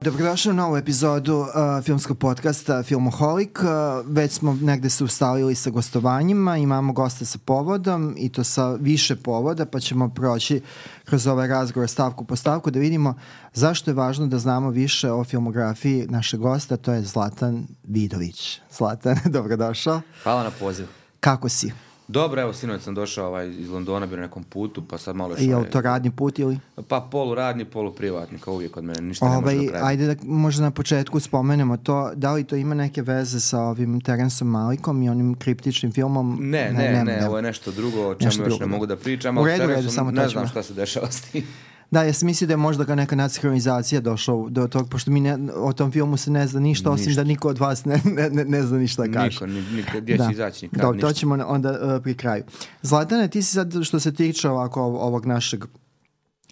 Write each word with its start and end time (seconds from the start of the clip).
Dobrodošli 0.00 0.50
u 0.50 0.54
novu 0.54 0.76
epizodu 0.76 1.36
uh, 1.36 1.48
filmskog 1.84 2.18
podcasta 2.18 2.82
Filmoholik. 2.82 3.58
Uh, 3.62 4.06
već 4.06 4.32
smo 4.32 4.58
negde 4.62 4.90
se 4.90 5.04
ustalili 5.04 5.54
sa 5.54 5.70
gostovanjima, 5.70 6.56
imamo 6.56 6.92
goste 6.92 7.24
sa 7.24 7.38
povodom 7.44 8.14
i 8.18 8.28
to 8.28 8.44
sa 8.44 8.72
više 8.72 9.16
povoda, 9.16 9.66
pa 9.66 9.80
ćemo 9.80 10.08
proći 10.08 10.60
kroz 11.04 11.26
ovaj 11.26 11.48
razgovor 11.48 11.88
stavku 11.88 12.24
po 12.24 12.36
stavku 12.36 12.70
da 12.70 12.78
vidimo 12.78 13.14
zašto 13.54 13.90
je 13.90 13.94
važno 13.94 14.26
da 14.26 14.38
znamo 14.38 14.70
više 14.70 15.12
o 15.12 15.24
filmografiji 15.24 16.06
našeg 16.08 16.40
gosta, 16.40 16.76
to 16.76 16.92
je 16.92 17.02
Zlatan 17.02 17.66
Vidović. 17.82 18.60
Zlatan, 18.70 19.16
dobrodošao. 19.36 20.00
Hvala 20.22 20.42
na 20.42 20.50
poziv. 20.50 20.86
Kako 21.20 21.48
si? 21.48 21.72
Dobro, 22.08 22.42
evo, 22.42 22.52
sinoć 22.52 22.82
sam 22.82 22.94
došao 22.94 23.26
ovaj, 23.28 23.48
iz 23.48 23.68
Londona, 23.70 24.06
bio 24.06 24.16
na 24.16 24.22
nekom 24.22 24.42
putu, 24.44 24.82
pa 24.88 24.98
sad 24.98 25.16
malo. 25.16 25.34
Je 25.38 25.54
ovaj, 25.54 25.66
li 25.66 25.70
to 25.70 25.80
radni 25.80 26.10
put 26.10 26.38
ili? 26.38 26.58
Pa 26.88 27.00
polu 27.00 27.34
radni, 27.34 27.64
polu 27.64 27.92
privatni, 27.92 28.38
kao 28.38 28.54
uvijek 28.54 28.76
od 28.76 28.84
mene, 28.84 29.00
ništa 29.00 29.28
ne 29.28 29.36
Ovaj, 29.36 29.54
može 29.54 29.66
do 29.66 29.70
kraja. 29.70 29.86
ajde 29.86 30.14
da 30.14 30.22
možda 30.24 30.62
na 30.62 30.70
početku 30.70 31.20
spomenemo 31.20 31.76
to, 31.76 32.10
da 32.14 32.32
li 32.32 32.44
to 32.44 32.56
ima 32.56 32.74
neke 32.74 33.02
veze 33.02 33.40
sa 33.40 33.60
ovim 33.60 34.00
Terensom 34.00 34.48
Malikom 34.48 35.02
i 35.02 35.08
onim 35.08 35.34
kriptičnim 35.34 35.92
filmom? 35.92 36.38
Ne, 36.40 36.72
ne, 36.72 37.04
ne, 37.04 37.26
ovo 37.26 37.36
je 37.36 37.42
nešto 37.42 37.70
drugo 37.72 38.08
o 38.08 38.14
čemu 38.14 38.28
još 38.28 38.34
drugo, 38.36 38.54
ne 38.54 38.58
da. 38.58 38.66
mogu 38.66 38.86
da 38.86 38.96
pričam, 38.96 39.38
U 39.38 39.42
a 39.42 39.46
redu, 39.46 39.64
u 39.64 39.66
Teresom 39.66 39.82
redu, 39.82 39.90
samo 39.90 40.10
ne 40.10 40.28
znam 40.28 40.48
šta 40.48 40.62
se 40.62 40.74
dešava 40.74 41.10
s 41.10 41.20
tim. 41.20 41.44
Da, 41.90 42.02
ja 42.02 42.12
sam 42.12 42.26
mislio 42.26 42.46
da 42.48 42.52
je 42.52 42.56
možda 42.56 42.84
ga 42.84 42.94
neka 42.94 43.16
nadskronizacija 43.16 44.00
došla 44.00 44.34
do 44.48 44.66
tog, 44.68 44.88
pošto 44.88 45.10
mi 45.10 45.20
ne, 45.20 45.38
o 45.54 45.72
tom 45.72 45.92
filmu 45.92 46.16
se 46.16 46.30
ne 46.30 46.46
zna 46.46 46.60
ništa, 46.60 46.90
osim 46.90 47.06
Ništa. 47.06 47.22
da 47.22 47.28
niko 47.28 47.48
od 47.48 47.58
vas 47.58 47.84
ne, 47.84 48.00
ne, 48.04 48.30
ne, 48.30 48.44
ne 48.44 48.62
zna 48.62 48.78
ništa 48.78 49.06
da 49.06 49.12
kaže. 49.12 49.28
Niko, 49.34 49.46
ni, 49.46 49.62
niko, 49.76 50.00
gdje 50.00 50.18
će 50.18 50.24
izaći 50.32 50.64
nikad, 50.66 50.80
Dobro, 50.80 51.00
to 51.00 51.12
ćemo 51.12 51.44
onda 51.46 51.70
uh, 51.70 52.02
pri 52.02 52.14
kraju. 52.14 52.42
Zlatane, 52.82 53.28
ti 53.28 53.42
si 53.42 53.52
sad 53.52 53.74
što 53.82 54.00
se 54.00 54.14
tiče 54.14 54.48
ovako 54.50 54.80
ov- 54.82 54.96
ovog 54.96 55.26
našeg 55.26 55.64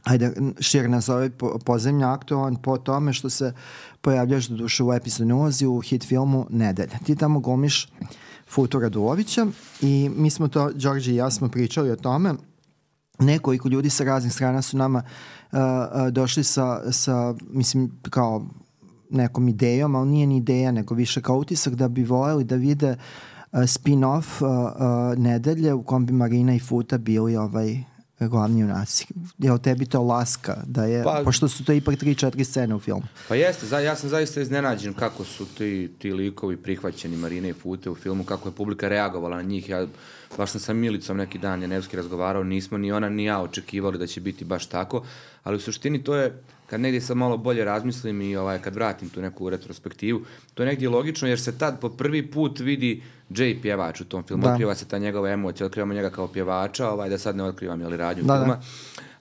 ajde, 0.05 0.33
šir 0.61 0.91
nazove 0.91 1.31
po, 1.31 1.59
pozemlja 1.65 2.13
aktualan 2.13 2.57
po 2.57 2.79
tome 2.79 3.13
što 3.13 3.31
se 3.31 3.53
pojavljaš 4.01 4.47
do 4.47 4.57
duše 4.57 4.83
u 4.85 4.93
epizodnoj 4.93 5.35
ulozi 5.35 5.67
u 5.67 5.81
hit 5.81 6.05
filmu 6.05 6.47
Nedelja. 6.51 6.99
Ti 7.07 7.17
tamo 7.17 7.41
glumiš 7.41 7.89
Futu 8.51 8.79
Radulovića 8.79 9.47
i 9.81 10.11
mi 10.17 10.31
smo 10.31 10.49
to, 10.49 10.71
Đorđe 10.75 11.13
i 11.13 11.17
ja 11.17 11.31
smo 11.31 11.49
pričali 11.49 11.91
o 11.91 11.97
tome 11.97 12.35
nekoliko 13.19 13.69
ljudi 13.69 13.91
sa 13.91 14.05
raznih 14.05 14.33
strana 14.33 14.63
su 14.63 14.77
nama 14.77 15.03
uh, 15.53 15.59
uh, 15.59 16.09
došli 16.09 16.45
sa, 16.45 16.93
sa, 16.93 17.35
mislim, 17.51 17.93
kao 18.11 18.47
nekom 19.11 19.49
idejom, 19.49 19.95
ali 19.95 20.09
nije 20.09 20.27
ni 20.27 20.37
ideja, 20.37 20.73
nego 20.73 20.95
više 20.95 21.23
kao 21.23 21.37
utisak 21.37 21.75
da 21.75 21.89
bi 21.89 22.05
voljeli 22.05 22.45
da 22.45 22.57
vide 22.57 22.91
uh, 22.91 23.59
spin-off 23.61 24.43
uh, 24.43 24.49
uh, 24.49 25.19
nedelje 25.19 25.75
u 25.75 25.83
kom 25.83 26.07
bi 26.07 26.13
Marina 26.13 26.55
i 26.55 26.59
Futa 26.59 26.99
bili 26.99 27.37
ovaj 27.37 27.77
glavni 28.21 28.61
junaci. 28.61 29.07
Je 29.39 29.53
li 29.53 29.63
tebi 29.63 29.87
to 29.87 30.03
laska? 30.03 30.63
Da 30.67 30.85
je, 30.85 31.05
Pa- 31.05 31.23
pošto 31.25 31.49
su 31.49 31.65
to 31.65 31.73
ipak 31.73 31.95
3-4 31.95 32.45
scene 32.45 32.75
u 32.75 32.79
filmu. 32.81 33.03
Pa 33.29 33.35
jeste, 33.35 33.67
za, 33.67 33.79
ja 33.79 33.97
sam 33.97 34.11
zaista 34.11 34.41
iznenađen 34.41 34.95
kako 34.95 35.25
su 35.25 35.47
ti, 35.47 35.91
ti 35.99 36.13
likovi 36.13 36.57
prihvaćeni 36.57 37.17
Marine 37.17 37.49
i 37.49 37.53
Fute 37.53 37.91
u 37.91 37.95
filmu, 37.95 38.25
kako 38.25 38.49
je 38.49 38.53
publika 38.53 38.89
reagovala 38.89 39.37
na 39.37 39.43
njih. 39.43 39.69
Ja 39.69 39.87
baš 40.39 40.51
sam 40.51 40.61
sa 40.61 40.73
Milicom 40.73 41.17
neki 41.17 41.39
dan 41.39 41.63
Janevski 41.63 41.97
razgovarao, 41.97 42.45
nismo 42.45 42.79
ni 42.79 42.93
ona 42.93 43.09
ni 43.09 43.25
ja 43.25 43.41
očekivali 43.43 43.99
da 43.99 44.07
će 44.07 44.21
biti 44.21 44.45
baš 44.45 44.67
tako, 44.67 45.05
ali 45.45 45.57
u 45.57 45.61
suštini 45.61 46.05
to 46.05 46.15
je, 46.17 46.43
kad 46.67 46.81
negdje 46.81 47.01
sad 47.01 47.17
malo 47.17 47.37
bolje 47.37 47.65
razmislim 47.65 48.23
i 48.23 48.37
ovaj, 48.37 48.59
kad 48.59 48.75
vratim 48.75 49.09
tu 49.09 49.21
neku 49.23 49.51
retrospektivu, 49.51 50.21
to 50.55 50.63
je 50.63 50.67
negdje 50.67 50.89
logično 50.89 51.29
jer 51.29 51.41
se 51.41 51.59
tad 51.59 51.81
po 51.81 51.89
prvi 51.89 52.31
put 52.31 52.61
vidi 52.61 53.03
Jay 53.31 53.63
pjevač 53.63 54.01
u 54.01 54.05
tom 54.05 54.23
filmu, 54.23 54.43
Da. 54.43 54.51
otkriva 54.53 54.75
se 54.75 54.89
ta 54.89 54.99
njegova 54.99 55.31
emocija, 55.31 55.67
otkrivamo 55.67 55.95
njega 55.95 56.11
kao 56.11 56.29
pjevača, 56.29 56.91
ovaj, 56.91 57.09
da 57.09 57.19
sad 57.19 57.37
ne 57.37 57.45
otkrivam 57.45 57.81
je 57.81 57.89
li 57.89 57.97
radnju 57.97 58.25
Da, 58.25 58.35
da. 58.35 58.39
filma, 58.41 58.61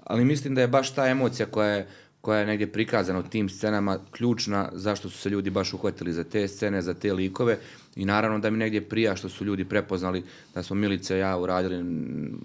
ali 0.04 0.26
mislim 0.26 0.56
da 0.56 0.62
je 0.62 0.68
baš 0.68 0.96
ta 0.96 1.08
emocija 1.08 1.46
koja 1.46 1.70
je 1.70 1.88
koja 2.26 2.40
je 2.40 2.46
negdje 2.46 2.72
prikazana 2.72 3.20
u 3.20 3.24
tim 3.24 3.50
scenama 3.50 4.00
ključna 4.12 4.70
zašto 4.74 5.10
su 5.10 5.18
se 5.18 5.30
ljudi 5.30 5.50
baš 5.50 5.74
uhvatili 5.74 6.14
za 6.14 6.24
te 6.24 6.48
scene, 6.48 6.82
za 6.82 6.94
te 6.94 7.14
likove 7.14 7.58
i 7.96 8.06
naravno 8.06 8.40
da 8.40 8.50
mi 8.50 8.58
negdje 8.58 8.82
prija 8.82 9.16
što 9.16 9.30
su 9.30 9.46
ljudi 9.46 9.66
prepoznali 9.66 10.24
da 10.54 10.64
smo 10.64 10.76
Milica 10.76 11.16
i 11.16 11.20
ja 11.20 11.38
uradili, 11.38 11.76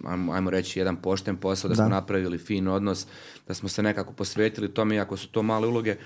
ajmo, 0.04 0.32
ajmo 0.32 0.50
reći, 0.50 0.78
jedan 0.78 0.96
pošten 0.96 1.36
posao, 1.36 1.68
da, 1.68 1.74
Da. 1.74 1.82
smo 1.82 1.88
napravili 1.88 2.38
fin 2.38 2.68
odnos, 2.68 3.06
da 3.48 3.54
smo 3.54 3.68
se 3.68 3.82
nekako 3.82 4.12
posvetili 4.12 4.68
tome, 4.68 4.94
iako 4.94 5.16
su 5.16 5.28
to 5.28 5.42
male 5.42 5.66
uloge, 5.68 5.96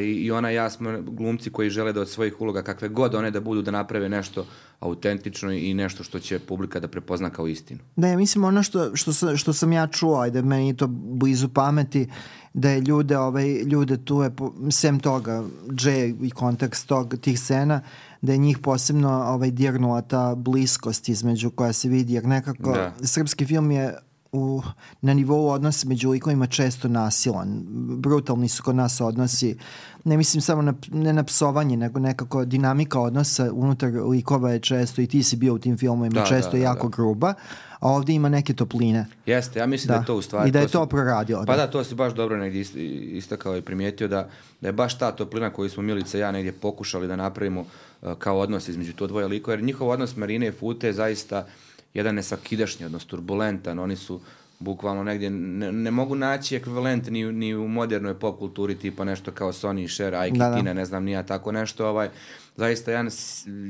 i, 0.00 0.12
i 0.12 0.30
ona 0.30 0.50
ja 0.50 0.70
smo 0.70 1.02
glumci 1.02 1.50
koji 1.50 1.70
žele 1.70 1.92
da 1.92 2.00
od 2.00 2.08
svojih 2.08 2.40
uloga, 2.40 2.62
kakve 2.62 2.88
god 2.88 3.14
one 3.14 3.30
da 3.30 3.40
budu, 3.40 3.62
da 3.62 3.70
naprave 3.70 4.08
nešto 4.08 4.46
autentično 4.80 5.52
i 5.52 5.74
nešto 5.74 6.04
što 6.04 6.18
će 6.18 6.38
publika 6.38 6.80
da 6.80 6.88
prepozna 6.88 7.30
kao 7.30 7.48
istinu. 7.48 7.80
Da, 7.96 8.06
ja 8.08 8.16
mislim 8.16 8.44
ono 8.44 8.62
što, 8.62 8.96
što, 8.96 9.12
sam, 9.12 9.36
što 9.36 9.52
sam 9.52 9.72
ja 9.72 9.86
čuo, 9.86 10.20
ajde, 10.20 10.42
meni 10.42 10.76
to 10.76 10.86
blizu 10.90 11.48
pameti, 11.48 12.08
da 12.54 12.70
je 12.70 12.80
ljude, 12.80 13.18
ovaj, 13.18 13.62
ljude 13.62 14.04
tu 14.04 14.22
je, 14.22 14.30
sem 14.70 15.00
toga, 15.00 15.44
J 15.84 16.14
i 16.22 16.30
kontekst 16.30 16.86
tog, 16.86 17.14
tih 17.20 17.40
scena, 17.40 17.80
da 18.20 18.32
je 18.32 18.38
njih 18.38 18.58
posebno 18.58 19.10
ovaj, 19.10 19.50
dirnula 19.50 20.02
ta 20.02 20.34
bliskost 20.34 21.08
između 21.08 21.50
koja 21.50 21.72
se 21.72 21.88
vidi, 21.88 22.14
jer 22.14 22.26
nekako 22.26 22.72
Da. 22.72 22.94
srpski 23.02 23.46
film 23.46 23.70
je 23.70 23.98
u, 24.32 24.62
na 25.00 25.14
nivou 25.14 25.48
odnosa 25.48 25.88
među 25.88 26.10
likovima 26.10 26.46
često 26.46 26.88
nasilan. 26.88 27.62
Brutalni 27.96 28.48
su 28.48 28.62
kod 28.62 28.76
nas 28.76 29.00
odnosi. 29.00 29.56
Ne 30.04 30.16
mislim 30.16 30.40
samo 30.40 30.62
na, 30.62 30.74
ne 30.88 31.12
na 31.12 31.22
psovanje, 31.22 31.76
nego 31.76 32.00
nekako 32.00 32.44
dinamika 32.44 33.00
odnosa 33.00 33.52
unutar 33.52 33.90
likova 33.90 34.50
je 34.50 34.60
često, 34.60 35.00
i 35.00 35.06
ti 35.06 35.22
si 35.22 35.36
bio 35.36 35.54
u 35.54 35.58
tim 35.58 35.78
filmovima, 35.78 36.14
Da, 36.14 36.26
često 36.26 36.50
da, 36.50 36.56
da, 36.56 36.64
jako 36.64 36.88
da. 36.88 36.96
gruba, 36.96 37.34
a 37.72 37.88
ovdje 37.88 38.14
ima 38.14 38.28
neke 38.28 38.54
topline. 38.54 39.06
Jeste, 39.26 39.58
ja 39.58 39.66
mislim 39.66 39.88
da, 39.88 39.94
Da. 39.94 40.00
je 40.00 40.06
to 40.06 40.14
u 40.14 40.22
stvari... 40.22 40.48
I 40.48 40.52
da 40.52 40.58
je 40.58 40.68
su- 40.68 40.72
to 40.72 40.86
proradilo, 40.86 41.44
Pa 41.46 41.56
da. 41.56 41.56
da, 41.58 41.70
to 41.70 41.84
si 41.84 41.94
baš 41.94 42.14
dobro 42.14 42.36
negdje 42.36 42.64
ist- 42.64 42.78
istakao 43.12 43.56
i 43.56 43.62
primijetio 43.62 44.08
da, 44.08 44.28
da 44.60 44.68
je 44.68 44.72
baš 44.72 44.98
ta 44.98 45.12
toplina 45.12 45.50
koju 45.50 45.70
smo 45.70 45.82
Milica 45.82 46.18
i 46.18 46.20
ja 46.20 46.32
negdje 46.32 46.52
pokušali 46.52 47.08
da 47.08 47.16
napravimo 47.16 47.60
uh, 47.60 47.66
kao 48.14 48.38
odnos 48.38 48.68
između 48.68 48.92
to 48.92 49.06
dvoje 49.06 49.28
likova, 49.28 49.54
jer 49.54 49.62
njihov 49.62 49.88
odnos 49.88 50.16
Marine 50.16 50.46
i 50.46 50.52
Fute 50.52 50.86
je 50.86 50.92
zaista 50.92 51.46
jedan 51.94 52.14
nesvakidašnji 52.14 52.86
odnos, 52.86 53.04
turbulentan, 53.04 53.78
oni 53.78 53.96
su 53.96 54.20
bukvalno 54.58 55.02
negdje, 55.02 55.30
ne, 55.30 55.72
ne 55.72 55.90
mogu 55.90 56.14
naći 56.14 56.56
ekvivalent 56.56 57.10
ni, 57.10 57.32
ni 57.32 57.54
u 57.54 57.68
modernoj 57.68 58.18
pop 58.18 58.38
kulturi 58.38 58.74
tipa 58.74 59.04
nešto 59.04 59.32
kao 59.32 59.52
Sony 59.52 59.84
i 59.84 59.88
Cher, 59.88 60.14
Ike 60.28 60.38
Da, 60.38 60.48
da. 60.48 60.56
Tina, 60.56 60.72
ne 60.72 60.84
znam, 60.84 61.04
nija 61.04 61.22
tako 61.22 61.52
nešto, 61.52 61.88
ovaj, 61.88 62.08
zaista 62.56 62.90
jedan, 62.90 63.08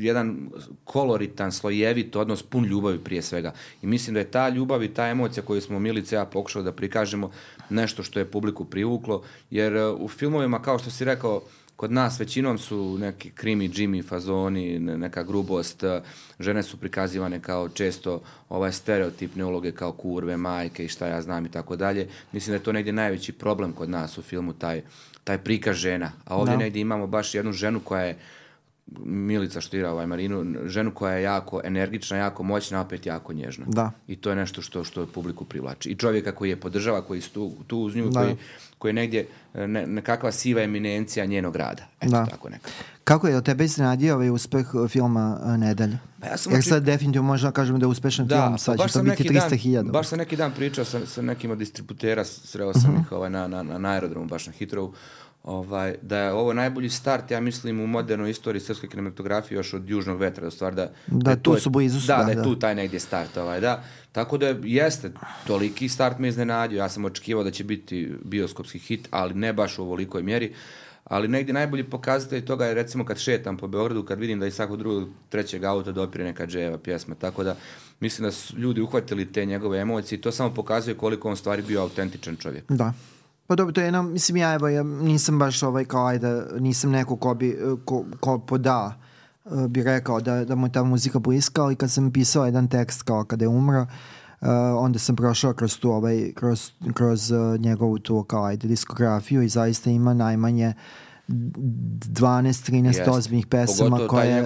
jedan 0.00 0.50
koloritan, 0.84 1.52
slojevit 1.52 2.16
odnos, 2.16 2.42
pun 2.42 2.64
ljubavi 2.64 2.98
prije 2.98 3.22
svega. 3.22 3.52
I 3.82 3.86
mislim 3.86 4.14
da 4.14 4.20
je 4.20 4.30
ta 4.30 4.48
ljubav 4.48 4.82
i 4.82 4.94
ta 4.94 5.06
emocija 5.06 5.44
koju 5.44 5.60
smo 5.60 5.78
Milice 5.78 6.16
ja 6.16 6.24
pokušali 6.24 6.64
da 6.64 6.72
prikažemo 6.72 7.30
nešto 7.70 8.02
što 8.02 8.18
je 8.18 8.30
publiku 8.30 8.64
privuklo, 8.64 9.22
jer 9.50 9.76
e, 9.76 9.86
u 9.86 10.08
filmovima, 10.08 10.62
kao 10.62 10.78
što 10.78 10.90
si 10.90 11.04
rekao, 11.04 11.42
kod 11.78 11.92
nas 11.92 12.20
većinom 12.20 12.58
su 12.58 12.96
neki 12.98 13.30
krimi, 13.30 13.68
Jimmy, 13.68 14.04
fazoni, 14.04 14.78
ne- 14.78 14.98
neka 14.98 15.22
grubost, 15.22 15.82
e, 15.84 16.02
žene 16.40 16.62
su 16.62 16.76
prikazivane 16.76 17.40
kao 17.40 17.68
često 17.68 18.20
ovaj 18.48 18.72
stereotipne 18.72 19.44
uloge 19.44 19.72
kao 19.72 19.92
kurve, 19.92 20.36
majke 20.36 20.84
i 20.84 20.88
šta 20.88 21.06
ja 21.06 21.22
znam 21.22 21.46
i 21.46 21.50
tako 21.50 21.76
dalje. 21.76 22.08
Mislim 22.32 22.52
da 22.52 22.56
je 22.56 22.62
to 22.62 22.72
negdje 22.72 22.92
najveći 22.92 23.32
problem 23.32 23.72
kod 23.72 23.90
nas 23.90 24.18
u 24.18 24.22
filmu, 24.22 24.52
taj, 24.52 24.82
taj 25.24 25.38
prikaz 25.38 25.76
žena. 25.76 26.12
A 26.24 26.36
ovdje 26.36 26.52
Da. 26.52 26.58
negdje 26.58 26.80
imamo 26.80 27.06
baš 27.06 27.34
jednu 27.34 27.52
ženu 27.52 27.80
koja 27.80 28.02
je 28.02 28.18
Milica 28.98 29.60
štira 29.60 29.92
ovaj 29.92 30.06
Marinu, 30.06 30.38
ženu 30.66 30.90
koja 30.90 31.14
je 31.14 31.22
jako 31.22 31.60
energična, 31.64 32.16
jako 32.16 32.42
moćna, 32.42 32.80
opet 32.80 33.06
jako 33.06 33.32
nježna. 33.32 33.64
Da. 33.68 33.90
I 34.08 34.16
to 34.16 34.30
je 34.30 34.36
nešto 34.36 34.62
što 34.62 34.84
što 34.84 35.06
publiku 35.06 35.44
privlači. 35.44 35.88
I 35.88 35.96
čovjeka 35.96 36.32
koji 36.32 36.50
je 36.50 36.56
podržava, 36.56 37.02
koji 37.02 37.18
je 37.18 37.28
tu, 37.28 37.52
tu 37.66 37.78
uz 37.78 37.96
nju, 37.96 38.08
Da. 38.08 38.20
koji, 38.22 38.36
koji 38.78 38.90
je 38.90 38.94
negdje 38.94 39.26
e, 39.54 39.66
ne, 39.66 39.86
nekakva 39.86 40.32
siva 40.32 40.62
eminencija 40.62 41.26
njenog 41.26 41.56
rada. 41.56 41.86
Eto 42.00 42.10
Da. 42.10 42.26
tako 42.26 42.48
nekako. 42.48 42.70
Kako 43.08 43.28
je 43.28 43.36
od 43.36 43.44
tebe 43.44 43.64
iznenadio 43.64 44.14
ovaj 44.14 44.30
uspeh 44.30 44.74
uh, 44.74 44.90
filma 44.90 45.40
uh, 45.42 45.56
Nedelja? 45.56 45.98
Pa 46.20 46.26
ja 46.26 46.36
sam 46.36 46.52
Jer 46.52 46.60
oček- 46.60 46.68
sad 46.68 46.82
definitivno 46.82 47.26
možemo 47.26 47.52
kažemo 47.52 47.78
da 47.78 47.84
je 47.84 47.88
uspešan 47.88 48.26
Da, 48.26 48.46
film, 48.46 48.58
sad 48.58 48.76
pa 48.76 48.86
će 48.86 48.92
to 48.92 49.02
biti 49.02 49.22
neki 49.22 49.34
dan, 49.34 49.50
300.000. 49.50 49.90
baš 49.90 50.06
sam 50.06 50.18
neki 50.18 50.36
dan 50.36 50.52
pričao 50.52 50.84
sa, 50.84 51.06
sa 51.06 51.22
nekim 51.22 51.50
od 51.50 51.58
distributera, 51.58 52.24
sreo 52.24 52.72
sam 52.72 52.96
ih 53.00 53.12
ovaj, 53.12 53.30
na, 53.30 53.48
na, 53.48 53.62
na, 53.62 53.90
aerodromu, 53.90 54.26
baš 54.26 54.46
na 54.46 54.52
Hitrovu, 54.52 54.94
ovaj, 55.44 55.94
da 56.02 56.18
je 56.18 56.32
ovo 56.32 56.52
najbolji 56.52 56.90
start, 56.90 57.30
ja 57.30 57.40
mislim, 57.40 57.80
u 57.80 57.86
modernoj 57.86 58.30
istoriji 58.30 58.60
srpske 58.60 58.88
kinematografije 58.88 59.56
još 59.56 59.74
od 59.74 59.88
Južnog 59.88 60.18
vetra, 60.18 60.44
da 60.44 60.50
stvar 60.50 60.74
da... 60.74 60.90
Da, 61.06 61.30
je 61.30 61.42
tu 61.42 61.56
su 61.56 61.70
blizu 61.70 62.00
su, 62.00 62.06
da, 62.06 62.16
da, 62.16 62.24
da, 62.24 62.30
je 62.30 62.36
da. 62.36 62.42
tu 62.42 62.58
taj 62.58 62.74
negdje 62.74 63.00
start, 63.00 63.36
ovaj, 63.36 63.60
da. 63.60 63.82
Tako 64.12 64.38
da 64.38 64.54
jeste, 64.62 65.12
toliki 65.46 65.88
start 65.88 66.18
me 66.18 66.28
iznenadio, 66.28 66.78
ja 66.78 66.88
sam 66.88 67.04
očekivao 67.04 67.44
da 67.44 67.50
će 67.50 67.64
biti 67.64 68.12
bioskopski 68.24 68.78
hit, 68.78 69.08
ali 69.10 69.34
ne 69.34 69.52
baš 69.52 69.78
u 69.78 69.82
ovolikoj 69.82 70.22
mjeri, 70.22 70.54
ali 71.08 71.28
negdje 71.28 71.54
najbolji 71.54 71.84
pokazatelj 71.84 72.44
toga 72.44 72.66
je 72.66 72.74
recimo 72.74 73.04
kad 73.04 73.18
šetam 73.18 73.56
po 73.56 73.68
Beogradu, 73.68 74.04
kad 74.04 74.18
vidim 74.18 74.40
da 74.40 74.46
iz 74.46 74.54
svakog 74.54 74.76
drugog, 74.76 75.08
trećeg 75.28 75.64
auta 75.64 75.92
dopire 75.92 76.24
neka 76.24 76.46
dževa 76.46 76.78
pjesma, 76.78 77.14
tako 77.14 77.44
da 77.44 77.56
mislim 78.00 78.24
da 78.24 78.32
su 78.32 78.58
ljudi 78.58 78.80
uhvatili 78.80 79.32
te 79.32 79.44
njegove 79.44 79.78
emocije 79.78 80.18
i 80.18 80.20
to 80.20 80.32
samo 80.32 80.54
pokazuje 80.54 80.94
koliko 80.94 81.28
on 81.28 81.36
stvari 81.36 81.62
bio 81.62 81.82
autentičan 81.82 82.36
čovjek. 82.36 82.64
Da. 82.68 82.92
Pa 83.46 83.54
dobro, 83.54 83.72
to 83.72 83.80
je 83.80 83.84
jedno, 83.84 84.02
mislim 84.02 84.36
ja 84.36 84.54
evo, 84.54 84.68
ja 84.68 84.82
nisam 84.82 85.38
baš 85.38 85.62
ovaj 85.62 85.84
kao 85.84 86.06
ajde, 86.06 86.42
nisam 86.58 86.90
neko 86.90 87.16
ko 87.16 87.34
bi, 87.34 87.58
ko, 87.84 88.04
ko 88.20 88.38
poda 88.38 89.00
uh, 89.44 89.66
bi 89.66 89.82
rekao 89.82 90.20
da, 90.20 90.44
da 90.44 90.54
mu 90.54 90.72
ta 90.72 90.82
muzika 90.82 91.18
bliska, 91.18 91.62
ali 91.62 91.76
kad 91.76 91.90
sam 91.90 92.12
pisao 92.12 92.44
jedan 92.44 92.68
tekst 92.68 93.02
kao 93.02 93.24
kada 93.24 93.44
je 93.44 93.48
umro, 93.48 93.86
onda 94.78 94.98
sam 94.98 95.16
prošao 95.16 95.52
kroz 95.52 95.78
tu 95.78 95.90
ovaj, 95.90 96.32
kroz, 96.34 96.70
kroz 96.94 97.30
uh, 97.30 97.60
njegovu 97.60 97.98
tu 97.98 98.22
kao 98.22 98.44
ajde 98.44 98.68
diskografiju 98.68 99.42
i 99.42 99.48
zaista 99.48 99.90
ima 99.90 100.14
najmanje 100.14 100.72
12-13 101.28 102.86
Jeste. 102.86 103.10
ozbiljnih 103.10 103.46
pesama 103.46 103.96
Pogotovo 103.96 104.08
koje 104.08 104.42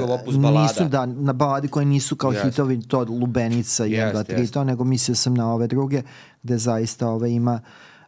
nisu 0.62 0.88
da, 0.88 1.06
na 1.06 1.32
baladi 1.32 1.68
koje 1.68 1.86
nisu 1.86 2.16
kao 2.16 2.32
Jeste. 2.32 2.48
hitovi 2.48 2.82
to 2.82 3.06
Lubenica 3.08 3.84
1, 3.84 3.88
Jeste, 3.88 4.32
2, 4.32 4.36
3 4.36 4.38
jeste. 4.38 4.52
to, 4.52 4.64
nego 4.64 4.84
mislio 4.84 5.14
sam 5.14 5.34
na 5.34 5.52
ove 5.52 5.66
druge 5.66 6.02
gde 6.42 6.58
zaista 6.58 7.08
ove 7.08 7.32
ima 7.32 7.60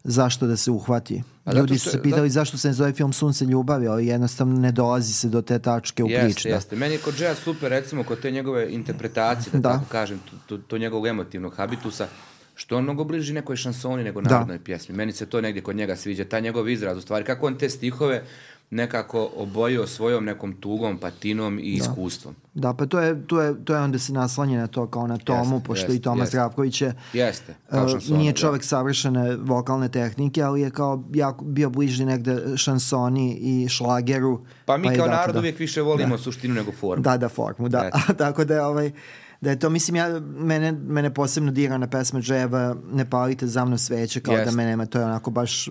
zašto 0.04 0.46
da 0.46 0.56
se 0.56 0.70
uhvati. 0.70 1.22
A 1.44 1.50
zato 1.52 1.58
Ljudi 1.58 1.78
su 1.78 1.90
se 1.90 2.02
pitali 2.02 2.30
zašto 2.30 2.58
se 2.58 2.68
ne 2.68 2.74
zove 2.74 2.92
film 2.92 3.12
Sunce 3.12 3.44
ljubavi, 3.44 3.88
ali 3.88 4.06
jednostavno 4.06 4.60
ne 4.60 4.72
dolazi 4.72 5.12
se 5.12 5.28
do 5.28 5.42
te 5.42 5.58
tačke 5.58 6.04
u 6.04 6.10
Jeste, 6.10 6.24
priči. 6.26 6.48
da. 6.48 6.54
jeste. 6.54 6.76
Meni 6.76 6.94
je 6.94 6.98
kod 6.98 7.14
Jaya 7.14 7.34
super, 7.34 7.70
recimo, 7.70 8.04
kod 8.04 8.20
te 8.20 8.30
njegove 8.30 8.72
interpretacije, 8.72 9.50
da, 9.52 9.58
Da. 9.58 9.72
tako 9.72 9.84
kažem, 9.88 10.20
to, 10.46 10.58
to, 10.58 10.78
njegovog 10.78 11.06
emotivnog 11.06 11.54
habitusa, 11.56 12.06
što 12.54 12.76
on 12.76 12.82
mnogo 12.82 13.04
bliži 13.04 13.32
nekoj 13.32 13.56
šansoni 13.56 14.04
nego 14.04 14.20
narodnoj 14.20 14.58
pjesmi. 14.58 14.94
Meni 14.94 15.12
se 15.12 15.26
to 15.26 15.40
negdje 15.40 15.62
kod 15.62 15.76
njega 15.76 15.96
sviđa, 15.96 16.24
taj 16.24 16.40
njegov 16.40 16.68
izraz, 16.68 16.98
u 16.98 17.00
stvari, 17.00 17.24
kako 17.24 17.46
on 17.46 17.58
te 17.58 17.70
stihove 17.70 18.24
nekako 18.70 19.31
obojio 19.37 19.87
svojom 19.87 20.25
nekom 20.25 20.52
tugom, 20.61 20.99
patinom 20.99 21.58
i 21.58 21.62
iskustvom. 21.62 22.34
Da, 22.55 22.75
pa 22.75 22.87
to 22.87 23.00
je, 23.00 23.26
to 23.26 23.40
je, 23.40 23.64
to 23.64 23.75
je 23.75 23.81
onda 23.81 23.99
se 23.99 24.12
naslanja 24.12 24.58
na 24.58 24.66
to 24.66 24.87
kao 24.87 25.06
na 25.06 25.19
Tomu, 25.19 25.55
Jeste, 25.55 25.66
pošto 25.66 25.84
jeste, 25.84 25.96
i 25.96 26.02
Toma 26.02 26.22
jeste. 26.22 26.31
Zdravković 26.31 26.82
je 26.82 26.94
Jeste, 27.12 27.55
Uh, 27.70 28.19
nije 28.19 28.32
da. 28.32 28.38
čovek 28.38 28.64
savršene 28.64 29.37
vokalne 29.37 29.88
tehnike, 29.88 30.43
ali 30.43 30.61
je 30.61 30.70
kao 30.70 31.05
jako 31.14 31.44
bio 31.44 31.70
bliži 31.70 32.05
negde 32.05 32.56
šansoni 32.56 33.34
i 33.34 33.69
šlageru. 33.69 34.40
Pa 34.64 34.76
mi 34.76 34.87
i 34.87 34.96
kao 34.96 35.06
zato 35.06 35.16
narod 35.16 35.34
da. 35.34 35.38
uvijek 35.38 35.58
više 35.58 35.82
volimo 35.82 36.19
suštinu 36.19 36.55
nego 36.55 36.72
formu. 36.72 37.02
Da, 37.02 37.16
da, 37.16 37.28
formu, 37.28 37.69
da. 37.69 37.84
Eto. 37.87 38.12
Tako 38.25 38.44
da 38.44 38.55
je 38.55 38.62
ovaj 38.62 38.93
da 39.40 39.50
je 39.50 39.58
to, 39.58 39.70
mislim, 39.70 39.96
ja, 39.96 40.20
mene, 40.20 40.72
mene 40.72 41.14
posebno 41.14 41.50
dira 41.52 41.78
na 41.78 41.87
pesme 41.87 42.20
Dževa 42.20 42.76
Ne 42.93 43.11
palite 43.11 43.46
za 43.46 43.64
mnom 43.64 43.78
sveće, 43.78 44.20
kao 44.20 44.34
Jeste. 44.34 44.50
da 44.50 44.56
me 44.56 44.64
nema, 44.64 44.87
to 44.87 44.99
je 44.99 45.05
onako 45.05 45.31
baš 45.31 45.69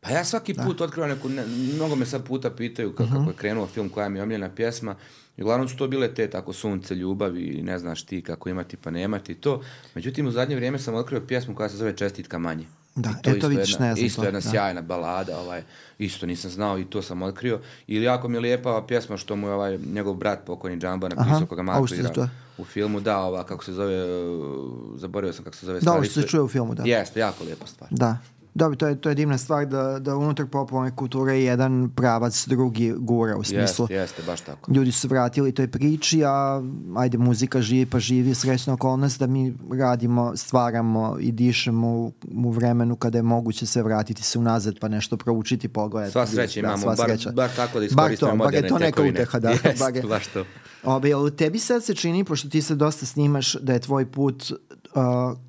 Pa 0.00 0.10
ja 0.10 0.24
svaki 0.24 0.54
put 0.54 0.80
otkrivam 0.80 1.10
neku, 1.10 1.28
ne, 1.28 1.46
mnogo 1.74 1.96
me 1.96 2.06
sad 2.06 2.24
puta 2.24 2.50
pitaju 2.50 2.94
kako, 2.94 3.10
kako 3.10 3.30
je 3.30 3.36
krenuo 3.36 3.66
film, 3.66 3.88
koja 3.88 4.08
mi 4.08 4.18
je 4.18 4.22
omiljena 4.22 4.50
pjesma. 4.54 4.94
I 5.36 5.42
uglavnom 5.42 5.68
su 5.68 5.76
to 5.76 5.88
bile 5.88 6.14
te 6.14 6.30
tako 6.30 6.52
sunce, 6.52 6.94
ljubav 6.94 7.36
i 7.36 7.62
ne 7.62 7.78
znaš 7.78 8.02
ti 8.02 8.22
kako 8.22 8.48
imati 8.48 8.76
pa 8.76 8.90
nemati 8.90 9.34
to. 9.34 9.62
Međutim, 9.94 10.26
u 10.26 10.30
zadnje 10.30 10.56
vrijeme 10.56 10.78
sam 10.78 10.94
otkrio 10.94 11.20
pjesmu 11.20 11.54
koja 11.54 11.68
se 11.68 11.76
zove 11.76 11.96
Čestitka 11.96 12.38
manje. 12.38 12.66
Da, 12.94 13.10
I 13.10 13.22
to 13.22 13.30
isto 13.30 13.48
vidiš, 13.48 13.70
jedna, 13.70 13.86
ne 13.86 13.94
znam 13.94 14.06
Isto 14.06 14.22
to, 14.22 14.26
jedna 14.26 14.40
da. 14.40 14.50
sjajna 14.50 14.82
balada, 14.82 15.38
ovaj, 15.38 15.62
isto 15.98 16.26
nisam 16.26 16.50
znao 16.50 16.78
i 16.78 16.84
to 16.84 17.02
sam 17.02 17.22
otkrio. 17.22 17.60
I 17.86 18.02
jako 18.02 18.28
mi 18.28 18.36
je 18.36 18.40
lijepa 18.40 18.84
pjesma 18.88 19.16
što 19.16 19.36
mu 19.36 19.48
je 19.48 19.54
ovaj, 19.54 19.78
njegov 19.78 20.14
brat 20.14 20.38
pokojni 20.46 20.80
Džamba 20.80 21.08
napisao 21.08 21.36
Aha, 21.36 21.46
koga 21.46 21.62
Marko 21.62 21.94
igra 21.94 22.28
u 22.58 22.64
filmu. 22.64 23.00
Da, 23.00 23.18
ova, 23.18 23.44
kako 23.44 23.64
se 23.64 23.72
zove, 23.72 24.24
uh, 24.24 25.00
zaboravio 25.00 25.32
sam 25.32 25.44
kako 25.44 25.56
se 25.56 25.66
zove. 25.66 25.80
Da, 25.80 25.92
ovo 25.92 26.04
što 26.04 26.20
se 26.20 26.28
čuje 26.28 26.42
u 26.42 26.48
filmu, 26.48 26.74
da. 26.74 26.82
Jeste, 26.86 27.20
jako 27.20 27.44
lijepa 27.44 27.66
stvar. 27.66 27.90
Da. 27.90 28.18
Dobro, 28.54 28.76
to 28.76 28.86
je, 28.86 29.00
to 29.00 29.08
je 29.08 29.14
divna 29.14 29.38
stvar 29.38 29.66
da, 29.66 29.98
da 29.98 30.16
unutar 30.16 30.46
popularne 30.46 30.96
kulture 30.96 31.40
jedan 31.40 31.90
pravac 31.90 32.46
drugi 32.46 32.94
gura 32.98 33.36
u 33.36 33.44
smislu. 33.44 33.82
Jeste, 33.84 33.94
jeste, 33.94 34.22
baš 34.22 34.40
tako. 34.40 34.72
ljudi 34.72 34.92
su 34.92 35.08
vratili 35.08 35.52
toj 35.52 35.68
priči, 35.68 36.22
a 36.24 36.62
ajde 36.96 37.18
muzika 37.18 37.60
živi 37.60 37.86
pa 37.86 37.98
živi, 37.98 38.34
srećna 38.34 38.72
okolnost 38.72 39.18
da 39.18 39.26
mi 39.26 39.54
radimo, 39.72 40.32
stvaramo 40.36 41.16
i 41.20 41.32
dišemo 41.32 41.88
u, 41.88 42.12
u 42.34 42.50
vremenu 42.50 42.96
kada 42.96 43.18
je 43.18 43.22
moguće 43.22 43.66
se 43.66 43.82
vratiti 43.82 44.22
se 44.22 44.38
unazad 44.38 44.74
pa 44.80 44.88
nešto 44.88 45.16
proučiti, 45.16 45.68
pogledati. 45.68 46.12
Sva 46.12 46.26
sreća 46.26 46.60
Da, 46.60 46.66
imamo, 46.66 46.78
sva 46.78 46.94
bar, 46.94 47.08
sreća. 47.08 47.30
bar 47.30 47.50
tako 47.56 47.80
da 47.80 47.86
Bar 47.92 48.10
iskoristimo 48.12 48.30
to, 48.30 48.36
bar 48.36 48.54
je 48.54 48.60
moderne 48.62 48.68
to 48.68 48.78
neka 48.78 48.86
tekovine. 48.86 49.12
uteha, 49.12 49.38
da. 49.38 49.50
Jest, 49.50 49.78
bar 49.78 49.96
je. 49.96 50.02
baš 50.02 50.26
to. 50.26 50.44
Ove, 50.84 51.08
jel 51.08 51.30
tebi 51.30 51.58
sad 51.58 51.84
se 51.84 51.94
čini, 51.94 52.24
pošto 52.24 52.48
ti 52.48 52.62
se 52.62 52.74
dosta 52.74 53.06
snimaš, 53.06 53.54
da 53.54 53.72
je 53.72 53.78
tvoj 53.78 54.06
put 54.06 54.52
uh, 54.52 54.58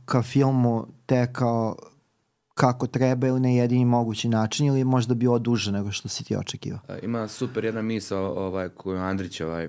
ka 0.06 0.22
filmu 0.22 0.88
tekao 1.06 1.76
kako 2.62 2.88
treba 2.88 3.28
ili 3.28 3.40
na 3.40 3.50
jedini 3.50 3.86
mogući 3.86 4.30
način 4.30 4.66
ili 4.66 4.84
možda 4.84 5.14
bio 5.14 5.40
duže 5.40 5.72
nego 5.72 5.92
što 5.92 6.10
si 6.10 6.24
ti 6.24 6.36
očekivao? 6.36 6.80
A, 6.88 6.98
Ima 7.04 7.28
super 7.28 7.66
jedna 7.66 7.82
misao 7.82 8.34
ovaj, 8.46 8.70
koju 8.70 8.98
Andrić 8.98 9.42
ovaj, 9.42 9.68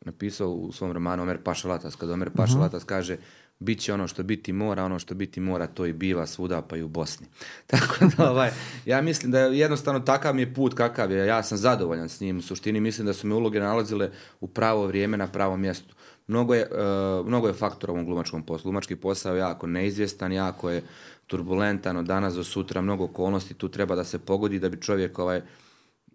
napisao 0.00 0.50
u 0.50 0.72
svom 0.72 0.92
romanu 0.92 1.22
Omer 1.22 1.38
Paša 1.44 1.68
Latas, 1.68 1.96
kada 1.96 2.12
Omer 2.12 2.30
Mhm. 2.34 2.60
Latas 2.60 2.84
kaže 2.84 3.16
bit 3.58 3.80
će 3.80 3.94
ono 3.94 4.08
što 4.08 4.22
biti 4.22 4.52
mora, 4.52 4.84
ono 4.84 4.98
što 4.98 5.14
biti 5.14 5.40
mora, 5.40 5.66
to 5.66 5.86
i 5.86 5.92
biva 5.92 6.26
svuda, 6.26 6.62
pa 6.62 6.76
i 6.76 6.82
u 6.82 6.88
Bosni. 6.88 7.26
Tako 7.70 8.04
da, 8.16 8.30
ovaj, 8.30 8.50
ja 8.86 9.02
mislim 9.02 9.32
da 9.32 9.40
je 9.40 9.58
jednostavno 9.58 10.00
takav 10.00 10.34
mi 10.34 10.42
je 10.42 10.54
put 10.54 10.74
kakav 10.74 11.12
je, 11.12 11.26
ja 11.26 11.42
sam 11.42 11.58
zadovoljan 11.58 12.08
s 12.08 12.20
njim, 12.20 12.38
u 12.38 12.42
suštini 12.42 12.80
mislim 12.80 13.06
da 13.06 13.12
su 13.12 13.26
me 13.26 13.34
uloge 13.34 13.60
nalazile 13.60 14.10
u 14.40 14.46
pravo 14.46 14.86
vrijeme 14.86 15.16
na 15.16 15.26
pravom 15.26 15.60
mjestu. 15.60 15.94
Mnogo 16.26 16.54
je, 16.54 16.68
uh, 16.70 17.26
mnogo 17.26 17.48
je 17.48 17.54
faktora 17.54 17.92
u 17.92 17.94
ovom 17.94 18.06
glumačkom 18.06 18.42
poslu. 18.42 18.62
Glumački 18.62 18.96
posao 18.96 19.34
je 19.34 19.38
jako 19.38 19.66
neizvjestan, 19.66 20.32
jako 20.32 20.70
je 20.70 20.82
turbulentan 21.30 21.96
od 21.96 22.06
danas 22.06 22.34
do 22.34 22.44
sutra, 22.44 22.80
mnogo 22.80 23.04
okolnosti 23.04 23.54
tu 23.54 23.68
treba 23.68 23.94
da 23.94 24.04
se 24.04 24.18
pogodi 24.18 24.58
da 24.58 24.68
bi 24.68 24.80
čovjek 24.80 25.18
ovaj, 25.18 25.42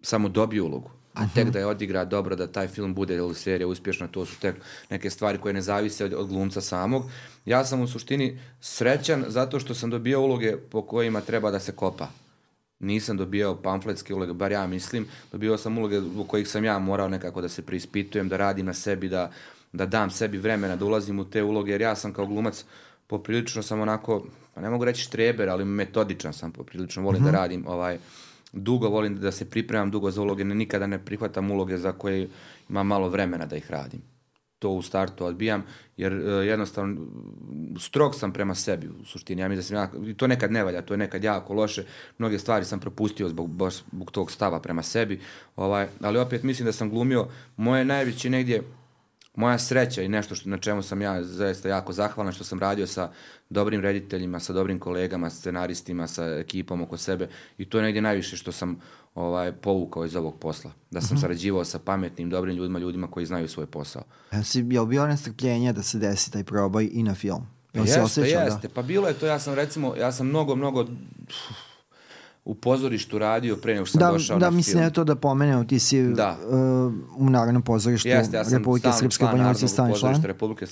samo 0.02 0.28
dobio 0.28 0.64
ulogu. 0.64 0.90
A 1.14 1.24
tek 1.34 1.48
da 1.50 1.58
je 1.58 1.66
odigra 1.66 2.04
dobro, 2.04 2.36
da 2.36 2.46
taj 2.46 2.68
film 2.68 2.94
bude 2.94 3.14
ili 3.16 3.34
serija 3.34 3.66
uspješna, 3.66 4.08
to 4.08 4.26
su 4.26 4.40
tek 4.40 4.56
neke 4.90 5.10
stvari 5.10 5.38
koje 5.38 5.54
ne 5.54 5.62
zavise 5.62 6.04
od, 6.04 6.12
od 6.12 6.28
glumca 6.28 6.60
samog. 6.60 7.04
Ja 7.44 7.64
sam 7.64 7.80
u 7.80 7.86
suštini 7.88 8.38
srećan 8.60 9.24
zato 9.28 9.60
što 9.60 9.74
sam 9.74 9.90
dobio 9.90 10.20
uloge 10.20 10.56
po 10.56 10.82
kojima 10.82 11.20
treba 11.20 11.50
da 11.50 11.60
se 11.60 11.72
kopa. 11.72 12.08
Nisam 12.78 13.16
dobijao 13.16 13.56
pamfletske 13.62 14.14
uloge, 14.14 14.32
bar 14.32 14.52
ja 14.52 14.66
mislim. 14.66 15.06
Dobio 15.32 15.56
sam 15.58 15.78
uloge 15.78 16.00
u 16.00 16.24
kojih 16.24 16.48
sam 16.48 16.64
ja 16.64 16.78
morao 16.78 17.08
nekako 17.08 17.40
da 17.40 17.48
se 17.48 17.62
preispitujem, 17.62 18.28
da 18.28 18.36
radim 18.36 18.66
na 18.66 18.74
sebi, 18.74 19.08
da, 19.08 19.30
da 19.72 19.86
dam 19.86 20.10
sebi 20.10 20.38
vremena, 20.38 20.76
da 20.76 20.84
ulazim 20.84 21.18
u 21.18 21.24
te 21.24 21.42
uloge, 21.42 21.72
jer 21.72 21.80
ja 21.80 21.96
sam 21.96 22.12
kao 22.12 22.26
glumac 22.26 22.64
poprilično 23.06 23.62
sam 23.62 23.80
onako, 23.80 24.26
pa 24.54 24.60
ne 24.60 24.70
mogu 24.70 24.84
reći 24.84 25.02
štreber, 25.02 25.48
ali 25.48 25.64
metodičan 25.64 26.32
sam 26.32 26.52
poprilično, 26.52 27.02
volim 27.02 27.24
da 27.24 27.30
radim 27.30 27.66
ovaj, 27.66 27.98
dugo, 28.52 28.88
volim 28.88 29.16
da 29.16 29.32
se 29.32 29.50
pripremam 29.50 29.90
dugo 29.90 30.10
za 30.10 30.22
uloge, 30.22 30.44
ne, 30.44 30.54
nikada 30.54 30.86
ne 30.86 31.04
prihvatam 31.04 31.50
uloge 31.50 31.78
za 31.78 31.92
koje 31.92 32.28
imam 32.68 32.86
malo 32.86 33.08
vremena 33.08 33.46
da 33.46 33.56
ih 33.56 33.70
radim. 33.70 34.02
To 34.58 34.70
u 34.70 34.82
startu 34.82 35.24
odbijam, 35.24 35.62
jer 35.96 36.12
e, 36.12 36.46
jednostavno 36.46 37.06
strog 37.78 38.14
sam 38.14 38.32
prema 38.32 38.54
sebi 38.54 38.88
u 38.88 39.04
suštini. 39.04 39.42
Ja 39.42 39.48
mislim 39.48 39.78
da 39.78 39.88
sam 39.88 40.04
ja, 40.06 40.14
to 40.14 40.26
nekad 40.26 40.52
ne 40.52 40.64
valja, 40.64 40.82
to 40.82 40.94
je 40.94 40.98
nekad 40.98 41.24
jako 41.24 41.54
loše. 41.54 41.84
Mnoge 42.18 42.38
stvari 42.38 42.64
sam 42.64 42.80
propustio 42.80 43.28
zbog, 43.28 43.50
baš 43.50 43.74
zbog 43.92 44.10
tog 44.10 44.30
stava 44.30 44.60
prema 44.60 44.82
sebi. 44.82 45.20
Ovaj, 45.56 45.88
ali 46.00 46.18
opet 46.18 46.42
mislim 46.42 46.66
da 46.66 46.72
sam 46.72 46.90
glumio 46.90 47.28
moje 47.56 47.84
najveće 47.84 48.30
negdje 48.30 48.62
moja 49.36 49.58
sreća 49.58 50.02
i 50.02 50.08
nešto 50.08 50.34
što, 50.34 50.48
na 50.48 50.58
čemu 50.58 50.82
sam 50.82 51.02
ja 51.02 51.22
zaista 51.22 51.68
jako 51.68 51.92
zahvalan 51.92 52.32
što 52.32 52.44
sam 52.44 52.58
radio 52.60 52.86
sa 52.86 53.10
dobrim 53.50 53.80
rediteljima, 53.80 54.40
sa 54.40 54.52
dobrim 54.52 54.78
kolegama, 54.78 55.30
scenaristima, 55.30 56.06
sa 56.06 56.24
ekipom 56.24 56.82
oko 56.82 56.96
sebe 56.96 57.28
i 57.58 57.64
to 57.64 57.78
je 57.78 57.84
negdje 57.84 58.02
najviše 58.02 58.36
što 58.36 58.52
sam 58.52 58.80
ovaj, 59.14 59.52
povukao 59.52 60.04
iz 60.04 60.16
ovog 60.16 60.38
posla. 60.38 60.70
Da 60.90 61.00
sam 61.00 61.18
sarađivao 61.18 61.64
sa 61.64 61.78
pametnim, 61.78 62.30
dobrim 62.30 62.56
ljudima, 62.56 62.78
ljudima 62.78 63.10
koji 63.10 63.26
znaju 63.26 63.48
svoj 63.48 63.66
posao. 63.66 64.02
Jel 64.32 64.42
si, 64.42 64.66
jel 64.70 64.86
bio 64.86 65.06
nestrpljenja 65.06 65.72
da 65.72 65.82
se 65.82 65.98
desi 65.98 66.32
taj 66.32 66.44
probaj 66.44 66.88
i 66.92 67.02
na 67.02 67.14
film? 67.14 67.46
Jel 67.72 67.84
si 67.84 67.90
jeste, 67.90 68.02
osjećao 68.02 68.42
jeste. 68.42 68.68
Pa 68.68 68.82
bilo 68.82 69.08
je 69.08 69.14
to, 69.14 69.26
ja 69.26 69.38
sam 69.38 69.54
recimo, 69.54 69.94
ja 69.96 70.12
sam 70.12 70.26
mnogo, 70.26 70.56
mnogo 70.56 70.84
pff, 70.84 71.65
u 72.46 72.54
pozorištu 72.54 73.18
radio 73.18 73.56
pre 73.56 73.74
nego 73.74 73.86
što 73.86 73.98
sam 73.98 74.00
Da, 74.00 74.12
došao 74.12 74.38
da 74.38 74.46
na 74.46 74.50
mislim 74.50 74.72
film. 74.72 74.84
je 74.84 74.92
to 74.92 75.04
da 75.04 75.14
pomenemo, 75.16 75.64
ti 75.64 75.78
si 75.78 76.02
Da. 76.04 76.38
uh, 76.40 76.92
u 77.18 77.30
Narodnom 77.30 77.62
pozorištu 77.62 78.08
Jeste, 78.08 78.36
ja 78.36 78.44
sam 78.44 78.58
Republike 78.58 78.80
stalni 78.82 78.98
Srpske 78.98 79.24
Narodnog 79.24 79.70
stalni 79.70 79.98
član 79.98 80.14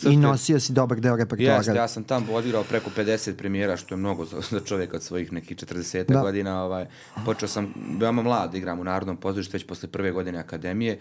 i 0.04 0.16
nosio 0.16 0.61
si 0.61 0.73
dobar 0.73 1.00
deo 1.00 1.16
repertoara. 1.16 1.54
Jeste, 1.54 1.75
ja 1.75 1.88
sam 1.88 2.04
tamo 2.04 2.33
odigrao 2.33 2.62
preko 2.62 2.90
50 2.97 3.33
premijera, 3.33 3.76
što 3.76 3.95
je 3.95 3.99
mnogo 3.99 4.25
za, 4.25 4.40
za 4.50 4.61
čovjeka 4.61 4.97
od 4.97 5.02
svojih 5.02 5.33
nekih 5.33 5.57
40 5.57 6.04
Da. 6.04 6.21
godina. 6.21 6.62
Ovaj, 6.64 6.87
počeo 7.25 7.49
sam 7.49 7.69
veoma 7.99 8.23
mlad 8.23 8.50
da 8.50 8.59
igram 8.59 8.81
u 8.81 8.85
Narodnom 8.85 9.16
pozorištu 9.16 9.52
već 9.52 9.66
posle 9.66 9.88
prve 9.88 10.11
godine 10.11 10.38
akademije 10.38 10.99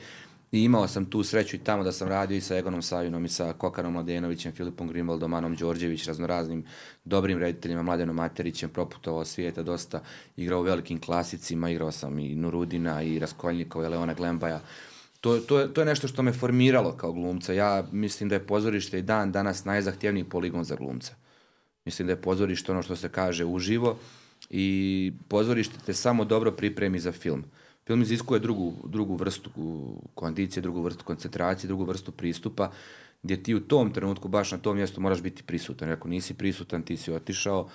i 0.53 0.63
imao 0.63 0.88
sam 0.88 1.05
tu 1.05 1.24
sreću 1.24 1.55
i 1.55 1.60
tamo 1.60 1.83
da 1.83 1.91
sam 1.91 2.07
radio 2.07 2.38
i 2.38 2.41
sa 2.41 2.57
Egonom 2.57 2.81
Savinom 2.81 3.25
i 3.25 3.29
sa 3.29 3.53
Kokarom 3.53 3.93
Mladenovićem, 3.93 4.51
Filipom 4.51 4.88
Grimvaldom, 4.88 5.33
Anom 5.33 5.55
Đorđević, 5.55 6.05
raznoraznim 6.05 6.65
dobrim 7.05 7.39
rediteljima, 7.39 7.83
Mladenom 7.83 8.15
Materićem, 8.15 8.69
proputovao 8.69 9.25
svijeta 9.25 9.63
dosta, 9.63 10.03
igrao 10.38 10.60
u 10.60 10.63
velikim 10.63 11.01
klasicima, 11.01 11.69
igrao 11.69 11.91
sam 11.91 12.19
i 12.19 12.36
Nurudina 12.36 13.01
i 13.01 13.19
Raskoljnikova 13.19 13.86
i 13.86 13.89
Leona 13.89 14.13
Glembaja. 14.13 14.62
To, 15.22 15.38
to, 15.39 15.67
to 15.67 15.81
je 15.81 15.86
nešto 15.86 16.07
što 16.07 16.22
me 16.22 16.33
formiralo 16.33 16.98
kao 16.98 17.12
glumca. 17.12 17.53
Ja 17.53 17.88
mislim 17.91 18.29
da 18.29 18.36
je 18.36 18.48
pozorište 18.48 19.00
i 19.00 19.01
dan 19.01 19.31
danas 19.31 19.65
najzahtjevniji 19.65 20.24
poligon 20.24 20.63
za 20.63 20.75
glumca. 20.75 21.15
Mislim 21.86 22.07
da 22.07 22.13
je 22.13 22.22
pozorište 22.22 22.72
ono 22.72 22.81
što 22.81 22.95
se 22.95 23.10
kaže 23.10 23.45
uživo 23.45 23.98
i 24.50 25.13
pozorište 25.27 25.75
te 25.86 25.93
samo 25.93 26.25
dobro 26.25 26.51
pripremi 26.51 27.00
za 27.00 27.12
film. 27.12 27.43
Film 27.88 28.02
iziskuje 28.02 28.40
drugu, 28.40 28.74
drugu 28.84 29.16
vrstu 29.16 29.50
kondicije, 30.16 30.62
drugu 30.62 30.82
vrstu 30.82 31.06
koncentracije, 31.06 31.68
drugu 31.68 31.86
vrstu 31.86 32.12
pristupa, 32.12 32.72
gdje 33.24 33.44
ti 33.44 33.56
u 33.56 33.60
tom 33.60 33.94
trenutku, 33.94 34.28
baš 34.28 34.52
na 34.52 34.58
tom 34.58 34.75
mjestu, 34.75 35.02
moraš 35.02 35.22
biti 35.22 35.44
prisutan. 35.44 35.92
Ako 35.92 36.08
nisi 36.08 36.34
prisutan, 36.34 36.84
ti 36.84 36.98
si 36.98 37.12
otišao, 37.12 37.70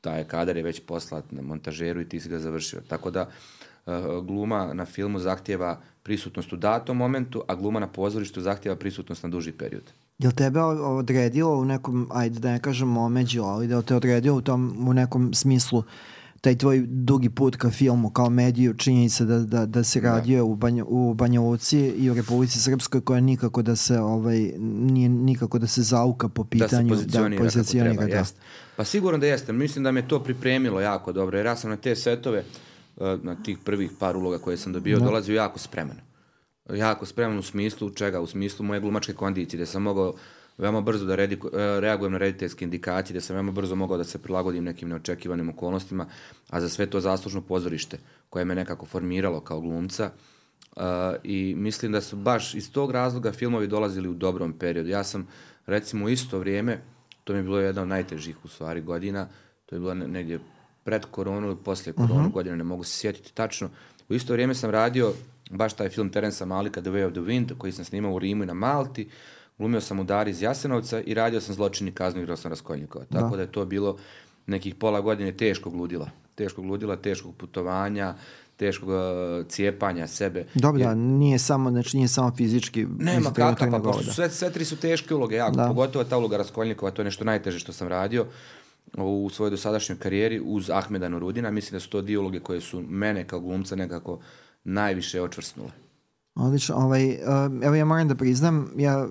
taj 0.00 0.24
kadar 0.24 0.56
je 0.56 0.62
već 0.62 0.80
poslat 0.86 1.32
na 1.32 1.42
montažeru 1.42 2.00
i 2.00 2.08
ti 2.08 2.20
si 2.20 2.28
ga 2.28 2.38
završio. 2.38 2.80
Tako 2.88 3.10
da 3.10 3.20
eh, 3.20 3.90
gluma 4.22 4.74
na 4.74 4.84
filmu 4.84 5.18
zahtjeva 5.18 5.80
prisutnost 6.02 6.52
u 6.52 6.56
datom 6.56 6.96
momentu, 6.96 7.42
a 7.48 7.54
gluma 7.54 7.80
na 7.80 7.86
pozorištu 7.86 8.40
zahtjeva 8.40 8.76
prisutnost 8.76 9.22
na 9.22 9.28
duži 9.28 9.52
period. 9.52 9.92
Jel 10.18 10.32
tebe 10.32 10.60
odredilo 10.60 11.56
u 11.56 11.64
nekom, 11.64 12.08
ajde 12.12 12.40
da 12.40 12.52
ne 12.52 12.60
kažem 12.60 12.96
omeđilo, 12.96 13.46
ali 13.46 13.66
da 13.66 13.82
te 13.82 13.96
odredilo 13.96 14.36
u 14.36 14.40
tom 14.40 14.88
u 14.88 14.92
nekom 14.92 15.34
smislu 15.34 15.82
taj 16.40 16.58
tvoj 16.58 16.84
dugi 16.86 17.30
put 17.30 17.56
ka 17.56 17.70
filmu 17.70 18.10
kao 18.10 18.30
mediju, 18.30 18.74
činjenica 18.74 19.24
da, 19.24 19.38
da, 19.38 19.66
da 19.66 19.84
se 19.84 20.00
radio 20.00 20.46
u, 20.46 20.56
Banja, 20.56 20.84
u 20.84 21.14
Banja 21.14 21.40
Luci 21.40 21.78
i 21.78 22.10
u 22.10 22.14
Republici 22.14 22.60
Srpskoj 22.60 23.00
koja 23.00 23.20
nikako 23.20 23.62
da 23.62 23.76
se 23.76 24.00
ovaj, 24.00 24.52
nije 24.58 25.08
nikako 25.08 25.58
da 25.58 25.66
se 25.66 25.82
zauka 25.82 26.28
po 26.28 26.44
pitanju 26.44 26.88
da 26.88 26.96
se 26.96 27.02
pozicionira, 27.02 27.42
da, 27.42 27.44
pozicionira 27.44 27.94
kako 27.94 28.06
treba, 28.06 28.22
da. 28.22 28.28
Pa 28.76 28.84
sigurno 28.84 29.18
da 29.18 29.26
jeste. 29.26 29.52
Mislim 29.52 29.84
da 29.84 29.92
me 29.92 30.08
to 30.08 30.22
pripremilo 30.24 30.80
jako 30.80 31.12
dobro, 31.12 31.38
jer 31.38 31.46
ja 31.46 31.56
sam 31.56 31.70
na 31.70 31.76
te 31.76 31.96
setove, 31.96 32.38
eh, 32.38 33.18
na 33.22 33.34
tih 33.42 33.58
prvih 33.64 33.90
par 33.98 34.16
uloga 34.16 34.38
koje 34.38 34.56
sam 34.56 34.72
dobio, 34.72 34.98
dolazio 34.98 35.34
jako 35.34 35.58
spreman. 35.58 35.96
Jako 36.74 37.06
spreman 37.06 37.38
u 37.38 37.42
smislu 37.42 37.90
čega? 37.90 38.20
U 38.20 38.26
smislu 38.26 38.64
moje 38.64 38.80
glumačke 38.80 39.12
kondicije, 39.12 39.58
da 39.60 39.66
sam 39.66 39.82
mogao 39.82 40.14
veoma 40.58 40.80
brzo 40.80 41.06
da 41.06 41.14
redi, 41.14 41.34
eh, 41.34 41.80
reagujem 41.80 42.12
na 42.12 42.18
rediteljske 42.18 42.64
indikacije, 42.64 43.14
da 43.14 43.20
sam 43.20 43.36
veoma 43.36 43.52
brzo 43.52 43.74
mogao 43.74 43.96
da 43.96 44.04
se 44.04 44.18
prilagodim 44.18 44.64
nekim 44.64 44.88
neočekivanim 44.88 45.48
okolnostima, 45.48 46.06
a 46.50 46.60
za 46.60 46.68
sve 46.68 46.86
to 46.86 47.00
zaslužno 47.00 47.40
pozorište 47.40 47.98
koje 48.30 48.44
me 48.44 48.54
nekako 48.54 48.86
formiralo 48.86 49.40
kao 49.40 49.60
glumca. 49.60 50.10
Uh, 50.76 50.82
I 51.24 51.54
mislim 51.56 51.92
da 51.92 52.00
su 52.00 52.16
baš 52.16 52.54
iz 52.54 52.72
tog 52.72 52.90
razloga 52.90 53.32
filmovi 53.32 53.66
dolazili 53.66 54.08
u 54.08 54.14
dobrom 54.14 54.52
periodu. 54.52 54.88
Ja 54.88 55.04
sam, 55.04 55.26
recimo, 55.66 56.04
u 56.04 56.08
isto 56.08 56.38
vrijeme, 56.38 56.80
to 57.24 57.32
mi 57.32 57.38
je 57.38 57.42
bilo 57.42 57.58
jedna 57.60 57.82
od 57.82 57.88
najtežih 57.88 58.44
u 58.44 58.48
stvari 58.48 58.80
godina, 58.80 59.28
to 59.66 59.76
je 59.76 59.80
bilo 59.80 59.94
ne- 59.94 60.08
negdje 60.08 60.38
pred 60.84 61.04
koronu 61.10 61.46
ili 61.46 61.56
poslije 61.64 61.92
koronu 61.92 62.30
godina, 62.30 62.56
ne 62.56 62.64
mogu 62.64 62.84
se 62.84 62.98
sjetiti 62.98 63.34
tačno. 63.34 63.70
U 64.08 64.14
isto 64.14 64.32
vrijeme 64.32 64.54
sam 64.54 64.70
radio 64.70 65.12
baš 65.50 65.74
taj 65.74 65.88
film 65.88 66.10
Terensa 66.10 66.44
Malika 66.44 66.80
The 66.80 66.90
Way 66.90 67.06
of 67.06 67.12
the 67.12 67.20
Wind, 67.20 67.58
koji 67.58 67.72
sam 67.72 67.84
snimao 67.84 68.12
u 68.12 68.18
Rimu 68.18 68.42
i 68.42 68.46
na 68.46 68.54
Malti. 68.54 69.08
Glumio 69.58 69.80
sam 69.80 70.00
u 70.00 70.04
Dari 70.04 70.30
iz 70.30 70.42
Jasenovca 70.42 71.00
i 71.00 71.14
radio 71.14 71.40
sam 71.40 71.54
zločini 71.54 71.92
kaznu 71.92 72.22
igrao 72.22 72.36
sam 72.36 72.50
Raskolnikova. 72.50 73.04
Tako 73.04 73.36
da. 73.36 73.42
je 73.42 73.52
to 73.52 73.64
bilo 73.64 73.96
nekih 74.46 74.74
pola 74.74 75.00
godine 75.00 75.32
teškog 75.32 75.74
ludila. 75.74 76.10
Teškog 76.34 76.64
ludila, 76.64 76.96
teškog 76.96 77.34
putovanja, 77.36 78.14
teškog 78.56 78.88
uh, 78.88 79.46
cijepanja 79.48 80.06
sebe. 80.06 80.46
Dobro, 80.54 80.82
da, 80.82 80.94
nije 80.94 81.38
samo, 81.38 81.70
znači 81.70 81.96
nije 81.96 82.08
samo 82.08 82.32
fizički 82.36 82.86
Nema 82.98 83.30
kakav, 83.30 83.70
pa 83.70 83.78
pošto 83.78 84.04
da. 84.04 84.12
sve, 84.12 84.30
sve 84.30 84.50
tri 84.52 84.64
su 84.64 84.76
teške 84.76 85.14
uloge, 85.14 85.36
jako, 85.36 85.56
Da. 85.56 85.66
pogotovo 85.66 86.04
ta 86.04 86.18
uloga 86.18 86.36
Raskolnikova, 86.36 86.90
to 86.90 87.02
je 87.02 87.04
nešto 87.04 87.24
najteže 87.24 87.58
što 87.58 87.72
sam 87.72 87.88
radio 87.88 88.26
u 88.96 89.30
svojoj 89.32 89.50
dosadašnjoj 89.50 89.98
karijeri 89.98 90.40
uz 90.44 90.70
Ahmeda 90.70 91.08
Nurudina. 91.08 91.50
Mislim 91.50 91.76
da 91.76 91.80
su 91.80 91.90
to 91.90 92.02
dvije 92.02 92.18
uloge 92.18 92.40
koje 92.40 92.60
su 92.60 92.80
mene 92.80 93.24
kao 93.24 93.40
glumca 93.40 93.76
nekako 93.76 94.20
najviše 94.64 95.22
očvrsnule. 95.22 95.70
Odlično, 96.38 96.76
ovaj, 96.76 97.08
uh, 97.08 97.16
evo 97.62 97.74
ja 97.74 97.84
moram 97.84 98.08
da 98.08 98.14
priznam, 98.14 98.70
ja, 98.76 99.04
uh, 99.04 99.10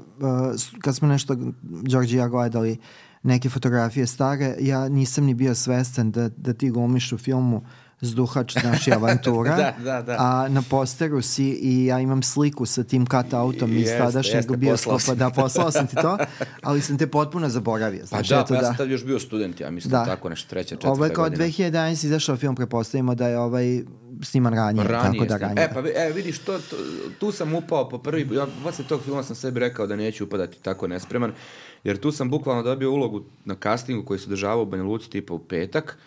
kad 0.82 0.96
smo 0.96 1.08
nešto, 1.08 1.36
Đorđe 1.62 2.16
i 2.16 2.20
ja 2.20 2.28
gledali 2.28 2.78
neke 3.24 3.50
fotografije 3.50 4.08
stare, 4.08 4.56
ja 4.60 4.90
nisam 4.90 5.26
ni 5.26 5.34
bio 5.34 5.56
svestan 5.56 6.12
da, 6.12 6.30
da 6.30 6.54
ti 6.54 6.70
glumiš 6.70 7.12
u 7.12 7.18
filmu 7.18 7.62
Zduhač 8.02 8.56
naši 8.56 8.92
avantura, 8.92 9.56
Da, 9.58 9.76
da, 9.84 10.02
da. 10.02 10.16
a 10.20 10.48
na 10.50 10.62
posteru 10.70 11.22
si 11.22 11.50
i 11.62 11.86
ja 11.86 12.00
imam 12.00 12.24
sliku 12.24 12.66
sa 12.66 12.84
tim 12.84 13.06
cut 13.06 13.34
autom 13.34 13.78
iz 13.78 13.82
Jeste, 13.82 13.98
tadašnjeg 13.98 14.36
jeste, 14.36 14.58
bioskopa, 14.58 15.16
da 15.16 15.30
poslao 15.30 15.72
sam 15.72 15.88
ti 15.88 15.96
to, 15.96 16.18
ali 16.64 16.82
sam 16.82 16.98
te 16.98 17.08
potpuno 17.08 17.50
zaboravio. 17.50 18.00
Pa 18.00 18.06
Znači, 18.06 18.30
da, 18.30 18.40
eto 18.40 18.48
pa 18.48 18.56
ja 18.56 18.64
sam 18.64 18.78
tad 18.78 18.90
još 18.90 19.06
bio 19.06 19.20
student, 19.20 19.60
ja 19.60 19.72
mislim 19.72 19.92
Da. 19.92 20.06
tako 20.06 20.30
nešto 20.30 20.50
treća, 20.50 20.70
četvrta 20.70 20.92
Ovo 20.92 21.06
je 21.06 21.14
kao 21.14 21.24
godina. 21.24 21.46
2011 21.46 22.06
izašao 22.06 22.38
film, 22.38 22.56
prepostavimo 22.56 23.16
da 23.16 23.28
je 23.28 23.40
ovaj 23.40 23.84
sniman 24.24 24.54
ranije, 24.54 24.88
Ranije 24.88 25.20
tako 25.20 25.26
da 25.26 25.38
ranije. 25.38 25.64
E, 25.66 25.74
pa 25.74 25.80
e, 25.80 26.12
vidiš, 26.16 26.40
to, 26.40 26.60
to, 26.60 26.76
tu 27.20 27.32
sam 27.32 27.56
upao 27.56 27.90
po 27.90 27.98
prvi, 27.98 28.36
ja 28.36 28.48
posle 28.64 28.86
tog 28.86 29.02
filma 29.04 29.24
sam 29.24 29.36
sebi 29.36 29.60
rekao 29.60 29.88
da 29.88 29.96
neću 29.96 30.24
upadati 30.24 30.58
tako 30.62 30.88
nespreman, 30.88 31.32
jer 31.84 31.98
tu 31.98 32.12
sam 32.12 32.30
bukvalno 32.30 32.64
dobio 32.64 32.92
ulogu 32.92 33.24
na 33.46 33.56
castingu 33.64 34.06
koji 34.06 34.20
se 34.20 34.26
održavao 34.26 34.62
u 34.62 34.66
Banja 34.66 34.84
Luci 34.84 35.10
tipa 35.10 35.34
u 35.34 35.40
petak, 35.40 35.98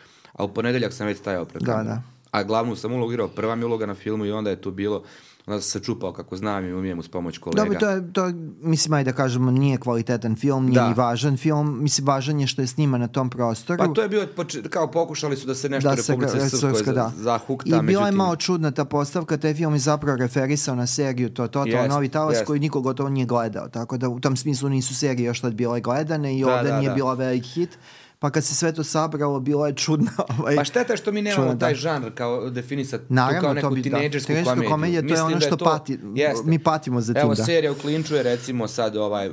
a 0.41 0.45
u 0.45 0.49
ponedeljak 0.51 0.93
sam 0.93 1.07
već 1.07 1.19
stajao 1.19 1.45
pred 1.45 1.63
Da, 1.63 1.83
da. 1.83 2.03
A 2.31 2.43
glavnu 2.43 2.77
sam 2.77 2.93
ulogu 2.93 3.13
igrao, 3.13 3.29
prva 3.29 3.55
mi 3.55 3.63
je 3.63 3.67
uloga 3.67 3.87
na 3.87 3.95
filmu 3.95 4.25
i 4.25 4.33
onda 4.33 4.51
je 4.51 4.57
tu 4.59 4.71
bilo, 4.71 5.03
onda 5.47 5.61
sam 5.61 5.71
se 5.71 5.81
čupao 5.81 6.13
kako 6.13 6.37
znam 6.37 6.65
i 6.65 6.73
umijem 6.73 6.99
uz 6.99 7.09
pomoć 7.09 7.39
kolega. 7.39 7.63
Dobro, 7.65 7.79
to 7.81 7.89
je, 7.89 8.13
to, 8.13 8.31
mislim, 8.63 8.93
ajde 8.93 9.11
da 9.11 9.17
kažemo, 9.17 9.51
nije 9.51 9.79
kvalitetan 9.79 10.37
film, 10.37 10.65
nije 10.65 10.75
Da. 10.75 10.89
ni 10.89 10.95
važan 10.95 11.37
film. 11.37 11.83
Mislim, 11.83 12.07
važan 12.07 12.41
je 12.41 12.47
što 12.47 12.63
je 12.63 12.67
sniman 12.67 13.01
na 13.01 13.09
tom 13.09 13.31
prostoru. 13.31 13.79
Pa 13.79 13.89
to 13.89 14.03
je 14.03 14.09
bio, 14.09 14.27
poč- 14.29 14.69
kao 14.69 14.87
pokušali 14.89 15.37
su 15.37 15.47
da 15.47 15.55
se 15.55 15.69
nešto 15.69 15.89
da 15.89 15.95
ga- 15.97 16.03
Srpskoj 16.41 16.83
da. 16.85 16.93
za, 16.93 17.13
zahukta, 17.17 17.69
I 17.69 17.71
bila 17.71 17.81
je 17.81 17.83
međutim- 17.85 18.17
malo 18.17 18.37
čudna 18.37 18.71
ta 18.71 18.85
postavka, 18.85 19.37
taj 19.37 19.55
film 19.55 19.73
je 19.73 19.79
zapravo 19.81 20.17
referisao 20.17 20.75
na 20.75 20.87
seriju 20.87 21.31
to, 21.31 21.43
to, 21.45 21.63
to 21.63 21.69
Jest, 21.69 21.89
Novi 21.89 22.09
talas 22.09 22.35
jest. 22.35 22.45
koji 22.45 22.61
niko 22.61 22.81
gotovo 22.81 23.09
nije 23.09 23.27
gledao, 23.27 23.69
tako 23.69 23.97
da 23.97 24.09
u 24.09 24.21
tom 24.21 24.37
smislu 24.37 24.69
nisu 24.69 24.95
serije 24.95 25.27
još 25.27 25.41
tad 25.41 25.55
bile 25.55 25.81
gledane 25.81 26.39
i 26.39 26.45
Da, 26.45 26.51
ovde 26.51 26.69
da, 26.69 26.79
nije 26.79 26.89
da. 26.89 26.95
bila 26.95 27.15
velik 27.15 27.45
hit. 27.45 27.79
Pa 28.21 28.31
kad 28.31 28.45
se 28.45 28.55
sve 28.55 28.73
to 28.73 28.85
sabralo, 28.85 29.41
bilo 29.41 29.67
je 29.67 29.75
čudno. 29.75 30.11
Ovaj, 30.39 30.57
Pa 30.57 30.65
šteta 30.65 30.93
je 30.93 30.97
što 30.97 31.13
mi 31.13 31.23
nemamo 31.23 31.43
Čudno, 31.43 31.55
da. 31.55 31.59
taj 31.61 31.75
žanr 31.75 32.11
kao 32.11 32.51
definisati 32.51 33.05
Naravno, 33.09 33.41
kao 33.41 33.51
to 33.51 33.55
neku 33.55 33.71
bi- 33.71 33.81
da. 33.81 33.83
tinejdžersku 33.85 34.27
Tinejdžerska 34.27 34.55
komediju. 34.55 34.71
komedija, 34.71 35.03
to 35.03 35.15
je 35.15 35.23
ono 35.23 35.35
da 35.35 35.41
što 35.41 35.57
pati- 35.59 35.99
Jeste. 36.15 36.43
mi 36.45 36.59
patimo 36.61 37.01
za 37.01 37.13
tim, 37.15 37.23
Evo, 37.23 37.35
da. 37.35 37.45
serija 37.45 37.73
u 37.73 37.77
Klinču 37.77 38.15
je 38.15 38.23
recimo 38.23 38.69
sad 38.69 38.97
ovaj, 38.97 39.31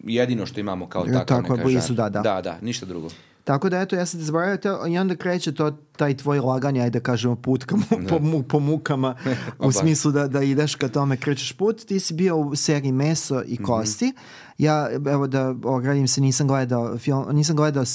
jedino 0.00 0.46
što 0.46 0.60
imamo 0.60 0.88
kao 0.88 1.00
Ja, 1.02 1.12
takav 1.14 1.26
tako 1.26 1.46
je, 1.46 1.56
neka 1.56 1.64
blizu, 1.64 1.80
žanr. 1.86 1.96
da, 1.96 2.08
da. 2.10 2.20
Da, 2.24 2.40
da, 2.42 2.58
ništa 2.62 2.86
drugo. 2.86 3.08
Tako 3.44 3.68
da 3.68 3.78
eto, 3.78 3.96
ja 3.96 4.06
sam 4.06 4.20
zaboravio 4.20 4.56
to, 4.56 4.86
i 4.86 4.98
onda 4.98 5.16
kreće 5.16 5.52
to, 5.52 5.70
taj 5.92 6.16
tvoj 6.16 6.38
laganje, 6.40 6.80
ajde 6.80 6.98
da 6.98 7.02
kažemo 7.02 7.36
put 7.36 7.64
ka 7.64 7.76
mu, 7.76 7.82
po, 8.08 8.18
mu, 8.18 8.42
po 8.42 8.58
mukama, 8.60 9.16
u 9.58 9.72
smislu 9.72 10.10
da, 10.12 10.28
da 10.28 10.42
ideš 10.42 10.74
ka 10.74 10.88
tome 10.88 11.16
krećeš 11.16 11.52
put. 11.52 11.78
Ti 11.78 12.00
si 12.00 12.14
bio 12.14 12.36
u 12.36 12.56
seriji 12.56 12.92
Meso 12.92 13.34
Mhm. 13.36 13.44
i 13.48 13.56
Kosti. 13.58 14.12
Ja, 14.58 14.88
evo 15.06 15.26
da 15.26 15.54
ogradim 15.64 16.08
se, 16.08 16.20
nisam 16.20 16.48
gledao, 16.48 16.98
film, 16.98 17.24
nisam 17.30 17.56
gledao 17.56 17.82
uh, 17.82 17.88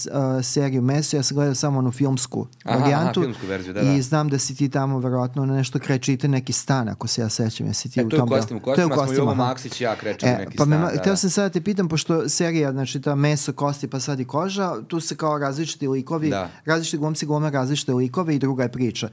seriju 0.44 0.82
Meso, 0.82 1.18
ja 1.18 1.24
sam 1.24 1.36
gledao 1.36 1.56
samo 1.56 1.80
onu 1.80 1.92
filmsku 1.92 2.48
Aha, 2.64 2.78
varijantu. 2.78 3.20
aha, 3.20 3.22
filmsku 3.22 3.48
verziju, 3.48 3.74
da, 3.74 3.82
da. 3.82 3.92
I 3.92 4.02
znam 4.02 4.30
da 4.30 4.40
si 4.40 4.56
ti 4.56 4.70
tamo 4.70 5.00
verovatno 5.00 5.46
na 5.46 5.54
nešto 5.54 5.80
krećete 5.80 6.28
neki 6.28 6.54
stan, 6.54 6.90
ako 6.90 7.08
se 7.08 7.22
ja 7.22 7.30
sećam, 7.30 7.68
jesi 7.68 7.90
ti 7.90 8.00
E, 8.00 8.04
u 8.04 8.10
to 8.10 8.16
je 8.16 8.18
u 8.18 8.20
tom 8.20 8.30
kostima. 8.30 8.60
U 8.60 8.64
To 8.66 8.72
je 8.72 8.86
u 8.86 8.90
kostima 8.90 8.96
kostima, 8.98 9.22
Jovo. 9.22 9.36
Maksić 9.36 9.82
i 9.82 9.84
ja 9.84 9.96
krećemo 9.96 10.32
E, 10.32 10.38
neki 10.38 10.58
pa 10.58 10.66
stan. 10.66 10.80
ma- 10.80 10.86
da, 10.86 11.00
hteo 11.00 11.14
da. 11.14 11.18
sam 11.18 11.30
sada 11.30 11.48
da 11.50 11.54
te 11.54 11.62
pitam, 11.62 11.88
pošto 11.88 12.30
serija, 12.30 12.72
znači 12.72 13.02
ta 13.02 13.16
meso, 13.16 13.54
kosti, 13.54 13.88
pa 13.88 14.00
sad 14.00 14.20
i 14.20 14.26
koža, 14.26 14.76
tu 14.84 15.00
se 15.00 15.16
kao 15.16 15.38
različiti 15.38 15.88
likovi, 15.88 16.30
Da. 16.30 16.50
različiti 16.66 16.98
glumci 16.98 17.26
glume 17.26 17.50
različite 17.52 17.94
likove 17.94 18.36
i 18.36 18.40
druga 18.40 18.64
je 18.64 18.72
priča. 18.72 19.10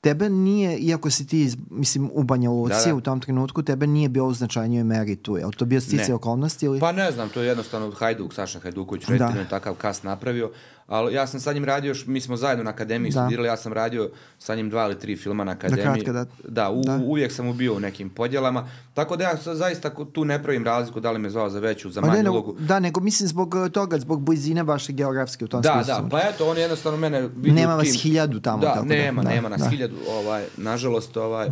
Tebe 0.00 0.30
nije, 0.30 0.78
iako 0.78 1.10
si 1.10 1.26
ti, 1.26 1.52
mislim, 1.70 2.10
u 2.12 2.22
Banja 2.22 2.50
Luci 2.50 2.74
Da, 2.84 2.90
da. 2.90 2.94
u 2.94 3.00
tom 3.00 3.20
trenutku, 3.20 3.62
tebe 3.62 3.86
nije 3.86 4.08
bio 4.08 4.26
u 4.26 4.34
značajnijoj 4.34 4.84
meri 4.84 5.16
tu. 5.16 5.36
Je 5.36 5.46
li 5.46 5.52
to 5.52 5.64
bio 5.64 5.80
stice 5.80 6.14
okolnosti 6.14 6.66
ili? 6.66 6.80
Pa 6.80 6.92
ne 6.92 7.12
znam, 7.12 7.28
to 7.28 7.40
je 7.40 7.46
jednostavno 7.46 7.90
Hajduk, 7.90 8.34
Saša 8.34 8.60
Hajduković, 8.60 9.04
Da. 9.06 9.12
reditelj 9.12 9.40
je 9.40 9.48
takav 9.48 9.74
kas 9.74 10.02
napravio, 10.02 10.50
ali 10.90 11.14
ja 11.14 11.26
sam 11.26 11.40
sa 11.40 11.52
njim 11.52 11.64
radio, 11.64 11.88
još, 11.88 12.06
mi 12.06 12.20
smo 12.20 12.36
zajedno 12.36 12.64
na 12.64 12.70
akademiji 12.70 13.10
Da. 13.10 13.20
studirali, 13.20 13.48
ja 13.48 13.56
sam 13.56 13.72
radio 13.72 14.10
sa 14.38 14.54
njim 14.54 14.70
dva 14.70 14.84
ili 14.84 14.98
tri 14.98 15.16
filma 15.16 15.44
na 15.44 15.52
akademiji. 15.52 15.84
kratka, 15.84 16.12
da. 16.14 16.24
Da, 16.44 16.70
u, 16.70 16.82
Da. 16.82 16.96
uvijek 16.98 17.32
sam 17.32 17.46
mu 17.46 17.52
bio 17.54 17.74
u 17.74 17.80
nekim 17.80 18.10
podjelama, 18.10 18.64
tako 18.94 19.16
da 19.16 19.24
ja 19.24 19.36
zaista 19.36 19.90
tu 20.06 20.24
ne 20.24 20.42
pravim 20.42 20.64
razliku 20.64 21.00
da 21.00 21.10
li 21.10 21.18
me 21.18 21.30
zvao 21.30 21.50
za 21.50 21.60
veću, 21.60 21.90
za 21.90 22.00
Pa 22.00 22.06
ne, 22.06 22.10
manju 22.10 22.22
nego- 22.22 22.32
ulogu. 22.32 22.54
da, 22.54 22.80
nego 22.80 23.00
mislim 23.00 23.28
zbog 23.28 23.54
uh, 23.56 23.68
toga, 23.68 23.98
zbog 23.98 24.20
blizine 24.20 24.62
vaše 24.62 24.92
geografske 24.92 25.44
u 25.44 25.48
tom 25.48 25.62
Da, 25.62 25.72
smislu. 25.74 26.02
da, 26.02 26.08
pa 26.10 26.20
eto, 26.20 26.46
on 26.46 26.56
je 26.56 26.60
jednostavno 26.60 26.98
mene 26.98 27.28
Nema 27.36 27.74
vas 27.74 27.84
tim- 27.84 27.94
hiljadu 27.94 28.40
tamo, 28.40 28.58
Da, 28.58 28.66
tako 28.66 28.78
da, 28.78 28.84
nema, 28.86 29.22
da, 29.22 29.28
nema 29.28 29.48
nas 29.48 29.60
da. 29.60 29.68
hiljadu, 29.68 29.96
ovaj, 30.08 30.44
nažalost, 30.56 31.16
ovaj, 31.16 31.46
e, 31.46 31.50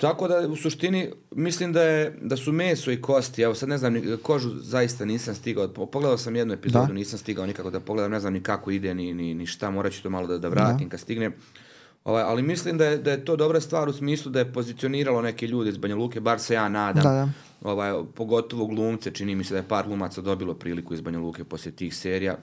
tako 0.00 0.28
da 0.28 0.48
u 0.48 0.56
suštini 0.56 1.10
mislim 1.30 1.72
da 1.72 1.82
je 1.82 2.18
da 2.22 2.36
su 2.36 2.52
meso 2.52 2.90
i 2.92 3.00
kosti, 3.00 3.42
evo 3.42 3.54
sad 3.54 3.68
ne 3.68 3.78
znam, 3.78 3.94
kožu 4.22 4.50
zaista 4.50 5.04
nisam 5.04 5.34
stigao, 5.34 5.68
Po- 5.68 5.86
pogledao 5.86 6.18
sam 6.18 6.36
jednu 6.36 6.54
epizodu, 6.54 6.86
Da. 6.86 6.92
nisam 6.92 7.18
stigao 7.18 7.46
nikako 7.46 7.70
da 7.70 7.80
pogledam, 7.80 8.10
ne 8.10 8.20
znam 8.20 8.32
ni 8.32 8.42
kako 8.42 8.70
ide, 8.70 8.94
ni, 8.94 9.14
ni, 9.14 9.34
ni 9.34 9.46
šta, 9.46 9.70
morat 9.70 9.92
ću 9.92 10.02
to 10.02 10.10
malo 10.10 10.26
da, 10.26 10.38
da 10.38 10.48
vratim 10.48 10.88
kad 10.88 11.00
stignem. 11.00 11.34
Ovaj, 12.04 12.22
ali 12.22 12.42
mislim 12.42 12.78
da 12.78 12.84
je, 12.84 12.98
da 12.98 13.10
je 13.10 13.24
to 13.24 13.36
dobra 13.36 13.60
stvar 13.60 13.88
u 13.88 13.92
smislu 13.92 14.30
da 14.32 14.38
je 14.38 14.52
pozicioniralo 14.52 15.22
neke 15.22 15.46
ljude 15.46 15.70
iz 15.70 15.76
Banja 15.76 15.96
Luke, 15.96 16.20
bar 16.20 16.40
se 16.40 16.54
ja 16.54 16.68
nadam. 16.68 17.02
Da, 17.02 17.10
da. 17.10 17.28
Ovaj, 17.62 17.92
pogotovo 18.14 18.66
glumce, 18.66 19.10
čini 19.10 19.34
mi 19.34 19.44
se 19.44 19.54
da 19.54 19.58
je 19.58 19.68
par 19.68 19.86
glumaca 19.86 20.20
dobilo 20.20 20.54
priliku 20.54 20.94
iz 20.94 21.00
Banja 21.00 21.18
Luke 21.18 21.44
poslije 21.44 21.76
tih 21.76 21.96
serija. 21.96 22.38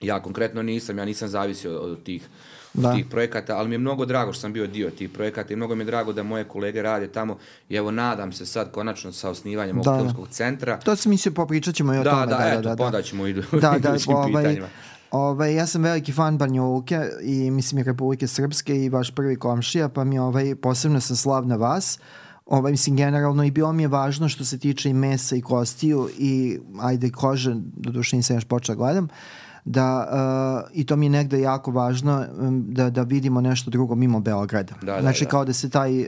Ja 0.00 0.22
konkretno 0.22 0.62
nisam, 0.62 0.98
ja 0.98 1.04
nisam 1.04 1.28
zavisio 1.28 1.78
od 1.78 2.02
tih, 2.02 2.22
od 2.22 2.28
Da. 2.74 2.94
tih 2.94 3.06
projekata, 3.06 3.56
ali 3.56 3.68
mi 3.68 3.74
je 3.74 3.78
mnogo 3.78 4.04
drago 4.04 4.32
što 4.32 4.40
sam 4.40 4.52
bio 4.52 4.66
dio 4.66 4.90
tih 4.90 5.10
projekata 5.10 5.52
i 5.52 5.56
mnogo 5.56 5.74
mi 5.74 5.82
je 5.82 5.86
drago 5.86 6.12
da 6.12 6.22
moje 6.22 6.44
kolege 6.44 6.82
rade 6.82 7.08
tamo 7.08 7.38
i 7.68 7.76
evo 7.76 7.90
nadam 7.90 8.32
se 8.32 8.46
sad 8.46 8.70
konačno 8.70 9.12
sa 9.12 9.30
osnivanjem 9.30 9.76
ovog 9.76 9.84
Da, 9.84 9.90
da. 9.92 9.98
filmskog 9.98 10.28
centra. 10.28 10.78
To 10.78 10.96
sam 10.96 11.10
mislio, 11.10 11.32
popričat 11.32 11.74
ćemo 11.74 11.94
i 11.94 11.98
o 11.98 12.02
Da, 12.02 12.10
tome. 12.10 12.26
da, 12.26 12.54
eto, 12.58 12.74
pa 12.78 12.84
onda 12.84 13.02
ćemo 13.02 13.26
idu, 13.26 13.42
da, 13.52 13.58
da, 13.60 13.88
idućim 13.88 14.14
ovaj, 14.14 14.26
pitanjima. 14.42 14.66
ovaj, 15.10 15.54
ja 15.54 15.66
sam 15.66 15.82
veliki 15.82 16.12
fan 16.12 16.38
Banja 16.38 16.62
Luke 16.62 17.00
i 17.22 17.50
mislim 17.50 17.78
i 17.78 17.84
Republike 17.84 18.26
Srpske 18.26 18.76
i 18.76 18.88
vaš 18.88 19.10
prvi 19.10 19.36
komšija, 19.36 19.88
pa 19.88 20.04
mi 20.04 20.18
ovaj, 20.18 20.54
posebno 20.54 21.00
sam 21.00 21.16
slav 21.16 21.46
na 21.46 21.56
vas. 21.56 21.98
Ovaj, 22.46 22.70
mislim, 22.72 22.96
generalno 22.96 23.44
i 23.44 23.50
bilo 23.50 23.72
mi 23.72 23.82
je 23.82 23.88
važno 23.88 24.28
što 24.28 24.44
se 24.44 24.58
tiče 24.58 24.90
i 24.90 24.94
mesa 24.94 25.36
i 25.36 25.40
kostiju 25.40 26.08
i 26.18 26.58
ajde 26.80 27.10
kože, 27.10 27.54
do 27.56 27.90
duše 27.90 28.16
nisam 28.16 28.36
još 28.36 28.44
počela 28.44 28.76
gledam, 28.76 29.08
da, 29.64 30.08
uh, 30.66 30.70
i 30.72 30.86
to 30.86 30.96
mi 30.96 31.06
je 31.06 31.10
negde 31.10 31.40
jako 31.40 31.70
važno 31.70 32.24
um, 32.38 32.64
da, 32.68 32.90
da 32.90 33.02
vidimo 33.02 33.40
nešto 33.40 33.70
drugo 33.70 33.94
mimo 33.94 34.20
Beograda. 34.20 34.74
Da, 34.82 34.92
da, 34.92 35.00
znači 35.00 35.24
da. 35.24 35.30
kao 35.30 35.44
da 35.44 35.52
se 35.52 35.70
taj 35.70 36.00
uh, 36.00 36.06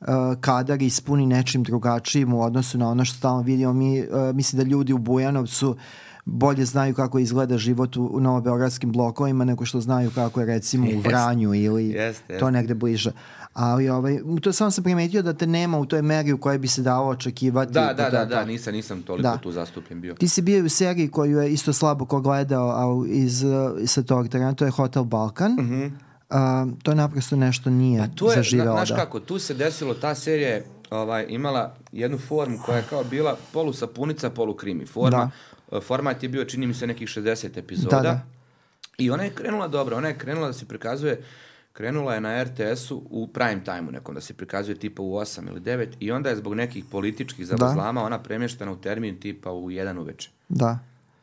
uh, 0.00 0.06
kadar 0.40 0.82
ispuni 0.82 1.26
nečim 1.26 1.62
drugačijim 1.62 2.32
u 2.32 2.42
odnosu 2.42 2.78
na 2.78 2.88
ono 2.88 3.04
što 3.04 3.16
stalno 3.16 3.42
vidimo. 3.42 3.72
Mi, 3.72 4.00
uh, 4.00 4.06
mislim 4.34 4.62
da 4.62 4.70
ljudi 4.70 4.92
u 4.92 4.98
Bujanovcu 4.98 5.76
bolje 6.24 6.64
znaju 6.64 6.94
kako 6.94 7.18
izgleda 7.18 7.58
život 7.58 7.96
u, 7.96 8.06
u 8.06 8.20
novobeogradskim 8.20 8.92
blokovima 8.92 9.44
nego 9.44 9.64
što 9.64 9.80
znaju 9.80 10.10
kako 10.14 10.40
je 10.40 10.46
recimo 10.46 10.86
u 10.96 11.00
Vranju 11.00 11.54
ili 11.54 11.88
Jeste, 11.88 12.26
to 12.26 12.32
jeste. 12.32 12.50
negde 12.50 12.74
bliže. 12.74 13.12
Ali 13.54 13.88
ovaj, 13.88 14.18
to 14.40 14.52
samo 14.52 14.70
sam 14.70 14.84
primetio 14.84 15.22
da 15.22 15.32
te 15.32 15.46
nema 15.46 15.78
u 15.78 15.86
toj 15.86 16.02
meri 16.02 16.32
u 16.32 16.38
kojoj 16.38 16.58
bi 16.58 16.68
se 16.68 16.82
dalo 16.82 17.08
očekivati. 17.08 17.72
Da, 17.72 17.92
da, 17.92 18.10
da, 18.10 18.24
da, 18.24 18.44
nisam, 18.44 18.74
nisam 18.74 19.02
toliko 19.02 19.22
Da. 19.22 19.36
tu 19.36 19.52
zastupljen 19.52 20.00
bio. 20.00 20.14
Ti 20.14 20.28
si 20.28 20.42
bio 20.42 20.64
u 20.64 20.68
seriji 20.68 21.08
koju 21.08 21.38
je 21.38 21.52
isto 21.52 21.72
slabo 21.72 22.04
ko 22.04 22.20
gledao, 22.20 22.70
a 22.70 23.06
iz, 23.08 23.44
uh, 23.44 23.52
sa 23.86 24.02
tog 24.02 24.28
terena, 24.28 24.54
to 24.54 24.64
je 24.64 24.70
Hotel 24.70 25.04
Balkan. 25.04 25.56
A, 26.30 26.66
to 26.82 26.94
naprosto 26.94 27.36
nešto 27.36 27.70
nije 27.70 28.00
Mhm. 28.00 28.10
A 28.10 28.16
to 28.16 28.30
je, 28.30 28.36
zaživelo. 28.36 28.72
znaš 28.72 28.88
da. 28.88 28.96
kako, 28.96 29.20
tu 29.20 29.38
se 29.38 29.54
desilo, 29.54 29.94
ta 29.94 30.14
serija 30.14 30.48
je 30.48 30.64
ovaj, 30.90 31.26
imala 31.28 31.74
jednu 31.92 32.18
formu 32.18 32.58
koja 32.66 32.76
je 32.76 32.84
kao 32.90 33.04
bila 33.04 33.36
polu 33.52 33.72
sapunica, 33.72 34.30
polu 34.30 34.54
krimi. 34.54 34.86
Forma, 34.86 35.30
e, 35.72 35.80
Format 35.80 36.22
je 36.22 36.28
bio, 36.28 36.44
čini 36.44 36.66
mi 36.66 36.74
se, 36.74 36.86
nekih 36.86 37.08
60 37.08 37.58
epizoda. 37.58 37.96
Da, 37.96 38.02
da. 38.02 38.20
I 38.98 39.10
ona 39.10 39.22
je 39.22 39.30
krenula 39.30 39.68
dobro, 39.68 39.96
ona 39.96 40.08
je 40.08 40.18
krenula 40.18 40.46
da 40.46 40.52
se 40.52 40.64
prikazuje, 40.64 41.22
krenula 41.72 42.14
je 42.14 42.20
na 42.20 42.44
RTS-u 42.44 43.02
u 43.10 43.26
prime 43.26 43.64
time-u 43.64 43.90
nekom, 43.90 44.14
da 44.14 44.20
se 44.20 44.34
prikazuje 44.34 44.74
tipa 44.78 45.02
u 45.02 45.12
8 45.12 45.48
ili 45.48 45.60
9 45.60 45.88
i 46.00 46.12
onda 46.12 46.30
je 46.30 46.36
zbog 46.36 46.54
nekih 46.54 46.84
političkih 46.84 47.46
zavazlama 47.46 48.02
ona 48.02 48.18
premještena 48.18 48.72
u 48.72 48.76
termin 48.76 49.20
tipa 49.20 49.50
u 49.50 49.70
1 49.70 49.98
uveče. 49.98 50.30
Da. 50.48 50.78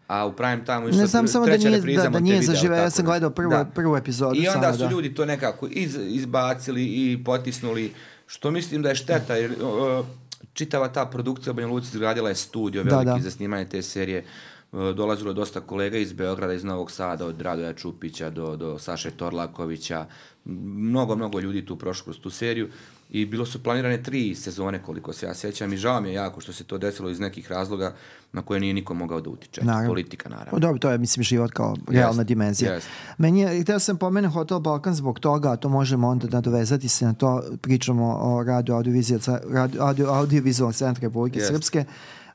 A 0.07 0.25
u 0.25 0.33
prime 0.33 0.65
time 0.65 0.89
išla 0.89 1.01
Ne 1.01 1.07
znam 1.07 1.27
samo 1.27 1.45
da 1.45 1.57
nije, 1.57 1.97
da, 1.97 2.09
da 2.09 2.19
nije 2.19 2.41
zaživeo. 2.41 2.77
Ja 2.77 2.89
sam 2.89 3.05
da. 3.05 3.09
gledao 3.11 3.29
prvu, 3.29 3.49
Da. 3.49 3.65
prvu 3.65 3.97
epizodu. 3.97 4.35
I 4.35 4.47
onda 4.47 4.61
samo, 4.61 4.73
su 4.73 4.83
da. 4.83 4.89
ljudi 4.89 5.13
to 5.13 5.25
nekako 5.25 5.67
iz, 5.71 5.97
izbacili 6.07 6.85
i 6.85 7.23
potisnuli, 7.25 7.93
što 8.27 8.51
mislim 8.51 8.81
da 8.81 8.89
je 8.89 8.95
šteta, 8.95 9.35
jer 9.35 9.51
uh, 9.51 10.05
čitava 10.53 10.87
ta 10.87 11.05
produkcija 11.05 11.51
u 11.51 11.55
Banja 11.55 11.67
Luci 11.67 11.87
izgradila 11.93 12.29
je 12.29 12.35
studio 12.35 12.83
Da, 12.83 12.89
veliki 12.89 13.19
da. 13.19 13.23
za 13.23 13.31
snimanje 13.31 13.65
te 13.65 13.81
serije. 13.81 14.19
Uh, 14.19 14.58
dolazilo 14.71 15.29
je 15.29 15.33
dosta 15.33 15.61
kolega 15.61 15.97
iz 15.97 16.13
Beograda, 16.13 16.53
iz 16.53 16.63
Novog 16.63 16.91
Sada, 16.91 17.25
od 17.25 17.41
Radoja 17.41 17.73
Čupića 17.73 18.29
do, 18.29 18.55
do 18.55 18.79
Saše 18.79 19.11
Torlakovića. 19.11 20.05
Mnogo, 20.45 21.15
mnogo 21.15 21.39
ljudi 21.39 21.65
tu 21.65 21.75
prošlo 21.75 22.03
kroz 22.03 22.19
tu 22.19 22.29
seriju 22.29 22.69
i 23.09 23.25
bilo 23.25 23.45
su 23.45 23.63
planirane 23.63 24.03
tri 24.03 24.35
sezone 24.35 24.83
koliko 24.83 25.13
se 25.13 25.25
ja 25.25 25.33
sjećam 25.33 25.73
i 25.73 25.77
žao 25.77 26.01
mi 26.01 26.09
je 26.09 26.13
jako 26.13 26.41
što 26.41 26.53
se 26.53 26.63
to 26.63 26.77
desilo 26.77 27.09
iz 27.09 27.19
nekih 27.19 27.51
razloga 27.51 27.95
na 28.33 28.41
koje 28.41 28.59
nije 28.59 28.73
niko 28.73 28.93
mogao 28.93 29.21
da 29.21 29.29
utiče. 29.29 29.61
Naravno. 29.63 29.89
Politika 29.89 30.29
naravno. 30.29 30.51
Pa 30.51 30.59
dobro, 30.59 30.79
to 30.79 30.89
je, 30.89 30.97
mislim, 30.97 31.23
život 31.23 31.51
kao 31.51 31.75
realna 31.87 32.09
Jeste, 32.09 32.23
dimenzija. 32.23 32.73
jeste. 32.73 32.89
Meni 33.17 33.39
je, 33.39 33.61
htio 33.61 33.79
sam 33.79 33.97
pomenuti 33.97 34.33
Hotel 34.33 34.59
Balkan 34.59 34.93
zbog 34.93 35.19
toga, 35.19 35.51
a 35.51 35.55
to 35.55 35.69
možemo 35.69 36.07
onda 36.07 36.27
nadovezati 36.27 36.89
se 36.89 37.05
na 37.05 37.13
to, 37.13 37.43
pričamo 37.61 38.17
o 38.21 38.43
radio 38.43 38.75
audiovizualnog 38.75 39.79
audio, 39.79 40.09
audiovizualnog 40.09 40.75
centra 40.75 41.01
Republike 41.01 41.39
Jeste. 41.39 41.53
Srpske. 41.53 41.85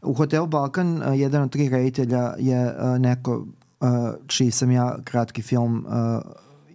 U 0.04 0.14
Hotel 0.14 0.46
Balkan 0.46 1.02
a, 1.02 1.14
jedan 1.14 1.42
od 1.42 1.52
tri 1.52 1.68
reditelja 1.68 2.34
je 2.38 2.75
a, 2.78 2.99
neko 2.99 3.46
a, 3.80 4.12
čiji 4.26 4.50
sam 4.50 4.70
ja 4.70 4.96
kratki 5.04 5.42
film 5.42 5.87
a, 5.88 6.20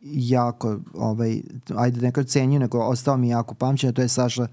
jako, 0.04 0.80
ovaj, 0.94 1.42
ajde 1.76 2.02
neko 2.02 2.24
cenio, 2.24 2.60
nego 2.60 2.80
ostao 2.80 3.18
mi 3.18 3.30
jako 3.30 3.56
pamćen, 3.56 3.94
to 3.94 4.02
je 4.02 4.08
Saša 4.08 4.48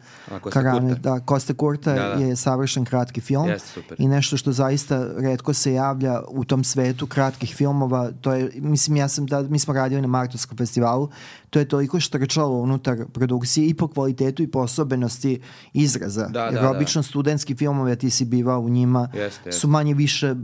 Karame, 0.52 0.94
da, 0.94 1.20
Kosta 1.20 1.54
Kurta 1.54 1.92
Da, 1.92 2.14
da. 2.16 2.24
je 2.24 2.36
savršen 2.36 2.84
kratki 2.84 3.20
film 3.20 3.48
Jeste, 3.48 3.68
super. 3.68 4.00
i 4.00 4.08
nešto 4.08 4.36
što 4.36 4.52
zaista 4.52 5.06
redko 5.16 5.52
se 5.52 5.72
javlja 5.72 6.20
u 6.28 6.44
tom 6.44 6.64
svetu 6.64 7.06
kratkih 7.06 7.54
filmova, 7.54 8.10
to 8.20 8.32
je, 8.32 8.50
mislim, 8.54 8.96
ja 8.96 9.08
sam 9.08 9.26
da, 9.26 9.42
mi 9.42 9.58
smo 9.58 9.74
radili 9.74 10.00
na 10.00 10.08
Martovskom 10.08 10.58
festivalu, 10.58 11.08
to 11.50 11.58
je 11.58 11.68
toliko 11.68 12.00
štrčalo 12.00 12.58
unutar 12.58 12.98
produkcije 13.12 13.66
i 13.68 13.74
po 13.74 13.88
kvalitetu 13.88 14.42
i 14.42 14.50
po 14.50 14.58
osobenosti 14.58 15.40
izraza. 15.72 16.28
Da, 16.28 16.44
Jer 16.44 16.54
da, 16.54 16.60
da. 16.60 16.70
obično 16.70 17.02
studentski 17.02 17.54
filmovi, 17.54 17.92
a 17.92 17.96
ti 17.96 18.10
si 18.10 18.24
bivao 18.24 18.60
u 18.60 18.68
njima, 18.68 19.08
Jeste, 19.14 19.52
su 19.52 19.68
manje 19.68 19.94
više 19.94 20.34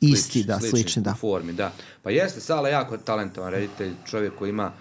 isti, 0.00 0.22
Slični, 0.32 0.42
da, 0.42 0.60
slični, 0.60 1.02
da. 1.02 1.14
Formi, 1.14 1.52
da. 1.52 1.72
Pa 2.02 2.10
jeste, 2.10 2.40
Sala 2.40 2.68
jako 2.68 2.96
talentovan 2.96 3.50
reditelj, 3.50 3.92
čovjek 4.06 4.34
koji 4.34 4.50
ima, 4.50 4.72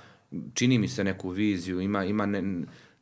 čini 0.53 0.77
mi 0.77 0.87
se 0.87 1.03
neku 1.03 1.29
viziju, 1.29 1.81
ima, 1.81 2.05
ima 2.05 2.25
ne, 2.25 2.43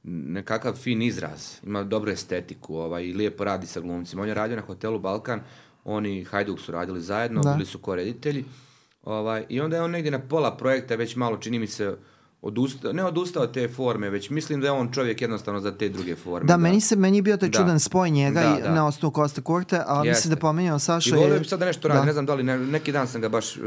nekakav 0.04 0.74
fin 0.76 1.02
izraz, 1.02 1.52
ima 1.64 1.84
dobru 1.84 2.12
estetiku 2.12 2.76
ovaj, 2.76 3.04
i 3.04 3.14
lijepo 3.14 3.44
radi 3.44 3.68
sa 3.68 3.80
glumcima. 3.80 4.22
On 4.22 4.28
je 4.28 4.34
radio 4.34 4.56
na 4.56 4.62
hotelu 4.62 5.00
Balkan, 5.00 5.42
oni 5.84 6.24
Hajduk 6.24 6.60
su 6.60 6.72
radili 6.72 7.02
zajedno, 7.02 7.42
Da. 7.42 7.54
bili 7.54 7.66
su 7.66 7.80
ko-reditelji. 7.80 8.46
Ovaj, 9.04 9.46
I 9.50 9.62
onda 9.62 9.76
je 9.76 9.82
on 9.82 9.92
negdje 9.92 10.12
na 10.12 10.20
pola 10.20 10.58
projekta, 10.58 10.96
već 10.96 11.16
malo 11.16 11.38
čini 11.38 11.60
mi 11.60 11.68
se, 11.68 11.96
odustao, 12.44 12.94
ne 12.94 13.06
odustao 13.06 13.44
od 13.44 13.54
te 13.54 13.68
forme, 13.68 14.10
već 14.10 14.30
mislim 14.30 14.62
da 14.62 14.68
je 14.68 14.72
on 14.72 14.92
čovjek 14.92 15.22
jednostavno 15.22 15.60
za 15.60 15.72
te 15.72 15.90
druge 15.90 16.16
forme. 16.16 16.48
Da, 16.48 16.58
meni 16.58 16.82
se 16.82 16.96
meni 16.96 17.22
bio 17.22 17.38
taj 17.38 17.50
Da. 17.50 17.58
čudan 17.58 17.80
spoj 17.80 18.10
njega 18.10 18.42
Da, 18.42 18.58
i 18.60 18.62
da. 18.62 18.74
na 18.76 18.88
osnovu 18.88 19.12
Kosta 19.12 19.42
Kurte, 19.42 19.82
a 19.86 19.96
mislim 19.96 20.10
Jeste. 20.10 20.30
da 20.30 20.36
pomenjao 20.36 20.78
I 20.78 20.80
Saša 20.80 21.16
volio 21.16 21.34
je... 21.34 21.40
bi 21.40 21.46
sad 21.46 21.60
da 21.60 21.66
nešto 21.66 21.88
radi, 21.88 22.06
ne 22.06 22.14
znam 22.14 22.26
da 22.26 22.34
li, 22.36 22.44
ne, 22.44 22.58
neki 22.58 22.92
dan 22.92 23.08
sam 23.08 23.22
ga 23.22 23.30
baš 23.30 23.58
uh, 23.58 23.64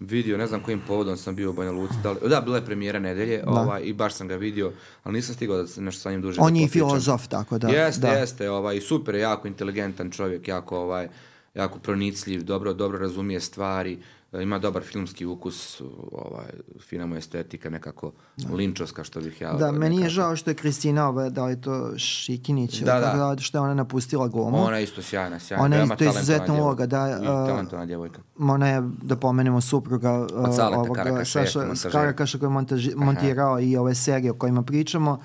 vidio, 0.00 0.38
ne 0.38 0.46
znam 0.46 0.62
kojim 0.62 0.80
povodom 0.86 1.16
sam 1.16 1.34
bio 1.34 1.50
u 1.50 1.52
Banja 1.52 1.72
Luci, 1.72 1.94
da, 2.02 2.10
li, 2.10 2.18
da, 2.28 2.40
bila 2.40 2.56
je 2.56 2.64
premijera 2.64 2.98
nedelje 2.98 3.42
ovaj, 3.46 3.82
i 3.84 3.92
baš 3.92 4.14
sam 4.14 4.28
ga 4.28 4.36
vidio, 4.36 4.72
ali 5.04 5.14
nisam 5.14 5.34
stigao 5.34 5.56
da 5.56 5.66
se 5.66 5.80
nešto 5.82 6.00
sa 6.00 6.10
njim 6.10 6.22
duže 6.22 6.40
On 6.40 6.52
da 6.52 6.58
je 6.58 6.64
i 6.64 6.68
filozof, 6.68 7.28
tako 7.28 7.58
da. 7.58 7.68
Jeste, 7.68 8.00
da. 8.00 8.12
jeste, 8.12 8.50
ovaj, 8.50 8.76
i 8.76 8.80
super 8.80 9.14
jako 9.14 9.48
inteligentan 9.48 10.10
čovjek, 10.10 10.48
jako, 10.48 10.78
ovaj, 10.78 11.08
jako 11.54 11.78
pronicljiv, 11.78 12.42
dobro, 12.44 12.72
dobro 12.72 12.98
razumije 12.98 13.40
stvari, 13.40 13.92
e, 13.92 13.98
ima 14.34 14.58
dobar 14.58 14.82
filmski 14.82 15.26
ukus, 15.26 15.80
ovaj, 16.12 16.46
fina 16.80 17.06
mu 17.06 17.16
estetika, 17.16 17.70
nekako 17.70 18.12
linčovska, 18.50 19.04
što 19.04 19.20
bih 19.20 19.40
ja... 19.40 19.52
Da, 19.52 19.72
meni 19.72 19.94
je 19.94 19.98
nekako- 19.98 20.10
žao 20.10 20.36
što 20.36 20.50
je 20.50 20.54
Kristina, 20.54 21.08
ova, 21.08 21.28
da 21.28 21.44
li 21.44 21.60
to 21.60 21.98
Šikinić, 21.98 22.78
Da, 22.78 22.94
da, 22.94 23.00
da. 23.16 23.34
da. 23.34 23.40
što 23.40 23.58
je 23.58 23.62
ona 23.62 23.74
napustila 23.74 24.28
glumu. 24.28 24.56
Ona 24.58 24.76
je 24.76 24.84
isto 24.84 25.02
sjajna, 25.02 25.38
sjajna. 25.38 25.64
Ona 25.64 25.76
je 25.76 25.84
isto 25.84 26.04
izuzetna 26.04 26.54
uloga, 26.54 26.86
da. 26.86 27.08
I 27.22 27.26
a- 27.26 27.46
talentovana 27.46 27.86
djevojka. 27.86 28.20
Ona 28.40 28.68
je, 28.68 28.82
da 29.02 29.16
pomenemo, 29.16 29.60
supruga 29.60 30.20
uh, 30.20 30.26
Saleta 30.56 30.78
ovog 30.78 30.96
Karakaša, 30.96 31.46
Saša. 31.46 31.90
Karakaša 31.90 32.38
koji 32.38 32.46
je 32.46 32.52
montaži, 32.52 32.92
montirao 32.96 33.60
i 33.60 33.76
ove 33.76 33.94
serije 33.94 34.30
o 34.30 34.34
kojima 34.34 34.62
pričamo 34.62 35.20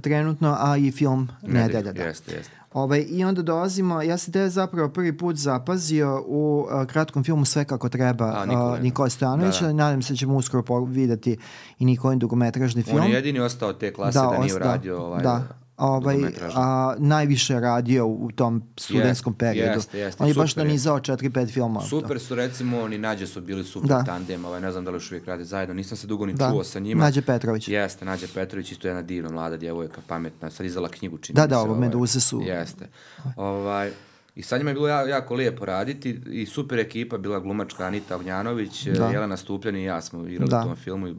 trenutno, 0.00 0.56
a 0.60 0.76
i 0.76 0.90
film 0.90 1.28
Nedelja. 1.42 1.92
Da. 1.92 2.02
Jeste, 2.02 2.34
jeste. 2.34 2.52
Ovaj, 2.72 3.06
I 3.08 3.24
onda 3.24 3.42
dolazimo, 3.42 4.02
ja 4.02 4.18
sam 4.18 4.32
te 4.32 4.48
zapravo 4.48 4.88
prvi 4.88 5.18
put 5.18 5.36
zapazio 5.36 6.24
u 6.26 6.66
uh, 6.72 6.86
kratkom 6.86 7.24
filmu 7.24 7.44
Sve 7.44 7.64
kako 7.64 7.88
treba 7.88 8.24
A, 8.36 8.46
Nikole. 8.46 8.80
Nikola 8.80 9.08
Stojanovića. 9.08 9.60
Da, 9.60 9.66
da. 9.66 9.72
Nadam 9.72 10.02
se 10.02 10.12
da 10.12 10.16
ćemo 10.16 10.34
uskoro 10.36 10.80
videti 10.80 11.36
i 11.78 11.84
Nikolin 11.84 12.18
dugometražni 12.18 12.82
film. 12.82 12.96
On 12.96 13.06
je 13.06 13.12
jedini 13.12 13.40
ostao 13.40 13.72
te 13.72 13.92
klase 13.92 14.18
da, 14.18 14.30
nije 14.30 14.44
os- 14.46 14.56
uradio 14.56 14.98
ovaj, 14.98 15.22
da. 15.22 15.42
Ovaj, 15.78 16.16
a, 16.54 16.94
najviše 16.98 17.60
radio 17.60 18.06
u 18.06 18.30
tom 18.30 18.62
studentskom 18.76 19.34
periodu. 19.34 19.70
jeste, 19.70 19.98
jeste, 19.98 20.22
On 20.22 20.28
je 20.28 20.34
baš 20.34 20.50
super 20.50 20.60
je. 20.60 20.66
nanizao 20.66 20.98
4-5 20.98 21.48
filmova. 21.48 21.86
Super 21.86 22.20
su 22.20 22.34
recimo, 22.34 22.80
oni 22.80 22.98
Nađe 22.98 23.26
su 23.26 23.40
bili 23.40 23.64
super 23.64 23.88
Da. 23.88 24.04
tandem, 24.04 24.44
ovaj, 24.44 24.60
ne 24.60 24.72
znam 24.72 24.84
da 24.84 24.90
li 24.90 24.96
još 24.96 25.10
uvijek 25.10 25.26
rade 25.26 25.44
zajedno, 25.44 25.74
nisam 25.74 25.96
se 25.96 26.06
dugo 26.06 26.26
ni 26.26 26.32
Da. 26.32 26.50
čuo 26.50 26.64
sa 26.64 26.78
njima. 26.78 27.04
Nađe 27.04 27.22
Petrović. 27.22 27.68
Jeste, 27.68 28.04
Nađe 28.04 28.26
Petrović, 28.28 28.72
isto 28.72 28.88
jedna 28.88 29.02
divna 29.02 29.30
mlada 29.30 29.56
djevojka, 29.56 30.00
pametna, 30.06 30.50
sad 30.50 30.66
izdala 30.66 30.88
knjigu 30.88 31.18
čini 31.18 31.34
Da, 31.34 31.46
da, 31.46 31.58
ovo, 31.58 31.68
ovaj. 31.68 31.80
Meduze 31.80 32.20
su- 32.20 32.40
Jeste. 32.40 32.88
Ovaj, 33.36 33.90
I 34.34 34.42
sa 34.42 34.58
njima 34.58 34.70
je 34.70 34.74
bilo 34.74 34.88
ja- 34.88 35.08
jako 35.08 35.34
lijepo 35.34 35.64
raditi 35.64 36.20
i 36.26 36.46
super 36.46 36.78
ekipa, 36.78 37.18
bila 37.18 37.38
glumačka 37.40 37.84
Anita 37.84 38.16
Ognjanović, 38.16 38.86
Da. 38.86 39.06
Jelena 39.06 39.36
Stupljan 39.36 39.76
i 39.76 39.84
ja 39.84 40.00
smo 40.00 40.26
igrali 40.26 40.50
Da. 40.50 40.60
u 40.60 40.64
tom 40.64 40.76
filmu 40.76 41.08
i 41.08 41.14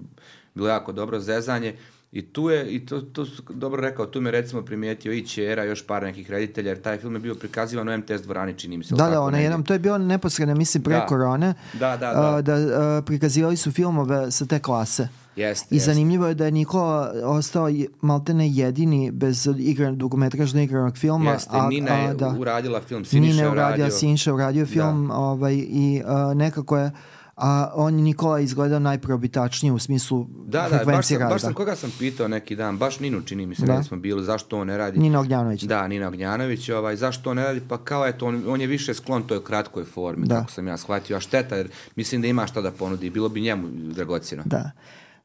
bilo 0.55 0.67
jako 0.67 0.91
dobro 0.91 1.19
zezanje. 1.19 1.75
I 2.11 2.21
tu 2.33 2.49
je, 2.49 2.75
i 2.75 2.85
to, 2.85 3.01
to 3.01 3.25
su 3.25 3.43
dobro 3.49 3.81
rekao, 3.81 4.05
tu 4.05 4.21
me 4.21 4.31
recimo 4.31 4.61
primijetio 4.61 5.13
i 5.13 5.27
Čera, 5.27 5.63
još 5.63 5.87
par 5.87 6.03
nekih 6.03 6.31
reditelja, 6.31 6.69
jer 6.69 6.81
taj 6.81 6.97
film 6.97 7.13
je 7.13 7.19
bio 7.19 7.35
prikazivan 7.35 7.89
u 7.89 7.97
MTS 7.97 8.21
dvorani, 8.23 8.53
čini 8.53 8.77
mi 8.77 8.83
se. 8.83 8.95
Da, 8.95 9.09
da, 9.09 9.21
ona 9.21 9.37
jednom, 9.37 9.63
to 9.63 9.73
je 9.73 9.79
bilo 9.79 9.97
neposredno, 9.97 10.55
mislim, 10.55 10.83
pre 10.83 10.93
Da. 10.95 11.05
korone, 11.05 11.53
Da, 11.73 11.97
da, 11.97 12.09
a, 12.09 12.41
da. 12.41 12.57
da 12.57 12.81
a, 12.81 13.01
prikazivali 13.01 13.57
su 13.57 13.71
filmove 13.71 14.31
sa 14.31 14.45
te 14.45 14.59
klase. 14.59 15.07
Jeste, 15.35 15.75
I 15.75 15.77
jeste. 15.77 15.91
zanimljivo 15.91 16.27
je 16.27 16.33
da 16.33 16.45
je 16.45 16.51
Nikola 16.51 17.13
ostao 17.23 17.69
maltene 18.01 18.49
jedini 18.49 19.11
bez 19.11 19.47
igran, 19.57 19.97
dugometražno 19.97 20.61
igranog 20.61 20.97
filma. 20.97 21.31
Jeste, 21.31 21.57
Nina 21.69 21.91
je 21.91 22.15
uradila 22.39 22.81
film, 22.81 23.05
Siniša 23.05 23.31
Nina 23.31 23.41
je 23.43 23.47
je 23.47 23.51
uradio, 23.51 23.85
je 23.85 24.33
uradio 24.33 24.65
film 24.65 25.11
ovaj, 25.11 25.53
i 25.53 26.01
a, 26.05 26.33
nekako 26.35 26.77
je 26.77 26.91
a 27.35 27.71
on 27.75 27.95
je 27.95 28.01
Nikola 28.01 28.39
izgledao 28.39 28.79
najprobitačnije 28.79 29.71
u 29.71 29.79
smislu 29.79 30.27
Da, 30.45 30.61
da, 30.61 30.81
baš 30.85 31.09
rada. 31.09 31.25
baš 31.25 31.41
sam, 31.41 31.53
koga 31.53 31.75
sam 31.75 31.91
pitao 31.99 32.27
neki 32.27 32.55
dan, 32.55 32.77
baš 32.77 32.99
Ninu 32.99 33.21
čini 33.21 33.45
mi 33.45 33.55
se, 33.55 33.65
Da. 33.65 33.73
da. 33.73 33.83
smo 33.83 33.97
bili, 33.97 34.23
zašto 34.23 34.59
on 34.59 34.67
ne 34.67 34.77
radi. 34.77 34.99
Nina 34.99 35.19
Ognjanović. 35.19 35.63
Da, 35.63 35.87
Nina 35.87 36.07
Ognjanović, 36.07 36.69
ovaj, 36.69 36.95
zašto 36.95 37.29
on 37.29 37.35
ne 37.37 37.43
radi, 37.43 37.61
pa 37.69 37.77
kao 37.77 38.07
eto, 38.07 38.25
on, 38.25 38.43
on 38.47 38.61
je 38.61 38.67
više 38.67 38.93
sklon 38.93 39.23
toj 39.23 39.43
kratkoj 39.43 39.83
formi, 39.85 40.27
Da. 40.27 40.35
kako 40.35 40.51
sam 40.51 40.67
ja 40.67 40.77
shvatio, 40.77 41.17
a 41.17 41.19
šteta, 41.19 41.55
jer 41.55 41.67
mislim 41.95 42.21
da 42.21 42.27
ima 42.27 42.47
šta 42.47 42.61
da 42.61 42.71
ponudi, 42.71 43.09
bilo 43.09 43.29
bi 43.29 43.41
njemu 43.41 43.67
dragocjeno. 43.71 44.43
Da. 44.45 44.71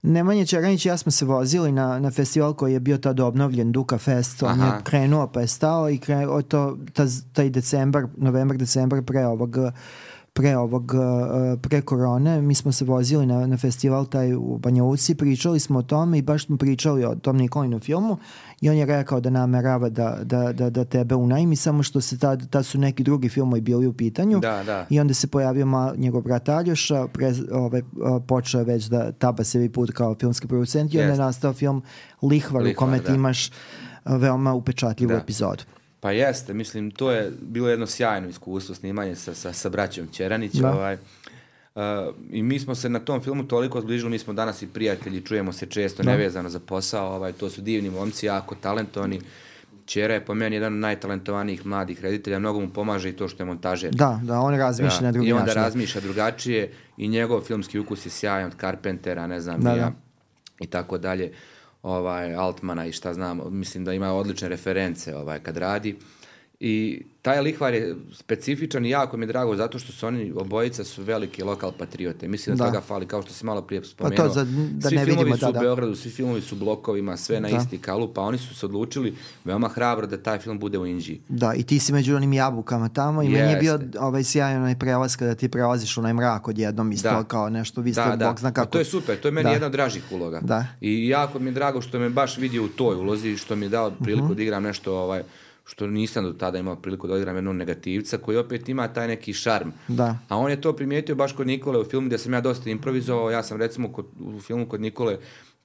Nemanja 0.03 0.46
Čeranić 0.46 0.85
i 0.85 0.88
ja 0.88 0.96
smo 0.96 1.12
se 1.12 1.25
vozili 1.25 1.73
na, 1.73 1.99
na 1.99 2.11
festival 2.11 2.55
koji 2.55 2.73
je 2.73 2.81
bio 2.81 2.99
tad 2.99 3.20
obnovljen, 3.20 3.73
Duka 3.73 3.99
Fest. 3.99 4.42
On 4.42 4.59
je 4.59 4.64
Aha. 4.64 4.81
krenuo 4.81 5.27
pa 5.27 5.40
je 5.40 5.46
stao 5.46 5.90
i 5.90 5.99
krenuo 5.99 6.42
to, 6.42 6.79
ta, 6.92 7.03
taj 7.33 7.51
decembar, 7.51 8.07
novembar, 8.16 8.57
decembar 8.57 9.03
pre 9.03 9.27
ovog 9.27 9.57
pre 10.40 10.57
ovog, 10.57 10.92
uh, 10.94 11.61
pre 11.61 11.81
korone, 11.81 12.42
mi 12.42 12.55
smo 12.55 12.72
se 12.72 12.85
vozili 12.85 13.26
na, 13.26 13.46
na 13.46 13.57
festival 13.57 14.07
taj 14.07 14.35
u 14.35 14.59
Banja 14.59 14.83
Luci, 14.83 15.14
pričali 15.14 15.61
smo 15.61 15.79
o 15.79 15.83
tome 15.83 16.18
i 16.18 16.22
baš 16.22 16.46
smo 16.46 16.57
pričali 16.57 17.05
o 17.05 17.14
tom 17.14 17.37
Nikolinu 17.37 17.79
filmu 17.81 18.16
i 18.61 18.70
on 18.70 18.76
je 18.76 18.87
rekao 18.87 19.20
da 19.20 19.31
namerava 19.31 19.88
da, 19.88 20.18
da, 20.22 20.53
da, 20.53 20.70
da 20.70 20.85
tebe 20.85 21.14
unajmi, 21.14 21.57
samo 21.57 21.83
što 21.83 22.00
se 22.00 22.18
tad, 22.18 22.50
tad 22.50 22.66
su 22.66 22.79
neki 22.79 23.03
drugi 23.03 23.29
filmovi 23.29 23.61
bili 23.61 23.87
u 23.87 23.92
pitanju 23.92 24.40
Da, 24.40 24.62
da. 24.64 24.87
i 24.90 25.00
onda 25.00 25.14
se 25.14 25.26
pojavio 25.26 25.66
ma, 25.66 25.94
njegov 25.96 26.22
brat 26.22 26.48
Aljoša, 26.48 27.07
pre, 27.12 27.33
ovaj, 27.53 27.83
počeo 28.26 28.59
je 28.59 28.64
već 28.64 28.85
da 28.85 29.12
taba 29.12 29.44
sebi 29.44 29.68
put 29.68 29.90
kao 29.90 30.14
filmski 30.20 30.48
producent 30.48 30.94
i 30.94 30.98
onda 30.98 31.05
je 31.07 31.11
Jeste. 31.11 31.22
nastao 31.22 31.53
film 31.53 31.83
Lihvar, 32.22 32.62
u 32.62 32.64
Lihvar, 32.64 32.76
kome 32.76 32.98
da. 32.98 33.05
ti 33.05 33.12
imaš 33.12 33.50
veoma 34.05 34.55
upečatljivu 34.55 35.12
Da. 35.12 35.18
epizodu. 35.18 35.62
Pa 36.01 36.11
jeste, 36.11 36.55
mislim, 36.55 36.91
to 36.91 37.11
je 37.11 37.33
bilo 37.41 37.69
jedno 37.69 37.87
sjajno 37.87 38.29
iskustvo 38.29 38.75
snimanje 38.75 39.15
sa, 39.15 39.35
sa, 39.35 39.53
sa 39.53 39.69
braćom 39.69 40.09
Ćeranić. 40.09 40.53
Da. 40.53 40.73
Ovaj, 40.73 40.97
Uh, 41.75 41.83
I 42.31 42.43
mi 42.43 42.59
smo 42.59 42.75
se 42.75 42.89
na 42.89 42.99
tom 42.99 43.21
filmu 43.21 43.43
toliko 43.45 43.81
zbližili, 43.81 44.11
mi 44.11 44.19
smo 44.19 44.33
danas 44.33 44.63
i 44.63 44.67
prijatelji, 44.67 45.21
čujemo 45.21 45.53
se 45.53 45.67
često 45.67 46.03
Da. 46.03 46.11
nevezano 46.11 46.49
za 46.49 46.61
posao, 46.61 47.15
ovaj, 47.15 47.33
to 47.33 47.51
su 47.51 47.61
divni 47.61 47.91
momci, 47.91 48.27
jako 48.27 48.55
talentovani. 48.55 49.21
Ćera 49.87 50.15
je 50.15 50.25
po 50.25 50.35
meni 50.35 50.57
jedan 50.57 50.75
od 50.75 50.81
najtalentovanijih 50.81 51.67
mladih 51.67 52.03
reditelja, 52.03 52.39
mnogo 52.39 52.61
mu 52.61 52.69
pomaže 52.69 53.09
i 53.09 53.13
to 53.13 53.29
što 53.29 53.43
je 53.43 53.47
montažer. 53.47 53.91
Da, 53.95 54.21
da, 54.25 54.41
on 54.41 54.55
razmišlja 54.55 55.01
na 55.01 55.13
drugi 55.13 55.29
I 55.29 55.33
onda 55.33 55.45
način. 55.45 55.63
razmišlja 55.63 56.01
drugačije 56.01 56.73
i 56.97 57.09
njegov 57.09 57.41
filmski 57.41 57.79
ukus 57.79 58.07
je 58.07 58.11
sjajan 58.11 58.47
od 58.47 58.61
Carpentera, 58.61 59.27
ne 59.27 59.41
znam, 59.41 59.61
Da, 59.61 59.71
ja, 59.71 59.77
da. 59.77 59.93
i 60.61 60.67
tako 60.67 60.99
dalje, 60.99 61.33
ovaj, 61.83 62.35
Altmana 62.35 62.87
i 62.87 62.93
šta 62.93 63.14
znam, 63.14 63.40
mislim 63.51 63.85
da 63.85 63.93
ima 63.93 64.12
odlične 64.12 64.49
reference 64.49 65.16
ovaj, 65.16 65.40
kad 65.40 65.57
radi. 65.57 65.97
I 66.62 67.03
taj 67.23 67.40
lihvar 67.40 67.75
je 67.75 67.96
specifičan 68.14 68.87
i 68.87 68.90
jako 68.90 69.16
mi 69.16 69.23
je 69.23 69.29
drago 69.29 69.57
zato 69.57 69.79
što 69.79 69.92
su 69.92 70.07
oni 70.07 70.33
obojica 70.33 70.85
su 70.85 71.03
veliki 71.03 71.42
lokal 71.42 71.73
patriote. 71.73 72.29
Mislim 72.29 72.57
da, 72.57 72.64
Da. 72.64 72.66
toga 72.66 72.81
fali, 72.81 73.07
kao 73.07 73.23
što 73.23 73.33
si 73.33 73.46
malo 73.46 73.62
prije 73.62 73.81
Pa 73.81 73.87
spomenuo. 73.87 74.16
to 74.18 74.33
za- 74.35 74.44
da 74.44 74.88
svi 74.88 74.96
ne 74.96 75.05
filmovi 75.05 75.25
vidimo, 75.25 75.37
su 75.37 75.40
da, 75.40 75.49
u 75.49 75.53
da. 75.53 75.61
Beogradu, 75.61 75.94
svi 75.96 76.11
filmovi 76.11 76.40
su 76.40 76.55
u 76.55 76.59
blokovima, 76.59 77.16
sve 77.16 77.40
na 77.40 77.49
Da. 77.49 77.57
isti 77.57 77.79
kalup, 77.79 78.14
pa 78.14 78.20
oni 78.23 78.38
su 78.38 78.55
se 78.55 78.66
odlučili 78.66 79.14
veoma 79.44 79.68
hrabro 79.68 80.07
da 80.07 80.16
taj 80.18 80.38
film 80.38 80.59
bude 80.59 80.79
u 80.79 80.87
Inđiji. 80.87 81.20
Da, 81.29 81.55
i 81.55 81.62
ti 81.62 81.79
si 81.79 81.92
među 81.92 82.16
onim 82.16 82.33
jabukama 82.33 82.88
tamo 82.88 83.23
i 83.23 83.29
meni 83.29 83.51
je 83.51 83.57
bio 83.57 83.73
Jeste. 83.75 83.99
ovaj 83.99 84.25
sjajan 84.25 84.57
onaj 84.57 84.77
prelaz 84.77 85.16
kada 85.16 85.35
ti 85.35 85.49
prelaziš 85.49 85.99
onaj 85.99 86.12
mrak 86.12 86.49
odjednom 86.49 86.92
isto 86.92 87.09
Da. 87.11 87.25
kao 87.25 87.51
nešto, 87.51 87.81
vi 87.81 87.92
ste, 87.92 88.01
Da, 88.03 88.16
da. 88.16 88.35
Zna 88.35 88.49
Pa 88.49 88.55
kako. 88.55 88.66
To 88.68 88.79
je 88.79 88.85
super, 88.85 89.16
to 89.16 89.29
je 89.29 89.33
meni 89.33 89.44
Da. 89.44 89.51
jedna 89.51 89.66
od 89.66 89.73
dražih 89.73 90.03
uloga. 90.11 90.40
Da. 90.40 90.66
I 90.81 91.09
jako 91.09 91.38
mi 91.38 91.46
je 91.46 91.55
drago 91.55 91.81
što 91.81 91.99
me 91.99 92.09
baš 92.11 92.38
vidio 92.38 92.64
u 92.64 92.68
toj 92.68 92.96
ulozi, 92.96 93.37
što 93.37 93.57
mi 93.57 93.66
je 93.66 93.70
dao 93.70 93.90
priliku 93.92 94.25
Mhm. 94.25 94.35
da 94.35 94.42
igram 94.42 94.62
nešto 94.62 94.94
ovaj, 94.94 95.23
što 95.71 95.87
nisam 95.87 96.25
do 96.25 96.33
tada 96.33 96.59
imao 96.59 96.77
priliku 96.77 97.07
da 97.07 97.17
igram 97.17 97.37
jednog 97.37 97.57
negativca 97.57 98.19
koji 98.19 98.37
opet 98.37 98.69
ima 98.69 98.89
taj 98.89 99.09
neki 99.09 99.33
šarm. 99.33 99.69
Da. 99.89 100.19
A 100.29 100.37
on 100.37 100.51
je 100.51 100.61
to 100.61 100.73
primijetio 100.73 101.15
baš 101.15 101.33
kod 101.33 101.47
Nikole 101.47 101.79
u 101.79 101.85
filmu 101.85 102.07
gdje 102.07 102.19
sam 102.19 102.33
ja 102.33 102.41
dosta 102.41 102.71
improvizovao. 102.71 103.31
Ja 103.31 103.43
sam 103.43 103.59
recimo 103.59 103.93
kod, 103.93 104.07
u 104.21 104.41
filmu 104.41 104.69
kod 104.69 104.81
Nikole 104.81 105.19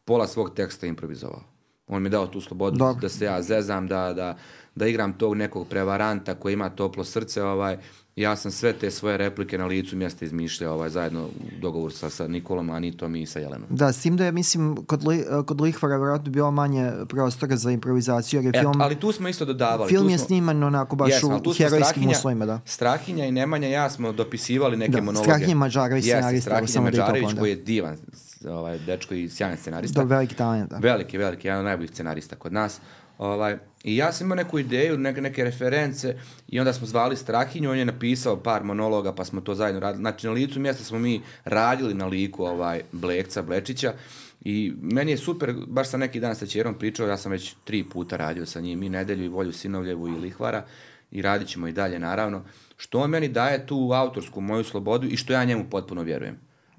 pola 0.05 0.27
svog 0.27 0.55
teksta 0.55 0.87
improvizovao. 0.87 1.43
On 1.87 2.01
mi 2.01 2.07
je 2.07 2.11
dao 2.11 2.27
tu 2.27 2.41
slobodu 2.41 2.77
Dobro. 2.77 3.01
da 3.01 3.09
se 3.09 3.25
ja 3.25 3.41
zezam, 3.41 3.87
da, 3.87 4.13
da, 4.13 4.37
da 4.75 4.87
igram 4.87 5.13
tog 5.13 5.35
nekog 5.35 5.67
prevaranta 5.67 6.35
koji 6.35 6.53
ima 6.53 6.69
toplo 6.69 7.03
srce. 7.03 7.43
Ovaj. 7.43 7.77
Ja 8.15 8.35
sam 8.35 8.51
sve 8.51 8.73
te 8.73 8.91
svoje 8.91 9.17
replike 9.17 9.57
na 9.57 9.65
licu 9.65 9.95
mjesta 9.95 10.25
izmišljao 10.25 10.73
ovaj, 10.73 10.89
zajedno 10.89 11.23
u 11.23 11.29
dogovor 11.59 11.93
sa, 11.93 12.09
sa 12.09 12.27
Nikolom, 12.27 12.69
Anitom 12.69 13.15
i 13.15 13.25
sa 13.25 13.39
Jelenom. 13.39 13.67
Da, 13.69 13.93
s 13.93 14.01
tim 14.01 14.17
da 14.17 14.25
je, 14.25 14.31
mislim, 14.31 14.75
kod, 14.77 15.03
li, 15.03 15.25
kod 15.45 15.61
Lihvara 15.61 15.97
vjerojatno 15.97 16.31
bilo 16.31 16.51
manje 16.51 16.91
prostora 17.07 17.57
za 17.57 17.71
improvizaciju, 17.71 18.37
jer 18.37 18.45
je 18.45 18.51
E, 18.51 18.61
film, 18.61 18.81
ali 18.81 18.95
tu 18.95 19.11
smo 19.11 19.27
isto 19.29 19.45
dodavali. 19.45 19.89
film 19.89 20.09
je 20.09 20.17
smo- 20.17 20.27
sniman 20.27 20.63
onako 20.63 20.95
baš 20.95 21.09
Jesmo, 21.09 21.41
u 21.45 21.53
herojskim 21.53 22.09
uslovima, 22.09 22.45
da. 22.45 22.59
Strahinja 22.65 23.25
i 23.25 23.31
Nemanja 23.31 23.67
ja 23.67 23.89
smo 23.89 24.11
dopisivali 24.11 24.77
neke 24.77 24.91
Da, 24.91 24.97
monologe. 24.97 25.23
Strahinja 25.25 25.55
Mađarović, 25.55 26.05
Jeste, 26.05 26.11
scenarista, 26.11 26.49
Strahinja 26.49 26.67
samo 26.67 26.91
da 26.91 27.39
koji 27.39 27.49
je 27.49 27.55
divan 27.55 27.97
ovaj, 28.45 28.79
dečko 28.79 29.13
i 29.13 29.29
sjajan 29.29 29.57
scenarista. 29.57 29.99
Da, 29.99 30.07
veliki 30.07 30.35
talent, 30.35 30.69
da. 30.69 30.77
Veliki, 30.77 31.17
veliki, 31.17 31.47
jedan 31.47 31.59
od 31.59 31.65
najboljih 31.65 31.91
scenarista 31.91 32.35
kod 32.35 32.53
nas. 32.53 32.79
Ovaj, 33.17 33.57
I 33.83 33.97
ja 33.97 34.11
sam 34.11 34.27
imao 34.27 34.35
neku 34.35 34.59
ideju, 34.59 34.97
neke, 34.97 35.21
neke 35.21 35.43
reference 35.43 36.17
i 36.47 36.59
onda 36.59 36.73
smo 36.73 36.87
zvali 36.87 37.15
Strahinju, 37.15 37.71
on 37.71 37.77
je 37.77 37.85
napisao 37.85 38.43
par 38.43 38.63
monologa 38.63 39.13
pa 39.13 39.25
smo 39.25 39.41
to 39.41 39.55
zajedno 39.55 39.79
radili. 39.79 40.01
Znači 40.01 40.27
na 40.27 40.33
licu 40.33 40.59
mjesta 40.59 40.83
smo 40.83 40.99
mi 40.99 41.21
radili 41.43 41.93
na 41.93 42.05
liku 42.05 42.43
ovaj, 42.43 42.81
Blekca, 42.91 43.41
Blečića 43.41 43.93
i 44.41 44.73
meni 44.81 45.11
je 45.11 45.17
super, 45.17 45.53
baš 45.67 45.89
sam 45.89 45.99
neki 45.99 46.19
dan 46.19 46.35
sa 46.35 46.45
Ćerom 46.45 46.73
pričao, 46.73 47.07
ja 47.07 47.17
sam 47.17 47.31
već 47.31 47.55
tri 47.63 47.83
puta 47.83 48.17
radio 48.17 48.45
sa 48.45 48.59
njim 48.59 48.83
i 48.83 48.89
Nedelju 48.89 49.25
i 49.25 49.27
Volju 49.27 49.51
Sinovljevu 49.51 50.07
i 50.07 50.19
Lihvara 50.19 50.65
i 51.11 51.21
radit 51.21 51.47
ćemo 51.47 51.67
i 51.67 51.71
dalje 51.71 51.99
naravno. 51.99 52.43
Što 52.77 52.99
on 52.99 53.09
meni 53.09 53.27
daje 53.27 53.67
tu 53.67 53.91
autorsku 53.93 54.41
moju 54.41 54.63
slobodu 54.63 55.07
i 55.07 55.17
što 55.17 55.33
ja 55.33 55.45
njemu 55.45 55.65
potpuno 55.69 56.01
vjerujem. 56.01 56.37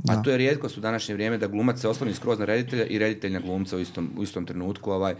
A 0.09 0.22
to 0.22 0.31
je 0.31 0.37
rijetkost 0.37 0.79
u 0.79 0.81
današnje 0.81 1.14
vrijeme 1.14 1.38
da 1.38 1.46
glumac 1.46 1.81
se 1.81 1.88
osloni 1.88 2.14
skroz 2.14 2.38
na 2.38 2.44
reditelja 2.44 2.85
i 2.85 2.99
reditelj 2.99 3.33
na 3.33 3.40
glumca 3.40 3.77
u 3.77 3.81
istom, 3.81 4.11
u 4.18 4.22
istom 4.22 4.46
trenutku. 4.46 4.92
Ovaj, 4.92 5.14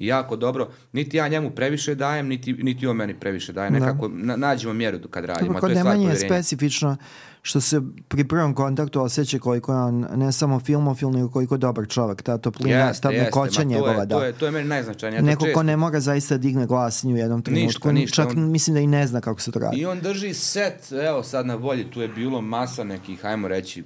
I 0.00 0.06
jako 0.06 0.36
dobro, 0.36 0.68
niti 0.92 1.16
ja 1.16 1.28
njemu 1.28 1.50
previše 1.50 1.94
dajem, 1.94 2.28
niti, 2.28 2.52
niti 2.52 2.86
on 2.86 2.96
meni 2.96 3.14
previše 3.14 3.52
daje. 3.52 3.70
Nekako 3.70 4.08
na, 4.08 4.36
nađemo 4.36 4.74
mjeru 4.74 4.98
kad 5.10 5.24
radimo. 5.24 5.46
Dobro, 5.46 5.60
kod 5.60 5.70
Nemanje 5.70 6.06
je 6.06 6.16
specifično 6.16 6.96
što 7.42 7.60
se 7.60 7.80
pri 8.08 8.24
prvom 8.24 8.54
kontaktu 8.54 9.02
osjeća 9.02 9.38
koliko 9.38 9.72
je 9.72 9.78
on 9.78 10.06
ne 10.16 10.32
samo 10.32 10.60
filmofil, 10.60 11.10
nego 11.10 11.28
koliko 11.28 11.54
je 11.54 11.58
dobar 11.58 11.88
čovjek. 11.88 12.22
Ta 12.22 12.38
toplina, 12.38 12.76
Jeste, 12.78 13.02
ta 13.02 13.46
to 13.48 13.64
njegova, 13.64 13.92
je, 13.92 14.06
da. 14.06 14.14
To 14.14 14.24
je, 14.24 14.32
to 14.32 14.46
je 14.46 14.50
meni 14.52 14.68
najznačajnije. 14.68 15.22
Neko 15.22 15.40
ko 15.40 15.46
često- 15.46 15.62
ne 15.62 15.76
mora 15.76 16.00
zaista 16.00 16.34
da 16.34 16.38
digne 16.38 16.66
glas 16.66 17.02
ni 17.02 17.14
u 17.14 17.16
jednom 17.16 17.42
trenutku. 17.42 17.66
Ništa, 17.66 17.92
ništa, 17.92 18.16
Čak 18.16 18.30
on- 18.30 18.50
mislim 18.50 18.74
da 18.74 18.80
i 18.80 18.86
ne 18.86 19.06
zna 19.06 19.20
kako 19.20 19.40
se 19.40 19.52
to 19.52 19.58
radi. 19.58 19.76
I 19.76 19.86
on 19.86 20.00
drži 20.00 20.34
set, 20.34 20.92
evo 21.04 21.22
sad 21.22 21.46
na 21.46 21.54
volji, 21.54 21.84
tu 21.84 22.00
je 22.00 22.08
bilo 22.08 22.40
masa 22.40 22.84
nekih, 22.84 23.24
ajmo 23.24 23.48
reći, 23.48 23.84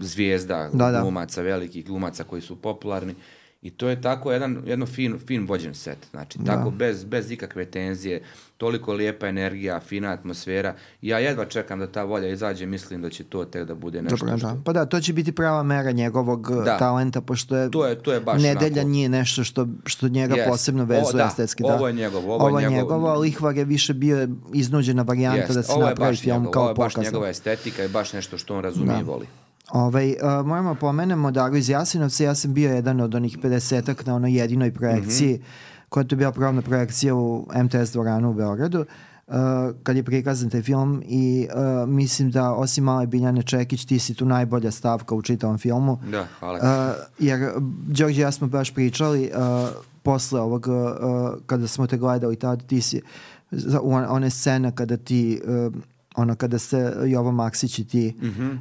zvijezda, 0.00 0.70
Da, 0.72 0.90
da. 0.90 1.00
glumaca, 1.00 1.42
velikih 1.42 1.86
glumaca 1.86 2.24
koji 2.24 2.42
su 2.42 2.56
popularni. 2.56 3.14
I 3.62 3.70
to 3.70 3.88
je 3.88 4.00
tako 4.00 4.32
jedan, 4.32 4.62
jedno 4.66 4.86
fin, 4.86 5.18
fin 5.18 5.46
vođen 5.46 5.74
set. 5.74 5.98
Znači, 6.10 6.38
tako 6.46 6.70
bez, 6.70 7.04
bez 7.04 7.30
ikakve 7.30 7.64
tenzije, 7.64 8.22
toliko 8.56 8.92
lijepa 8.92 9.26
energija, 9.26 9.80
fina 9.80 10.08
atmosfera. 10.08 10.74
Ja 11.02 11.18
jedva 11.18 11.44
čekam 11.44 11.78
da 11.78 11.86
ta 11.86 12.04
volja 12.04 12.28
izađe, 12.28 12.66
mislim 12.66 13.02
da 13.02 13.10
će 13.10 13.24
to 13.24 13.44
tek 13.44 13.64
da 13.64 13.74
bude 13.74 14.02
nešto 14.02 14.16
Dobro, 14.16 14.38
što... 14.38 14.46
da. 14.46 14.56
Pa 14.64 14.72
da, 14.72 14.86
to 14.86 15.00
će 15.00 15.12
biti 15.12 15.32
prava 15.32 15.62
mera 15.62 15.90
njegovog 15.92 16.50
uh, 16.50 16.64
Da. 16.64 16.78
talenta, 16.78 17.20
pošto 17.20 17.56
je, 17.56 17.70
To 17.70 17.86
je- 17.86 17.94
to 17.96 18.12
je 18.12 18.20
baš 18.20 18.42
nedelja 18.42 18.84
nije 18.84 19.08
nešto 19.08 19.44
što, 19.44 19.68
što 19.86 20.08
njega 20.08 20.34
Jest. 20.34 20.48
posebno 20.48 20.82
O, 20.82 20.86
vezuje 20.86 21.12
da. 21.14 21.26
estetski. 21.26 21.62
Ovo 21.64 21.86
je 21.86 21.92
njegovo, 21.94 22.34
ovo 22.36 22.58
je 22.58 22.64
je 22.64 22.70
njegovo. 22.70 22.82
njegovo, 22.92 23.08
a 23.08 23.16
Lihvar 23.16 23.56
je 23.56 23.64
više 23.64 23.94
bio 23.94 24.28
iznuđena 24.52 25.02
varijanta 25.02 25.38
Jest, 25.38 25.54
da 25.54 25.62
se 25.62 25.72
ovo 25.72 25.82
napravi 25.82 26.16
film 26.16 26.36
njegov, 26.36 26.52
kao 26.52 26.62
ovo 26.62 26.70
je 26.70 26.74
baš 26.74 26.92
pokazno. 26.94 27.10
njegova 27.10 27.28
estetika 27.28 27.84
i 27.84 27.88
baš 27.88 28.12
nešto 28.12 28.38
što 28.38 28.56
on 28.56 28.62
razumije 28.62 29.00
i 29.00 29.04
voli. 29.04 29.26
Ovaj, 29.70 30.10
uh, 30.12 30.46
moramo 30.46 30.74
pomenemo 30.74 31.30
Daru 31.30 31.56
iz 31.56 31.68
Jasinovca, 31.68 32.24
ja 32.24 32.34
sam 32.34 32.54
bio 32.54 32.70
jedan 32.70 33.00
od 33.00 33.14
onih 33.14 33.38
50-ak 33.38 34.06
na 34.06 34.14
onoj 34.14 34.32
jedinoj 34.32 34.72
projekciji, 34.72 35.32
Mhm. 35.32 35.42
koja 35.88 36.02
je 36.02 36.08
to 36.08 36.16
bila 36.16 36.32
pravna 36.32 36.62
projekcija 36.62 37.14
u 37.14 37.46
MTS 37.56 37.92
dvoranu 37.92 38.30
u 38.30 38.34
Beogradu, 38.34 38.84
uh, 39.26 39.34
kad 39.82 39.96
je 39.96 40.02
prikazan 40.02 40.50
taj 40.50 40.62
film 40.62 41.02
i 41.04 41.48
uh, 41.48 41.88
mislim 41.88 42.30
da 42.30 42.52
osim 42.52 42.84
male 42.84 43.06
Biljane 43.06 43.42
Čekić 43.42 43.84
ti 43.84 43.98
si 43.98 44.14
tu 44.14 44.24
najbolja 44.26 44.70
stavka 44.70 45.14
u 45.14 45.22
čitavom 45.22 45.58
filmu. 45.58 45.98
Da, 46.04 46.26
hvala. 46.38 46.58
Uh, 46.58 46.94
jer 47.18 47.50
Đorđe 47.86 48.12
i 48.12 48.18
ja 48.18 48.32
smo 48.32 48.46
baš 48.48 48.70
pričali 48.70 49.30
uh, 49.30 49.68
posle 50.02 50.40
ovog, 50.40 50.66
uh, 50.66 50.74
kada 51.46 51.66
smo 51.66 51.86
te 51.86 51.96
gledali 51.96 52.36
tad, 52.36 52.66
ti 52.66 52.80
si 52.80 53.02
za- 53.50 53.80
u 53.80 53.90
on- 53.90 54.06
one 54.08 54.30
scene 54.30 54.72
kada 54.72 54.96
ti 54.96 55.40
uh, 55.66 55.74
ono 56.16 56.34
kada 56.34 56.58
se 56.58 56.92
Jovo 57.06 57.32
Maksić 57.32 57.78
i 57.78 57.84
ti 57.88 58.16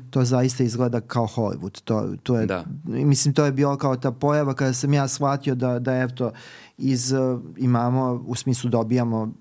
to 0.09 0.23
zaista 0.23 0.63
izgleda 0.63 1.01
kao 1.01 1.27
Hollywood 1.27 1.81
to, 1.83 2.15
to 2.23 2.39
je, 2.39 2.45
Da. 2.45 2.65
mislim 2.83 3.33
to 3.33 3.45
je 3.45 3.51
bilo 3.51 3.77
kao 3.77 3.95
ta 3.95 4.11
pojava 4.11 4.53
kada 4.53 4.73
sam 4.73 4.93
ja 4.93 5.07
shvatio 5.07 5.55
da, 5.55 5.79
da 5.79 5.97
eto 5.97 6.31
iz 6.77 7.11
uh, 7.11 7.41
imamo 7.57 8.23
u 8.27 8.35
smislu 8.35 8.69
dobijamo 8.69 9.33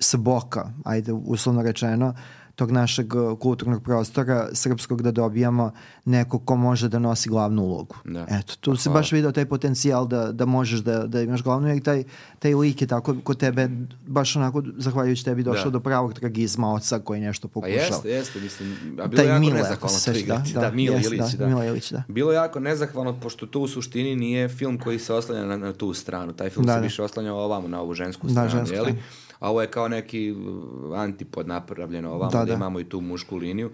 s 0.00 0.14
boka 0.16 0.72
ajde 0.84 1.12
uslovno 1.12 1.62
rečeno 1.62 2.14
tog 2.54 2.70
našeg 2.70 3.14
uh, 3.14 3.38
kulturnog 3.38 3.82
prostora 3.82 4.48
srpskog 4.52 5.02
da 5.02 5.10
dobijamo 5.10 5.72
nekog 6.04 6.44
ko 6.44 6.56
može 6.56 6.88
da 6.88 6.98
nosi 6.98 7.28
glavnu 7.28 7.62
ulogu. 7.62 7.96
Da. 8.04 8.26
Eto, 8.30 8.54
tu 8.56 8.76
se 8.76 8.90
baš 8.90 9.12
video 9.12 9.32
taj 9.32 9.46
potencijal 9.46 10.06
da, 10.06 10.32
da 10.32 10.46
možeš 10.46 10.80
da, 10.80 11.06
da 11.06 11.20
imaš 11.20 11.42
glavnu 11.42 11.68
jer 11.68 11.82
taj, 11.82 12.04
taj 12.38 12.54
lik 12.54 12.80
je 12.80 12.86
tako 12.86 13.14
kod 13.24 13.36
tebe 13.36 13.68
baš 14.06 14.36
onako 14.36 14.62
zahvaljujući 14.76 15.24
tebi 15.24 15.42
došao 15.42 15.64
Da. 15.64 15.70
do 15.70 15.80
pravog 15.80 16.14
tragizma 16.14 16.72
oca 16.72 16.98
koji 16.98 17.20
nešto 17.20 17.48
Pa 17.48 17.52
pokušao. 17.52 17.74
jeste, 17.74 18.10
jeste, 18.10 18.40
mislim, 18.40 18.76
a 18.94 19.06
bilo 19.06 19.16
Taj 19.16 19.26
jako 19.26 19.40
Mile, 19.40 19.54
nezahvalno 19.54 19.98
to 19.98 20.12
da, 20.26 20.42
da, 20.54 20.60
Da, 20.60 20.70
Mile 20.70 20.96
jeste, 20.96 21.08
Ilić, 21.08 21.30
da, 21.30 21.36
da. 21.38 21.46
Mile 21.46 21.66
Ilić, 21.68 21.90
da. 21.90 22.02
Bilo 22.08 22.32
jako 22.32 22.60
nezahvalno, 22.60 23.20
pošto 23.20 23.46
to 23.46 23.60
u 23.60 23.68
suštini 23.68 24.16
nije 24.16 24.48
film 24.48 24.78
koji 24.78 24.98
se 24.98 25.14
oslanja 25.14 25.44
na, 25.44 25.56
na 25.56 25.72
tu 25.72 25.94
stranu. 25.94 26.32
Taj 26.32 26.50
film 26.50 26.66
Da, 26.66 26.72
se 26.72 26.78
da. 26.78 26.82
više 26.82 27.02
oslanjao 27.02 27.38
ovamo, 27.38 27.68
na 27.68 27.80
ovu 27.80 27.94
žensku 27.94 28.26
Da, 28.26 28.32
stranu, 28.32 28.48
žensku 28.50 28.74
jeli? 28.74 28.86
stranu. 28.86 29.23
A 29.38 29.50
ovo 29.50 29.60
je 29.62 29.70
kao 29.70 29.88
neki 29.88 30.32
uh, 30.32 30.98
antipod 30.98 31.48
napravljeno 31.48 32.12
ovamo, 32.12 32.30
Da, 32.30 32.38
da, 32.38 32.44
da. 32.44 32.54
imamo 32.54 32.80
i 32.80 32.88
tu 32.88 33.00
mušku 33.00 33.36
liniju. 33.36 33.70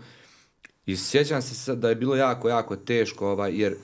I 0.87 0.97
sjećam 0.97 1.43
se 1.43 1.55
sad 1.55 1.79
da 1.79 1.89
je 1.89 1.95
bilo 1.95 2.17
jako, 2.17 2.49
jako 2.49 2.77
teško, 2.77 3.31
ovaj, 3.31 3.53
jer 3.61 3.77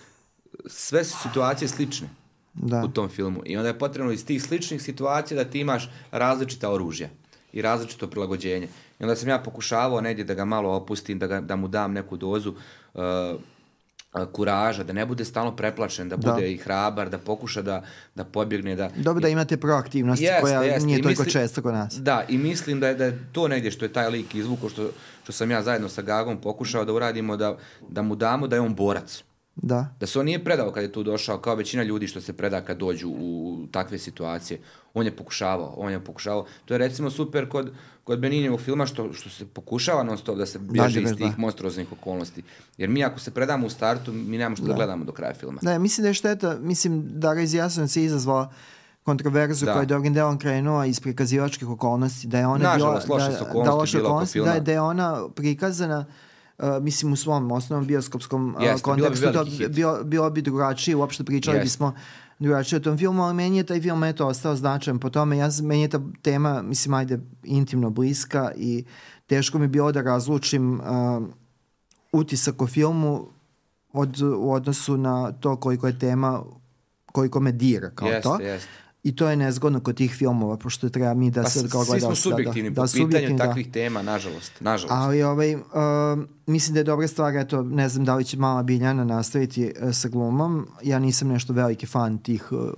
sve 0.66 1.04
su 1.04 1.16
situacije 1.22 1.68
slične 1.68 2.08
Da. 2.54 2.82
u 2.84 2.88
tom 2.88 3.08
filmu. 3.08 3.42
I 3.44 3.56
onda 3.56 3.68
je 3.68 3.78
potrebno 3.78 4.12
iz 4.12 4.26
tih 4.26 4.42
sličnih 4.42 4.82
situacija 4.82 5.44
da 5.44 5.50
ti 5.50 5.60
imaš 5.60 5.90
različita 6.10 6.72
oružja 6.72 7.08
i 7.52 7.62
različito 7.62 8.06
prilagođenje. 8.06 8.68
I 9.00 9.02
onda 9.02 9.16
sam 9.16 9.28
ja 9.28 9.38
pokušavao 9.38 10.00
negdje 10.00 10.24
da 10.24 10.34
ga 10.34 10.44
malo 10.44 10.70
opustim, 10.70 11.18
da, 11.18 11.26
ga, 11.26 11.40
da 11.40 11.56
mu 11.56 11.68
dam 11.68 11.92
neku 11.92 12.16
dozu 12.16 12.54
uh, 12.94 13.02
kuraža, 14.32 14.84
da 14.84 14.92
ne 14.92 15.06
bude 15.06 15.24
stalno 15.24 15.56
preplašen, 15.56 16.08
da 16.08 16.16
bude 16.16 16.40
da. 16.40 16.46
i 16.46 16.56
hrabar, 16.56 17.10
da 17.10 17.18
pokuša 17.18 17.62
da, 17.62 17.82
da 18.14 18.24
pobjegne. 18.24 18.76
Da... 18.76 18.90
Dobro 18.96 19.20
da 19.20 19.28
imate 19.28 19.56
proaktivnost 19.56 20.22
jeste, 20.22 20.40
koja 20.40 20.62
jeste. 20.62 20.86
nije 20.86 21.02
toliko 21.02 21.24
često 21.24 21.62
kod 21.62 21.74
nas. 21.74 21.94
Da, 21.94 22.24
i 22.28 22.38
mislim 22.38 22.80
da 22.80 22.88
je, 22.88 22.94
da 22.94 23.04
je 23.04 23.18
to 23.32 23.48
negdje 23.48 23.70
što 23.70 23.84
je 23.84 23.92
taj 23.92 24.10
lik 24.10 24.34
izvuko, 24.34 24.68
što, 24.68 24.90
što 25.22 25.32
sam 25.32 25.50
ja 25.50 25.62
zajedno 25.62 25.88
sa 25.88 26.02
Gagom 26.02 26.40
pokušao 26.40 26.84
da 26.84 26.92
uradimo, 26.92 27.36
da, 27.36 27.56
da 27.88 28.02
mu 28.02 28.14
damo 28.14 28.46
da 28.46 28.56
je 28.56 28.60
on 28.60 28.74
borac. 28.74 29.22
Da. 29.56 29.88
Da 30.00 30.06
se 30.06 30.18
on 30.18 30.24
nije 30.24 30.44
predao 30.44 30.72
kad 30.72 30.82
je 30.82 30.92
tu 30.92 31.02
došao, 31.02 31.38
kao 31.38 31.54
većina 31.54 31.82
ljudi 31.82 32.06
što 32.06 32.20
se 32.20 32.32
preda 32.32 32.60
kad 32.60 32.78
dođu 32.78 33.08
u 33.08 33.58
takve 33.70 33.98
situacije. 33.98 34.60
On 34.94 35.06
je 35.06 35.16
pokušavao, 35.16 35.74
on 35.76 35.92
je 35.92 36.04
pokušavao. 36.04 36.46
To 36.64 36.74
je 36.74 36.78
recimo 36.78 37.10
super 37.10 37.48
kod, 37.48 37.72
kod 38.04 38.18
Beninjevog 38.18 38.60
filma 38.60 38.86
što, 38.86 39.12
što 39.12 39.30
se 39.30 39.46
pokušava 39.46 40.02
non 40.02 40.18
stop 40.18 40.38
da 40.38 40.46
se 40.46 40.58
bježe 40.58 41.02
iz 41.02 41.08
tih 41.08 41.30
da. 41.30 41.34
monstruoznih 41.38 41.92
okolnosti. 41.92 42.42
Jer 42.78 42.88
mi 42.88 43.04
ako 43.04 43.20
se 43.20 43.30
predamo 43.30 43.66
u 43.66 43.70
startu, 43.70 44.12
mi 44.12 44.38
nemamo 44.38 44.56
što 44.56 44.64
da, 44.64 44.72
da 44.72 44.76
gledamo 44.76 45.04
do 45.04 45.12
kraja 45.12 45.34
filma. 45.34 45.60
Da, 45.62 45.78
mislim 45.78 46.02
da 46.02 46.08
je 46.08 46.14
šteta, 46.14 46.58
mislim 46.60 47.04
da 47.08 47.34
razjasno 47.34 47.88
se 47.88 48.04
izazvala 48.04 48.52
kontroverzu 49.02 49.66
da. 49.66 49.72
koja 49.72 49.82
je 49.82 49.86
dobrim 49.86 50.14
delom 50.14 50.38
krenuo 50.38 50.84
iz 50.84 51.00
prikazivačkih 51.00 51.68
okolnosti, 51.68 52.26
da 52.26 52.38
je 52.38 52.46
ona 52.46 52.72
Nažalost, 52.72 53.06
bila, 53.06 53.18
loše 53.18 53.38
da, 53.38 53.44
okolnosti, 53.50 53.96
da, 53.96 54.02
okolnosti, 54.02 54.40
da, 54.40 54.52
je, 54.52 54.60
da 54.60 54.72
je 54.72 54.80
ona 54.80 55.28
prikazana 55.34 55.98
Uh, 55.98 56.25
mislim 56.80 57.12
u 57.12 57.16
svom 57.16 57.52
osnovnom 57.52 57.86
bioskopskom 57.86 58.54
uh, 58.54 58.62
Jeste, 58.62 58.82
kontekstu 58.82 59.30
bilo 59.32 59.44
bi, 59.44 59.58
to 59.58 59.68
bilo, 59.68 60.04
bilo 60.04 60.30
bi 60.30 60.42
drugačije, 60.42 60.96
uopšte 60.96 61.24
pričali 61.24 61.56
Jeste. 61.56 61.64
bismo 61.64 61.94
drugačije 62.38 62.76
o 62.76 62.80
tom 62.80 62.98
filmu, 62.98 63.22
ali 63.22 63.34
meni 63.34 63.56
je 63.56 63.64
taj 63.64 63.80
film 63.80 64.04
eto 64.04 64.26
ostao 64.26 64.56
značajan 64.56 64.98
po 64.98 65.10
tome, 65.10 65.36
ja, 65.36 65.48
meni 65.62 65.82
je 65.82 65.88
ta 65.88 66.00
tema, 66.22 66.62
mislim, 66.62 66.94
ajde, 66.94 67.18
intimno 67.44 67.90
bliska 67.90 68.52
i 68.56 68.84
teško 69.26 69.58
mi 69.58 69.68
bilo 69.68 69.92
da 69.92 70.02
razlučim 70.02 70.80
uh, 70.80 71.26
utisak 72.12 72.62
o 72.62 72.66
filmu 72.66 73.28
od, 73.92 74.20
u 74.20 74.52
odnosu 74.52 74.96
na 74.96 75.32
to 75.32 75.56
koliko 75.56 75.86
je 75.86 75.98
tema 75.98 76.42
koliko 77.16 77.40
me 77.40 77.52
dira 77.52 77.90
kao 77.90 78.08
jest, 78.08 78.22
to. 78.22 78.40
Jest. 78.40 78.68
I 79.02 79.16
to 79.16 79.28
je 79.28 79.36
nezgodno 79.36 79.80
kod 79.80 79.96
tih 79.96 80.14
filmova, 80.14 80.56
pošto 80.56 80.88
treba 80.88 81.14
mi 81.14 81.30
da 81.30 81.42
pa, 81.42 81.48
se 81.48 81.68
kao. 81.68 81.84
Svi 81.84 82.00
smo 82.00 82.14
subjektivni 82.14 82.70
da, 82.70 82.74
da, 82.74 82.82
po 82.82 82.86
pitanju 82.86 83.04
subjektivni, 83.04 83.38
da. 83.38 83.44
takvih 83.44 83.66
da. 83.66 83.72
tema, 83.72 84.02
nažalost. 84.02 84.60
nažalost. 84.60 84.92
Ali 84.92 85.22
ovaj, 85.22 85.54
uh, 85.54 85.62
mislim 86.46 86.74
da 86.74 86.80
je 86.80 86.84
dobra 86.84 87.08
stvar, 87.08 87.36
eto, 87.36 87.62
ne 87.62 87.88
znam 87.88 88.04
da 88.04 88.14
li 88.14 88.24
će 88.24 88.36
mala 88.36 88.62
Biljana 88.62 89.04
nastaviti 89.04 89.72
uh, 89.82 89.94
sa 89.94 90.08
glumom. 90.08 90.68
Ja 90.82 90.98
nisam 90.98 91.28
nešto 91.28 91.52
veliki 91.52 91.86
fan 91.86 92.18
tih, 92.18 92.52
uh, 92.52 92.70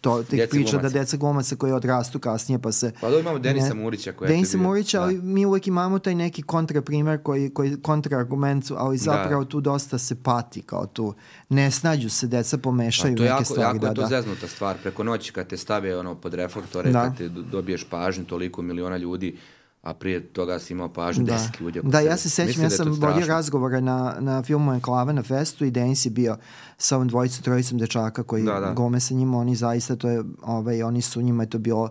to, 0.00 0.22
tih 0.22 0.36
Djece 0.36 0.50
priča 0.50 0.70
glumaca. 0.70 0.88
da 0.88 1.00
deca 1.00 1.16
glumaca 1.16 1.56
koji 1.56 1.72
odrastu 1.72 2.18
kasnije 2.18 2.58
pa 2.58 2.72
se... 2.72 2.92
Pa 3.00 3.10
da 3.10 3.18
imamo 3.18 3.38
Denisa 3.38 3.74
ne, 3.74 3.82
Murića 3.82 4.12
koja 4.12 4.28
Denisa 4.28 4.56
je 4.56 4.62
Murića, 4.62 4.98
da. 4.98 5.04
ali 5.04 5.18
mi 5.22 5.46
uvek 5.46 5.66
imamo 5.66 5.98
taj 5.98 6.14
neki 6.14 6.42
kontraprimer 6.42 7.22
koji, 7.22 7.50
koji 7.50 7.76
kontraargument, 7.82 8.70
ali 8.76 8.96
da. 8.96 9.02
zapravo 9.02 9.44
da. 9.44 9.50
tu 9.50 9.60
dosta 9.60 9.98
se 9.98 10.22
pati 10.22 10.62
kao 10.62 10.86
tu. 10.86 11.14
Ne 11.48 11.70
snađu 11.70 12.10
se, 12.10 12.26
deca 12.26 12.58
pomešaju 12.58 13.12
neke 13.12 13.24
jako, 13.24 13.44
stvari. 13.44 13.62
Jako 13.62 13.78
da, 13.78 13.88
je 13.88 13.94
to 13.94 14.00
da. 14.00 14.08
zeznuta 14.08 14.48
stvar. 14.48 14.76
Preko 14.82 15.04
noći 15.04 15.32
kad 15.32 15.46
te 15.46 15.56
stave 15.56 15.98
ono, 15.98 16.14
pod 16.14 16.34
reflektore, 16.34 16.90
da. 16.90 17.02
kad 17.02 17.16
te 17.18 17.28
dobiješ 17.28 17.84
pažnju 17.90 18.24
toliko 18.24 18.62
miliona 18.62 18.96
ljudi, 18.96 19.36
a 19.82 19.94
prije 19.94 20.32
toga 20.32 20.58
si 20.58 20.72
imao 20.72 20.92
pažnju 20.92 21.24
da. 21.24 21.32
deset 21.32 21.60
ljudi. 21.60 21.80
Da, 21.82 22.00
ja 22.00 22.16
se 22.16 22.30
sećam, 22.30 22.62
ja 22.62 22.68
da 22.68 22.76
sam 22.76 22.92
vodio 22.92 23.26
razgovore 23.26 23.80
na, 23.80 24.16
na 24.20 24.42
filmu 24.42 24.72
Enklava 24.72 25.12
na 25.12 25.22
festu 25.22 25.64
i 25.64 25.70
Denis 25.70 26.06
je 26.06 26.10
bio 26.10 26.36
sa 26.78 26.96
ovom 26.96 27.08
dvojicom, 27.08 27.42
trojicom 27.42 27.78
dečaka 27.78 28.22
koji 28.22 28.42
da, 28.42 28.60
da. 28.60 28.72
gome 28.72 29.00
sa 29.00 29.14
njima, 29.14 29.38
oni 29.38 29.56
zaista 29.56 29.96
to 29.96 30.08
je, 30.08 30.24
ovaj, 30.42 30.82
oni 30.82 31.02
su 31.02 31.22
njima 31.22 31.42
je 31.42 31.50
to 31.50 31.58
bilo 31.58 31.90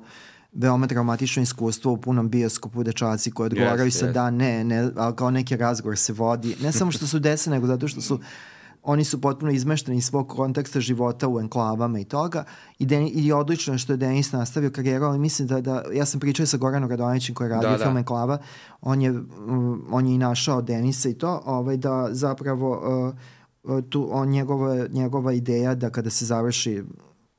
veoma 0.53 0.87
traumatično 0.87 1.43
iskustvo 1.43 1.91
u 1.91 1.97
punom 1.97 2.29
bioskopu 2.29 2.83
dečaci 2.83 3.31
koji 3.31 3.45
odgovaraju 3.45 3.91
yes, 3.91 3.99
sa 3.99 4.07
yes. 4.07 4.13
da, 4.13 4.29
ne, 4.29 4.63
ne, 4.63 4.89
ali 4.95 5.15
kao 5.15 5.31
neki 5.31 5.57
razgovor 5.57 5.97
se 5.97 6.13
vodi. 6.13 6.55
Ne 6.61 6.71
samo 6.71 6.91
što 6.91 7.07
su 7.07 7.19
dese, 7.19 7.49
nego 7.49 7.67
zato 7.67 7.87
što 7.87 8.01
su 8.01 8.19
oni 8.83 9.03
su 9.03 9.21
potpuno 9.21 9.51
izmešteni 9.51 9.97
iz 9.97 10.05
svog 10.05 10.29
konteksta 10.29 10.79
života 10.79 11.27
u 11.27 11.39
enklavama 11.39 11.99
i 11.99 12.05
toga 12.05 12.43
i, 12.79 12.85
Den, 12.85 13.09
i 13.13 13.31
odlično 13.31 13.77
što 13.77 13.93
je 13.93 13.97
Denis 13.97 14.31
nastavio 14.31 14.71
karijeru, 14.71 15.05
ali 15.05 15.19
mislim 15.19 15.47
da, 15.47 15.61
da 15.61 15.83
ja 15.93 16.05
sam 16.05 16.19
pričao 16.19 16.45
sa 16.45 16.57
Goranom 16.57 16.89
Radonićem 16.89 17.35
koji 17.35 17.45
je 17.45 17.49
radio 17.49 17.69
da, 17.69 17.77
da. 17.77 17.83
film. 17.83 17.97
Enklava, 17.97 18.37
on 18.81 19.01
je, 19.01 19.11
um, 19.11 19.85
on 19.91 20.07
je 20.07 20.15
i 20.15 20.17
našao 20.17 20.61
Denisa 20.61 21.09
i 21.09 21.13
to, 21.13 21.41
ovaj, 21.45 21.77
da 21.77 22.07
zapravo 22.11 23.13
uh, 23.63 23.83
tu, 23.89 24.09
on, 24.11 24.29
njegova, 24.29 24.87
njegova 24.87 25.33
ideja 25.33 25.75
da 25.75 25.89
kada 25.89 26.09
se 26.09 26.25
završi 26.25 26.83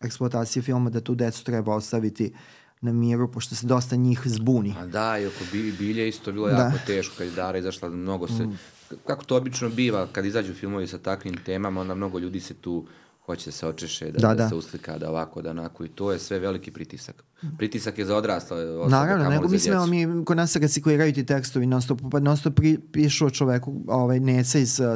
eksploatacija 0.01 0.63
filma 0.63 0.91
da 0.91 1.01
tu 1.01 1.15
decu 1.15 1.45
treba 1.45 1.75
ostaviti 1.75 2.33
na 2.81 2.93
miru, 2.93 3.33
pošto 3.33 3.55
se 3.55 3.67
dosta 3.67 3.97
njih 3.97 4.23
zbuni. 4.25 4.75
A 4.79 4.87
da, 4.87 5.19
i 5.19 5.27
oko 5.27 5.45
bilje 5.79 6.09
isto 6.09 6.33
bilo 6.33 6.49
da. 6.49 6.57
jako 6.57 6.79
teško 6.87 7.15
kad 7.19 7.27
je 7.27 7.33
Dara 7.33 7.59
izašla, 7.59 7.89
mnogo 7.89 8.29
se, 8.29 8.47
mm 8.47 8.59
kako 9.07 9.25
to 9.25 9.37
obično 9.37 9.69
biva 9.69 10.09
kad 10.13 10.25
izađu 10.25 10.55
filmovi 10.55 10.87
sa 10.87 10.99
takvim 10.99 11.37
temama, 11.45 11.81
onda 11.81 11.95
mnogo 11.95 12.19
ljudi 12.19 12.41
se 12.41 12.55
tu 12.55 12.87
hoće 13.31 13.45
da 13.45 13.53
se 13.53 13.67
očeše, 13.67 14.11
da, 14.11 14.19
da, 14.19 14.29
da, 14.29 14.35
da. 14.35 14.49
se 14.49 14.55
uslika, 14.55 14.99
da 14.99 15.11
ovako, 15.11 15.43
da 15.43 15.51
onako 15.51 15.85
i 15.85 15.89
to 15.89 16.13
je 16.13 16.19
sve 16.19 16.39
veliki 16.39 16.71
pritisak. 16.71 17.25
Pritisak 17.59 17.99
je 17.99 18.05
za 18.05 18.17
odrasle 18.17 18.79
osobe. 18.79 18.91
Naravno, 18.91 19.31
nego 19.31 19.49
mislim, 19.49 19.75
evo 19.75 19.87
mi, 19.87 20.25
kod 20.25 20.37
nas 20.37 20.53
se 20.53 20.59
recikliraju 20.59 21.13
ti 21.13 21.27
tekstovi, 21.27 21.67
non 21.67 21.83
stop, 21.83 22.01
pa 22.11 22.21
non 22.21 22.37
stop 22.37 22.55
pri, 22.55 22.79
pišu 22.93 23.27
o 23.27 23.31
čoveku, 23.31 23.75
ovaj, 23.87 24.21
Neca 24.21 24.59
iz 24.59 24.81
uh, 24.81 24.87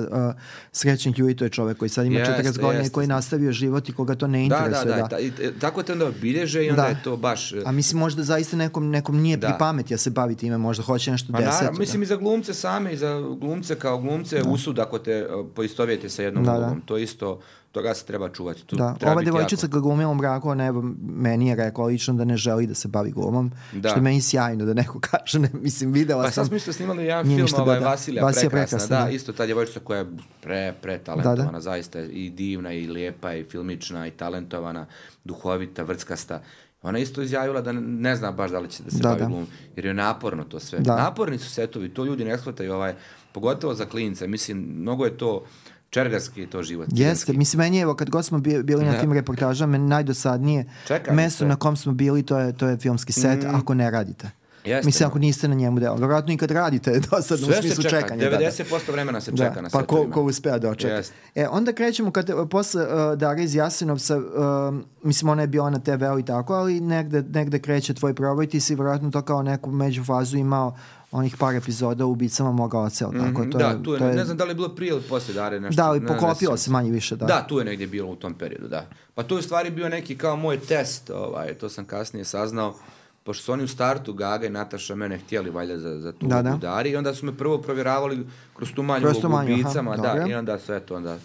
Srećnih 0.73 1.19
ljudi, 1.19 1.37
to 1.37 1.45
je 1.45 1.51
čovek 1.51 1.79
koji 1.79 1.89
sad 1.89 2.07
ima 2.07 2.19
jest, 2.19 2.31
40 2.31 2.61
godina 2.61 2.85
i 2.85 2.89
koji 2.89 3.07
nastavio 3.07 3.53
život 3.53 3.89
i 3.89 3.93
koga 3.93 4.15
to 4.15 4.27
ne 4.27 4.45
interesuje. 4.45 4.85
Da, 4.85 4.97
da, 4.97 5.03
da. 5.03 5.09
da. 5.09 5.19
I, 5.19 5.33
tako 5.61 5.83
te 5.83 5.93
onda 5.93 6.07
obilježe 6.07 6.65
i 6.65 6.71
onda 6.71 6.83
da. 6.83 6.89
je 6.89 6.97
to 7.05 7.17
baš... 7.17 7.53
A 7.65 7.73
mislim, 7.73 7.99
možda 7.99 8.23
zaista 8.23 8.57
nekom, 8.57 8.91
nekom 8.91 9.21
nije 9.21 9.37
da. 9.37 9.47
pri 9.47 9.57
pameti 9.59 9.95
ja 9.95 9.99
se 9.99 10.11
bavi 10.11 10.35
time, 10.35 10.59
možda 10.59 10.83
hoće 10.83 11.11
nešto 11.11 11.33
pa, 11.33 11.39
deset. 11.39 11.53
Naravno, 11.53 11.79
mislim 11.79 12.01
da. 12.01 12.05
i 12.05 12.07
za 12.07 12.17
glumce 12.17 12.55
same, 12.55 12.93
i 12.93 12.97
za 12.97 13.21
glumce 13.41 13.75
kao 13.75 13.99
glumce, 13.99 14.39
da. 14.39 14.51
usud 14.51 14.79
ako 14.79 14.99
te 14.99 15.27
uh, 15.27 15.47
poistovijete 15.55 16.09
sa 16.09 16.23
jednom 16.23 16.45
da, 16.45 16.53
da. 16.53 16.59
Da. 16.59 16.77
To 16.87 16.99
isto 16.99 17.41
toga 17.75 17.95
se 17.95 18.05
treba 18.05 18.29
čuvati. 18.29 18.67
Tu 18.67 18.77
da, 18.77 18.95
treba 18.95 19.13
ova 19.13 19.23
devojčica 19.23 19.69
kad 19.69 19.81
glumila 19.83 20.11
u 20.11 20.15
mraku, 20.15 20.49
ona 20.51 20.73
meni 21.03 21.49
je 21.49 21.57
rekla 21.57 21.85
lično 21.85 22.15
da 22.15 22.25
ne 22.25 22.37
želi 22.37 22.67
da 22.67 22.75
se 22.75 22.89
bavi 22.89 23.11
glumom, 23.11 23.53
da. 23.73 23.89
što 23.89 23.99
je 23.99 24.03
meni 24.03 24.21
sjajno 24.21 24.65
da 24.65 24.75
neko 24.75 25.01
kaže, 25.11 25.39
ne, 25.39 25.51
mislim, 25.53 25.93
videla 25.93 26.23
pa, 26.23 26.31
sam. 26.31 26.45
Pa 26.45 26.51
sad 26.51 26.63
smo 26.63 26.73
snimali 26.73 27.05
jedan 27.05 27.25
film, 27.25 27.49
ovaj, 27.59 27.81
da, 27.81 27.87
Vasilija, 27.87 28.25
Vasilija 28.25 28.51
prekrasna, 28.51 28.79
prekrasna 28.79 28.99
da, 28.99 29.05
da, 29.05 29.11
isto 29.11 29.33
ta 29.33 29.47
devojčica 29.47 29.81
koja 29.81 29.99
je 29.99 30.07
pre, 30.43 30.75
pre 30.83 30.99
talentovana, 30.99 31.45
da, 31.45 31.53
da. 31.53 31.61
zaista 31.61 32.01
i 32.01 32.31
divna, 32.31 32.73
i 32.73 32.87
lijepa, 32.87 33.35
i 33.35 33.45
filmična, 33.45 34.07
i 34.07 34.11
talentovana, 34.11 34.87
duhovita, 35.25 35.83
vrckasta. 35.83 36.43
Ona 36.83 36.99
isto 36.99 37.23
izjavila 37.23 37.61
da 37.61 37.73
ne 37.73 38.17
zna 38.17 38.33
baš 38.33 38.51
da 38.51 38.59
li 38.59 38.71
će 38.71 38.83
da 38.83 38.91
se 38.91 38.99
da, 38.99 39.09
bavi 39.09 39.21
da. 39.21 39.27
glumom, 39.27 39.47
jer 39.77 39.85
je 39.85 39.95
naporno 39.95 40.45
to 40.45 40.61
sve. 40.61 40.79
Da. 40.79 40.97
Naporni 40.97 41.39
su 41.39 41.51
setovi, 41.51 41.89
to 41.89 42.05
ljudi 42.05 42.25
ne 42.25 42.39
shvataju, 42.39 42.75
ovaj, 42.75 42.95
pogotovo 43.33 43.75
za 43.75 43.87
klince, 43.87 44.29
mislim, 44.29 44.59
mnogo 44.59 45.05
je 45.05 45.19
to 45.19 45.45
Čergarski 45.95 46.41
je 46.41 46.47
to 46.47 46.63
život. 46.63 46.89
Jeste, 46.93 47.33
mislim, 47.33 47.59
meni 47.59 47.81
evo, 47.81 47.95
kad 47.95 48.11
god 48.11 48.25
smo 48.25 48.39
bili 48.39 48.85
na 48.85 48.93
da. 48.93 49.01
tim 49.01 49.13
reportažama, 49.13 49.79
najdosadnije 49.79 50.65
Čekam 50.87 51.17
mesto 51.17 51.39
se. 51.39 51.47
na 51.47 51.57
kom 51.57 51.77
smo 51.77 51.93
bili, 51.93 52.23
to 52.23 52.39
je, 52.39 52.53
to 52.53 52.67
je 52.67 52.77
filmski 52.77 53.13
set, 53.13 53.43
mm. 53.43 53.55
ako 53.55 53.75
ne 53.75 53.91
radite. 53.91 54.31
Jeste. 54.65 54.87
Mislim, 54.87 55.09
ako 55.09 55.19
niste 55.19 55.49
na 55.49 55.55
njemu 55.55 55.81
deo. 55.81 55.97
Vjerojatno 55.97 56.33
i 56.33 56.37
kad 56.37 56.51
radite, 56.51 57.01
dosadno 57.11 57.47
Sve 57.47 57.59
u 57.59 57.63
smislu 57.63 57.83
čeka. 57.83 58.01
čekanja. 58.01 58.31
90% 58.31 58.71
da, 58.71 58.79
da. 58.87 58.93
vremena 58.93 59.21
se 59.21 59.31
čeka 59.37 59.55
da, 59.55 59.61
na 59.61 59.69
Pa 59.69 59.83
ko, 59.83 60.11
ko 60.13 60.23
uspea 60.23 60.59
da 60.59 60.71
očeka. 60.71 60.95
Yes. 60.95 61.11
E, 61.35 61.49
onda 61.49 61.73
krećemo, 61.73 62.11
kad, 62.11 62.31
posle 62.51 62.83
uh, 62.83 63.19
Dara 63.19 63.41
iz 63.41 63.55
Jasenovca, 63.55 64.17
uh, 64.17 64.25
mislim, 65.03 65.29
ona 65.29 65.43
je 65.43 65.49
bila 65.49 65.71
na 65.71 65.79
TV-u 65.79 66.19
i 66.19 66.25
tako, 66.25 66.55
ali 66.55 66.81
negde, 66.81 67.23
negde 67.23 67.59
kreće 67.59 67.95
tvoj 67.95 68.15
proboj, 68.15 68.47
ti 68.47 68.61
si 68.61 68.75
vjerojatno 68.75 69.11
to 69.11 69.23
kao 69.23 69.43
neku 69.43 69.71
međufazu 69.71 70.37
imao 70.37 70.77
onih 71.15 71.37
par 71.37 71.55
epizoda 71.55 72.07
u 72.07 72.11
ubicama 72.11 72.53
moga 72.53 72.79
oca, 72.79 73.09
mm 73.09 73.13
-hmm, 73.13 73.27
tako? 73.27 73.45
To 73.45 73.59
da, 73.59 73.67
je, 73.67 73.83
tu 73.83 73.93
je, 73.93 73.99
to 73.99 74.07
je, 74.07 74.15
ne 74.15 74.25
znam 74.25 74.37
da 74.37 74.45
li 74.45 74.51
je 74.51 74.55
bilo 74.55 74.69
prije 74.69 74.91
ili 74.91 75.03
posle 75.03 75.35
Dare 75.35 75.61
nešto. 75.61 75.83
Da, 75.83 75.89
ali 75.89 76.07
poklopilo 76.07 76.57
se 76.57 76.71
manje 76.71 76.91
više, 76.91 77.17
da. 77.17 77.27
Da, 77.27 77.47
tu 77.49 77.59
je 77.59 77.65
negdje 77.65 77.87
bilo 77.87 78.11
u 78.11 78.17
tom 78.17 78.35
periodu, 78.35 78.69
da. 78.69 78.87
Pa 79.15 79.23
to 79.23 79.35
je 79.35 79.39
u 79.39 79.43
stvari 79.43 79.71
bio 79.71 79.89
neki 79.89 80.19
kao 80.19 80.37
moj 80.37 80.61
test, 80.61 81.11
ovaj, 81.11 81.55
to 81.55 81.69
sam 81.69 81.85
kasnije 81.85 82.25
saznao, 82.25 82.75
pošto 83.25 83.45
su 83.45 83.53
oni 83.53 83.65
u 83.65 83.69
startu, 83.69 84.13
Gaga 84.13 84.47
i 84.47 84.51
Nataša 84.51 84.95
mene 84.95 85.19
htjeli 85.19 85.51
valjda 85.51 85.79
za, 85.79 86.01
za 86.01 86.13
tu 86.13 86.27
da, 86.27 86.43
da. 86.43 86.57
Dari, 86.57 86.91
i 86.91 86.97
onda 86.97 87.15
su 87.15 87.27
me 87.27 87.37
prvo 87.37 87.59
provjeravali 87.59 88.27
kroz 88.57 88.73
tu 88.73 88.83
manju 88.83 89.03
kroz 89.03 89.23
manju, 89.23 89.55
ubicama, 89.55 89.93
aha, 89.93 90.03
da, 90.03 90.27
i 90.29 90.35
onda 90.35 90.59
sve 90.59 90.81
to, 90.81 90.97
onda 90.97 91.19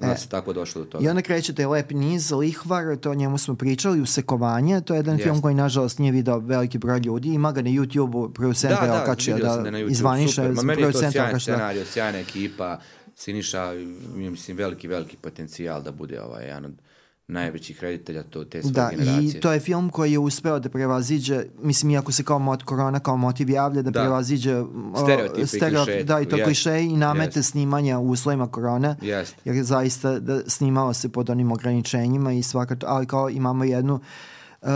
Onda 0.00 0.14
e, 0.14 0.16
se 0.18 0.28
tako 0.28 0.52
došlo 0.52 0.84
do 0.84 0.90
toga. 0.90 1.04
I 1.04 1.08
onda 1.08 1.22
krećete 1.22 1.66
Lep 1.66 1.90
niz, 1.90 2.32
Lihvar, 2.32 2.96
to 2.96 3.10
o 3.10 3.14
njemu 3.14 3.38
smo 3.38 3.54
pričali, 3.54 4.00
Usekovanje, 4.00 4.80
to 4.80 4.94
je 4.94 4.98
jedan 4.98 5.14
Jest. 5.14 5.24
film 5.24 5.42
koji 5.42 5.54
nažalost 5.54 5.98
nije 5.98 6.12
video 6.12 6.38
veliki 6.38 6.78
broj 6.78 6.98
ljudi, 6.98 7.28
ima 7.28 7.52
ga 7.52 7.62
na 7.62 7.70
YouTube-u, 7.70 8.32
producent 8.32 8.80
da, 8.80 8.86
da, 8.86 9.02
okačio 9.02 9.38
da, 9.38 9.56
da, 9.56 9.70
da 9.70 9.78
izvaniša. 9.78 10.52
Ma 10.52 10.62
meni 10.62 10.82
je 10.82 10.92
to 10.92 10.98
sjajan 10.98 11.32
da- 11.32 11.40
scenario, 11.40 11.84
sjajna 11.84 12.18
ekipa, 12.18 12.78
Siniša, 13.16 13.72
mislim, 14.16 14.56
veliki, 14.56 14.88
veliki 14.88 15.16
potencijal 15.16 15.82
da 15.82 15.92
bude 15.92 16.22
ovaj 16.22 16.46
jedan 16.46 16.64
od 16.64 16.72
najvećih 17.30 17.82
reditelja 17.82 18.22
to, 18.22 18.44
te 18.44 18.62
svoje 18.62 18.72
da, 18.72 18.90
generacije. 18.90 19.38
i 19.38 19.40
to 19.40 19.52
je 19.52 19.60
film 19.60 19.90
koji 19.90 20.12
je 20.12 20.18
uspeo 20.18 20.58
da 20.58 20.68
prevaziđe, 20.68 21.44
mislim, 21.62 21.90
iako 21.90 22.12
se 22.12 22.24
kao 22.24 22.38
mot, 22.38 22.62
korona 22.62 23.00
kao 23.00 23.16
motiv 23.16 23.50
javlja, 23.50 23.82
da, 23.82 23.90
da. 23.90 24.00
prevaziđe 24.00 24.62
stereotipi 25.02 25.46
stereo, 25.46 25.84
klišeji. 25.84 26.04
Da, 26.04 26.20
i 26.20 26.26
to 26.26 26.36
yes. 26.36 26.44
kliše 26.44 26.80
i 26.80 26.96
namete 26.96 27.40
yes. 27.40 27.50
snimanja 27.50 27.98
u 27.98 28.10
uslovima 28.10 28.46
korone, 28.46 28.96
yes. 29.02 29.32
jer 29.44 29.64
zaista 29.64 30.18
da, 30.18 30.40
snimao 30.46 30.94
se 30.94 31.08
pod 31.08 31.30
onim 31.30 31.52
ograničenjima 31.52 32.32
i 32.32 32.42
svaka, 32.42 32.76
ali 32.86 33.06
kao 33.06 33.30
imamo 33.30 33.64
jednu 33.64 34.00
uh, 34.62 34.68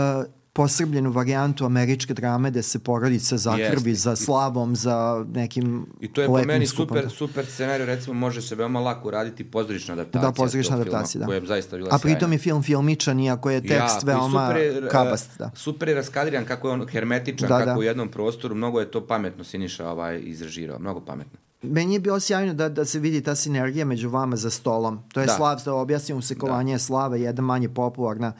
posrbljenu 0.55 1.11
varijantu 1.11 1.65
američke 1.65 2.13
drame 2.13 2.51
gde 2.51 2.63
se 2.63 2.79
porodica 2.79 3.37
zakrvi 3.37 3.61
Jeste. 3.89 3.93
za 3.93 4.15
slavom, 4.15 4.75
za 4.75 5.25
nekim 5.29 5.85
I 5.99 6.07
to 6.07 6.21
je 6.21 6.27
po 6.27 6.37
meni 6.37 6.67
skupom. 6.67 6.97
super, 6.97 7.11
super 7.11 7.45
scenarij, 7.45 7.85
recimo 7.85 8.13
može 8.15 8.41
se 8.41 8.55
veoma 8.55 8.79
lako 8.79 9.07
uraditi 9.07 9.43
pozorišna 9.43 9.93
adaptacija. 9.93 10.21
Da, 10.21 10.31
pozorišna 10.33 10.75
adaptacija, 10.75 11.11
filma, 11.11 11.25
da. 11.25 11.27
Koja 11.27 11.35
je 11.37 11.47
zaista 11.47 11.77
bila 11.77 11.89
A 11.91 11.97
pritom 11.97 12.19
sjajna. 12.19 12.33
je 12.33 12.39
film 12.39 12.63
filmičan, 12.63 13.19
iako 13.19 13.49
je 13.49 13.61
tekst 13.61 14.03
i 14.03 14.05
veoma 14.05 14.47
super 14.47 14.83
e, 14.85 14.89
kabast. 14.89 15.29
Da. 15.39 15.51
Super 15.55 15.87
je 15.87 15.95
raskadriran, 15.95 16.45
kako 16.45 16.67
je 16.67 16.73
on 16.73 16.87
hermetičan, 16.87 17.49
Da, 17.49 17.57
kako 17.57 17.71
da. 17.71 17.77
u 17.77 17.83
jednom 17.83 18.09
prostoru, 18.09 18.55
mnogo 18.55 18.79
je 18.79 18.91
to 18.91 19.07
pametno 19.07 19.43
Siniša 19.43 19.89
ovaj, 19.89 20.19
izrežirao, 20.19 20.79
mnogo 20.79 21.01
pametno. 21.01 21.39
Meni 21.63 21.93
je 21.93 21.99
bilo 21.99 22.19
sjajno 22.19 22.53
da, 22.53 22.69
da 22.69 22.85
se 22.85 22.99
vidi 22.99 23.21
ta 23.21 23.35
sinergija 23.35 23.85
među 23.85 24.09
vama 24.09 24.35
za 24.35 24.49
stolom. 24.49 24.99
To 25.13 25.19
je 25.19 25.25
Da. 25.25 25.33
slav, 25.33 25.61
da 25.65 25.73
objasnim 25.73 26.17
usekovanje 26.17 26.73
da. 26.73 26.79
slave, 26.79 27.21
jedna 27.21 27.41
manje 27.43 27.69
popularna 27.69 28.33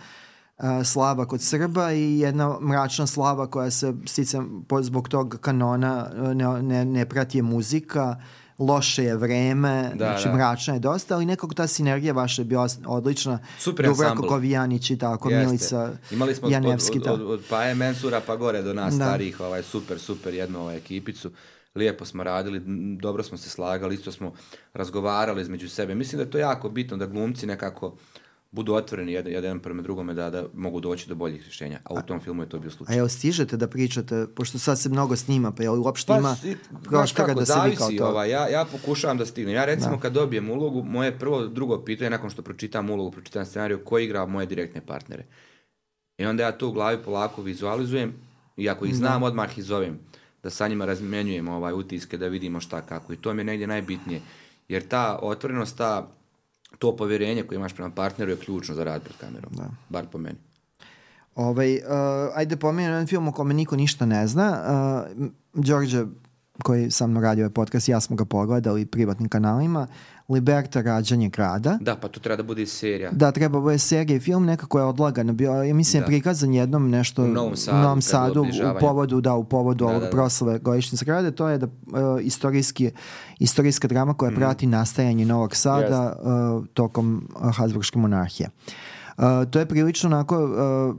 slava 0.85 1.25
kod 1.25 1.41
Srba 1.41 1.91
i 1.91 2.19
jedna 2.19 2.59
mračna 2.59 3.07
slava 3.07 3.47
koja 3.47 3.71
se 3.71 3.93
sticam 4.05 4.65
zbog 4.81 5.09
tog 5.09 5.37
kanona 5.41 6.09
ne, 6.35 6.61
ne, 6.61 6.85
ne 6.85 7.05
prati 7.05 7.37
je 7.37 7.41
muzika, 7.41 8.15
loše 8.59 9.03
je 9.03 9.15
vreme, 9.15 9.91
Da, 9.95 10.05
znači 10.05 10.27
da. 10.27 10.33
mračna 10.33 10.73
je 10.73 10.79
dosta, 10.79 11.15
ali 11.15 11.25
nekako 11.25 11.53
ta 11.53 11.67
sinergija 11.67 12.13
vaša 12.13 12.41
je 12.41 12.45
bila 12.45 12.67
odlična. 12.85 13.39
Super 13.59 13.85
Dubravko 13.85 14.03
ansambl. 14.11 14.27
Kovijanić 14.27 14.89
i 14.91 14.97
tako, 14.97 15.29
Jeste. 15.29 15.45
Milica 15.45 15.91
Imali 16.11 16.35
smo 16.35 16.49
Janevski. 16.49 16.97
od, 16.97 17.03
da. 17.03 17.13
od, 17.13 17.21
od, 17.21 17.29
od 17.29 17.41
Paje 17.49 17.75
Mensura 17.75 18.21
pa 18.27 18.35
gore 18.35 18.61
do 18.61 18.73
nas 18.73 18.93
Da. 18.93 19.05
starih, 19.05 19.39
ovaj, 19.39 19.63
super, 19.63 19.99
super 19.99 20.33
jednu 20.33 20.59
ovaj, 20.59 20.77
ekipicu. 20.77 21.31
Lijepo 21.75 22.05
smo 22.05 22.23
radili, 22.23 22.61
dobro 22.99 23.23
smo 23.23 23.37
se 23.37 23.49
slagali, 23.49 23.95
isto 23.95 24.11
smo 24.11 24.33
razgovarali 24.73 25.41
između 25.41 25.69
sebe. 25.69 25.95
Mislim 25.95 26.17
da 26.17 26.23
je 26.23 26.31
to 26.31 26.37
jako 26.37 26.69
bitno 26.69 26.97
da 26.97 27.05
glumci 27.05 27.45
nekako 27.47 27.95
budu 28.55 28.73
otvoreni 28.73 29.11
jedan, 29.11 29.33
jedan 29.33 29.59
prema 29.59 29.81
drugome 29.81 30.13
da, 30.13 30.29
da 30.29 30.45
mogu 30.53 30.79
doći 30.79 31.09
do 31.09 31.15
boljih 31.15 31.41
rješenja. 31.43 31.79
A 31.83 31.93
u 31.93 32.01
tom 32.01 32.19
filmu 32.19 32.43
je 32.43 32.49
to 32.49 32.59
bio 32.59 32.67
A 32.67 32.71
slučaj. 32.71 32.95
jel 32.95 33.07
stižete 33.07 33.57
da 33.57 33.67
pričate, 33.67 34.27
pošto 34.35 34.59
sad 34.59 34.79
se 34.79 34.89
mnogo 34.89 35.15
snima, 35.15 35.51
pa 35.51 35.63
jel 35.63 35.81
uopšte 35.81 36.13
ima 36.13 36.35
si- 36.35 36.57
prostora 36.83 37.33
da 37.33 37.45
se 37.45 37.59
vi 37.69 37.75
kao 37.75 37.89
to... 37.97 38.07
Ovaj, 38.07 38.29
ja, 38.29 38.47
ja 38.49 38.65
pokušavam 38.65 39.17
da 39.17 39.25
stignem. 39.25 39.55
Ja 39.55 39.65
recimo 39.65 39.99
kad 39.99 40.13
dobijem 40.13 40.49
ulogu, 40.49 40.83
moje 40.83 41.19
prvo, 41.19 41.47
drugo 41.47 41.83
pitanje, 41.85 42.09
nakon 42.09 42.29
što 42.29 42.41
pročitam 42.41 42.89
ulogu, 42.89 43.11
pročitam 43.11 43.45
scenariju, 43.45 43.79
ko 43.85 43.99
igra 43.99 44.25
moje 44.25 44.45
direktne 44.45 44.81
partnere. 44.81 45.25
I 46.17 46.25
onda 46.25 46.43
ja 46.43 46.51
to 46.51 46.67
u 46.67 46.71
glavi 46.71 47.03
polako 47.03 47.41
vizualizujem 47.41 48.13
i 48.57 48.69
ako 48.69 48.85
ih 48.85 48.95
znam, 48.95 49.23
odmah 49.23 49.57
ih 49.57 49.63
zovem. 49.63 49.99
Da 50.43 50.49
sa 50.49 50.67
njima 50.67 50.85
razmenjujem 50.85 51.47
ovaj 51.47 51.73
utiske, 51.73 52.17
da 52.17 52.27
vidimo 52.27 52.59
šta 52.59 52.81
kako. 52.81 53.13
I 53.13 53.17
to 53.17 53.33
mi 53.33 53.39
je 53.39 53.45
negdje 53.45 53.67
najbitnije. 53.67 54.21
Jer 54.67 54.87
ta 54.87 55.19
otvorenost, 55.21 55.77
ta, 55.77 56.07
to 56.79 56.95
povjerenje 56.95 57.43
koje 57.43 57.55
imaš 57.55 57.73
prema 57.73 57.91
partneru 57.91 58.31
je 58.31 58.37
ključno 58.37 58.75
za 58.75 58.83
rad 58.83 59.03
pred 59.03 59.17
kamerom. 59.17 59.51
Da. 59.53 59.69
Bar 59.89 60.05
po 60.11 60.17
meni. 60.17 60.37
Ovaj, 61.35 61.75
uh, 61.75 61.81
ajde 62.35 62.57
pomenem 62.57 62.91
jedan 62.91 63.07
film 63.07 63.27
o 63.27 63.31
kome 63.31 63.53
niko 63.53 63.75
ništa 63.75 64.05
ne 64.05 64.27
zna. 64.27 64.61
Uh, 65.17 65.27
Đorđe, 65.53 66.05
koji 66.63 66.91
sa 66.91 67.07
mnom 67.07 67.23
radio 67.23 67.43
ovaj 67.45 67.53
podcast, 67.53 67.89
ja 67.89 67.99
smo 67.99 68.15
ga 68.15 68.25
pogledali 68.25 68.85
privatnim 68.85 69.29
kanalima. 69.29 69.87
Liberta, 70.29 70.81
rađanje 70.81 71.29
grada. 71.29 71.77
Da, 71.81 71.95
pa 71.95 72.07
to 72.07 72.19
treba 72.19 72.37
da 72.37 72.43
bude 72.43 72.61
i 72.61 72.65
serija. 72.65 73.11
Da, 73.11 73.31
treba 73.31 73.71
je 73.71 73.77
serija 73.77 74.17
i 74.17 74.19
film, 74.19 74.45
nekako 74.45 74.79
je 74.79 74.85
odlagano 74.85 75.33
bio, 75.33 75.51
ja 75.51 75.73
mislim 75.73 76.01
Da. 76.01 76.05
je 76.05 76.07
prikazan 76.07 76.53
jednom 76.53 76.89
nešto 76.89 77.23
U 77.23 77.27
Novom 77.27 77.55
Sadu, 77.55 77.77
Novom 77.77 77.97
je 77.97 78.01
Sadu, 78.01 78.41
u 78.41 78.79
povodu, 78.79 79.21
da, 79.21 79.33
u 79.33 79.43
povodu 79.43 79.85
Da, 79.85 79.89
ovog 79.89 80.01
da, 80.01 80.05
da. 80.05 80.11
proslave 80.11 80.59
godišnjice 80.59 81.05
grada, 81.05 81.31
to 81.31 81.49
je 81.49 81.57
da 81.57 81.65
uh, 81.65 81.71
istorijski, 82.21 82.91
istorijska 83.39 83.87
drama 83.87 84.13
koja 84.13 84.31
prati 84.31 84.67
nastajanje 84.67 85.25
Novog 85.25 85.55
Sada 85.55 86.15
uh, 86.19 86.65
tokom 86.73 87.29
uh, 87.35 87.55
Habsburgske 87.55 87.99
monarhije. 87.99 88.49
Uh, 89.17 89.23
to 89.51 89.59
je 89.59 89.65
prilično 89.65 90.07
onako 90.07 90.43
uh, 90.43 90.95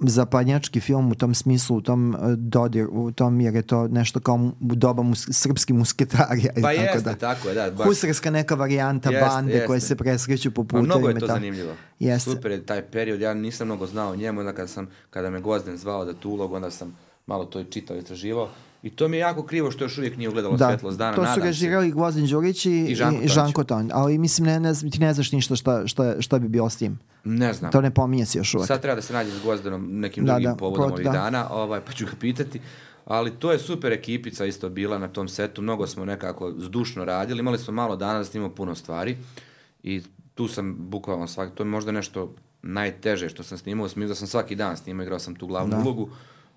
zapadnjački 0.00 0.80
film 0.80 1.12
u 1.12 1.14
tom 1.14 1.34
smislu, 1.34 1.76
u 1.76 1.80
tom 1.80 2.14
uh, 2.14 2.32
dodir, 2.32 2.86
u 2.90 3.12
tom 3.12 3.40
jer 3.40 3.54
je 3.54 3.62
to 3.62 3.88
nešto 3.88 4.20
kao 4.20 4.50
doba 4.60 5.02
mus, 5.02 5.28
srpski 5.30 5.72
musketarija. 5.72 6.52
Pa 6.54 6.60
tako 6.60 6.80
jeste, 6.80 7.00
da. 7.00 7.14
tako 7.14 7.48
je, 7.48 7.54
da. 7.54 7.70
Baš, 7.70 7.86
Husarska 7.86 8.30
neka 8.30 8.54
varijanta 8.54 9.10
Jeste, 9.10 9.26
bande 9.26 9.66
koje 9.66 9.76
jeste. 9.76 9.88
se 9.88 9.96
presreću 9.96 10.50
po 10.50 10.64
putevima. 10.64 10.86
mnogo 10.86 11.08
je 11.08 11.14
to 11.14 11.26
tako. 11.26 11.32
zanimljivo. 11.32 11.72
Jeste. 11.98 12.30
Super 12.30 12.50
je 12.50 12.66
taj 12.66 12.82
period, 12.82 13.20
ja 13.20 13.34
nisam 13.34 13.66
mnogo 13.66 13.86
znao 13.86 14.10
o 14.12 14.16
njemu, 14.16 14.40
onda 14.40 14.52
kada, 14.52 14.68
sam, 14.68 14.88
kada 15.10 15.30
me 15.30 15.40
Gozden 15.40 15.76
zvao 15.76 16.04
da 16.04 16.14
tu 16.14 16.30
ulogu, 16.30 16.54
onda 16.54 16.70
sam 16.70 16.96
malo 17.26 17.44
to 17.44 17.60
i 17.60 17.64
čitao 17.64 17.96
i 17.96 17.98
istraživao. 17.98 18.48
I 18.82 18.90
to 18.90 19.08
mi 19.08 19.16
je 19.16 19.20
jako 19.20 19.42
krivo 19.42 19.70
što 19.70 19.84
još 19.84 19.98
uvijek 19.98 20.16
nije 20.16 20.28
ugledalo 20.28 20.56
Da, 20.56 20.68
svetlost 20.68 20.98
dana, 20.98 21.16
to 21.16 21.26
su 21.34 21.40
režirali 21.40 21.90
Gvozden 21.90 22.26
Đurić 22.26 22.66
i, 22.66 22.86
I 22.88 22.94
Žanko 22.94 23.22
i. 23.24 23.28
Žanko 23.28 23.64
Tonj. 23.64 23.88
Ali 23.92 24.18
mislim, 24.18 24.46
ne, 24.46 24.60
ne, 24.60 24.74
ti 24.90 24.98
ne 24.98 25.14
znaš 25.14 25.32
ništa 25.32 25.56
šta, 25.56 25.86
šta, 25.86 26.20
šta 26.20 26.38
bi 26.38 26.48
bilo 26.48 26.70
s 26.70 26.76
tim. 26.76 26.98
Ne 27.24 27.52
znam. 27.52 27.72
To 27.72 27.80
ne 27.80 27.90
pominje 27.90 28.26
se 28.26 28.38
još 28.38 28.54
uvek. 28.54 28.66
Sad 28.66 28.80
treba 28.82 28.94
da 28.94 29.02
se 29.02 29.12
nađe 29.12 29.30
s 29.30 29.42
Gozdenom 29.42 30.00
nekim 30.00 30.24
Da, 30.24 30.32
drugim 30.32 30.50
da, 30.50 30.56
povodom 30.56 30.84
prot- 30.84 30.92
ovih 30.92 31.06
da. 31.06 31.12
dana, 31.12 31.48
ovaj, 31.50 31.80
pa 31.80 31.92
ću 31.92 32.04
ga 32.06 32.12
pitati. 32.20 32.60
Ali 33.04 33.30
to 33.30 33.52
je 33.52 33.58
super 33.58 33.92
ekipica 33.92 34.44
isto 34.44 34.68
bila 34.68 34.98
na 34.98 35.08
tom 35.08 35.28
setu, 35.28 35.62
mnogo 35.62 35.86
smo 35.86 36.04
nekako 36.04 36.52
zdušno 36.58 37.04
radili, 37.04 37.40
imali 37.40 37.58
smo 37.58 37.74
malo 37.74 37.96
dana 37.96 38.18
da 38.18 38.24
snimamo 38.24 38.54
puno 38.54 38.74
stvari 38.74 39.16
i 39.82 40.02
tu 40.34 40.48
sam 40.48 40.76
bukvalno 40.78 41.26
svaki, 41.26 41.54
to 41.54 41.62
je 41.62 41.68
možda 41.68 41.92
nešto 41.92 42.34
najteže 42.62 43.28
što 43.28 43.42
sam 43.42 43.58
snimao, 43.58 43.86
u 43.86 43.88
smislu 43.88 44.08
da 44.08 44.14
sam 44.14 44.26
svaki 44.28 44.54
dan 44.54 44.76
snimao, 44.76 45.02
igrao 45.04 45.18
sam 45.18 45.34
tu 45.34 45.46
glavnu 45.46 45.80
ulogu, 45.80 46.08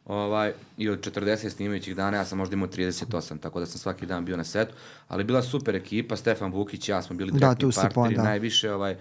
Ovaj, 0.06 0.54
I 0.78 0.90
od 0.90 1.00
40 1.00 1.50
snimajućih 1.50 1.96
dana 1.96 2.18
ja 2.18 2.26
sam 2.26 2.38
možda 2.38 2.54
imao 2.54 2.68
38, 2.68 3.40
tako 3.40 3.60
da 3.60 3.66
sam 3.66 3.80
svaki 3.80 4.06
dan 4.06 4.26
bio 4.26 4.38
na 4.38 4.44
setu. 4.44 4.74
Ali 5.08 5.24
bila 5.24 5.42
super 5.42 5.76
ekipa, 5.76 6.16
Stefan 6.16 6.52
Vukić 6.52 6.90
ja 6.90 7.02
smo 7.02 7.16
bili 7.16 7.32
Da, 7.32 7.38
direktni 7.38 7.72
partneri 7.74 8.16
da. 8.16 8.24
najviše. 8.24 8.72
Ovaj, 8.74 8.96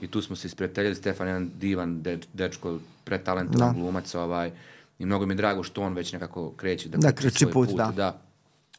I 0.00 0.06
tu 0.06 0.22
smo 0.22 0.36
se 0.36 0.46
isprijateljili. 0.46 0.94
Stefan 0.94 1.26
je 1.26 1.30
jedan 1.30 1.50
divan 1.54 2.02
de, 2.02 2.18
dečko, 2.32 2.78
pretalentovan 3.04 3.74
Da. 3.74 3.80
glumac. 3.80 4.14
Ovaj, 4.14 4.50
I 4.98 5.06
mnogo 5.06 5.26
mi 5.26 5.32
je 5.32 5.36
drago 5.36 5.62
što 5.62 5.82
on 5.82 5.94
već 5.94 6.12
nekako 6.12 6.52
kreće 6.52 6.88
da, 6.88 6.98
Da, 6.98 7.12
kreće 7.12 7.38
svoj 7.38 7.52
put, 7.52 7.68
put. 7.68 7.76
da. 7.76 7.92
da. 7.96 8.20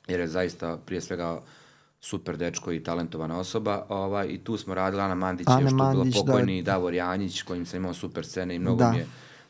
Jer 0.08 0.20
je 0.20 0.28
zaista 0.28 0.78
prije 0.78 1.02
svega 1.02 1.42
super 2.02 2.38
dečko 2.38 2.72
i 2.72 2.84
talentovana 2.84 3.40
osoba. 3.40 3.86
Ovaj, 3.90 4.28
I 4.28 4.38
tu 4.38 4.58
smo 4.58 4.74
radili, 4.74 5.02
Ana 5.02 5.16
Mandić 5.16 5.48
Ana 5.48 5.60
je 5.60 5.64
još 5.64 5.72
tu 5.72 5.76
bila 5.76 5.94
Mandić, 5.94 6.16
da. 6.16 6.22
pokojni, 6.22 6.62
Davor 6.64 6.94
Janjić, 6.94 7.42
kojim 7.42 7.66
sam 7.66 7.78
imao 7.78 7.94
super 7.94 8.26
scene 8.26 8.56
i 8.56 8.60
mnogo 8.60 8.78
Da. 8.78 8.92
mi 8.92 8.98
je 8.98 9.08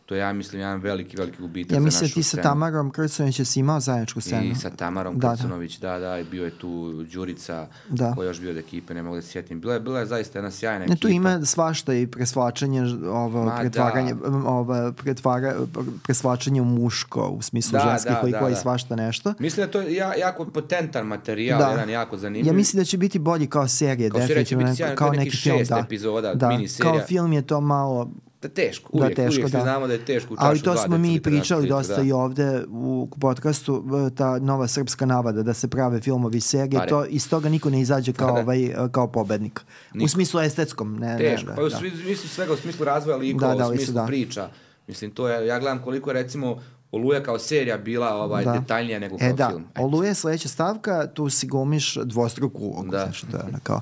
to 0.09 0.15
je, 0.15 0.19
ja 0.19 0.33
mislim, 0.33 0.61
jedan 0.61 0.79
veliki, 0.79 1.17
veliki 1.17 1.37
gubitak 1.39 1.71
Ja 1.71 1.75
za 1.75 1.85
mislim 1.85 1.99
da 1.99 2.05
našu 2.05 2.13
ti 2.13 2.23
sa. 2.23 2.41
Tamarom 2.41 2.91
Krcović 2.91 3.41
si 3.41 3.59
imao 3.59 3.79
zajedničku 3.79 4.21
scenu. 4.21 4.43
I 4.43 4.55
sa 4.55 4.69
Tamarom 4.69 5.19
Da, 5.19 5.27
da. 5.27 5.33
Krcunović, 5.33 5.77
da, 5.77 5.99
da, 5.99 6.19
i 6.19 6.23
bio 6.23 6.45
je 6.45 6.51
tu 6.51 6.93
Đurica, 7.03 7.67
Da. 7.89 8.13
ko 8.15 8.23
je 8.23 8.27
još 8.27 8.39
bio 8.39 8.51
od 8.51 8.57
ekipe, 8.57 8.93
ne 8.93 9.03
mogu 9.03 9.15
da 9.15 9.21
se 9.21 9.27
sjetim. 9.27 9.61
Bila 9.61 9.73
je, 9.73 9.79
bila 9.79 9.99
je 9.99 10.05
zaista 10.05 10.37
jedna 10.39 10.51
sjajna 10.51 10.79
Ne, 10.79 10.85
ekipa. 10.85 10.97
tu 10.97 11.07
ima 11.07 11.45
svašta 11.45 11.93
i 11.93 12.07
presvačanje, 12.07 12.81
ovo, 13.05 13.43
Ma, 13.45 13.57
pretvaranje, 13.59 14.15
ovo, 14.45 14.91
pretvara, 14.93 15.55
presvačanje 16.03 16.61
u 16.61 16.65
muško, 16.65 17.27
u 17.27 17.41
smislu 17.41 17.71
Da, 17.71 17.79
ženskih 17.81 18.11
da, 18.11 18.21
likova 18.21 18.43
da, 18.43 18.49
i 18.49 18.53
da. 18.53 18.59
svašta 18.59 18.95
nešto. 18.95 19.33
Mislim 19.39 19.65
da 19.65 19.71
to 19.71 19.81
je 19.81 19.95
ja, 19.95 20.13
jako 20.15 20.45
potentan 20.45 21.07
materijal, 21.07 21.59
Da. 21.59 21.69
jedan 21.69 21.89
jako 21.89 22.17
zanimljiv. 22.17 22.47
Ja 22.47 22.53
mislim 22.53 22.81
da 22.81 22.85
će 22.85 22.97
biti 22.97 23.19
bolji 23.19 23.47
kao 23.47 23.67
serije, 23.67 24.09
Kao 24.09 24.19
serija 24.19 24.27
će 24.35 24.55
definitivno, 24.55 24.65
biti 24.65 24.77
sjajan, 24.77 24.95
kao 24.95 25.09
neki, 25.09 25.19
neki 25.19 25.37
film, 25.37 25.63
da. 25.69 25.77
epizoda, 25.79 26.33
da. 26.33 26.49
miniserija. 26.49 26.91
Kao 26.91 27.01
film 27.01 27.33
je 27.33 27.41
to 27.41 27.61
malo, 27.61 28.11
Da, 28.41 28.47
teško, 28.49 28.89
Da, 28.93 28.99
uvijek, 28.99 29.15
teško, 29.15 29.31
uvijek 29.41 29.51
da. 29.51 29.61
znamo 29.61 29.87
da 29.87 29.93
je 29.93 30.05
teško 30.05 30.33
u 30.33 30.37
čašu 30.37 30.47
ali 30.47 30.61
to 30.61 30.77
smo 30.77 30.97
mi 30.97 31.07
decilitra 31.07 31.31
pričali 31.31 31.61
naš 31.61 31.69
dosta 31.69 31.95
da. 31.95 32.01
i 32.01 32.11
ovde 32.11 32.63
u 32.69 33.07
podcastu, 33.21 33.83
e, 34.07 34.15
ta 34.15 34.39
nova 34.39 34.67
srpska 34.67 35.05
navada 35.05 35.43
da 35.43 35.53
se 35.53 35.67
prave 35.67 36.01
filmovi 36.01 36.37
i 36.37 36.41
serije, 36.41 36.87
to, 36.87 37.05
iz 37.05 37.29
toga 37.29 37.49
niko 37.49 37.69
ne 37.69 37.81
izađe 37.81 38.13
kao, 38.13 38.31
da. 38.35 38.41
ovaj, 38.41 38.63
e, 38.65 38.75
kao 38.91 39.07
pobednik. 39.07 39.59
U 39.93 39.97
Niko. 39.97 40.09
smislu 40.09 40.41
estetskom, 40.41 40.95
ne, 40.99 41.17
Teško, 41.17 41.49
ne, 41.49 41.55
pa 41.55 41.63
u 41.63 41.69
da. 41.69 41.77
smislu 41.77 42.29
svega, 42.29 42.53
u 42.53 42.57
smislu 42.57 42.85
razvoja 42.85 43.17
likova, 43.17 43.55
Da, 43.55 43.57
da, 43.63 43.69
u 43.69 43.75
smislu 43.75 43.93
da. 43.93 44.05
priča. 44.05 44.49
Mislim, 44.87 45.11
to 45.11 45.29
je, 45.29 45.47
ja 45.47 45.59
gledam 45.59 45.83
koliko 45.83 46.09
je 46.09 46.13
recimo 46.13 46.61
Oluja 46.91 47.23
kao 47.23 47.39
serija 47.39 47.77
bila 47.77 48.15
ovaj, 48.15 48.43
Da. 48.45 48.51
detaljnija 48.51 48.99
nego 48.99 49.17
kao 49.17 49.27
E 49.27 49.33
da, 49.33 49.49
film. 49.49 49.63
Oluje 49.79 50.07
je 50.07 50.13
sledeća 50.15 50.49
stavka, 50.49 51.07
tu 51.07 51.29
si 51.29 51.47
glumiš 51.47 51.95
dvostruku 51.95 52.59
ulogu, 52.63 52.91
Da. 52.91 52.97
znači 53.03 53.25
to 53.31 53.37
je 53.37 53.43
ono 53.43 53.57
kao 53.63 53.81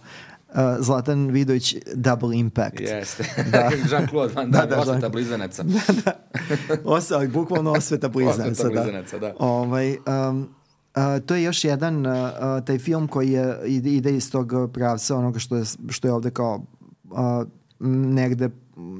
uh, 0.50 0.60
Zlatan 0.80 1.32
Vidović 1.32 1.76
Double 1.94 2.38
Impact. 2.38 2.80
Jeste. 2.80 3.24
Da. 3.52 3.70
Jean-Claude 3.90 4.36
Van 4.36 4.52
Da, 4.52 4.58
Damme, 4.60 4.76
da, 4.76 4.82
osveta 4.82 5.00
Jean- 5.00 5.12
blizanaca. 5.12 5.64
Osa, 6.84 7.28
bukvalno 7.34 7.72
osveta 7.72 8.10
blizanaca. 8.10 8.52
Osveta 8.52 8.70
da. 8.70 8.82
blizanaca, 8.82 9.20
da. 9.20 9.34
Ovaj, 9.40 9.98
um, 10.30 10.50
a, 10.94 11.20
to 11.20 11.36
je 11.36 11.44
još 11.44 11.64
jedan 11.64 12.06
uh, 12.06 12.14
uh, 12.14 12.66
taj 12.66 12.80
film 12.80 13.08
koji 13.08 13.32
je, 13.32 13.60
ide, 13.66 14.16
iz 14.16 14.32
tog 14.32 14.54
pravca 14.74 15.16
onoga 15.16 15.40
što 15.40 15.56
je, 15.56 15.64
što 15.90 16.08
je 16.08 16.14
ovde 16.14 16.32
kao 16.32 16.64
uh, 17.04 17.20
negde 17.80 18.50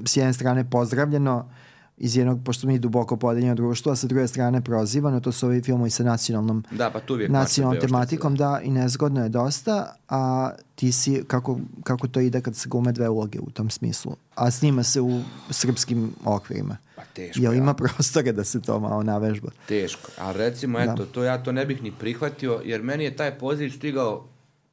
s 0.06 0.18
jedne 0.18 0.34
strane 0.34 0.70
pozdravljeno 0.70 1.50
iz 1.98 2.18
jednog, 2.18 2.40
pošto 2.44 2.68
mi 2.68 2.80
duboko 2.80 3.18
podeljeno 3.18 3.56
društvo, 3.56 3.92
a 3.92 3.96
sa 3.96 4.08
druge 4.08 4.28
strane 4.28 4.62
prozivano, 4.62 5.20
to 5.20 5.32
su 5.32 5.48
ovi 5.48 5.62
filmovi 5.62 5.90
sa 5.90 6.04
nacionalnom 6.04 6.64
Da, 6.72 6.90
pa 6.90 7.00
tu 7.00 7.14
uvijek 7.14 7.32
nacionalnom 7.32 7.82
tematikom, 7.82 8.36
da, 8.36 8.60
i 8.64 8.72
nezgodno 8.72 9.24
je 9.24 9.30
dosta, 9.30 9.96
a 10.10 10.52
ti 10.76 10.92
si, 10.92 11.24
kako, 11.28 11.60
kako 11.84 12.08
to 12.08 12.20
ide 12.20 12.42
kad 12.42 12.56
se 12.56 12.70
glume 12.70 12.92
dve 12.92 13.10
uloge 13.10 13.40
u 13.40 13.50
tom 13.50 13.70
smislu? 13.70 14.16
A 14.36 14.52
snima 14.52 14.84
se 14.84 15.02
u 15.02 15.22
srpskim 15.50 16.14
okvirima. 16.26 16.78
Pa 16.96 17.02
teško, 17.14 17.44
Jel 17.44 17.54
ja. 17.54 17.58
ima 17.58 17.74
prostora 17.74 18.32
da 18.32 18.44
se 18.44 18.62
to 18.62 18.80
malo 18.80 19.04
navežba? 19.04 19.50
Teško. 19.68 20.12
Ali 20.20 20.38
recimo, 20.38 20.80
eto, 20.80 21.06
to 21.06 21.24
ja 21.24 21.44
to 21.44 21.52
ne 21.52 21.66
bih 21.66 21.84
ni 21.84 21.92
prihvatio, 22.00 22.62
jer 22.66 22.84
meni 22.84 23.04
je 23.04 23.16
taj 23.16 23.38
poziv 23.38 23.70
stigao 23.70 24.28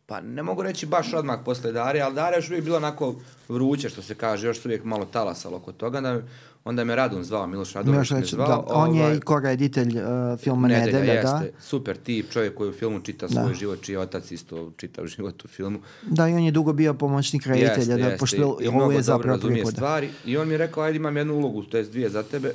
pa 0.07 0.21
ne 0.21 0.43
mogu 0.43 0.63
reći 0.63 0.87
baš 0.87 1.15
odmah 1.15 1.39
posle 1.45 1.73
Dare, 1.73 2.01
ali 2.01 2.15
Dara 2.15 2.37
je 2.37 2.39
još 2.39 2.49
uvijek 2.49 2.65
bila 2.65 2.77
onako 2.77 3.15
vruće, 3.49 3.89
što 3.89 4.03
se 4.03 4.15
kaže, 4.15 4.47
još 4.47 4.65
uvijek 4.65 4.85
malo 4.85 5.05
talasalo 5.05 5.57
oko 5.57 5.73
toga, 5.73 6.01
da, 6.01 6.23
onda 6.65 6.85
me 6.85 6.97
Radun 6.97 7.25
zvao, 7.25 7.47
Miloš 7.47 7.73
Radović 7.73 7.97
me 8.01 8.03
Radović, 8.11 8.31
zvao. 8.31 8.47
da, 8.49 8.63
on 8.69 8.95
je 8.95 9.03
ovaj, 9.03 9.17
i 9.17 9.21
koreditelj 9.21 9.89
uh, 9.89 10.05
filma 10.39 10.69
Nedelja, 10.69 10.85
Nedelja, 10.93 11.23
da. 11.23 11.39
jeste, 11.39 11.53
super 11.61 11.97
tip, 11.97 12.31
čovjek 12.31 12.55
koji 12.55 12.71
u 12.71 12.75
filmu 12.75 13.01
čita 13.01 13.29
svoj 13.29 13.55
život, 13.55 13.81
čiji 13.83 13.95
je 13.95 13.99
otac 13.99 14.31
isto 14.31 14.73
čitao 14.77 15.07
život 15.17 15.45
u 15.45 15.49
filmu. 15.49 15.79
Da, 16.03 16.29
i 16.29 16.33
on 16.33 16.43
je 16.43 16.51
dugo 16.51 16.73
bio 16.73 16.95
pomoćnik 16.95 17.47
reditelja, 17.47 17.71
Jeste, 17.73 17.97
da, 17.97 18.05
jeste. 18.05 18.19
pošto 18.19 18.59
I 18.61 18.69
ovo 18.69 18.77
mnogo 18.77 18.93
je 18.93 19.03
zapravo 19.03 19.39
prvi 19.39 19.63
put. 19.63 19.73
stvari. 19.73 20.09
I 20.25 20.37
on 20.37 20.49
mi 20.49 20.55
je 20.55 20.59
rekao, 20.59 20.83
ajde 20.83 20.97
imam 20.97 21.17
jednu 21.17 21.35
ulogu, 21.35 21.63
to 21.63 21.77
jest 21.77 21.91
dvije 21.91 22.09
za 22.11 22.23
tebe. 22.23 22.53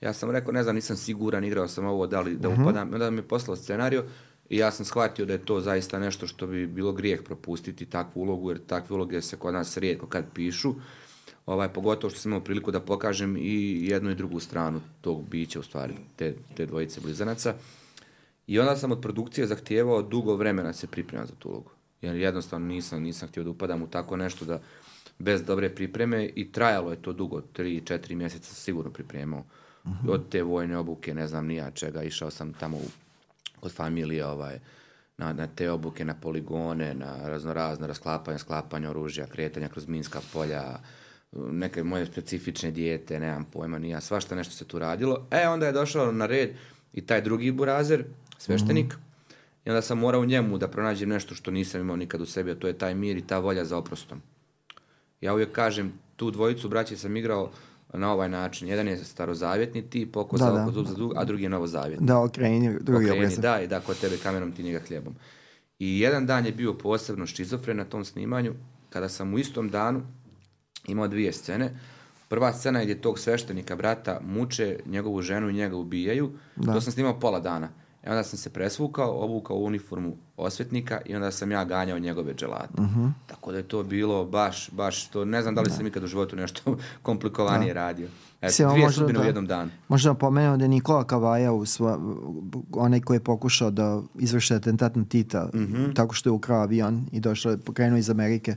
Ja 0.00 0.12
sam 0.12 0.30
rekao, 0.30 0.52
ne 0.52 0.62
znam, 0.62 0.74
nisam 0.74 0.96
siguran, 0.96 1.44
igrao 1.44 1.68
sam 1.68 1.84
ovo, 1.86 2.06
da 2.06 2.20
li 2.20 2.36
da 2.36 2.48
Mhm. 2.50 2.62
upadam. 2.62 2.92
Onda 2.94 3.10
mi 3.10 3.18
je 3.18 3.22
poslao 3.22 3.56
scenarijo 3.56 4.04
i 4.48 4.56
ja 4.56 4.70
sam 4.70 4.84
shvatio 4.84 5.26
da 5.26 5.32
je 5.32 5.38
to 5.38 5.60
zaista 5.60 5.98
nešto 5.98 6.26
što 6.26 6.46
bi 6.46 6.66
bilo 6.66 6.92
grijeh 6.92 7.22
propustiti 7.22 7.86
takvu 7.86 8.20
ulogu, 8.20 8.50
jer 8.50 8.60
takve 8.60 8.94
uloge 8.94 9.22
se 9.22 9.36
kod 9.36 9.54
nas 9.54 9.76
rijetko 9.76 10.06
kad 10.06 10.24
pišu. 10.34 10.74
Ovaj, 11.46 11.68
pogotovo 11.68 12.10
što 12.10 12.20
sam 12.20 12.32
imao 12.32 12.44
priliku 12.44 12.70
da 12.70 12.80
pokažem 12.80 13.36
i 13.36 13.86
jednu 13.86 14.10
i 14.10 14.14
drugu 14.14 14.40
stranu 14.40 14.80
tog 15.00 15.28
bića, 15.28 15.60
u 15.60 15.62
stvari, 15.62 15.94
te, 16.16 16.34
te 16.56 16.66
dvojice 16.66 17.00
blizanaca. 17.00 17.54
I 18.46 18.58
onda 18.58 18.76
sam 18.76 18.92
od 18.92 19.00
produkcije 19.00 19.46
zahtijevao 19.46 20.02
dugo 20.02 20.36
vremena 20.36 20.68
da 20.68 20.72
se 20.72 20.86
priprema 20.86 21.26
za 21.26 21.34
tu 21.38 21.48
ulogu. 21.48 21.70
Jer 22.02 22.16
jednostavno 22.16 22.66
nisam, 22.66 23.02
nisam 23.02 23.28
htio 23.28 23.44
da 23.44 23.50
upadam 23.50 23.82
u 23.82 23.86
tako 23.86 24.16
nešto 24.16 24.44
da 24.44 24.60
bez 25.18 25.42
dobre 25.42 25.74
pripreme 25.74 26.30
i 26.34 26.52
trajalo 26.52 26.90
je 26.90 27.02
to 27.02 27.12
dugo, 27.12 27.40
tri, 27.40 27.82
četiri 27.84 28.14
mjeseca 28.14 28.44
sam 28.44 28.54
sigurno 28.54 28.90
pripremao. 28.90 29.44
Od 30.08 30.28
te 30.28 30.42
vojne 30.42 30.78
obuke, 30.78 31.14
ne 31.14 31.26
znam 31.26 31.46
nija 31.46 31.70
čega, 31.70 32.02
išao 32.02 32.30
sam 32.30 32.52
tamo 32.52 32.76
u, 32.76 32.88
kod 33.60 33.72
familije 33.72 34.26
ovaj, 34.26 34.58
na, 35.18 35.32
na 35.32 35.46
te 35.46 35.70
obuke, 35.70 36.04
na 36.04 36.14
poligone, 36.14 36.94
na 36.94 37.28
razno 37.28 37.52
razne 37.52 37.86
rasklapanja, 37.86 38.38
sklapanja 38.38 38.90
oružja, 38.90 39.26
kretanja 39.26 39.68
kroz 39.68 39.88
minska 39.88 40.20
polja, 40.32 40.78
neke 41.32 41.84
moje 41.84 42.06
specifične 42.06 42.70
dijete, 42.70 43.20
nemam 43.20 43.44
pojma, 43.44 43.78
nija, 43.78 44.00
svašta 44.00 44.34
nešto 44.34 44.54
se 44.54 44.64
tu 44.64 44.78
radilo. 44.78 45.26
E, 45.30 45.48
onda 45.48 45.66
je 45.66 45.72
došao 45.72 46.12
na 46.12 46.26
red 46.26 46.50
i 46.92 47.00
taj 47.00 47.20
drugi 47.20 47.52
burazer, 47.52 48.04
sveštenik, 48.38 48.94
i 49.64 49.70
onda 49.70 49.82
sam 49.82 49.98
morao 49.98 50.20
u 50.20 50.24
njemu 50.24 50.58
da 50.58 50.68
pronađem 50.68 51.08
nešto 51.08 51.34
što 51.34 51.50
nisam 51.50 51.80
imao 51.80 51.96
nikad 51.96 52.20
u 52.20 52.26
sebi, 52.26 52.50
a 52.50 52.54
to 52.54 52.66
je 52.66 52.78
taj 52.78 52.94
mir 52.94 53.16
i 53.16 53.26
ta 53.26 53.38
volja 53.38 53.64
za 53.64 53.78
oprostom. 53.78 54.22
Ja 55.20 55.34
uvijek 55.34 55.52
kažem, 55.52 55.92
tu 56.16 56.30
dvojicu 56.30 56.68
braće 56.68 56.96
sam 56.96 57.16
igrao 57.16 57.50
na 57.92 58.12
ovaj 58.12 58.28
način. 58.28 58.68
Jedan 58.68 58.88
je 58.88 59.04
starozavjetni 59.04 59.90
tip, 59.90 60.12
poko 60.12 60.38
Da, 60.38 60.44
za 60.44 60.50
da. 60.50 60.62
oko 60.62 60.72
zub 60.72 60.86
za 60.86 60.94
zub, 60.94 61.12
a 61.16 61.24
drugi 61.24 61.42
je 61.42 61.48
novozavjetni. 61.48 62.06
Da, 62.06 62.18
okreni 62.18 62.78
drugi 62.80 63.04
Okreni, 63.06 63.24
obraz. 63.24 63.38
da, 63.38 63.60
i 63.60 63.66
da 63.66 63.80
kod 63.80 64.00
tebe 64.00 64.16
kamerom 64.22 64.52
ti 64.52 64.62
njega 64.62 64.80
hljebom. 64.88 65.14
I 65.78 66.00
jedan 66.00 66.26
dan 66.26 66.46
je 66.46 66.52
bio 66.52 66.74
posebno 66.74 67.26
šizofren 67.26 67.76
na 67.76 67.84
tom 67.84 68.04
snimanju, 68.04 68.54
kada 68.90 69.08
sam 69.08 69.34
u 69.34 69.38
istom 69.38 69.68
danu 69.68 70.02
imao 70.86 71.08
dvije 71.08 71.32
scene. 71.32 71.70
Prva 72.28 72.52
scena 72.52 72.78
je 72.78 72.84
gdje 72.84 73.00
tog 73.00 73.18
sveštenika 73.18 73.76
brata 73.76 74.20
muče 74.22 74.78
njegovu 74.86 75.22
ženu 75.22 75.48
i 75.48 75.54
njega 75.54 75.76
ubijaju. 75.76 76.30
To 76.64 76.80
sam 76.80 76.92
snimao 76.92 77.20
pola 77.20 77.40
dana. 77.40 77.68
I 78.04 78.08
onda 78.08 78.22
sam 78.22 78.38
se 78.38 78.50
presvukao, 78.50 79.24
obukao 79.24 79.56
uniformu 79.56 80.16
osvetnika 80.36 81.00
i 81.06 81.14
onda 81.14 81.30
sam 81.30 81.52
ja 81.52 81.64
ganjao 81.64 81.98
njegove 81.98 82.34
dželate. 82.34 82.74
Tako 83.26 83.52
da 83.52 83.58
je 83.58 83.62
to 83.64 83.82
bilo 83.82 84.24
baš, 84.24 84.70
baš 84.70 85.06
to, 85.06 85.24
ne 85.24 85.42
znam 85.42 85.54
da 85.54 85.60
li 85.60 85.70
sam 85.70 85.86
ikad 85.86 86.02
u 86.02 86.06
životu 86.06 86.36
nešto 86.36 86.76
komplikovanije 87.02 87.74
radio. 87.74 88.08
Mislim, 88.42 88.66
Eto, 88.66 88.72
dvije 88.72 88.84
možda 88.84 88.98
sudbine 88.98 89.18
u 89.18 89.22
da. 89.22 89.26
jednom 89.26 89.46
danu. 89.46 89.70
Možda 89.88 90.14
pomenuo 90.14 90.56
da 90.56 90.64
je 90.64 90.68
Nikola 90.68 91.04
Kavaja 91.04 91.52
u 91.52 91.66
sva, 91.66 91.98
onaj 92.72 93.00
koji 93.00 93.16
je 93.16 93.24
pokušao 93.24 93.70
da 93.70 94.02
izvrši 94.14 94.54
atentat 94.54 94.96
na 94.96 95.04
Tita 95.04 95.50
Mhm. 95.54 95.92
tako 95.92 96.14
što 96.14 96.28
je 96.28 96.32
ukrao 96.32 96.60
avion 96.60 97.06
i 97.12 97.20
došao 97.20 97.56
pokrenuo 97.56 97.98
iz 97.98 98.10
Amerike 98.10 98.54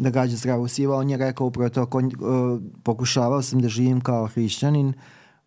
da 0.00 0.10
gađa 0.10 0.36
zdravu 0.36 0.68
siva. 0.68 0.96
On 0.96 1.10
je 1.10 1.16
rekao 1.16 1.46
upravo 1.46 1.68
to, 1.68 1.86
kon, 1.86 2.04
uh, 2.06 2.60
pokušavao 2.82 3.42
sam 3.42 3.60
da 3.60 3.68
živim 3.68 4.00
kao 4.00 4.26
hrišćanin, 4.26 4.92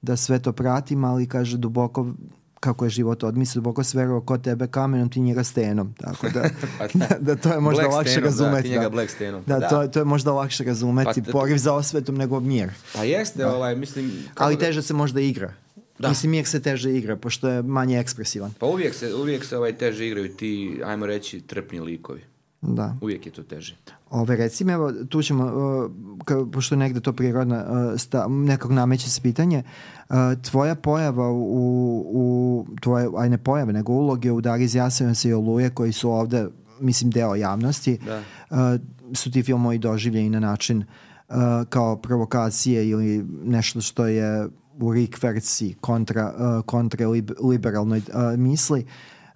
da 0.01 0.15
sve 0.15 0.39
to 0.39 0.53
pratim, 0.53 1.03
ali 1.03 1.27
kaže 1.27 1.57
duboko 1.57 2.13
kako 2.59 2.85
je 2.85 2.89
život 2.89 3.23
odmisli, 3.23 3.59
duboko 3.59 3.83
sve 3.83 4.01
verovao 4.01 4.21
ko 4.21 4.37
tebe 4.37 4.67
kamenom, 4.67 5.09
ti 5.09 5.19
njega 5.19 5.43
stenom. 5.43 5.93
Tako 5.93 6.29
da, 6.29 6.41
Pa 6.79 6.87
da, 6.93 7.07
da 7.19 7.35
to 7.35 7.53
je 7.53 7.59
možda 7.59 7.81
Black 7.81 7.93
lakše 7.95 8.11
Stenom, 8.11 8.23
da, 8.23 8.29
razumeti. 8.29 8.63
ti 8.63 8.69
njega 8.69 8.89
Black 8.89 9.09
Stenom. 9.11 9.43
Da, 9.47 9.59
Da. 9.59 9.69
To, 9.69 9.87
to 9.87 9.99
je 9.99 10.05
možda 10.05 10.31
lakše 10.31 10.63
razumeti. 10.63 11.23
Pa, 11.23 11.31
Poriv 11.31 11.57
za 11.57 11.73
osvetom 11.73 12.15
nego 12.15 12.39
mir. 12.39 12.69
Pa 12.93 13.03
jeste, 13.03 13.47
ovaj, 13.47 13.75
mislim... 13.75 14.11
Ali 14.35 14.55
da- 14.55 14.65
teže 14.65 14.81
se 14.81 14.93
možda 14.93 15.21
igra. 15.21 15.53
Da. 15.99 16.09
Mislim, 16.09 16.31
mir 16.31 16.45
se 16.45 16.61
teže 16.61 16.93
igra, 16.97 17.15
pošto 17.15 17.49
je 17.49 17.61
manje 17.63 17.99
ekspresivan. 17.99 18.53
Pa 18.59 18.65
uvijek 18.65 18.93
se, 18.93 19.13
uvijek 19.13 19.45
se 19.45 19.57
ovaj 19.57 19.77
teže 19.77 20.07
igraju 20.07 20.35
ti, 20.35 20.81
ajmo 20.85 21.05
reći, 21.05 21.41
trpni 21.41 21.79
likovi. 21.79 22.21
Da. 22.67 22.95
Uvijek 23.01 23.25
je 23.25 23.31
to 23.31 23.43
teže. 23.43 23.75
Ove, 24.09 24.35
recimo, 24.35 24.71
evo, 24.71 24.91
tu 25.09 25.21
ćemo, 25.21 25.45
uh, 25.45 25.91
ka, 26.25 26.45
pošto 26.51 26.75
negde 26.75 26.99
to 26.99 27.13
prirodna, 27.13 27.65
uh, 27.69 27.99
sta, 27.99 28.27
nekog 28.27 28.71
nameće 28.71 29.09
se 29.09 29.21
pitanje, 29.21 29.63
uh, 30.09 30.15
tvoja 30.41 30.75
pojava 30.75 31.31
u, 31.31 32.05
u 32.13 32.65
tvoje, 32.81 33.09
aj 33.17 33.29
ne 33.29 33.37
pojave, 33.37 33.73
nego 33.73 33.93
uloge 33.93 34.31
u 34.31 34.41
Dari 34.41 34.63
iz 34.63 34.75
Jasenovca 34.75 35.29
i 35.29 35.33
Oluje, 35.33 35.69
koji 35.69 35.91
su 35.91 36.11
ovde, 36.11 36.47
mislim, 36.79 37.11
deo 37.11 37.35
javnosti, 37.35 37.99
Da. 38.05 38.21
uh, 38.49 38.81
su 39.13 39.31
ti 39.31 39.43
filmovi 39.43 39.77
doživljeni 39.77 40.29
na 40.29 40.39
način 40.39 40.77
uh, 40.77 41.35
kao 41.69 41.95
provokacije 41.95 42.89
ili 42.89 43.25
nešto 43.43 43.81
što 43.81 44.07
je 44.07 44.47
u 44.79 44.93
rikverci 44.93 45.75
kontra, 45.81 46.33
uh, 46.37 46.65
kontra 46.65 47.07
lib, 47.07 47.31
liberalnoj 47.43 47.97
uh, 47.99 48.39
misli. 48.39 48.85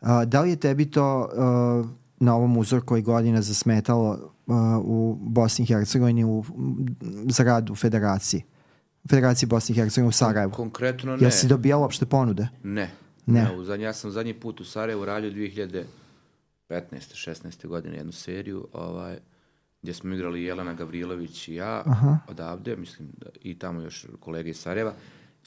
Uh, 0.01 0.23
da 0.25 0.41
li 0.41 0.49
je 0.49 0.55
tebi 0.55 0.85
to 0.91 1.29
uh, 1.81 1.89
na 2.19 2.35
ovom 2.35 2.57
uzorku 2.57 2.97
i 2.97 3.01
godina 3.01 3.41
zasmetalo 3.41 4.33
uh, 4.45 4.55
u 4.83 5.17
Bosni 5.21 5.63
i 5.63 5.67
Hercegovini 5.67 6.25
u, 6.25 6.43
za 7.29 7.43
rad 7.43 7.69
u 7.69 7.75
federaciji? 7.75 8.43
Federaciji 9.09 9.47
Bosni 9.47 9.73
i 9.73 9.75
Hercegovine 9.75 10.09
u 10.09 10.11
Sarajevu. 10.11 10.51
Konkretno 10.51 11.15
ne. 11.15 11.23
Jel 11.23 11.31
si 11.31 11.47
dobijala 11.47 11.81
uopšte 11.81 12.05
ponude? 12.05 12.47
Ne. 12.63 12.91
Ne. 13.25 13.49
Evo, 13.53 13.63
zadnji, 13.63 13.85
ja 13.85 13.93
sam 13.93 14.11
zadnji 14.11 14.33
put 14.33 14.61
u 14.61 14.65
Sarajevu 14.65 15.05
radio 15.05 15.31
2015. 15.31 15.85
16. 16.69 17.67
godine 17.67 17.97
jednu 17.97 18.11
seriju 18.11 18.67
ovaj, 18.73 19.17
gdje 19.81 19.93
smo 19.93 20.13
igrali 20.13 20.43
Jelena 20.43 20.73
Gavrilović 20.73 21.47
i 21.47 21.55
ja 21.55 21.83
odavde, 22.27 22.75
mislim, 22.75 23.07
da, 23.17 23.29
i 23.41 23.59
tamo 23.59 23.81
još 23.81 24.05
kolege 24.19 24.49
iz 24.49 24.57
Sarajeva. 24.57 24.93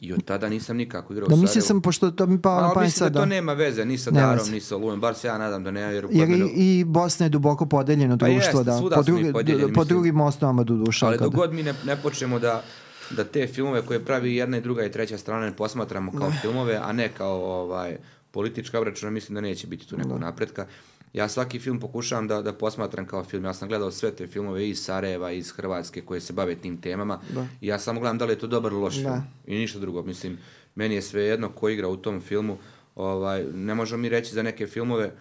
I 0.01 0.13
od 0.13 0.25
tada 0.25 0.49
nisam 0.49 0.77
nikako 0.77 1.13
igrao 1.13 1.29
Da 1.29 1.35
u 1.35 1.39
Sarajevu. 1.39 1.61
sam, 1.61 1.81
pošto 1.83 2.11
to 2.11 2.27
mi 2.27 2.43
pao 2.43 2.61
na 2.61 2.73
pamet 2.73 2.87
mislim 2.87 3.05
da 3.05 3.13
sada. 3.13 3.21
to 3.21 3.27
nema 3.27 3.53
veze 3.53 3.85
ni 3.85 3.99
sa 3.99 4.11
Nema 4.11 4.27
Darom, 4.27 4.51
ni 4.51 4.61
sa 4.61 4.77
Olujem, 4.77 5.01
bar 5.01 5.15
se 5.15 5.27
ja 5.27 5.39
nadam 5.39 5.65
da 5.65 5.71
ne, 5.71 5.81
jer, 5.81 6.07
Jer 6.11 6.31
i, 6.31 6.53
i 6.57 6.85
Bosna 6.85 7.27
je 7.27 7.31
duboko 7.31 7.67
podeljeno 7.67 8.19
Pa 8.19 8.27
društvo, 8.29 8.61
jeste, 8.61 8.65
da. 8.65 8.81
Po, 8.95 9.03
drugi, 9.03 9.33
po 9.33 9.39
mislim. 9.43 9.87
drugim 9.89 10.21
osnovama 10.21 10.65
do 10.65 10.75
duša. 10.75 11.07
Ali 11.07 11.19
dok 11.19 11.35
god 11.35 11.53
mi 11.53 11.63
ne, 11.63 11.75
ne 11.87 11.97
počnemo 11.97 12.39
da, 12.39 12.63
da 13.11 13.25
te 13.25 13.47
filmove 13.47 13.83
koje 13.83 14.05
pravi 14.05 14.35
jedna 14.37 14.57
i 14.57 14.61
druga 14.61 14.85
i 14.85 14.91
treća 14.93 15.19
strana 15.19 15.47
ne 15.47 15.57
posmatramo 15.57 16.13
kao 16.13 16.31
filmove, 16.43 16.81
a 16.83 16.93
ne 16.93 17.09
kao 17.09 17.61
ovaj, 17.63 17.97
politička 18.31 18.79
obračuna, 18.79 19.11
mislim 19.11 19.35
da 19.35 19.41
neće 19.41 19.67
biti 19.67 19.87
tu 19.89 19.97
nekog 19.97 20.21
napretka. 20.21 20.67
Ja 21.13 21.29
svaki 21.29 21.59
film 21.59 21.81
pokušavam 21.81 22.29
da, 22.29 22.43
da 22.43 22.53
posmatram 22.53 23.07
kao 23.07 23.25
film. 23.25 23.45
Ja 23.45 23.55
sam 23.55 23.69
gledao 23.69 23.91
sve 23.91 24.11
te 24.11 24.27
filmove 24.27 24.69
iz 24.69 24.79
Sarajeva, 24.81 25.33
iz 25.33 25.51
Hrvatske 25.51 26.01
koje 26.01 26.21
se 26.21 26.33
bave 26.33 26.55
tim 26.55 26.77
temama. 26.77 27.21
I 27.61 27.67
ja 27.67 27.79
samo 27.79 28.01
gledam 28.01 28.19
da 28.19 28.25
li 28.25 28.33
je 28.33 28.39
to 28.39 28.47
dobar 28.47 28.73
ili 28.73 28.81
loš 28.81 28.95
Da. 28.95 29.01
film. 29.03 29.23
I 29.47 29.55
ništa 29.55 29.79
drugo. 29.79 30.03
Mislim, 30.03 30.39
meni 30.75 30.95
je 30.95 31.03
sve 31.03 31.23
jedno 31.23 31.49
ko 31.49 31.69
igra 31.69 31.89
u 31.89 31.97
tom 31.97 32.21
filmu. 32.21 32.57
Ovaj, 32.97 33.45
ne 33.45 33.75
možemo 33.75 34.03
mi 34.03 34.09
reći 34.09 34.35
za 34.35 34.43
neke 34.43 34.67
filmove 34.67 35.13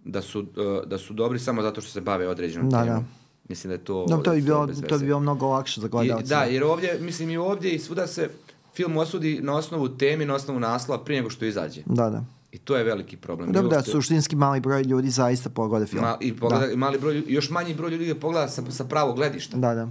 da 0.00 0.22
su, 0.22 0.40
eh, 0.40 0.86
da 0.86 0.98
su 0.98 1.14
dobri 1.14 1.38
samo 1.38 1.62
zato 1.62 1.80
što 1.80 1.90
se 1.90 2.00
bave 2.00 2.28
određenom 2.28 2.70
Da, 2.70 2.82
temom. 2.82 2.94
da. 2.94 3.04
Mislim 3.48 3.68
da 3.68 3.74
je 3.74 3.84
to... 3.84 4.06
Da, 4.06 4.16
to, 4.16 4.32
bi 4.32 4.42
bilo, 4.42 4.66
to 4.88 4.98
bi 4.98 5.04
bilo 5.04 5.20
mnogo 5.20 5.46
lakše 5.46 5.80
za 5.80 5.88
gledalce. 5.88 6.26
da, 6.26 6.42
jer 6.42 6.64
ovdje, 6.64 6.98
mislim 7.00 7.30
i 7.30 7.36
ovdje 7.36 7.70
i 7.72 7.78
svuda 7.78 8.06
se 8.06 8.30
film 8.74 8.96
osudi 8.96 9.38
na 9.42 9.56
osnovu 9.56 9.88
temi, 9.88 10.24
na 10.24 10.34
osnovu 10.34 10.60
naslova 10.60 11.04
prije 11.04 11.20
nego 11.20 11.30
što 11.30 11.44
izađe. 11.44 11.82
da, 11.86 12.10
da. 12.10 12.24
I 12.52 12.58
to 12.58 12.76
je 12.76 12.84
veliki 12.84 13.16
problem. 13.16 13.52
Dobro, 13.52 13.70
da, 13.70 13.82
suštinski 13.82 14.36
mali 14.36 14.60
broj 14.60 14.82
ljudi 14.82 15.10
zaista 15.10 15.50
pogode 15.50 15.86
film. 15.86 16.02
Ma, 16.02 16.16
i, 16.20 16.36
pogleda, 16.36 16.72
i 16.72 16.76
mali 16.76 16.98
broj, 16.98 17.22
još 17.26 17.50
manji 17.50 17.74
broj 17.74 17.90
ljudi 17.90 18.06
ga 18.06 18.14
pogleda 18.14 18.48
sa, 18.48 18.62
sa 18.70 18.84
pravog 18.84 19.16
gledišta. 19.16 19.56
Da, 19.56 19.74
da. 19.74 19.88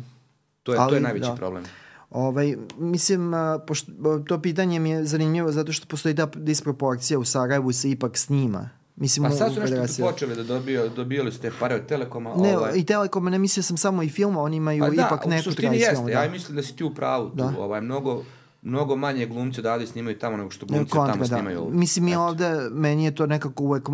To 0.63 0.71
je, 0.71 0.75
to 0.75 0.81
Ali, 0.81 0.95
je 0.95 1.01
najveći 1.01 1.25
da. 1.25 1.35
problem. 1.35 1.63
Ovaj, 2.09 2.55
mislim, 2.77 3.33
a, 3.33 3.59
pošto, 3.59 3.91
to 4.19 4.41
pitanje 4.41 4.79
mi 4.79 4.89
je 4.89 5.05
zanimljivo 5.05 5.51
zato 5.51 5.71
što 5.71 5.87
postoji 5.87 6.15
ta 6.15 6.25
disproporcija 6.27 7.19
u 7.19 7.25
Sarajevu 7.25 7.71
se 7.71 7.91
ipak 7.91 8.17
snima. 8.17 8.69
Mislim, 8.95 9.23
Pa 9.23 9.33
u- 9.33 9.37
sad 9.37 9.51
u 9.51 9.53
su 9.55 9.61
nešto 9.61 10.03
počeli 10.03 10.35
da 10.35 10.43
dobio, 10.43 10.89
dobijali 10.89 11.31
su 11.31 11.39
te 11.39 11.51
pare 11.59 11.75
od 11.75 11.85
Telekoma. 11.85 12.35
Ne, 12.35 12.57
ovaj. 12.57 12.71
i 12.75 12.85
Telekom, 12.85 13.25
ne 13.25 13.39
mislio 13.39 13.63
sam 13.63 13.77
samo 13.77 14.03
i 14.03 14.09
filma, 14.09 14.41
oni 14.41 14.57
imaju 14.57 14.79
Pa 14.79 14.89
da, 14.89 14.93
ipak 14.95 15.25
u 15.25 15.29
neku 15.29 15.43
suštini 15.43 15.67
tradiciju. 15.67 15.89
jeste. 15.89 16.05
da. 16.05 16.23
Ja 16.23 16.31
mislim 16.31 16.55
da 16.55 16.63
si 16.63 16.75
ti 16.75 16.83
u 16.83 16.93
pravu 16.93 17.29
tu. 17.29 17.35
Da. 17.35 17.53
Ovaj, 17.59 17.81
mnogo, 17.81 18.23
mnogo 18.65 18.95
manje 18.95 19.25
glumci 19.25 19.59
odavde 19.59 19.87
snimaju 19.87 20.19
tamo 20.19 20.37
nego 20.37 20.49
što 20.49 20.65
glumci 20.65 20.91
kontra, 20.91 21.13
tamo 21.13 21.25
da. 21.25 21.35
snimaju. 21.35 21.69
Mislim, 21.71 22.05
mi 22.05 22.11
Eto. 22.11 22.21
ovde, 22.21 22.49
meni 22.71 23.05
je 23.05 23.15
to 23.15 23.25
nekako 23.25 23.63
uvek, 23.63 23.89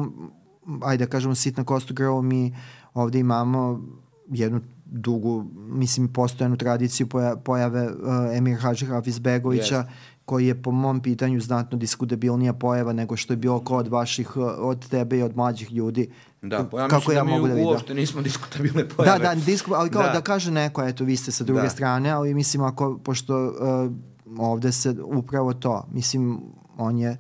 ajde 0.84 1.06
da 1.06 1.12
kažemo, 1.12 1.36
sitna 1.36 1.64
kostu 1.64 1.94
grlo, 1.94 2.22
mi 2.22 2.56
ovde 2.94 3.20
imamo 3.20 3.82
jednu 4.30 4.62
dugu, 4.86 5.46
mislim, 5.56 6.14
postojanu 6.14 6.58
tradiciju 6.58 7.08
poja, 7.08 7.36
pojave 7.36 7.88
uh, 7.88 8.38
Emir 8.38 8.58
Hadži 8.60 8.86
Hafizbegovića 8.86 9.86
koji 10.26 10.48
je 10.48 10.62
po 10.62 10.72
mom 10.72 11.02
pitanju 11.02 11.40
znatno 11.40 11.78
diskutabilnija 11.78 12.54
pojava 12.54 12.94
nego 12.94 13.18
što 13.18 13.34
je 13.34 13.38
bilo 13.38 13.60
ko 13.60 13.76
od 13.78 13.88
vaših, 13.88 14.38
od 14.38 14.90
tebe 14.90 15.18
i 15.18 15.24
od 15.24 15.36
mlađih 15.36 15.72
ljudi. 15.72 16.10
Da, 16.42 16.64
pa 16.72 16.82
ja 16.82 16.88
Kako 16.88 17.12
ja 17.12 17.20
da 17.20 17.24
mi 17.24 17.32
mogu 17.32 17.48
da 17.48 17.56
uopšte 17.56 17.94
nismo 17.94 18.22
diskutabilne 18.22 18.84
da, 18.84 18.96
pojave. 18.96 19.20
Da, 19.20 19.36
da, 19.36 19.42
disku, 19.42 19.74
ali 19.74 19.90
kao 19.90 20.04
da. 20.04 20.10
da 20.10 20.22
kaže 20.22 20.52
neko, 20.52 20.84
eto, 20.84 21.04
vi 21.04 21.18
ste 21.18 21.32
sa 21.32 21.44
druge 21.44 21.62
da. 21.62 21.70
strane, 21.70 22.10
ali 22.10 22.34
mislim, 22.34 22.64
ako, 22.64 22.98
pošto 22.98 23.46
uh, 23.46 23.92
ovde 24.38 24.72
se 24.72 24.96
upravo 25.04 25.54
to, 25.54 25.88
mislim, 25.92 26.40
on 26.78 26.98
je 26.98 27.18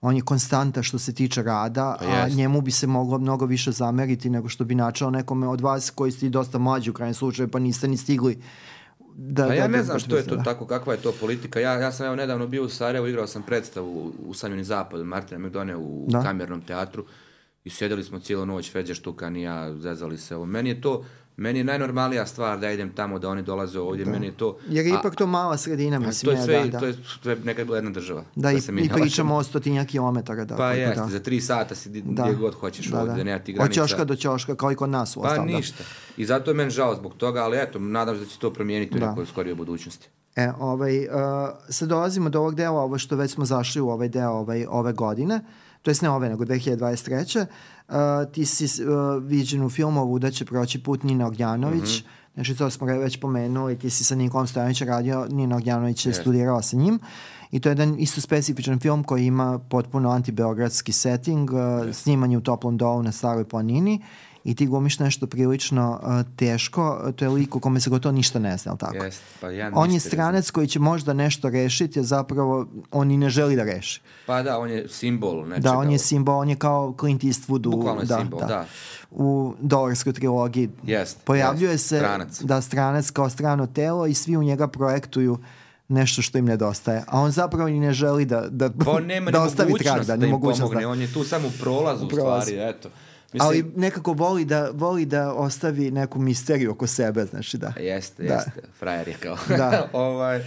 on 0.00 0.16
je 0.16 0.22
konstanta 0.22 0.82
što 0.82 0.98
se 0.98 1.14
tiče 1.14 1.42
rada, 1.42 1.96
pa 2.00 2.06
a 2.06 2.28
njemu 2.28 2.60
bi 2.60 2.70
se 2.70 2.86
moglo 2.86 3.18
mnogo 3.18 3.46
više 3.46 3.72
zameriti 3.72 4.30
nego 4.30 4.48
što 4.48 4.64
bi 4.64 4.74
načao 4.74 5.10
nekome 5.10 5.48
od 5.48 5.60
vas 5.60 5.90
koji 5.90 6.12
ste 6.12 6.28
dosta 6.28 6.58
mlađi 6.58 6.90
u 6.90 6.92
krajnjem 6.92 7.14
slučaju, 7.14 7.48
pa 7.48 7.58
niste 7.58 7.88
ni 7.88 7.96
stigli 7.96 8.42
Da, 9.22 9.46
pa 9.46 9.54
ja 9.54 9.60
da, 9.60 9.68
ne 9.68 9.78
da, 9.78 9.84
znam 9.84 9.98
što 9.98 10.16
je 10.16 10.26
to 10.26 10.36
da. 10.36 10.42
tako, 10.42 10.66
kakva 10.66 10.92
je 10.92 11.02
to 11.02 11.12
politika. 11.20 11.60
Ja, 11.60 11.72
ja 11.72 11.92
sam 11.92 12.06
evo 12.06 12.16
nedavno 12.16 12.46
bio 12.46 12.64
u 12.64 12.68
Sarajevu, 12.68 13.06
igrao 13.06 13.26
sam 13.26 13.42
predstavu 13.42 14.12
u 14.26 14.34
Sanjuni 14.34 14.64
zapad, 14.64 15.06
Martina 15.06 15.46
McDone 15.46 15.76
u 15.76 16.06
da. 16.08 16.22
kamernom 16.22 16.60
teatru 16.60 17.04
i 17.64 17.70
sjedili 17.70 18.04
smo 18.04 18.18
cijelu 18.18 18.46
noć, 18.46 18.72
Feđe 18.72 18.94
Štukan 18.94 19.36
i 19.36 19.42
ja, 19.42 19.74
zezali 19.74 20.18
se 20.18 20.36
ovo. 20.36 20.46
Meni 20.46 20.68
je 20.68 20.80
to, 20.80 21.04
Meni 21.40 21.58
je 21.58 21.64
najnormalnija 21.64 22.26
stvar 22.26 22.58
da 22.58 22.70
idem 22.70 22.92
tamo, 22.92 23.18
da 23.18 23.28
oni 23.28 23.42
dolaze 23.42 23.80
ovdje, 23.80 24.04
da. 24.04 24.10
meni 24.10 24.26
je 24.26 24.32
to... 24.32 24.58
Jer 24.68 24.86
je 24.86 24.94
ipak 25.00 25.16
to 25.16 25.26
mala 25.26 25.56
sredina, 25.56 25.98
mislim. 25.98 26.34
To 26.34 26.40
je 26.40 26.44
sve, 26.44 26.64
da, 26.64 26.70
da. 26.70 26.78
to 26.78 26.86
je, 26.86 26.94
to 27.22 27.30
je 27.30 27.36
nekad 27.44 27.66
bila 27.66 27.76
jedna 27.76 27.90
država. 27.90 28.24
Da, 28.34 28.42
da 28.42 28.52
i, 28.52 28.84
i 28.84 28.88
pričamo 28.88 29.34
o 29.34 29.42
stotinja 29.42 29.84
kilometara. 29.84 30.44
Da, 30.44 30.56
pa 30.56 30.72
jeste, 30.72 31.00
da. 31.00 31.06
za 31.06 31.20
tri 31.20 31.40
sata 31.40 31.74
si 31.74 31.88
da. 31.88 32.22
gdje 32.22 32.34
god 32.34 32.54
hoćeš 32.54 32.86
da, 32.86 33.00
ovdje, 33.00 33.16
da. 33.16 33.24
nema 33.24 33.38
ti 33.38 33.52
granica. 33.52 33.82
Od 33.82 33.88
ćoška 33.88 34.04
do 34.04 34.16
ćoška, 34.16 34.54
kao 34.54 34.72
i 34.72 34.74
kod 34.74 34.90
nas 34.90 35.16
u 35.16 35.22
Pa 35.22 35.28
ostal, 35.28 35.46
ništa. 35.46 35.84
I 36.16 36.26
zato 36.26 36.50
je 36.50 36.54
meni 36.54 36.70
žao 36.70 36.94
zbog 36.94 37.14
toga, 37.14 37.42
ali 37.42 37.58
eto, 37.58 37.78
nadam 37.78 38.14
se 38.14 38.24
da 38.24 38.26
će 38.26 38.38
to 38.38 38.52
promijeniti 38.52 38.96
u 38.96 39.00
da. 39.00 39.08
nekoj 39.08 39.26
skorijoj 39.26 39.54
budućnosti. 39.54 40.08
E, 40.36 40.52
ovaj, 40.58 40.98
uh, 40.98 41.04
sad 41.68 41.88
dolazimo 41.88 42.30
do 42.30 42.40
ovog 42.40 42.54
dela, 42.54 42.80
ovo 42.80 42.98
što 42.98 43.16
već 43.16 43.30
smo 43.30 43.44
zašli 43.44 43.80
u 43.80 43.88
ovaj 43.88 44.08
deo 44.08 44.30
ovaj, 44.30 44.66
ove 44.68 44.92
godine, 44.92 45.40
to 45.82 45.90
jest 45.90 46.02
ne 46.02 46.10
ove, 46.10 46.28
nego 46.28 46.44
2023. 46.44 47.46
Uh, 47.90 48.32
ti 48.32 48.46
si 48.46 48.64
uh, 48.64 49.22
viđen 49.22 49.62
u 49.62 49.70
filmovu 49.70 50.18
da 50.18 50.30
će 50.30 50.44
proći 50.44 50.82
put 50.82 51.02
Nina 51.02 51.26
Ognjanović, 51.26 52.02
mm 52.02 52.04
-hmm. 52.04 52.34
znači 52.34 52.54
to 52.54 52.70
smo 52.70 52.86
već 52.86 53.20
pomenuli, 53.20 53.78
ti 53.78 53.90
si 53.90 54.04
sa 54.04 54.14
Nikolom 54.14 54.46
Stojanovićem 54.46 54.88
radio, 54.88 55.26
Nina 55.30 55.56
Ognjanović 55.56 56.06
je 56.06 56.12
yes. 56.12 56.20
studirala 56.20 56.62
sa 56.62 56.76
njim 56.76 56.98
i 57.50 57.60
to 57.60 57.68
je 57.68 57.70
jedan 57.70 57.96
isto 57.98 58.20
specifičan 58.20 58.78
film 58.78 59.04
koji 59.04 59.26
ima 59.26 59.58
potpuno 59.58 60.10
antibeogradski 60.10 60.92
setting, 60.92 61.50
uh, 61.50 61.58
yes. 61.58 61.92
snimanje 61.92 62.38
u 62.38 62.40
toplom 62.40 62.76
dolu 62.76 63.02
na 63.02 63.12
Staroj 63.12 63.48
planini 63.48 64.00
i 64.44 64.54
ti 64.54 64.66
glumiš 64.66 64.98
nešto 64.98 65.26
prilično 65.26 66.00
uh, 66.02 66.36
teško, 66.36 67.12
to 67.16 67.24
je 67.24 67.28
lik 67.28 67.56
u 67.56 67.60
kome 67.60 67.80
se 67.80 67.90
gotovo 67.90 68.12
ništa 68.12 68.38
ne 68.38 68.56
zna, 68.56 68.76
tako? 68.76 68.94
Yes, 68.94 69.18
pa 69.40 69.50
ja 69.50 69.70
on 69.74 69.90
je 69.90 70.00
stranac 70.00 70.50
koji 70.50 70.66
će 70.66 70.78
možda 70.78 71.12
nešto 71.12 71.50
rešiti, 71.50 72.00
a 72.00 72.02
zapravo 72.02 72.66
on 72.90 73.10
i 73.10 73.16
ne 73.16 73.30
želi 73.30 73.56
da 73.56 73.64
reši. 73.64 74.00
Pa 74.26 74.42
da, 74.42 74.58
on 74.58 74.70
je 74.70 74.88
simbol 74.88 75.46
nečega. 75.48 75.70
Da, 75.70 75.78
on 75.78 75.90
je 75.90 75.98
simbol, 75.98 76.38
on 76.38 76.48
je 76.48 76.56
kao 76.56 76.94
Clint 77.00 77.22
Eastwood 77.22 77.66
u, 77.66 77.70
Bukvalno 77.70 78.02
da, 78.02 78.18
simbol, 78.18 78.40
da. 78.40 78.46
da. 78.46 78.66
u 79.10 79.54
dolarskoj 79.60 80.12
trilogiji. 80.12 80.68
Yes, 80.84 81.16
Pojavljuje 81.24 81.74
yes, 81.74 81.78
se 81.78 81.96
stranac. 81.98 82.40
da 82.40 82.60
stranac 82.60 83.10
kao 83.10 83.30
strano 83.30 83.66
telo 83.66 84.06
i 84.06 84.14
svi 84.14 84.36
u 84.36 84.42
njega 84.42 84.68
projektuju 84.68 85.38
nešto 85.88 86.22
što 86.22 86.38
im 86.38 86.44
nedostaje. 86.44 87.04
A 87.06 87.20
on 87.20 87.30
zapravo 87.30 87.68
i 87.68 87.80
ne 87.80 87.92
želi 87.92 88.24
da, 88.24 88.46
da, 88.50 88.70
pa 88.84 89.00
nema 89.00 89.30
da 89.34 89.42
ostavi 89.42 89.74
trag. 89.78 90.04
Da, 90.04 90.16
da 90.16 90.26
im 90.26 90.40
pomogne. 90.40 90.80
Da. 90.80 90.88
On 90.88 91.00
je 91.00 91.12
tu 91.12 91.24
samo 91.24 91.48
u 91.48 91.50
prolazu 91.60 92.04
u, 92.04 92.06
u 92.06 92.10
stvari, 92.10 92.56
eto. 92.58 92.88
Mislim, 93.32 93.48
ali 93.48 93.72
nekako 93.76 94.12
voli 94.12 94.44
da, 94.44 94.70
voli 94.72 95.06
da 95.06 95.32
ostavi 95.32 95.90
neku 95.90 96.18
misteriju 96.18 96.70
oko 96.70 96.86
sebe, 96.86 97.24
znači 97.24 97.58
da. 97.58 97.72
Jeste, 97.80 98.22
da. 98.22 98.34
jeste, 98.34 98.62
frajer 98.78 99.08
je 99.08 99.14
kao. 99.14 99.36
Da. 99.48 99.88
ovaj, 99.92 100.44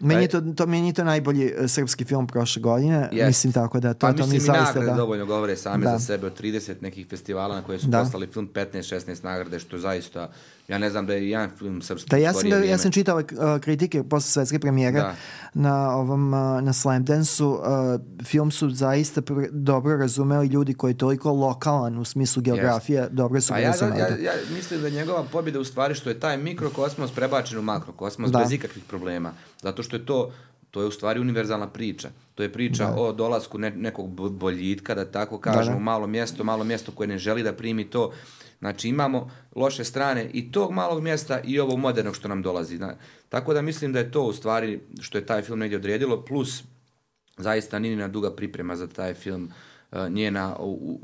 Meni 0.00 0.22
je 0.22 0.28
to, 0.28 0.40
to, 0.40 0.66
meni 0.66 0.86
je 0.86 0.92
to 0.92 1.04
najbolji 1.04 1.44
uh, 1.46 1.70
srpski 1.70 2.04
film 2.04 2.26
prošle 2.26 2.62
godine, 2.62 3.08
yes. 3.12 3.26
mislim 3.26 3.52
tako 3.52 3.80
da 3.80 3.94
to, 3.94 4.06
pa, 4.06 4.12
to 4.12 4.26
mi 4.26 4.38
zaista 4.40 4.80
da. 4.80 4.94
dovoljno 4.94 5.26
govore 5.26 5.56
same 5.56 5.84
da. 5.84 5.98
za 5.98 5.98
sebe 5.98 6.26
od 6.26 6.40
30 6.40 6.74
nekih 6.80 7.06
festivala 7.06 7.54
na 7.54 7.62
koje 7.62 7.78
su 7.78 7.86
da. 7.86 8.02
poslali 8.02 8.26
film 8.26 8.48
15-16 8.54 9.24
nagrade, 9.24 9.58
što 9.58 9.78
zaista 9.78 10.30
Ja 10.68 10.78
ne 10.78 10.90
znam 10.90 11.06
da 11.06 11.14
je 11.14 11.30
jedan 11.30 11.50
film 11.58 11.82
srpski 11.82 12.10
da, 12.10 12.16
ja 12.16 12.32
sam, 12.32 12.50
da, 12.50 12.56
ja 12.56 12.78
sam 12.78 12.92
čitao 12.92 13.16
uh, 13.16 13.24
kritike 13.60 14.02
posle 14.02 14.30
svetske 14.30 14.58
premijere 14.58 15.00
da. 15.00 15.14
na 15.54 15.96
ovom 15.96 16.34
uh, 16.34 16.62
na 16.62 16.72
Slamdance-u. 16.72 17.48
Uh, 17.48 17.60
film 18.24 18.50
su 18.50 18.70
zaista 18.70 19.22
pr 19.22 19.32
dobro 19.50 19.96
razumeli 19.96 20.46
ljudi 20.46 20.74
koji 20.74 20.90
je 20.90 20.98
toliko 20.98 21.32
lokalan 21.32 21.98
u 21.98 22.04
smislu 22.04 22.42
geografije, 22.42 23.02
yes. 23.02 23.08
dobro 23.08 23.40
su 23.40 23.48
pa 23.48 23.58
ja, 23.58 23.74
ja, 23.80 24.08
ja, 24.08 24.32
mislim 24.56 24.82
da 24.82 24.88
njegova 24.88 25.24
pobjeda 25.32 25.60
u 25.60 25.64
stvari 25.64 25.94
što 25.94 26.10
je 26.10 26.20
taj 26.20 26.36
mikrokosmos 26.36 27.10
prebačen 27.10 27.58
u 27.58 27.62
makrokosmos 27.62 28.30
da. 28.30 28.38
bez 28.38 28.52
ikakvih 28.52 28.84
problema. 28.84 29.32
Zato 29.62 29.82
što 29.82 29.87
je 29.96 30.06
to 30.06 30.32
to 30.70 30.80
je 30.80 30.86
u 30.86 30.90
stvari 30.90 31.20
univerzalna 31.20 31.68
priča. 31.68 32.10
To 32.34 32.42
je 32.42 32.52
priča 32.52 32.84
da. 32.84 32.94
o 32.96 33.12
dolasku 33.12 33.58
ne, 33.58 33.70
nekog 33.70 34.10
boljitka, 34.30 34.94
da 34.94 35.04
tako 35.04 35.38
kažemo, 35.38 35.74
da, 35.76 35.78
da. 35.78 35.84
malo 35.84 36.06
mjesto, 36.06 36.44
malo 36.44 36.64
mjesto 36.64 36.92
koje 36.92 37.06
ne 37.06 37.18
želi 37.18 37.42
da 37.42 37.52
primi 37.52 37.90
to 37.90 38.12
Znači 38.58 38.88
imamo 38.88 39.30
loše 39.54 39.84
strane 39.84 40.30
i 40.32 40.52
tog 40.52 40.72
malog 40.72 41.02
mjesta 41.02 41.40
i 41.40 41.60
ovog 41.60 41.78
modernog 41.78 42.16
što 42.16 42.28
nam 42.28 42.42
dolazi. 42.42 42.78
Tako 43.28 43.54
da 43.54 43.62
mislim 43.62 43.92
da 43.92 43.98
je 43.98 44.10
to 44.10 44.22
u 44.22 44.32
stvari 44.32 44.80
što 45.00 45.18
je 45.18 45.26
taj 45.26 45.42
film 45.42 45.58
negdje 45.58 45.78
odredilo, 45.78 46.24
plus 46.24 46.62
zaista 47.36 47.78
Ninina 47.78 48.08
duga 48.08 48.30
priprema 48.30 48.76
za 48.76 48.86
taj 48.86 49.14
film, 49.14 49.52
uh, 49.92 50.08
njena 50.08 50.56
u, 50.60 51.00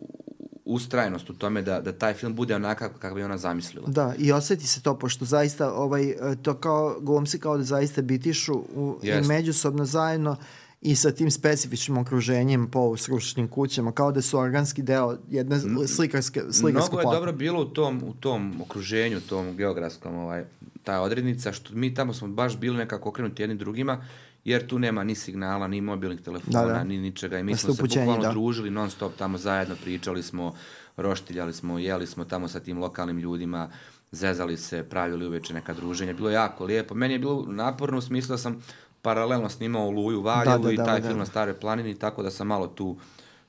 ustrajnost 0.65 1.31
u 1.31 1.35
tome 1.35 1.63
da, 1.63 1.81
da 1.81 1.93
taj 1.93 2.15
film 2.15 2.35
bude 2.35 2.55
onakav 2.55 2.91
kako 2.99 3.15
bi 3.15 3.23
ona 3.23 3.39
zamislila. 3.39 3.89
Da, 3.89 4.15
i 4.19 4.33
osjeti 4.33 4.67
se 4.67 4.83
to, 4.83 4.99
pošto 4.99 5.25
zaista 5.25 5.73
ovaj, 5.73 6.11
e, 6.11 6.17
to 6.43 6.55
kao, 6.55 6.97
glumci 7.01 7.39
kao 7.39 7.57
da 7.57 7.65
zaista 7.65 8.03
bitišu 8.03 8.55
u, 8.55 8.99
i 9.03 9.27
međusobno 9.27 9.85
zajedno 9.85 10.37
i 10.85 10.97
sa 10.97 11.11
tim 11.11 11.31
specifičnim 11.31 11.99
okruženjem 11.99 12.71
po 12.71 12.97
srušenim 12.97 13.49
kućama, 13.49 13.93
kao 13.93 14.13
da 14.13 14.23
su 14.23 14.39
organski 14.39 14.83
deo 14.83 15.17
jedne 15.31 15.61
slikarske, 15.87 16.43
slikarske 16.51 16.93
Mnogo 16.93 17.11
je 17.11 17.17
dobro 17.17 17.33
bilo 17.33 17.61
u 17.61 17.65
tom, 17.65 18.03
u 18.07 18.15
tom 18.15 18.61
okruženju, 18.61 19.21
tom 19.21 19.57
geografskom, 19.57 20.15
ovaj, 20.17 20.45
ta 20.83 21.01
odrednica, 21.01 21.53
što 21.53 21.75
mi 21.75 21.95
tamo 21.95 22.15
smo 22.15 22.29
baš 22.29 22.57
bili 22.57 22.77
nekako 22.77 23.09
okrenuti 23.09 23.43
jednim 23.43 23.59
drugima, 23.59 24.05
jer 24.45 24.67
tu 24.67 24.79
nema 24.79 25.05
ni 25.05 25.15
signala, 25.15 25.69
ni 25.69 25.81
mobilnih 25.81 26.21
telefona, 26.21 26.63
da, 26.63 26.73
da. 26.73 26.85
ni 26.85 26.99
ničega. 26.99 27.39
I 27.39 27.43
mi 27.43 27.53
da 27.53 27.59
smo 27.59 27.75
se 27.75 27.83
bukvalno 27.83 28.23
da. 28.23 28.31
družili 28.31 28.71
non 28.71 28.91
stop 28.91 29.13
tamo 29.19 29.39
zajedno, 29.39 29.77
pričali 29.85 30.23
smo, 30.23 30.55
roštiljali 30.97 31.53
smo, 31.53 31.79
jeli 31.79 32.07
smo 32.07 32.25
tamo 32.25 32.49
sa 32.49 32.61
tim 32.61 32.79
lokalnim 32.79 33.19
ljudima, 33.19 33.71
zezali 34.13 34.57
se, 34.57 34.83
pravili 34.83 35.27
uveče 35.27 35.55
neka 35.55 35.75
druženja. 35.75 36.13
Bilo 36.13 36.29
je 36.29 36.35
jako 36.35 36.65
lijepo. 36.65 36.95
Meni 36.95 37.15
je 37.15 37.19
bilo 37.19 37.47
naporno 37.49 37.99
u 37.99 38.01
smislu 38.01 38.33
da 38.33 38.39
sam 38.39 38.63
paralelno 39.03 39.49
snimao 39.49 39.91
Luju 39.91 40.23
Valjevu 40.23 40.59
da, 40.59 40.67
da, 40.67 40.73
i 40.73 40.77
da, 40.77 40.85
taj 40.85 41.01
da, 41.01 41.09
film 41.09 41.19
na 41.19 41.27
Stare 41.27 41.55
planini, 41.55 41.99
tako 41.99 42.23
da 42.23 42.31
sam 42.31 42.47
malo 42.47 42.67
tu 42.67 42.97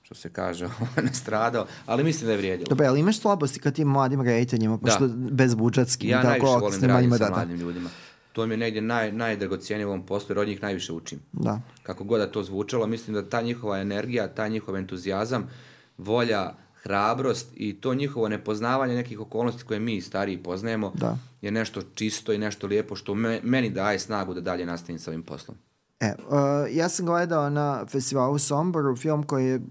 što 0.05 0.15
se 0.15 0.29
kaže, 0.29 0.69
nastradao, 1.07 1.65
ali 1.85 2.03
mislim 2.03 2.25
da 2.25 2.31
je 2.31 2.37
vrijedilo. 2.37 2.67
Dobro, 2.69 2.85
ali 2.87 2.99
imaš 2.99 3.19
slabosti 3.19 3.59
kad 3.59 3.73
tim 3.73 3.87
mladim 3.87 4.21
rediteljima, 4.21 4.77
pošto 4.77 5.07
da. 5.07 5.31
bez 5.31 5.55
budžetski, 5.55 6.07
ja 6.07 6.21
tako, 6.21 6.29
najviše 6.29 6.59
volim 6.61 6.81
da 6.81 6.87
radim 6.87 7.11
sa 7.11 7.17
da, 7.17 7.29
mladim 7.29 7.57
ljudima. 7.57 7.89
To 8.35 8.47
mi 8.47 8.53
je 8.53 8.57
negdje 8.57 8.81
naj, 8.81 9.11
najdragocijenije 9.11 9.85
u 9.85 9.89
ovom 9.89 10.05
poslu, 10.05 10.31
jer 10.31 10.39
od 10.39 10.47
njih 10.47 10.61
najviše 10.61 10.93
učim. 10.93 11.19
Da. 11.31 11.59
Kako 11.83 12.03
god 12.03 12.19
da 12.19 12.31
to 12.31 12.43
zvučalo, 12.43 12.87
mislim 12.87 13.13
da 13.13 13.29
ta 13.29 13.41
njihova 13.41 13.79
energija, 13.79 14.27
ta 14.27 14.47
njihov 14.47 14.75
entuzijazam, 14.75 15.47
volja, 15.97 16.53
hrabrost 16.83 17.47
i 17.55 17.73
to 17.81 17.93
njihovo 17.93 18.29
nepoznavanje 18.29 18.95
nekih 18.95 19.19
okolnosti 19.19 19.63
koje 19.63 19.79
mi 19.79 20.01
stariji 20.01 20.43
poznajemo 20.43 20.91
da. 20.95 21.17
je 21.41 21.51
nešto 21.51 21.81
čisto 21.93 22.33
i 22.33 22.37
nešto 22.37 22.67
lijepo 22.67 22.95
što 22.95 23.15
me, 23.15 23.39
meni 23.43 23.69
daje 23.69 23.99
snagu 23.99 24.33
da 24.33 24.41
dalje 24.41 24.65
nastavim 24.65 24.99
sa 24.99 25.11
ovim 25.11 25.23
poslom. 25.23 25.57
E, 25.99 26.13
uh, 26.27 26.35
ja 26.75 26.89
sam 26.89 27.05
gledao 27.05 27.49
na 27.49 27.85
festivalu 27.85 28.39
Somboru 28.39 28.95
film 28.95 29.23
koji 29.23 29.45
je 29.45 29.61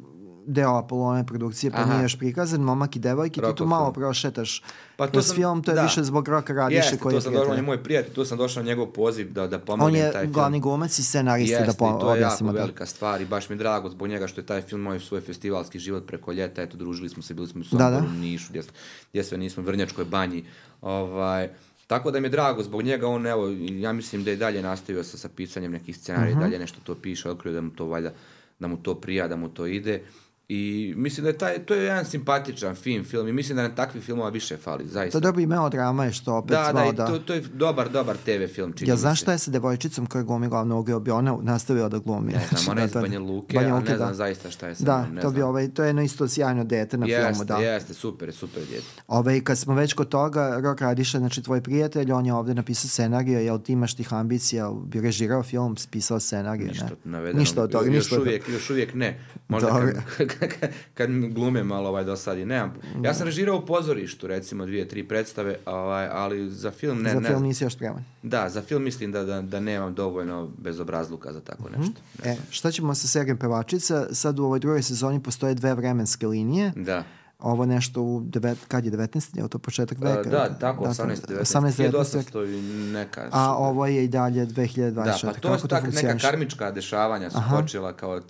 deo 0.47 0.79
Apolone 0.79 1.27
produkcije, 1.27 1.71
pa 1.71 1.79
Aha. 1.79 1.93
nije 1.93 2.03
još 2.03 2.19
prikazan, 2.19 2.61
Momak 2.61 2.97
i 2.97 2.99
devojke, 2.99 3.41
ti 3.41 3.55
tu 3.57 3.67
malo 3.67 3.93
prošetaš 3.93 4.63
pa 4.97 5.11
kroz 5.11 5.27
sam, 5.27 5.37
film, 5.37 5.63
to 5.63 5.71
je 5.71 5.75
da. 5.75 5.83
više 5.83 6.03
zbog 6.03 6.29
Roka 6.29 6.53
Radiše 6.53 6.79
Jeste, 6.79 6.99
koji 6.99 7.15
je 7.15 7.21
to 7.21 7.31
došao, 7.31 7.51
on 7.51 7.57
je 7.57 7.63
moj 7.63 7.83
prijatelj, 7.83 8.15
tu 8.15 8.25
sam 8.25 8.39
došao 8.39 8.63
na 8.63 8.67
njegov 8.67 8.87
poziv 8.87 9.33
da, 9.33 9.47
da 9.47 9.59
pomognem 9.59 10.03
taj 10.03 10.11
film. 10.11 10.21
On 10.21 10.29
je 10.29 10.33
glavni 10.33 10.61
glumac 10.61 10.99
i 10.99 11.03
scenarista 11.03 11.59
Jeste, 11.59 11.67
da 11.67 11.79
pomogne. 11.79 12.01
to 12.01 12.15
je 12.15 12.21
jako 12.21 12.45
da. 12.45 12.51
velika 12.51 12.87
stvar 12.87 13.21
i 13.21 13.27
baš 13.27 13.49
mi 13.49 13.55
je 13.55 13.59
drago 13.59 13.89
zbog 13.89 14.09
njega 14.09 14.27
što 14.27 14.41
je 14.41 14.47
taj 14.47 14.63
film 14.63 14.81
moj 14.81 15.01
svoj 15.01 15.21
festivalski 15.21 15.79
život 15.79 16.07
preko 16.07 16.33
ljeta, 16.33 16.63
eto, 16.63 16.77
družili 16.77 17.09
smo 17.09 17.23
se, 17.23 17.35
bili 17.35 17.47
smo 17.47 17.61
u 17.61 17.65
Somboru, 17.65 17.91
da, 17.91 18.01
da. 18.01 18.13
Nišu, 18.13 18.47
gdje, 18.51 18.63
gdje 19.11 19.25
sve 19.25 19.39
nismo, 19.39 19.63
Vrnjačkoj 19.63 20.05
banji, 20.05 20.45
ovaj, 20.83 21.49
Tako 21.87 22.11
da 22.11 22.21
mi 22.21 22.27
je 22.27 22.31
drago 22.31 22.63
zbog 22.63 22.83
njega, 22.83 23.09
on 23.09 23.27
evo, 23.27 23.49
ja 23.71 23.93
mislim 23.93 24.25
da 24.25 24.31
je 24.31 24.37
dalje 24.37 24.63
nastavio 24.63 25.05
sa, 25.05 25.19
sa 25.19 25.29
pisanjem 25.29 25.73
nekih 25.73 25.97
scenarija, 25.97 26.33
uh 26.33 26.37
mhm. 26.37 26.41
-huh. 26.41 26.47
dalje 26.47 26.59
nešto 26.59 26.79
to 26.85 26.95
piše, 26.95 27.31
otkrio 27.31 27.53
da 27.55 27.61
mu 27.61 27.71
to 27.71 27.87
valjda, 27.87 28.13
da 28.59 28.67
mu 28.67 28.77
to 28.77 28.95
prija, 28.95 29.29
da 29.29 29.37
mu 29.37 29.49
to 29.49 29.67
ide 29.67 30.03
I 30.49 30.95
mislim 30.97 31.25
da 31.25 31.31
je 31.31 31.39
taj, 31.39 31.59
to 31.59 31.75
je 31.75 31.85
jedan 31.85 32.05
simpatičan 32.05 32.75
film, 32.75 33.05
film 33.05 33.29
i 33.29 33.33
mislim 33.33 33.57
da 33.57 33.63
nam 33.63 33.77
takvih 33.77 34.05
filmova 34.05 34.29
više 34.29 34.57
fali, 34.57 34.85
zaista. 34.87 35.19
To 35.19 35.23
dobro 35.23 35.43
i 35.43 35.47
melodrama 35.47 36.05
je 36.05 36.13
što 36.13 36.35
opet 36.35 36.51
da, 36.51 36.63
da, 36.63 36.73
malo 36.75 36.93
i 36.93 36.97
to, 36.97 37.19
to 37.19 37.35
je 37.35 37.41
dobar, 37.43 37.89
dobar 37.91 38.17
TV 38.17 38.55
film, 38.55 38.73
čini 38.73 38.91
Ja 38.91 38.97
znaš 38.97 39.21
šta 39.21 39.33
je 39.33 39.39
sa 39.39 39.51
devojčicom 39.51 40.07
koja 40.07 40.25
glumi 40.25 40.49
glavnu 40.49 40.75
ulogu, 40.75 41.01
bi 41.01 41.11
ona 41.11 41.39
nastavila 41.43 41.89
da 41.89 41.99
glumi. 41.99 42.33
Ne 42.33 42.41
znam, 42.51 42.63
ona 42.69 42.81
je 42.81 42.87
iz 42.87 42.93
Da, 42.93 43.01
Banja 43.01 43.21
Luke, 43.21 43.55
Banja 43.55 43.75
a 43.75 43.77
Luke, 43.77 43.91
ne 43.91 43.97
znam 43.97 44.09
da. 44.09 44.15
zaista 44.15 44.51
šta 44.51 44.69
je 44.69 44.75
sa 44.75 44.85
Da, 44.85 45.03
njom, 45.03 45.15
ne 45.15 45.21
to 45.23 45.31
bi 45.31 45.35
znam. 45.35 45.49
ovaj, 45.49 45.69
to 45.69 45.83
je 45.83 45.89
jedno 45.89 46.03
isto 46.03 46.29
sjajno 46.29 46.65
dete 46.65 46.97
na 46.97 47.07
filmu, 47.07 47.21
Jeste, 47.21 47.45
da. 47.45 47.57
jeste, 47.57 47.95
super, 47.95 48.33
super 48.33 48.63
djete. 48.65 48.87
Ovaj, 49.09 49.41
kad 49.41 49.59
smo 49.59 49.75
već 49.75 49.93
kod 49.93 50.09
toga, 50.09 50.59
Rok 50.59 50.81
Radiša, 50.81 51.19
znači 51.19 51.43
tvoj 51.43 51.61
prijatelj, 51.61 52.13
on 52.13 52.27
je 52.27 52.35
ovde 52.35 52.55
napisao 52.55 52.89
scenariju, 52.89 53.41
jel 53.41 53.59
ti 53.59 53.73
imaš 53.73 53.95
tih 53.95 54.15
ambicija, 54.15 54.73
bi 54.85 55.01
režirao 55.01 55.43
film, 55.43 55.77
pisao 55.91 56.21
scenariju, 56.21 56.69
Ništa 56.69 56.85
ne? 56.85 56.91
navedeno. 57.05 57.41
Ništa 57.41 57.63
od 57.63 57.71
toga, 57.73 57.87
još 57.87 57.95
ništa 57.95 58.11
toga. 58.11 58.23
uvijek, 58.23 58.49
još 58.49 58.71
uvijek 58.71 58.95
ne. 58.95 59.21
Možda 59.49 59.69
kad, 60.17 60.29
kad, 60.95 61.11
glume 61.11 61.65
malo 61.65 61.89
ovaj 61.89 62.05
dosadi. 62.05 62.45
Nemam. 62.45 62.75
Ja 63.03 63.15
sam 63.15 63.27
režirao 63.27 63.57
u 63.57 63.67
pozorištu, 63.67 64.27
recimo, 64.27 64.67
dvije, 64.67 64.89
tri 64.89 65.09
predstave, 65.09 65.57
ovaj, 65.67 66.09
ali 66.13 66.51
za 66.51 66.71
film 66.71 67.03
ne, 67.03 67.11
Za 67.11 67.21
ne 67.21 67.29
film 67.29 67.43
nisi 67.43 67.65
još 67.65 67.75
spreman. 67.75 68.05
Da, 68.23 68.49
za 68.49 68.63
film 68.63 68.83
mislim 68.83 69.13
da, 69.13 69.25
da, 69.25 69.43
da 69.43 69.61
nemam 69.61 69.95
dovoljno 69.95 70.51
bezobrazluka 70.59 71.33
za 71.33 71.41
tako 71.41 71.69
nešto. 71.79 72.01
E, 72.25 72.37
šta 72.51 72.71
ćemo 72.71 72.95
sa 72.95 73.09
serijom 73.09 73.39
pevačica? 73.39 74.07
Sad 74.13 74.39
u 74.39 74.45
ovoj 74.45 74.59
drugoj 74.59 74.83
sezoni 74.83 75.23
postoje 75.23 75.55
dve 75.55 75.75
vremenske 75.75 76.27
linije. 76.27 76.73
Da. 76.77 77.05
Ovo 77.39 77.67
nešto 77.67 78.03
u, 78.03 78.23
devet, 78.25 78.59
kad 78.69 78.85
je 78.85 78.93
19. 78.93 79.39
Je 79.43 79.49
to 79.49 79.59
početak 79.59 79.99
A, 80.03 80.05
veka? 80.05 80.31
da, 80.31 80.59
tako, 80.59 80.85
18, 80.85 81.27
19, 81.29 81.41
18, 81.41 81.91
19. 81.91 82.33
1800 82.33 82.59
i 82.59 82.93
neka. 82.93 83.29
A 83.33 83.57
ovo 83.57 83.87
je 83.87 84.05
i 84.05 84.09
dalje 84.09 84.47
2024. 84.47 84.93
Da, 84.95 85.19
pa 85.23 85.33
to 85.33 85.59
su 85.59 85.69
tak 85.69 85.95
neka 85.95 86.19
karmička 86.19 86.71
dešavanja 86.71 87.31
su 87.31 87.39
počela 87.51 87.93
kao 87.93 88.21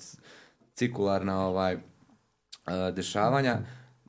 cikularna 0.75 1.47
ovaj, 1.47 1.79
dešavanja. 2.93 3.59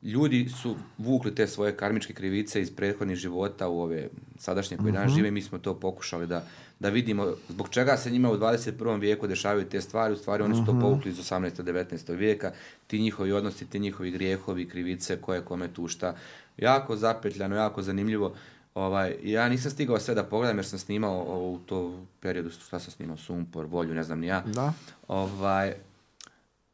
Ljudi 0.03 0.49
su 0.51 0.75
vukli 0.97 1.35
te 1.35 1.47
svoje 1.47 1.77
karmičke 1.77 2.13
krivice 2.13 2.61
iz 2.61 2.71
prethodnih 2.71 3.17
života 3.17 3.67
u 3.67 3.79
ove 3.79 4.07
sadašnje 4.37 4.77
koje 4.77 4.85
Mhm. 4.85 4.95
danas 4.95 5.13
žive. 5.13 5.31
Mi 5.31 5.41
smo 5.41 5.57
to 5.57 5.73
pokušali 5.75 6.27
da, 6.27 6.43
da 6.79 6.89
vidimo 6.89 7.27
zbog 7.49 7.69
čega 7.69 7.97
se 7.97 8.11
njima 8.11 8.31
u 8.31 8.37
21. 8.37 8.71
vijeku 8.97 9.27
dešavaju 9.27 9.65
te 9.65 9.81
stvari. 9.81 10.13
U 10.13 10.17
stvari 10.17 10.43
oni 10.43 10.55
su 10.55 10.61
Mhm. 10.61 10.71
to 10.71 10.79
povukli 10.79 11.11
iz 11.11 11.19
18. 11.19 11.63
19. 11.63 11.83
vijeka. 12.09 12.51
Ti 12.87 12.99
njihovi 12.99 13.31
odnosi, 13.31 13.65
ti 13.65 13.79
njihovi 13.79 14.11
grijehovi, 14.11 14.69
krivice, 14.69 15.17
koje 15.17 15.41
kome 15.41 15.67
tu 15.67 15.87
šta. 15.87 16.15
Jako 16.57 16.95
zapetljano, 16.95 17.55
jako 17.55 17.81
zanimljivo. 17.81 18.33
Ovaj, 18.75 19.15
ja 19.23 19.49
nisam 19.49 19.71
stigao 19.71 19.99
sve 19.99 20.15
da 20.15 20.23
pogledam 20.23 20.57
jer 20.57 20.65
sam 20.65 20.79
snimao 20.79 21.21
o, 21.23 21.51
u 21.51 21.59
to 21.59 21.99
periodu, 22.19 22.49
šta 22.49 22.79
sam 22.79 22.91
snimao, 22.91 23.17
Sumpor, 23.17 23.65
Volju, 23.65 23.93
ne 23.93 24.03
znam 24.03 24.19
ni 24.19 24.27
ja. 24.27 24.43
Da. 24.45 24.73
Ovaj, 25.07 25.73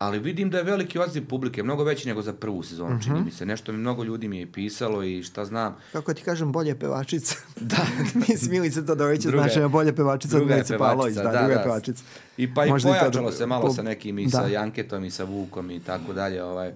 ali 0.01 0.19
vidim 0.19 0.49
da 0.49 0.57
je 0.57 0.63
veliki 0.63 0.99
odziv 0.99 1.27
publike, 1.27 1.63
mnogo 1.63 1.83
veći 1.83 2.07
nego 2.07 2.21
za 2.21 2.33
prvu 2.33 2.63
sezonu, 2.63 2.91
Mhm. 2.91 3.01
čini 3.01 3.21
mi 3.21 3.31
se. 3.31 3.45
Nešto 3.45 3.71
mi 3.71 3.77
mnogo 3.77 4.03
ljudi 4.03 4.27
mi 4.27 4.39
je 4.39 4.47
pisalo 4.47 5.03
i 5.03 5.23
šta 5.23 5.45
znam. 5.45 5.75
Kako 5.91 6.13
ti 6.13 6.21
kažem, 6.23 6.51
bolje 6.51 6.75
pevačica. 6.75 7.35
da. 7.71 7.77
Mislim, 8.19 8.51
Milica 8.51 8.79
je 8.79 8.83
Druga 8.83 9.45
je- 9.55 9.69
bolje 9.69 9.95
pevačica 9.95 10.37
od 10.37 10.47
Milice 10.47 10.77
Pavlović. 10.77 11.15
Da, 11.15 11.21
pevačica, 11.21 11.41
druga 11.41 11.55
da. 11.55 11.63
pevačica. 11.63 12.03
I 12.37 12.53
pa 12.53 12.65
i 12.65 12.69
Možda 12.69 12.89
i 12.89 12.93
pojačalo 12.93 13.29
da- 13.29 13.35
se 13.37 13.45
malo 13.45 13.61
po- 13.61 13.73
sa 13.73 13.83
nekim 13.83 14.19
i 14.19 14.25
da. 14.25 14.29
sa 14.31 14.47
Janketom 14.47 15.05
i 15.05 15.11
sa 15.11 15.23
Vukom 15.25 15.71
i 15.71 15.79
tako 15.81 16.13
dalje. 16.13 16.43
Ovaj. 16.43 16.73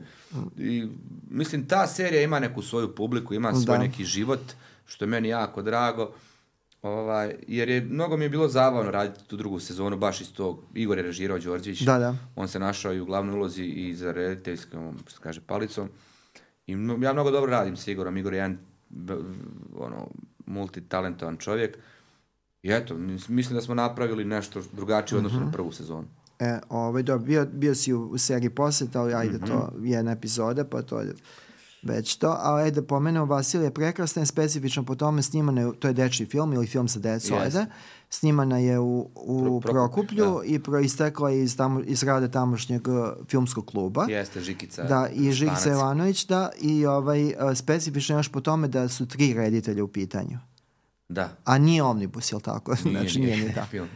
I, 0.58 0.88
mislim, 1.30 1.66
ta 1.66 1.88
serija 1.88 2.22
ima 2.22 2.40
neku 2.40 2.62
svoju 2.62 2.96
publiku, 2.96 3.34
ima 3.34 3.54
svoj 3.54 3.66
Da. 3.68 3.78
neki 3.80 4.06
život, 4.06 4.42
što 4.86 5.06
je 5.06 5.10
meni 5.10 5.28
jako 5.30 5.62
drago. 5.62 6.12
Ovaj, 6.86 7.36
jer 7.48 7.70
je, 7.70 7.82
mnogo 7.82 8.18
mi 8.18 8.26
je 8.26 8.30
bilo 8.30 8.48
zabavno 8.48 8.92
raditi 8.92 9.26
tu 9.26 9.38
drugu 9.38 9.60
sezonu, 9.60 9.98
baš 9.98 10.22
iz 10.22 10.34
tog, 10.34 10.60
Igor 10.74 10.98
je 10.98 11.04
režirao 11.04 11.40
Đorđević, 11.40 11.82
Da, 11.82 11.98
da. 11.98 12.16
on 12.36 12.48
se 12.48 12.60
našao 12.60 12.94
i 12.94 13.00
u 13.00 13.06
glavnoj 13.06 13.36
ulozi 13.36 13.64
i 13.64 13.96
za 13.96 14.12
rediteljskom, 14.12 14.98
što 15.08 15.20
kaže, 15.22 15.42
palicom. 15.42 15.90
I 16.68 16.72
ja 17.02 17.14
mnogo 17.14 17.32
dobro 17.32 17.52
radim 17.52 17.78
s 17.78 17.88
Igorom, 17.88 18.18
Igor 18.18 18.34
je 18.34 18.38
jedan 18.38 18.58
ono, 19.76 20.08
multitalentovan 20.46 21.38
čovjek. 21.38 21.78
I 22.64 22.72
eto, 22.72 22.96
mis- 22.96 23.30
mislim 23.30 23.56
da 23.56 23.62
smo 23.62 23.76
napravili 23.76 24.26
nešto 24.26 24.62
drugačije 24.74 25.16
u 25.16 25.20
odnosu 25.20 25.36
Mhm. 25.36 25.46
na 25.46 25.52
prvu 25.52 25.72
sezonu. 25.72 26.08
E, 26.40 26.60
ovaj, 26.70 27.04
dobro, 27.04 27.26
bio, 27.26 27.48
bio 27.48 27.76
si 27.76 27.94
u, 27.94 28.02
u 28.02 28.18
seriji 28.18 28.50
Posjet, 28.50 28.96
ali 28.96 29.14
ajde, 29.14 29.40
to 29.40 29.70
Mhm. 29.72 29.86
je 29.86 29.92
jedna 29.92 30.12
epizoda, 30.12 30.64
pa 30.66 30.82
to 30.82 31.00
je 31.00 31.14
već 31.82 32.16
to. 32.16 32.30
A 32.30 32.56
ajde, 32.56 32.82
da 32.82 32.88
pomenem, 32.88 33.30
Vasilija 33.30 33.68
je 33.68 33.74
prekrasna 33.74 34.22
je 34.22 34.26
specifično 34.26 34.86
po 34.86 34.96
tome 34.96 35.22
snimana 35.22 35.62
je, 35.62 35.72
to 35.80 35.88
je 35.88 35.94
dečiji 35.94 36.28
film 36.28 36.54
ili 36.54 36.68
film 36.68 36.88
sa 36.88 37.00
decom, 37.00 37.38
Jeste. 37.38 37.60
ajde. 37.60 37.72
Snimana 38.10 38.58
je 38.58 38.80
u, 38.80 39.10
u 39.16 39.62
Pro- 39.62 39.72
Prokuplju, 39.72 40.24
Prokuplju 40.24 40.42
i 40.46 40.60
proistekla 40.60 41.30
je 41.30 41.44
iz, 41.44 41.58
tamo, 41.58 41.82
iz 41.86 42.04
rade 42.04 42.32
tamošnjeg 42.32 42.88
uh, 42.88 42.96
filmskog 43.30 43.66
kluba. 43.66 44.06
Jeste, 44.10 44.42
Žikica. 44.42 44.84
Da, 44.84 45.10
i 45.14 45.32
Žikica. 45.32 45.70
Ivanović, 45.70 46.26
da, 46.26 46.50
i 46.62 46.86
ovaj, 46.86 47.26
uh, 47.26 47.34
specifično 47.56 48.18
još 48.18 48.32
po 48.32 48.42
tome 48.42 48.68
da 48.68 48.88
su 48.88 49.08
tri 49.08 49.34
reditelja 49.34 49.84
u 49.84 49.88
pitanju. 49.88 50.40
Da. 51.10 51.30
A 51.46 51.58
nije 51.58 51.84
Omnibus, 51.84 52.32
jel 52.32 52.42
tako? 52.42 52.76
Nije, 52.86 53.00
znači, 53.00 53.20
nije, 53.20 53.36
nije 53.36 53.48
ni 53.48 53.54
tako. 53.54 53.68
film. 53.68 53.88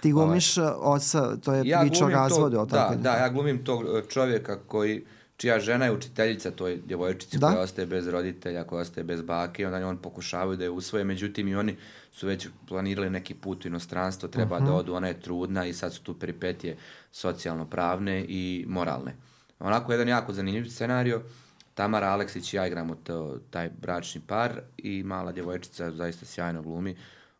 Ti 0.00 0.12
glumiš 0.12 0.58
uh, 0.58 0.64
oca, 0.76 1.36
to 1.36 1.52
je 1.52 1.62
Ja 1.66 1.80
priča 1.80 2.06
o 2.06 2.08
razvodu, 2.08 2.56
to, 2.56 2.66
da, 2.66 2.96
da, 2.96 3.12
ja 3.12 3.28
glumim 3.28 3.64
tog 3.64 3.82
e, 3.82 4.02
čovjeka 4.08 4.58
koji, 4.66 5.04
čija 5.38 5.60
žena 5.60 5.84
je 5.84 5.92
učiteljica 5.92 6.50
toj 6.50 6.76
djevojčici 6.76 7.38
Da. 7.38 7.46
koja 7.46 7.60
ostaje 7.60 7.86
bez 7.86 8.08
roditelja, 8.08 8.64
koja 8.64 8.82
ostaje 8.82 9.04
bez 9.04 9.22
bake, 9.22 9.66
onda 9.66 9.88
on 9.88 9.96
pokušavaju 9.96 10.56
da 10.56 10.64
je 10.64 10.70
usvoje, 10.70 11.04
međutim 11.04 11.48
i 11.48 11.54
oni 11.54 11.76
su 12.12 12.26
već 12.26 12.48
planirali 12.68 13.10
neki 13.10 13.34
put 13.34 13.64
u 13.64 13.68
inostranstvo, 13.68 14.28
treba 14.28 14.56
Mhm. 14.56 14.66
da 14.66 14.72
odu, 14.72 14.94
ona 14.94 15.08
je 15.08 15.20
trudna 15.20 15.66
i 15.66 15.72
sad 15.72 15.94
su 15.94 16.02
tu 16.02 16.18
peripetije 16.18 16.76
socijalno-pravne 17.12 18.24
i 18.28 18.64
moralne. 18.68 19.14
Onako 19.60 19.92
jedan 19.92 20.08
jako 20.08 20.32
zanimljiv 20.32 20.64
scenario, 20.64 21.22
Tamara 21.74 22.06
Aleksić 22.06 22.52
i 22.52 22.56
ja 22.56 22.66
igramo 22.66 22.94
to, 22.94 23.38
taj 23.50 23.70
bračni 23.82 24.20
par 24.20 24.50
i 24.78 25.02
mala 25.02 25.32
djevojčica 25.32 25.90
zaista 25.90 26.26
sjajno 26.26 26.62
glumi. 26.62 26.96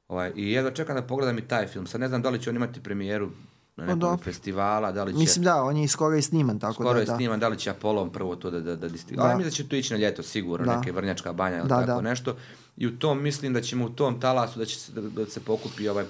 Ovaj, 0.09 0.33
I 0.37 0.53
jedva 0.53 0.71
čekam 0.71 0.97
da 0.97 1.03
pogledam 1.03 1.39
i 1.39 1.49
taj 1.49 1.67
film. 1.67 1.87
Sad 1.87 2.01
ne 2.01 2.09
znam 2.09 2.23
da 2.23 2.31
li 2.31 2.43
će 2.43 2.51
on 2.51 2.57
imati 2.57 2.83
premijeru 2.83 3.31
na 3.79 3.85
nekom 3.85 4.01
dobro. 4.01 4.19
festivala, 4.19 4.93
da 4.93 5.05
li 5.05 5.13
će... 5.13 5.19
Mislim 5.19 5.45
da, 5.45 5.63
on 5.63 5.77
je 5.77 5.89
skoro 5.89 6.17
i 6.17 6.23
sniman, 6.23 6.59
tako 6.59 6.75
Skoro 6.75 6.93
da, 6.93 6.99
je 6.99 7.05
da. 7.05 7.17
sniman, 7.17 7.41
da 7.41 7.49
li 7.49 7.59
će 7.59 7.71
Apollo 7.71 8.07
prvo 8.09 8.37
to 8.37 8.51
da, 8.51 8.61
da, 8.61 8.77
da 8.77 8.89
disti- 8.89 9.17
Da. 9.17 9.23
Ali 9.23 9.37
mislim 9.37 9.45
da 9.45 9.57
će 9.57 9.69
to 9.69 9.77
ići 9.77 9.93
na 9.93 9.99
ljeto 9.99 10.23
sigurno, 10.23 10.67
Da. 10.67 10.77
neke 10.77 10.93
vrnjačka 10.93 11.33
banja 11.33 11.57
ili 11.57 11.69
Da, 11.69 11.75
tako 11.77 11.87
da. 11.93 12.01
nešto. 12.01 12.37
I 12.77 12.87
u 12.87 12.99
tom 12.99 13.23
mislim 13.23 13.53
da 13.53 13.61
ćemo 13.61 13.85
u 13.85 13.91
tom 13.91 14.21
talasu 14.21 14.59
da 14.59 14.65
će 14.65 14.81
se, 14.81 14.93
da, 14.93 15.01
da 15.01 15.27
se 15.27 15.41
pokupi 15.41 15.89
ovaj 15.89 16.05
uh, 16.05 16.09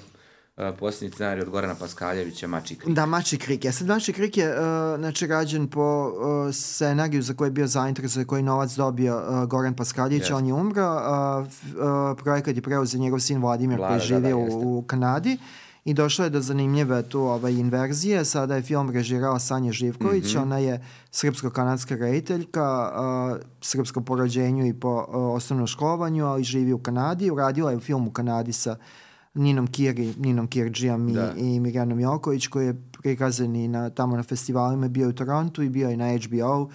posljednji 0.78 1.14
scenarij 1.14 1.42
od 1.42 1.50
Gorana 1.50 1.74
Paskaljevića, 1.74 2.46
Mači 2.46 2.76
Krik. 2.76 2.94
Da, 2.94 3.06
Mači 3.06 3.38
Krik. 3.38 3.64
Ja 3.64 3.72
sad 3.72 3.86
Mači 3.86 4.12
Krik 4.12 4.36
je 4.36 4.48
uh, 4.50 4.58
znači, 4.98 5.26
rađen 5.26 5.68
po 5.68 5.82
uh, 6.08 6.54
scenariju 6.54 7.22
za 7.22 7.34
koji 7.34 7.46
je 7.48 7.52
bio 7.52 7.66
zainteresovan, 7.66 8.26
koji 8.26 8.42
novac 8.42 8.72
dobio 8.72 9.16
uh, 9.18 9.44
Goran 9.44 9.74
Paskaljević, 9.74 10.30
on 10.30 10.46
je 10.46 10.52
umro. 10.54 10.94
Uh, 10.94 11.46
uh, 11.46 12.18
projekat 12.18 12.56
je 12.56 12.62
preuzeo 12.62 13.00
njegov 13.00 13.18
sin 13.18 13.40
Vladimir 13.40 13.78
Vlada, 13.78 13.88
koji 13.90 14.08
da, 14.10 14.20
da, 14.20 14.28
živi 14.28 14.42
jeste. 14.42 14.56
u, 14.56 14.78
u 14.78 14.82
Kanadi. 14.82 15.38
I 15.88 15.94
došlo 15.94 16.24
je 16.24 16.30
do 16.30 16.40
zanimljive 16.40 17.02
tu 17.02 17.20
ovaj, 17.20 17.52
inverzije. 17.52 18.24
Sada 18.24 18.56
je 18.56 18.62
film 18.62 18.90
režirala 18.90 19.38
Sanja 19.38 19.72
Živković. 19.72 20.34
Mhm. 20.34 20.42
Ona 20.42 20.58
je 20.58 20.84
srpsko-kanadska 21.10 21.96
rediteljka, 21.96 22.92
uh, 22.92 23.38
srpsko 23.60 24.00
po 24.00 24.16
rođenju 24.16 24.66
i 24.66 24.74
po 24.74 24.88
uh, 24.88 25.36
osnovnom 25.36 25.66
školovanju, 25.66 26.26
ali 26.26 26.44
živi 26.44 26.72
u 26.72 26.78
Kanadi. 26.78 27.30
Uradila 27.30 27.70
je 27.70 27.80
film 27.80 28.08
u 28.08 28.10
Kanadi 28.10 28.52
sa 28.52 28.76
Ninom 29.34 29.66
Kiri, 29.66 30.14
Ninom 30.18 30.46
Kirđijom 30.46 31.08
i, 31.08 31.12
Da. 31.12 31.32
i 31.36 31.60
Mirjanom 31.60 32.00
Joković 32.00 32.46
koji 32.46 32.66
je 32.66 32.82
prikazan 33.02 33.56
i 33.56 33.68
na, 33.68 33.90
tamo 33.90 34.16
na 34.16 34.22
festivalima, 34.22 34.88
bio 34.88 35.02
je 35.02 35.08
u 35.08 35.12
Torontu 35.12 35.62
i 35.62 35.68
bio 35.68 35.90
je 35.90 35.96
na 35.96 36.18
HBO. 36.18 36.70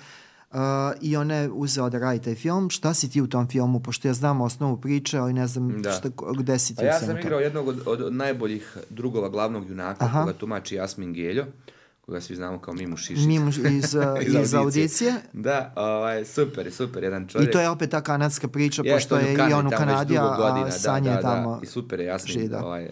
Uh, 0.53 0.59
I 1.01 1.17
ona 1.17 1.35
je 1.35 1.49
uzela 1.51 1.89
da 1.89 1.99
radi 1.99 2.21
taj 2.21 2.35
film. 2.35 2.69
Šta 2.69 2.93
si 2.93 3.09
ti 3.09 3.21
u 3.21 3.27
tom 3.27 3.47
filmu? 3.47 3.79
Pošto 3.79 4.07
ja 4.07 4.13
znam 4.13 4.41
osnovu 4.41 4.77
priče, 4.77 5.17
ali 5.17 5.33
ne 5.33 5.47
znam 5.47 5.81
Da. 5.81 5.91
šta, 5.91 6.09
gde 6.37 6.59
si 6.59 6.75
ti 6.75 6.77
Pa 6.77 6.83
u 6.83 6.85
ja 6.85 6.99
sam 6.99 7.17
igrao 7.17 7.39
jednog 7.39 7.67
od, 7.67 7.81
od, 7.85 8.13
najboljih 8.13 8.77
drugova 8.89 9.29
glavnog 9.29 9.69
junaka, 9.69 10.05
Aha. 10.05 10.19
koga 10.19 10.33
tumači 10.33 10.75
Jasmin 10.75 11.13
Geljo, 11.13 11.45
koga 12.01 12.21
svi 12.21 12.35
znamo 12.35 12.59
kao 12.59 12.73
Mimu 12.73 12.97
Šišić. 12.97 13.25
Mimo 13.25 13.49
iz, 13.49 13.95
uh, 13.95 14.03
iz 14.43 14.53
audicije. 14.53 15.13
Da, 15.33 15.73
ovaj, 15.75 16.25
super, 16.25 16.71
super, 16.71 17.03
jedan 17.03 17.27
čovjek. 17.27 17.49
I 17.49 17.51
to 17.51 17.59
je 17.59 17.69
opet 17.69 17.89
ta 17.89 18.01
kanadska 18.01 18.47
priča, 18.47 18.81
Jeste, 18.85 18.95
pošto 18.95 19.17
je 19.17 19.33
i 19.33 19.53
on 19.53 19.67
u 19.67 19.69
Kanadi, 19.69 20.17
a, 20.17 20.35
godina, 20.37 20.65
a 20.65 20.69
da, 20.69 20.71
Sanja 20.71 21.11
da, 21.11 21.15
je 21.15 21.21
tamo. 21.21 21.55
Da. 21.55 21.59
I 21.63 21.65
super 21.65 21.99
je, 21.99 22.05
jasno, 22.05 22.47
da. 22.47 22.65
ovaj, 22.65 22.89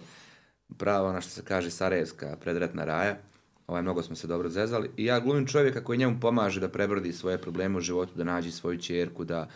pravo 0.76 1.08
ono 1.08 1.20
što 1.20 1.30
se 1.30 1.42
kaže 1.42 1.70
Sarajevska 1.70 2.36
predratna 2.40 2.84
raja. 2.84 3.16
Ovaj, 3.72 3.82
mnogo 3.82 4.02
smo 4.02 4.16
se 4.16 4.26
dobro 4.26 4.48
zezali. 4.48 4.90
I 4.96 5.04
ja 5.04 5.20
glumim 5.20 5.46
čovjeka 5.46 5.84
koji 5.84 5.98
njemu 5.98 6.20
pomaže 6.20 6.60
da 6.60 6.68
prebrodi 6.68 7.12
svoje 7.12 7.38
probleme 7.38 7.78
u 7.78 7.80
životu, 7.80 8.12
da 8.14 8.24
nađe 8.24 8.50
svoju 8.50 8.78
čerku, 8.78 9.24
da, 9.24 9.48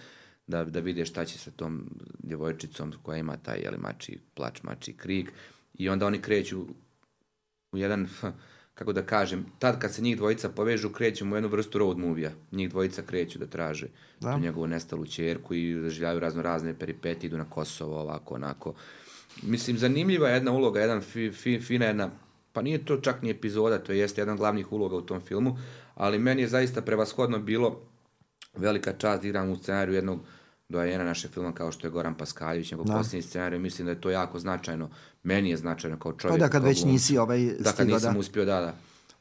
da, 0.47 0.65
da 0.65 0.81
vide 0.81 1.05
šta 1.07 1.25
će 1.25 1.39
sa 1.39 1.51
tom 1.51 1.91
djevojčicom 2.19 2.93
koja 3.03 3.19
ima 3.19 3.37
taj 3.37 3.59
jeli, 3.59 3.79
mači 3.79 4.19
plač, 4.35 4.63
mači 4.63 4.93
krik. 4.93 5.33
I 5.75 5.89
onda 5.89 6.07
oni 6.07 6.23
kreću 6.23 6.61
u 7.73 7.79
jedan, 7.79 8.09
kako 8.79 8.93
da 8.93 9.03
kažem, 9.03 9.47
tad 9.59 9.79
kad 9.79 9.95
se 9.95 10.03
njih 10.03 10.17
dvojica 10.17 10.49
povežu, 10.49 10.91
krećemo 10.91 11.35
u 11.35 11.37
jednu 11.37 11.49
vrstu 11.49 11.79
road 11.79 11.99
movija. 11.99 12.31
Njih 12.53 12.71
dvojica 12.71 13.03
kreću 13.03 13.39
da 13.39 13.47
traže 13.47 13.87
Da. 14.21 14.33
tu 14.33 14.41
njegovu 14.41 14.67
nestalu 14.67 15.07
čerku 15.07 15.55
i 15.55 15.75
doživljavaju 15.75 16.21
razno 16.21 16.43
razne 16.43 16.79
peripetije, 16.79 17.29
idu 17.29 17.37
na 17.37 17.51
Kosovo, 17.51 18.01
ovako, 18.01 18.35
onako. 18.35 18.75
Mislim, 19.43 19.79
zanimljiva 19.79 20.29
je 20.29 20.35
jedna 20.35 20.53
uloga, 20.53 20.81
jedan 20.81 21.01
fi, 21.01 21.31
fi, 21.31 21.61
fina 21.61 21.85
jedna 21.85 22.11
pa 22.57 22.63
nije 22.63 22.85
to 22.85 22.97
čak 22.97 23.23
ni 23.23 23.31
epizoda, 23.31 23.79
to 23.79 23.93
jeste 23.93 24.21
jedan 24.21 24.33
od 24.33 24.39
glavnih 24.39 24.73
uloga 24.73 24.97
u 24.97 25.01
tom 25.01 25.21
filmu, 25.21 25.59
ali 25.95 26.19
meni 26.19 26.43
je 26.43 26.49
zaista 26.49 26.83
prevashodno 26.83 27.39
bilo 27.39 27.81
velika 28.55 28.93
čast 28.93 29.23
da 29.23 29.29
igram 29.29 29.51
u 29.51 29.57
scenariju 29.57 29.95
jednog 29.95 30.21
dojena 30.69 31.05
naše 31.05 31.29
filma 31.29 31.53
kao 31.53 31.73
što 31.73 31.87
je 31.87 31.91
Goran 31.91 32.15
Paskaljević, 32.15 32.71
njegov 32.71 32.87
posljednji 32.87 33.23
scenarij, 33.23 33.59
mislim 33.59 33.87
da 33.87 33.91
je 33.93 34.01
to 34.01 34.11
jako 34.11 34.39
značajno, 34.39 34.91
meni 35.23 35.51
je 35.51 35.57
značajno 35.57 35.99
kao 35.99 36.13
čovjek. 36.13 36.41
Pa 36.41 36.47
da, 36.47 36.51
kad 36.51 36.65
već 36.65 36.79
glumcu. 36.79 36.93
nisi 36.93 37.19
ovaj 37.19 37.45
Da, 37.45 37.65
kad 37.65 37.75
stigao, 37.75 37.95
nisam 37.95 38.15
da. 38.15 38.21
uspio, 38.21 38.45
da, 38.45 38.61
da. 38.61 38.75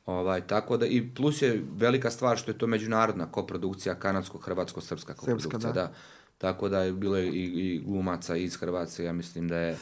Ovaj, 0.06 0.48
tako 0.48 0.78
da, 0.78 0.86
i 0.86 1.10
plus 1.16 1.42
je 1.42 1.64
velika 1.78 2.12
stvar 2.12 2.38
što 2.38 2.52
je 2.52 2.58
to 2.58 2.68
međunarodna 2.68 3.32
koprodukcija, 3.32 3.96
kanadsko-hrvatsko-srpska 4.00 5.14
koprodukcija, 5.14 5.60
da. 5.60 5.72
da. 5.72 5.94
Tako 6.38 6.70
da 6.70 6.82
je 6.82 6.94
bilo 6.94 7.20
i, 7.20 7.44
i 7.44 7.82
glumaca 7.86 8.36
iz 8.36 8.56
Hrvatske, 8.56 9.04
ja 9.04 9.14
mislim 9.14 9.48
da 9.48 9.58
je 9.58 9.78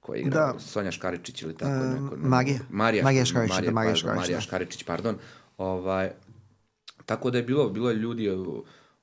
ko 0.00 0.14
je 0.14 0.20
igrao, 0.20 0.52
Da. 0.52 0.58
Sonja 0.58 0.90
Škaričić 0.90 1.42
ili 1.42 1.56
tako 1.56 1.72
E, 1.74 1.88
neko. 1.90 2.16
Marija. 2.18 2.58
Marija, 2.70 3.04
Marija 3.04 3.24
Škaričić, 3.24 3.54
Marija, 3.54 3.70
da, 3.70 3.74
Marija 3.74 3.92
pardon, 3.92 3.98
Škaričić, 4.00 4.20
Marija 4.20 4.36
da. 4.36 4.40
Škaričić, 4.40 4.82
pardon. 4.82 5.16
Ovaj, 5.58 6.10
tako 7.06 7.30
da 7.30 7.38
je 7.38 7.44
bilo, 7.44 7.68
bilo 7.68 7.90
je 7.90 7.96
ljudi 7.96 8.28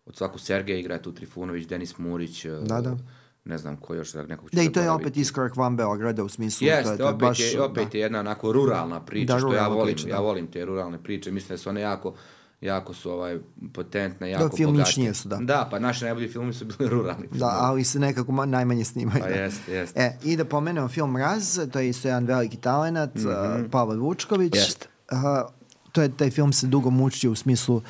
od 0.06 0.16
svaku 0.16 0.39
Sergeja 0.39 0.80
igra 0.80 0.98
tu 0.98 1.12
Trifunović, 1.12 1.68
Denis 1.68 1.98
Murić, 1.98 2.45
Da, 2.45 2.82
da. 2.82 2.98
ne 3.45 3.58
znam 3.58 3.78
ko 3.78 3.95
još, 3.95 4.14
nekog 4.14 4.50
ću 4.50 4.56
Da, 4.56 4.62
i 4.62 4.72
to 4.72 4.80
je 4.82 4.91
opet 4.91 5.18
iskorak 5.18 5.56
van 5.56 5.78
Beograda 5.78 6.24
u 6.24 6.30
smislu. 6.30 6.60
to 6.60 6.66
je, 6.66 6.78
Jeste, 6.78 6.98
to 6.98 7.04
je 7.04 7.10
opet, 7.10 7.20
baš, 7.20 7.39
je, 7.39 7.62
opet 7.62 7.88
da. 7.91 7.98
je 7.98 8.02
jedna 8.02 8.20
onako 8.20 8.52
ruralna 8.52 9.00
priča, 9.02 9.34
Da, 9.34 9.39
što 9.39 9.54
ja 9.54 9.68
volim, 9.68 9.86
priča, 9.86 10.10
ja 10.10 10.16
da. 10.16 10.22
volim 10.22 10.48
te 10.48 10.66
ruralne 10.66 11.04
priče, 11.04 11.32
mislim 11.32 11.50
da 11.50 11.58
su 11.58 11.70
one 11.70 11.82
jako, 11.82 12.14
jako 12.62 12.93
su 12.93 13.12
ovaj, 13.12 13.39
potentne, 13.74 14.30
jako 14.32 14.58
filmičnije 14.58 15.08
bogate. 15.08 15.14
su, 15.14 15.30
da. 15.30 15.36
Da, 15.38 15.68
pa 15.72 15.80
naši 15.80 16.05
najbolji 16.05 16.28
filmi 16.28 16.53
su 16.53 16.66
bili 16.68 16.89
ruralni. 16.91 17.28
Da, 17.30 17.49
ali 17.51 17.84
se 17.84 17.99
nekako 17.99 18.32
ma- 18.32 18.45
najmanje 18.47 18.86
snimaju. 18.86 19.20
Pa 19.20 19.28
da. 19.28 19.36
jeste, 19.36 19.74
jeste. 19.74 19.99
E, 19.99 20.18
i 20.24 20.38
da 20.38 20.45
pomenemo 20.45 20.88
film 20.88 21.18
Raz, 21.18 21.60
to 21.68 21.80
je 21.80 21.89
isto 21.89 22.08
jedan 22.08 22.26
veliki 22.26 22.58
talent, 22.58 23.16
mm 23.16 23.70
Pavel 23.72 23.99
Vučković. 23.99 24.51
Mhm. 24.51 24.58
Jeste. 24.58 24.88
A, 25.10 25.45
to 25.91 26.01
je, 26.01 26.10
taj 26.10 26.30
film 26.32 26.53
se 26.53 26.68
dugo 26.68 26.89
mučio 26.91 27.32
u 27.32 27.36
smislu 27.36 27.82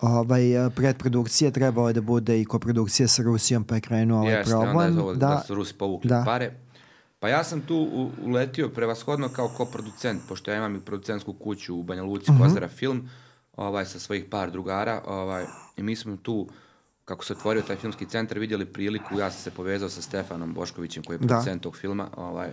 ovaj, 0.00 0.42
predprodukcije, 0.70 1.50
trebalo 1.50 1.88
je 1.88 1.94
da 1.94 2.00
bude 2.00 2.40
i 2.40 2.44
koprodukcija 2.44 3.08
sa 3.08 3.22
Rusijom, 3.22 3.64
pa 3.64 3.74
je 3.74 3.80
krenuo 3.80 4.20
ovaj 4.20 4.32
Jeste, 4.32 4.50
problem. 4.50 4.76
onda 4.76 4.84
je 4.84 4.96
to, 4.96 5.14
da, 5.14 5.42
su 5.46 5.54
Rusi 5.54 5.74
povukli 5.74 6.08
da. 6.08 6.22
pare. 6.24 6.52
Pa 7.18 7.28
ja 7.28 7.44
sam 7.44 7.60
tu 7.60 7.76
u- 7.76 8.10
uletio 8.22 8.68
prevashodno 8.68 9.28
kao 9.28 9.48
koproducent, 9.48 10.20
pošto 10.28 10.50
ja 10.50 10.56
imam 10.56 10.76
i 10.76 10.80
producentsku 10.80 11.32
kuću 11.34 11.76
u 11.76 11.82
Banja 11.82 12.02
Luci, 12.02 12.32
Mhm. 12.32 12.42
Kozara 12.42 12.68
Film, 12.68 13.08
ovaj, 13.56 13.86
sa 13.86 13.98
svojih 13.98 14.24
par 14.30 14.50
drugara, 14.50 15.02
ovaj, 15.06 15.44
i 15.76 15.82
mi 15.82 15.96
smo 15.96 16.16
tu, 16.16 16.48
kako 17.04 17.24
se 17.24 17.32
otvorio 17.32 17.62
taj 17.62 17.76
filmski 17.76 18.06
centar, 18.06 18.38
vidjeli 18.38 18.64
priliku, 18.64 19.18
ja 19.18 19.30
sam 19.30 19.42
se 19.42 19.50
povezao 19.50 19.88
sa 19.88 20.02
Stefanom 20.02 20.54
Boškovićem, 20.54 21.02
koji 21.02 21.14
je 21.14 21.18
Da. 21.18 21.26
producent 21.26 21.62
tog 21.62 21.76
filma, 21.76 22.08
ovaj, 22.16 22.50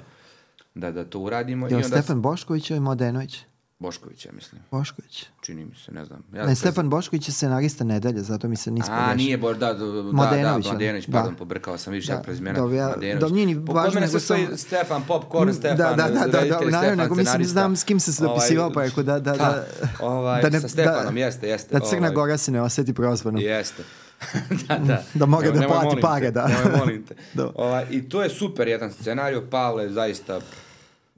da, 0.76 0.92
da 0.92 1.06
to 1.06 1.20
uradimo. 1.20 1.66
Jel 1.68 1.72
I 1.80 1.84
onda 1.84 1.88
Stefan 1.88 2.22
Bošković 2.22 2.70
ili 2.70 2.80
Modenović? 2.80 3.40
Bošković, 3.80 4.26
ja 4.26 4.32
mislim. 4.32 4.62
Bošković. 4.72 5.26
Čini 5.42 5.66
mi 5.66 5.76
se, 5.76 5.92
ne 5.92 6.06
znam. 6.06 6.24
Ja 6.34 6.46
Ne, 6.46 6.56
Stefan 6.56 6.90
Bošković 6.90 7.28
je 7.28 7.34
scenarista 7.34 7.84
nedelje, 7.84 8.22
zato 8.22 8.48
mi 8.48 8.56
se 8.56 8.72
nismo 8.72 8.94
A, 8.94 9.16
nije 9.16 9.38
Boš, 9.38 9.58
da, 9.58 9.74
da, 9.74 9.86
da, 9.86 10.02
Mladenović, 10.04 10.66
da, 10.66 10.70
da. 10.70 10.70
Mladenović, 10.72 11.06
Da. 11.06 11.12
pardon, 11.14 11.36
pobrkao 11.36 11.78
sam 11.78 11.94
više 11.94 12.08
Da, 12.08 12.14
ja 12.14 12.22
prezimena. 12.22 12.60
dobro, 12.60 12.76
ja- 12.76 12.86
Mladenović. 12.86 13.20
dobro, 13.20 13.36
nije 13.36 13.46
ni 13.48 13.54
važno, 13.56 14.00
nego 14.00 14.20
samo- 14.20 14.58
Stefan 14.58 15.04
Popcorn, 15.04 15.54
Stefan, 15.54 15.78
da, 15.78 15.84
da, 15.86 16.10
da, 16.10 16.28
da, 16.28 16.40
reditelj, 16.40 16.42
da, 16.42 16.48
naravno, 16.48 16.80
Stefan, 16.80 16.98
nego 16.98 17.16
mislim, 17.16 17.46
znam 17.46 17.76
s 17.76 17.84
kim 17.84 18.00
se 18.00 18.14
se 18.14 18.24
dopisivao, 18.24 18.72
pa 18.72 18.82
rekao 18.82 19.04
da- 19.04 19.20
da- 19.20 19.34
da- 19.34 19.66
ovaj, 20.02 20.42
da 20.42 20.50
ne- 20.50 20.60
sa 20.60 20.68
Stefanom, 20.68 21.14
da- 21.14 21.20
jeste, 21.20 21.48
jeste. 21.48 21.74
Da 21.74 21.80
Crna 21.82 21.98
ovaj, 22.00 22.16
Gora 22.16 22.38
se 22.38 22.52
ne 22.52 22.62
osjeti 22.62 22.94
prozvanom. 22.94 23.42
Jeste. 23.42 23.84
da, 24.68 24.78
da. 24.78 25.04
Da 25.14 25.26
Nemoj- 25.26 25.52
da 25.52 25.68
plati 25.68 26.02
pare, 26.02 26.32
da. 26.32 26.48
nemoj, 26.48 26.78
molim 26.78 27.04
te. 27.04 27.16
Da. 27.34 27.52
Ovaj, 27.56 27.86
I 27.90 28.02
to 28.02 28.24
je 28.24 28.30
super 28.30 28.68
jedan 28.68 28.92
scenario, 28.94 29.44
Pavle 29.44 29.90
zaista 29.90 30.40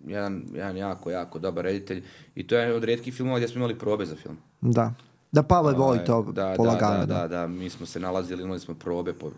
jedan, 0.08 0.44
jedan 0.54 0.78
jako, 0.78 1.12
jako 1.12 1.40
dobar 1.40 1.64
reditelj 1.64 2.04
i 2.36 2.48
to 2.48 2.56
je 2.56 2.62
jedan 2.62 2.78
od 2.78 2.84
rijetkih 2.84 3.14
filmova 3.14 3.38
gdje 3.38 3.48
smo 3.48 3.60
imali 3.60 3.80
probe 3.80 4.06
za 4.06 4.16
film. 4.16 4.38
Da. 4.62 4.94
Da 5.32 5.44
Pavle 5.44 5.74
voli 5.74 5.98
Ovaj, 5.98 6.06
to 6.06 6.32
da, 6.32 6.54
polagano. 6.58 7.06
Da, 7.06 7.16
da, 7.16 7.28
da, 7.28 7.48
mi 7.48 7.70
smo 7.70 7.86
se 7.86 8.00
nalazili, 8.00 8.44
imali 8.44 8.60
smo 8.60 8.74
probe 8.74 9.14
po, 9.14 9.32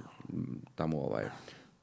tamo 0.75 0.97
ovaj, 0.97 1.25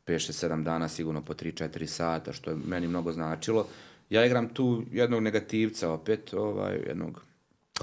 5-7 0.07 0.63
dana, 0.65 0.89
sigurno 0.89 1.23
po 1.23 1.35
3-4 1.35 1.87
sata, 1.87 2.33
što 2.33 2.51
je 2.51 2.57
meni 2.67 2.87
mnogo 2.87 3.13
značilo. 3.13 3.67
Ja 4.11 4.25
igram 4.25 4.49
tu 4.49 4.83
jednog 4.93 5.23
negativca 5.23 5.91
opet, 5.91 6.35
ovaj, 6.35 6.77
jednog, 6.87 7.23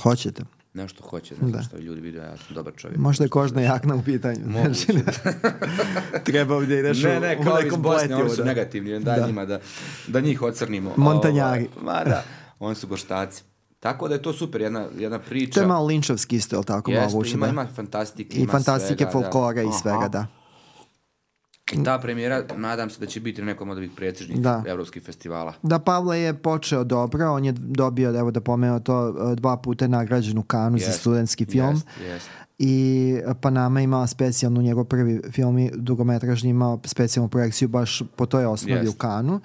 Hoćete. 0.02 0.44
Nešto 0.76 1.04
hoće, 1.04 1.36
ne 1.42 1.48
znam 1.50 1.64
što 1.64 1.78
ljudi 1.78 2.02
vide, 2.02 2.18
ja 2.18 2.38
sam 2.38 2.56
dobar 2.56 2.74
čovjek. 2.78 2.98
Možda 3.00 3.24
je 3.24 3.30
kožna 3.30 3.62
jakna 3.62 3.96
u 3.96 4.02
pitanju. 4.04 4.40
Znači, 4.52 4.88
Treba 6.26 6.56
ovdje 6.56 6.80
ideš 6.80 7.04
Ne, 7.04 7.20
ne, 7.20 7.38
u 7.40 7.44
kao 7.44 7.60
iz 7.60 7.74
Bosne, 7.78 8.16
oni 8.16 8.30
su 8.30 8.36
da. 8.36 8.44
negativni, 8.44 9.00
daj 9.00 9.20
Da. 9.20 9.28
njima 9.28 9.46
da, 9.46 9.60
da 10.08 10.20
njih 10.22 10.42
ocrnimo. 10.42 10.94
Montanjari. 10.98 11.68
Ovaj, 11.82 11.98
ma 11.98 12.04
da, 12.04 12.24
oni 12.60 12.76
su 12.76 12.88
boštaci. 12.88 13.44
Tako 13.80 14.08
da 14.08 14.14
je 14.14 14.22
to 14.22 14.34
super, 14.34 14.62
jedna, 14.62 14.88
jedna 14.98 15.20
priča. 15.20 15.54
To 15.54 15.60
je 15.60 15.68
malo 15.68 15.86
linčovski 15.86 16.36
isto, 16.36 16.56
jel 16.56 16.64
tako? 16.64 16.92
malo 16.92 17.04
Jeste, 17.04 17.18
vuče, 17.18 17.34
ima, 17.34 17.46
da. 17.46 17.52
ima 17.52 17.68
fantastike, 17.76 18.38
I 18.38 18.42
ima 18.42 18.52
fantastike, 18.52 19.04
svega, 19.04 19.06
da. 19.06 19.12
folklora 19.12 19.62
i 19.62 19.66
Aha. 19.66 19.78
svega, 19.78 20.08
da. 20.08 20.28
I 21.74 21.84
ta 21.84 22.00
premijera, 22.00 22.44
nadam 22.58 22.90
se 22.90 23.00
da 23.00 23.06
će 23.06 23.20
biti 23.20 23.42
na 23.42 23.46
nekom 23.46 23.70
od 23.70 23.78
ovih 23.78 23.92
predsjednih 23.96 24.40
Da. 24.40 24.64
evropskih 24.68 25.04
festivala. 25.04 25.54
Da, 25.64 25.80
Pavle 25.80 26.20
je 26.20 26.34
počeo 26.34 26.84
dobro, 26.84 27.32
on 27.32 27.46
je 27.46 27.52
dobio, 27.54 28.20
evo 28.20 28.32
da 28.32 28.42
pomenuo 28.42 28.80
to, 28.80 28.96
dva 29.36 29.58
puta 29.58 29.86
je 29.86 29.90
nagrađen 29.90 30.38
u 30.38 30.44
Kanu 30.44 30.78
za 30.78 30.86
Jest, 30.86 31.00
studentski 31.00 31.46
film. 31.46 31.70
jest, 31.70 31.88
jest. 32.04 32.30
I 32.60 33.16
Panama 33.42 33.82
imala 33.82 34.08
specijalnu, 34.08 34.62
njegov 34.62 34.86
prvi 34.86 35.22
film 35.32 35.70
dugometražni 35.74 36.50
imao 36.50 36.80
specijalnu 36.86 37.30
projekciju 37.30 37.68
baš 37.68 38.02
po 38.16 38.26
toj 38.26 38.46
osnovi 38.46 38.74
Jest. 38.76 38.96
u 38.96 38.98
Kanu. 38.98 39.40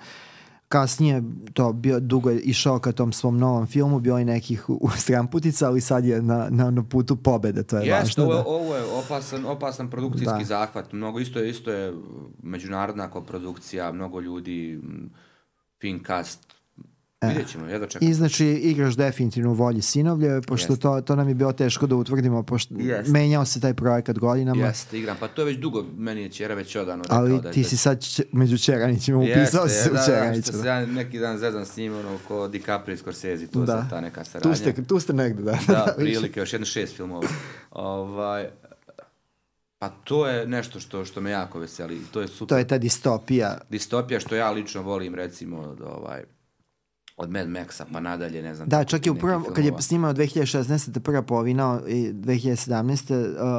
Kasnije 0.71 1.23
to 1.53 1.73
bio 1.73 2.01
dugo 2.01 2.31
je 2.31 2.41
išao 2.41 2.79
ka 2.79 2.93
tom 2.93 3.13
svom 3.13 3.39
novom 3.39 3.67
filmu, 3.67 4.01
bilo 4.01 4.19
je 4.19 4.25
nekih 4.25 4.71
u- 4.71 4.91
stramputica, 4.97 5.67
ali 5.67 5.81
sad 5.81 6.05
je 6.05 6.23
na, 6.23 6.49
na, 6.51 6.71
na 6.71 6.83
putu 6.85 7.17
pobede, 7.17 7.63
to 7.63 7.77
je 7.77 7.87
Jeste, 7.87 7.95
važno. 8.21 8.25
ovo, 8.25 8.35
da. 8.35 8.45
ovo 8.47 8.77
je 8.77 8.83
opasan, 8.85 9.47
opasan 9.47 9.91
produkcijski 9.91 10.39
Da. 10.39 10.45
zahvat. 10.45 10.93
Mnogo 10.93 11.21
isto 11.21 11.39
je, 11.39 11.51
isto 11.51 11.71
je 11.73 11.95
međunarodna 12.43 13.11
koprodukcija, 13.11 13.93
mnogo 13.93 14.21
ljudi, 14.21 14.81
fin 15.81 16.05
cast. 16.07 16.47
Vidjet 17.23 17.49
ćemo, 17.49 17.67
jedva 17.67 17.87
čekam. 17.89 18.09
I 18.09 18.15
znači 18.15 18.47
igraš 18.47 18.97
definitivno 18.97 19.51
u 19.51 19.55
volji 19.55 19.83
sinovlje, 19.83 20.41
pošto 20.41 20.73
Jeste. 20.73 20.83
to, 20.83 21.01
to 21.01 21.17
nam 21.17 21.29
je 21.29 21.35
bilo 21.35 21.53
teško 21.53 21.87
da 21.87 21.97
utvrdimo, 21.97 22.43
pošto 22.43 22.75
Jeste. 22.77 23.13
menjao 23.13 23.45
se 23.45 23.61
taj 23.61 23.75
projekat 23.75 24.19
godinama. 24.19 24.67
Jeste, 24.67 24.99
igram. 24.99 25.17
Pa 25.21 25.29
to 25.29 25.41
je 25.41 25.47
već 25.47 25.59
dugo, 25.59 25.85
meni 25.97 26.23
je 26.23 26.29
Čera 26.31 26.55
već 26.55 26.77
odano 26.77 27.03
rekao 27.03 27.19
Ali 27.19 27.41
da 27.41 27.49
je 27.49 27.53
ti 27.53 27.63
da- 27.63 27.69
si 27.69 27.77
sad 27.77 28.05
če- 28.07 28.25
među 28.33 28.59
Čeranićima, 28.59 29.19
upisao 29.21 29.69
si 29.69 29.75
se 29.75 29.91
u 29.91 29.93
da, 29.93 29.99
da, 29.99 30.03
se 30.53 30.67
ja 30.67 30.87
neki 30.87 31.19
dan 31.19 31.39
zezam 31.39 31.65
s 31.65 31.77
njim, 31.77 31.95
ono, 31.95 32.19
ko 32.29 32.49
DiCaprio 32.49 32.95
i 32.95 32.99
Scorsese, 32.99 33.47
to 33.47 33.61
Da. 33.61 33.67
da. 33.67 33.87
ta 33.91 34.01
neka 34.01 34.25
saradnja. 34.25 34.53
Tu 34.53 34.59
ste, 34.59 34.85
tu 34.85 35.01
ste 35.01 35.13
negde, 35.13 35.43
da. 35.43 35.53
Da, 35.69 35.85
više. 35.89 36.11
prilike, 36.13 36.41
još 36.41 36.53
jedno 36.53 36.67
šest 36.67 36.97
filmova. 36.97 37.29
ovaj, 37.71 38.49
pa 39.79 39.89
to 39.89 40.27
je 40.27 40.47
nešto 40.47 40.81
što, 40.81 41.05
što 41.05 41.21
me 41.21 41.31
jako 41.31 41.59
veseli. 41.59 42.01
To 42.13 42.21
je 42.21 42.29
super. 42.29 42.49
To 42.49 42.59
je 42.59 42.67
ta 42.67 42.79
distopija. 42.79 43.59
Distopija 43.71 44.21
što 44.21 44.35
ja 44.35 44.51
lično 44.51 44.83
volim, 44.83 45.15
recimo, 45.15 45.59
od, 45.59 45.81
ovaj, 45.83 46.23
od 47.21 47.31
Mad 47.31 47.49
Maxa 47.49 47.85
pa 47.85 48.01
nadalje, 48.01 48.43
ne 48.43 48.55
znam. 48.55 48.69
Da, 48.69 48.85
čak 48.85 49.07
i 49.07 49.11
u 49.11 49.15
prvom, 49.15 49.45
kad 49.47 49.65
je 49.65 49.73
snimao 49.81 50.13
2016. 50.13 50.99
prva 51.01 51.23
polovina 51.23 51.81
i 51.89 52.13
2017. 52.13 53.13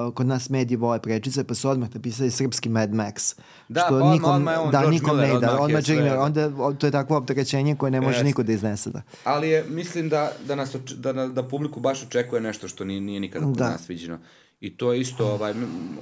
Uh, 0.07 0.14
kod 0.14 0.28
nas 0.28 0.49
mediji 0.49 0.78
vole 0.78 0.99
prečice, 0.99 1.43
pa 1.43 1.53
su 1.53 1.70
odmah 1.70 1.89
napisali 1.93 2.32
srpski 2.32 2.70
Mad 2.70 2.89
Max. 2.91 3.36
Da, 3.70 3.86
pa 3.89 3.95
odmah- 3.95 4.24
odmah 4.26 4.53
je 4.53 4.59
on 4.59 4.72
da, 4.72 4.80
George 4.80 4.91
nikom 4.91 5.09
Miller, 5.12 5.32
ne 5.32 5.38
ide. 5.38 5.47
odmah 5.47 5.59
je 5.62 5.78
Odmah 5.78 5.89
Miller, 5.89 6.12
da. 6.12 6.22
onda 6.22 6.49
to 6.74 6.88
je 6.88 6.91
takvo 6.91 7.18
opterećenje 7.18 7.76
koje 7.76 7.91
ne 7.91 8.01
može 8.01 8.12
Jeste. 8.12 8.24
niko 8.24 8.43
da 8.43 8.51
iznese. 8.51 8.89
Da. 8.89 9.01
Ali 9.24 9.49
je, 9.49 9.66
mislim 9.70 10.09
da, 10.09 10.32
da, 10.45 10.55
nas 10.55 10.76
oč- 10.76 10.93
da, 10.93 11.14
da, 11.14 11.28
da 11.28 11.43
publiku 11.43 11.80
baš 11.80 12.03
očekuje 12.03 12.41
nešto 12.41 12.68
što 12.68 12.86
nije, 12.86 13.01
nije 13.01 13.20
nikada 13.20 13.45
kod 13.45 13.55
Da. 13.55 13.70
nas 13.70 13.89
viđeno. 13.89 14.20
I 14.62 14.78
to 14.78 14.93
je 14.93 14.99
isto, 14.99 15.28
ovaj, 15.28 15.53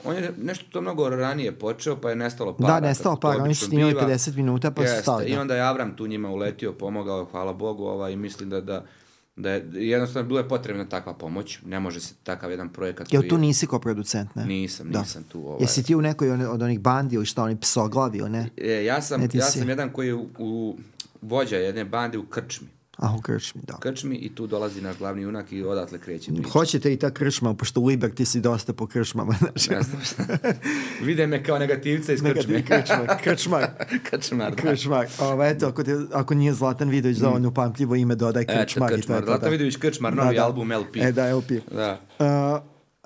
on 0.04 0.16
je 0.16 0.34
nešto 0.38 0.66
to 0.72 0.82
mnogo 0.82 1.10
ranije 1.10 1.52
počeo, 1.52 1.96
pa 1.96 2.10
je 2.10 2.16
nestalo 2.16 2.54
para. 2.54 2.74
Da, 2.74 2.88
nestalo 2.88 3.16
para, 3.16 3.44
oni 3.44 3.56
su 3.56 3.66
snimali 3.66 3.94
biva. 3.94 4.04
50 4.04 4.36
minuta, 4.36 4.72
pa 4.72 4.88
su 4.88 5.02
stali, 5.02 5.26
I 5.26 5.36
da. 5.36 5.42
onda 5.42 5.56
je 5.56 5.62
Avram 5.62 5.96
tu 5.96 6.08
njima 6.08 6.30
uletio, 6.30 6.74
pomogao, 6.74 7.26
hvala 7.26 7.54
Bogu, 7.54 7.84
ovaj, 7.86 8.12
i 8.12 8.16
mislim 8.16 8.50
da, 8.50 8.62
da, 8.62 8.86
da 9.36 9.50
je 9.50 9.66
jednostavno 9.72 10.28
bilo 10.28 10.40
je 10.40 10.48
potrebna 10.48 10.86
takva 10.86 11.14
pomoć. 11.14 11.60
Ne 11.66 11.80
može 11.80 12.00
se 12.00 12.14
takav 12.24 12.52
jedan 12.52 12.70
projekat 12.70 13.14
Jel 13.14 13.22
tu 13.22 13.36
je- 13.36 13.40
nisi 13.40 13.68
ko 13.68 13.80
producent, 13.80 14.36
ne? 14.36 14.46
Nisam, 14.46 14.90
Da. 14.90 15.00
nisam 15.00 15.24
tu. 15.24 15.40
Ovaj. 15.40 15.58
Jesi 15.60 15.84
ti 15.84 15.96
u 15.96 16.02
nekoj 16.02 16.32
od 16.32 16.62
onih 16.62 16.80
bandi 16.80 17.16
ili 17.16 17.26
šta, 17.26 17.44
oni 17.44 17.60
psoglavi 17.60 18.20
ne? 18.20 18.50
E, 18.58 18.84
ja 18.86 19.02
sam, 19.02 19.22
Ne, 19.22 19.28
ja 19.34 19.46
si. 19.46 19.60
sam 19.60 19.70
jedan 19.70 19.90
koji 19.90 20.08
je 20.08 20.16
u, 20.16 20.28
u 20.40 20.78
vođa 21.22 21.56
jedne 21.58 21.86
bande 21.86 22.18
u 22.18 22.26
Krčmi. 22.26 22.68
A, 23.00 23.16
u 23.16 23.22
krčmi, 23.22 23.62
da. 23.64 23.78
Krčmi 23.78 24.16
i 24.16 24.36
tu 24.36 24.48
dolazi 24.48 24.82
naš 24.82 24.98
glavni 24.98 25.22
junak 25.24 25.52
i 25.52 25.64
odatle 25.64 26.00
kreće 26.00 26.32
priča. 26.32 26.50
Hoćete 26.50 26.94
i 26.94 26.98
ta 26.98 27.12
krčma, 27.12 27.54
pošto 27.54 27.82
u 27.82 27.86
Liberty 27.86 28.26
si 28.26 28.42
dosta 28.42 28.74
po 28.74 28.88
krčmama, 28.88 29.34
znači. 29.40 29.70
Ne 29.70 29.82
znam 29.82 30.02
šta. 30.02 30.24
Vide 31.02 31.28
me 31.28 31.44
kao 31.44 31.60
negativca 31.60 32.14
iz 32.14 32.22
Krčmi. 32.24 32.56
ti 32.56 32.66
krčmar, 32.66 33.08
krčmar, 33.24 33.66
Krčmar, 34.10 34.50
da. 34.50 34.62
krčmar. 34.62 35.08
Ovo, 35.20 35.44
eto, 35.44 35.68
ako, 35.68 35.84
te, 35.84 35.96
ako 36.14 36.34
nije 36.34 36.54
Zlatan 36.54 36.90
Vidović 36.90 37.18
dovoljno 37.18 37.50
upamtljivo 37.50 37.96
ime, 37.96 38.16
dodaj 38.16 38.44
Eto, 38.44 38.54
krčmar. 38.56 38.90
i 38.90 38.92
to 38.92 38.98
Krčmar. 38.98 39.20
to, 39.20 39.26
Zlatan 39.26 39.44
da. 39.44 39.50
Vidović 39.50 39.76
Krčmar, 39.76 40.16
novi 40.16 40.28
Da, 40.28 40.34
da. 40.34 40.46
album 40.46 40.72
LP. 40.72 40.96
E, 40.96 41.12
da, 41.12 41.36
LP. 41.36 41.50
Da. 41.72 42.00
Uh, 42.20 42.26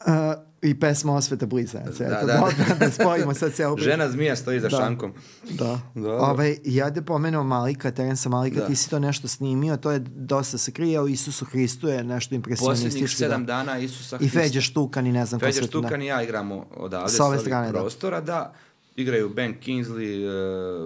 uh, 0.08 0.53
I 0.64 0.76
pesma 0.76 1.14
Osveta 1.14 1.46
Blizanaca. 1.46 2.04
Da, 2.04 2.18
Eto, 2.18 2.28
da. 2.28 2.34
dobro, 2.34 2.56
da 2.80 2.92
spojimo 2.92 3.34
sad 3.34 3.54
ceo 3.54 3.76
priču. 3.76 3.90
Žena 3.90 4.10
zmija 4.10 4.36
stoji 4.36 4.60
za 4.60 4.70
Da. 4.70 4.78
šankom. 4.78 5.14
Da. 5.50 5.80
Dobro. 5.96 6.18
Ove, 6.18 6.56
ja 6.64 6.90
da 6.90 7.02
pomenuo 7.02 7.44
Malika, 7.44 7.92
Terensa 7.92 8.30
Malika, 8.30 8.60
Da. 8.60 8.68
ti 8.68 8.76
si 8.76 8.90
to 8.90 9.00
nešto 9.00 9.28
snimio, 9.28 9.78
to 9.78 9.92
je 9.92 10.00
dosta 10.00 10.58
se 10.58 10.72
krije, 10.72 11.00
o 11.00 11.08
Isusu 11.08 11.46
Hristu 11.46 11.88
je 11.88 12.04
nešto 12.04 12.36
impresionistički. 12.36 12.90
Posljednjih 12.90 13.12
sedam 13.12 13.46
da. 13.46 13.54
dana 13.54 13.78
Isusa 13.80 14.16
I 14.16 14.20
Hrista. 14.20 14.40
Feđe 14.40 14.62
Štukan 14.62 15.08
i 15.08 15.12
ne 15.12 15.26
znam 15.26 15.40
ko 15.40 15.46
Feđa 15.46 15.62
da. 15.62 15.68
Štukan 15.68 16.02
i 16.02 16.06
ja 16.06 16.24
igramo 16.24 16.66
odavde, 16.72 17.10
S 17.10 17.20
ove 17.20 17.40
strane, 17.40 17.68
da. 17.68 17.80
prostora, 17.80 18.22
da. 18.22 18.54
Igraju 18.96 19.30
Ben 19.30 19.56
Kingsley, 19.62 20.28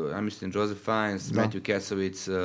uh, 0.06 0.12
ja 0.12 0.22
mislim 0.22 0.52
Joseph 0.54 0.82
Fiennes, 0.82 1.24
Da. 1.24 1.42
Matthew 1.42 1.74
Kasovic, 1.74 2.28
uh, 2.28 2.36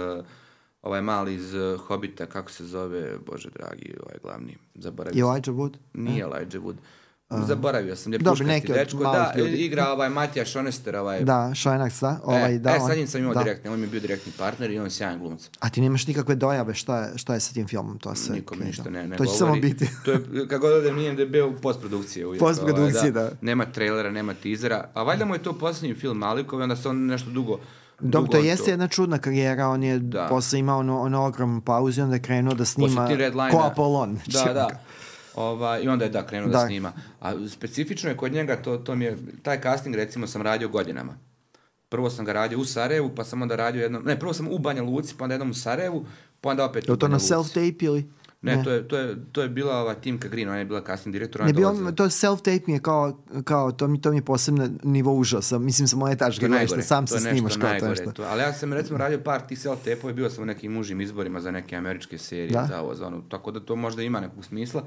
ovaj 0.83 1.03
mali 1.03 1.35
iz 1.35 1.55
uh, 1.55 1.81
Hobita, 1.81 2.27
kako 2.27 2.51
se 2.51 2.65
zove, 2.65 3.19
bože 3.27 3.49
dragi, 3.51 3.95
ovaj 4.03 4.17
glavni, 4.23 4.57
zaboravio 4.75 5.19
I 5.19 5.21
sam. 5.21 5.29
Elijah 5.29 5.47
Wood? 5.49 5.75
Nije 5.95 6.23
Elijah 6.23 6.53
Wood. 6.55 6.75
Zaboravio 7.47 7.97
sam, 7.97 8.13
Dobro, 8.13 8.31
puškasti 8.31 8.45
neki 8.53 8.73
dečko. 8.73 8.99
Da, 8.99 9.33
ljudi. 9.37 9.57
igra 9.57 9.89
ovaj 9.89 10.09
Matija 10.09 10.45
Šonester, 10.45 10.97
ovaj... 10.97 11.21
Da, 11.25 11.51
Šojnac, 11.55 12.01
da. 12.01 12.21
Ovaj, 12.25 12.55
e, 12.55 12.59
da, 12.59 12.71
e, 12.71 12.79
on- 12.81 12.89
sad 12.89 12.97
njim 12.99 13.07
sam 13.09 13.21
imao 13.21 13.35
da. 13.35 13.43
direktni, 13.43 13.71
on 13.71 13.81
mi 13.81 13.87
je 13.87 13.91
bio 13.91 14.01
direktni 14.01 14.33
partner 14.39 14.71
i 14.71 14.79
on 14.79 14.85
je 14.85 14.91
sjajan 14.91 15.19
glumac. 15.19 15.51
A 15.61 15.71
ti 15.71 15.81
nemaš 15.81 16.07
nikakve 16.07 16.35
dojave 16.35 16.75
šta 16.75 16.99
je, 16.99 17.19
šta 17.19 17.35
je 17.35 17.41
sa 17.41 17.53
tim 17.55 17.69
filmom? 17.69 17.99
To 17.99 18.15
se 18.15 18.33
Nikom 18.33 18.57
krije, 18.59 18.67
ništa 18.67 18.83
da. 18.83 18.91
ne, 18.91 19.07
ne 19.07 19.17
To 19.17 19.25
će 19.27 19.33
samo 19.33 19.55
biti. 19.57 19.89
to 20.05 20.11
je, 20.13 20.21
kako 20.49 20.61
god 20.61 20.73
odem, 20.73 20.97
nije 20.97 21.15
da 21.15 21.23
je 21.23 21.27
bio 21.29 21.49
u 21.49 21.53
postprodukciji 21.53 22.25
uvijek. 22.25 22.41
Postprodukciji, 22.41 23.11
da. 23.11 23.31
Nema 23.41 23.65
trailera, 23.65 24.11
nema 24.11 24.35
tizera. 24.35 24.89
A 24.95 25.03
valjda 25.03 25.25
mu 25.25 25.35
je 25.35 25.43
to 25.43 25.53
posljednji 25.53 25.95
film 25.95 26.19
Malikov 26.19 26.61
onda 26.61 26.77
se 26.77 26.89
on 26.89 27.07
nešto 27.07 27.31
dugo... 27.31 27.59
Dobro, 28.01 28.31
to 28.31 28.39
jeste 28.39 28.71
jedna 28.71 28.89
čudna 28.89 29.19
karijera, 29.19 29.69
on 29.69 29.83
je 29.83 29.99
Da. 29.99 30.27
posle 30.31 30.59
imao 30.59 30.79
ono, 30.79 31.01
ono 31.01 31.27
ogromnu 31.27 31.61
pauzu 31.61 32.01
i 32.01 32.05
onda 32.05 32.17
je 32.17 32.23
krenuo 32.23 32.55
da 32.55 32.65
snima 32.65 33.09
ko 33.51 33.59
da. 33.59 33.67
Apollon. 33.67 34.19
Da, 34.27 34.53
da. 34.53 34.69
Ova, 35.35 35.79
I 35.79 35.89
onda 35.89 36.05
je 36.05 36.11
da 36.11 36.27
krenuo 36.27 36.49
da. 36.49 36.59
Da. 36.59 36.67
snima. 36.67 36.93
A 37.21 37.49
specifično 37.49 38.11
je 38.11 38.17
kod 38.17 38.33
njega, 38.33 38.63
to, 38.63 38.77
to 38.77 38.95
mi 38.95 39.05
je, 39.05 39.19
taj 39.43 39.61
casting 39.61 39.95
recimo 39.95 40.27
sam 40.27 40.43
radio 40.43 40.69
godinama. 40.69 41.15
Prvo 41.89 42.11
sam 42.11 42.25
ga 42.25 42.33
radio 42.33 42.59
u 42.59 42.65
Sarajevu, 42.65 43.11
pa 43.17 43.25
sam 43.25 43.43
onda 43.43 43.57
radio 43.57 43.83
jednom, 43.83 44.03
ne, 44.05 44.19
prvo 44.19 44.33
sam 44.33 44.49
u 44.51 44.59
Banja 44.59 44.83
Luci, 44.83 45.15
pa 45.19 45.25
onda 45.25 45.35
jednom 45.35 45.51
u 45.51 45.55
Sarajevu, 45.55 46.07
pa 46.41 46.51
onda 46.51 46.65
opet 46.65 46.89
Je 46.89 46.93
u 46.93 46.97
to 46.97 47.07
Banja 47.07 47.11
na 47.11 47.17
Luci. 47.17 47.35
self-tape 47.35 47.85
ili? 47.85 48.11
Ne, 48.45 48.63
To, 48.65 48.71
je, 48.71 48.89
to, 48.89 48.97
je, 48.99 49.17
to 49.33 49.43
je 49.43 49.49
bila 49.51 49.77
ova 49.77 49.95
Timka 49.95 50.29
Green, 50.29 50.49
ona 50.49 50.59
je 50.59 50.65
bila 50.65 50.83
casting 50.83 51.13
direktor. 51.13 51.41
ona 51.41 51.47
Ne 51.47 51.51
je 51.51 51.55
bi 51.55 51.63
dolazila. 51.63 51.89
on, 51.89 51.95
to 51.95 52.05
self-tape 52.07 52.61
mi 52.67 52.73
je 52.73 52.81
kao, 52.81 53.13
kao 53.45 53.73
to, 53.73 53.89
mi, 53.89 54.01
to 54.01 54.11
mi 54.11 54.17
je 54.17 54.23
posebno 54.23 54.69
nivo 54.85 55.13
užasa. 55.13 55.59
Mislim, 55.61 55.89
sa 55.89 55.97
moje 55.97 56.17
To 56.17 56.19
tačke 56.19 56.41
gledaš, 56.41 56.61
najgore. 56.61 56.83
sam 56.83 57.07
to 57.07 57.15
se 57.15 57.21
snimaš 57.21 57.53
kao 57.53 57.61
to 57.61 57.69
najgore. 57.69 57.91
nešto. 57.91 58.13
To, 58.13 58.23
ali 58.23 58.43
ja 58.43 58.53
sam 58.53 58.73
recimo 58.73 58.99
radio 58.99 59.21
par 59.21 59.41
tih 59.41 59.59
self 59.59 59.79
tapova 59.81 60.13
bio 60.13 60.31
sam 60.31 60.43
u 60.43 60.47
nekim 60.47 60.73
mužim 60.73 61.01
izborima 61.01 61.41
za 61.41 61.51
neke 61.51 61.77
američke 61.77 62.19
serije, 62.19 62.47
Da. 62.51 62.67
za 62.67 62.81
ovo, 62.81 62.95
za 62.95 63.07
ono, 63.07 63.21
tako 63.21 63.51
da 63.51 63.61
to 63.61 63.77
možda 63.77 64.03
ima 64.03 64.21
nekog 64.21 64.45
smisla, 64.45 64.85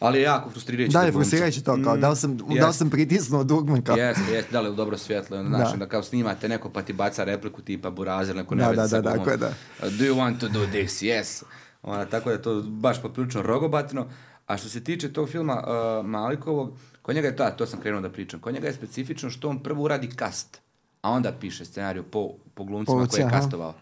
ali 0.00 0.18
je 0.18 0.22
jako 0.22 0.50
frustrirajuće. 0.50 0.92
Da, 0.92 1.02
je 1.02 1.12
frustrirajuće 1.12 1.62
to, 1.62 1.78
kao, 1.84 1.96
da 1.96 2.10
li 2.10 2.16
sam, 2.16 2.36
da 2.36 2.66
li 2.68 2.74
sam 2.74 2.90
pritisnuo 2.90 3.44
dugme, 3.44 3.82
kao, 3.82 3.96
Jeste, 3.96 4.32
jeste, 4.32 4.52
da 4.52 4.60
li 4.60 4.68
je 4.68 4.74
dobro 4.74 4.96
svjetlo, 4.98 5.38
ono, 5.38 5.58
Da. 5.58 5.72
da 5.76 5.86
kao 5.86 6.02
snimate 6.02 6.48
neko 6.48 6.70
pa 6.70 6.82
ti 6.82 6.92
baca 6.92 7.24
repliku 7.24 7.62
tipa 7.62 7.90
burazer, 7.90 8.36
neko 8.36 8.54
Da, 8.54 8.70
ne 8.70 8.76
da, 8.76 8.86
da, 8.88 9.00
glumom. 9.00 9.18
tako 9.18 9.30
je, 9.30 9.36
da. 9.36 9.50
Do 9.80 10.04
you 10.04 10.14
want 10.14 10.38
to 10.38 10.48
do 10.48 10.66
this? 10.66 11.02
Yes. 11.02 11.42
Ona, 11.84 12.04
tako 12.04 12.28
da 12.28 12.34
je 12.34 12.42
to 12.42 12.62
baš 12.62 13.02
poprilično 13.02 13.42
rogobatno. 13.42 14.06
A 14.46 14.56
što 14.56 14.68
se 14.68 14.84
tiče 14.84 15.12
tog 15.12 15.28
filma 15.28 15.64
uh, 15.66 16.06
Malikovog, 16.06 16.72
kod 17.02 17.14
njega 17.14 17.28
je 17.28 17.36
to, 17.36 17.50
to 17.58 17.66
sam 17.66 17.80
krenuo 17.80 18.00
da 18.00 18.10
pričam, 18.10 18.40
kod 18.40 18.54
njega 18.54 18.66
je 18.66 18.72
specifično 18.72 19.30
što 19.30 19.48
on 19.48 19.62
prvo 19.62 19.82
uradi 19.82 20.08
kast, 20.16 20.60
a 21.02 21.10
onda 21.10 21.32
piše 21.40 21.64
scenariju 21.64 22.02
po, 22.02 22.28
po 22.54 22.64
glumcima 22.64 23.04
Po 23.04 23.10
koje 23.10 23.20
je 23.20 23.26
aha. 23.26 23.40
kastovao. 23.40 23.74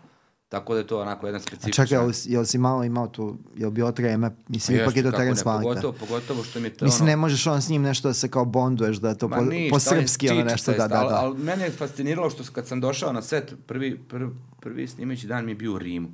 Tako 0.49 0.73
da 0.75 0.81
je 0.81 0.87
to 0.87 1.01
onako 1.01 1.27
jedan 1.27 1.41
A 1.41 1.43
specifičan... 1.43 1.87
čekaj, 1.87 2.05
jel, 2.05 2.13
jel 2.25 2.45
si 2.45 2.59
malo 2.59 2.85
imao 2.85 3.09
tu, 3.09 3.37
jel 3.57 3.71
bilo 3.71 3.93
treme? 3.93 4.31
Mislim, 4.49 4.79
Pa 4.79 4.83
ipak 4.83 4.97
je 4.97 5.03
to 5.03 5.11
Terence 5.11 5.43
Malick, 5.45 5.75
da. 5.75 5.81
Pogotovo, 5.81 5.93
pogotovo 6.07 6.45
što 6.45 6.61
mi 6.61 6.67
je 6.67 6.75
to 6.75 6.85
Mislim, 6.85 7.03
ono- 7.03 7.11
ne 7.11 7.17
možeš 7.17 7.47
on 7.47 7.63
s 7.63 7.69
njim 7.69 7.83
nešto 7.83 8.09
da 8.09 8.15
se 8.15 8.29
kao 8.29 8.45
bonduješ, 8.45 8.97
da 8.97 9.15
to 9.15 9.29
Ma 9.29 9.37
po, 9.37 9.43
ništa, 9.45 9.75
po 9.75 9.81
srpski 9.81 10.31
ono 10.31 10.45
nešto, 10.45 10.71
da, 10.73 10.77
isto, 10.77 10.89
da, 10.89 11.01
Ali, 11.01 11.09
da. 11.09 11.17
ali 11.17 11.39
mene 11.39 11.65
je 11.65 11.71
fasciniralo 11.71 12.31
što 12.31 12.43
kad 12.53 12.67
sam 12.67 12.81
došao 12.81 13.13
na 13.13 13.23
set, 13.23 13.55
prvi, 13.67 13.99
prvi, 13.99 14.31
prvi 14.61 14.89
snimajući 14.89 15.27
dan 15.27 15.45
mi 15.45 15.51
je 15.51 15.55
bio 15.55 15.75
u 15.75 15.79
Rimu. 15.79 16.09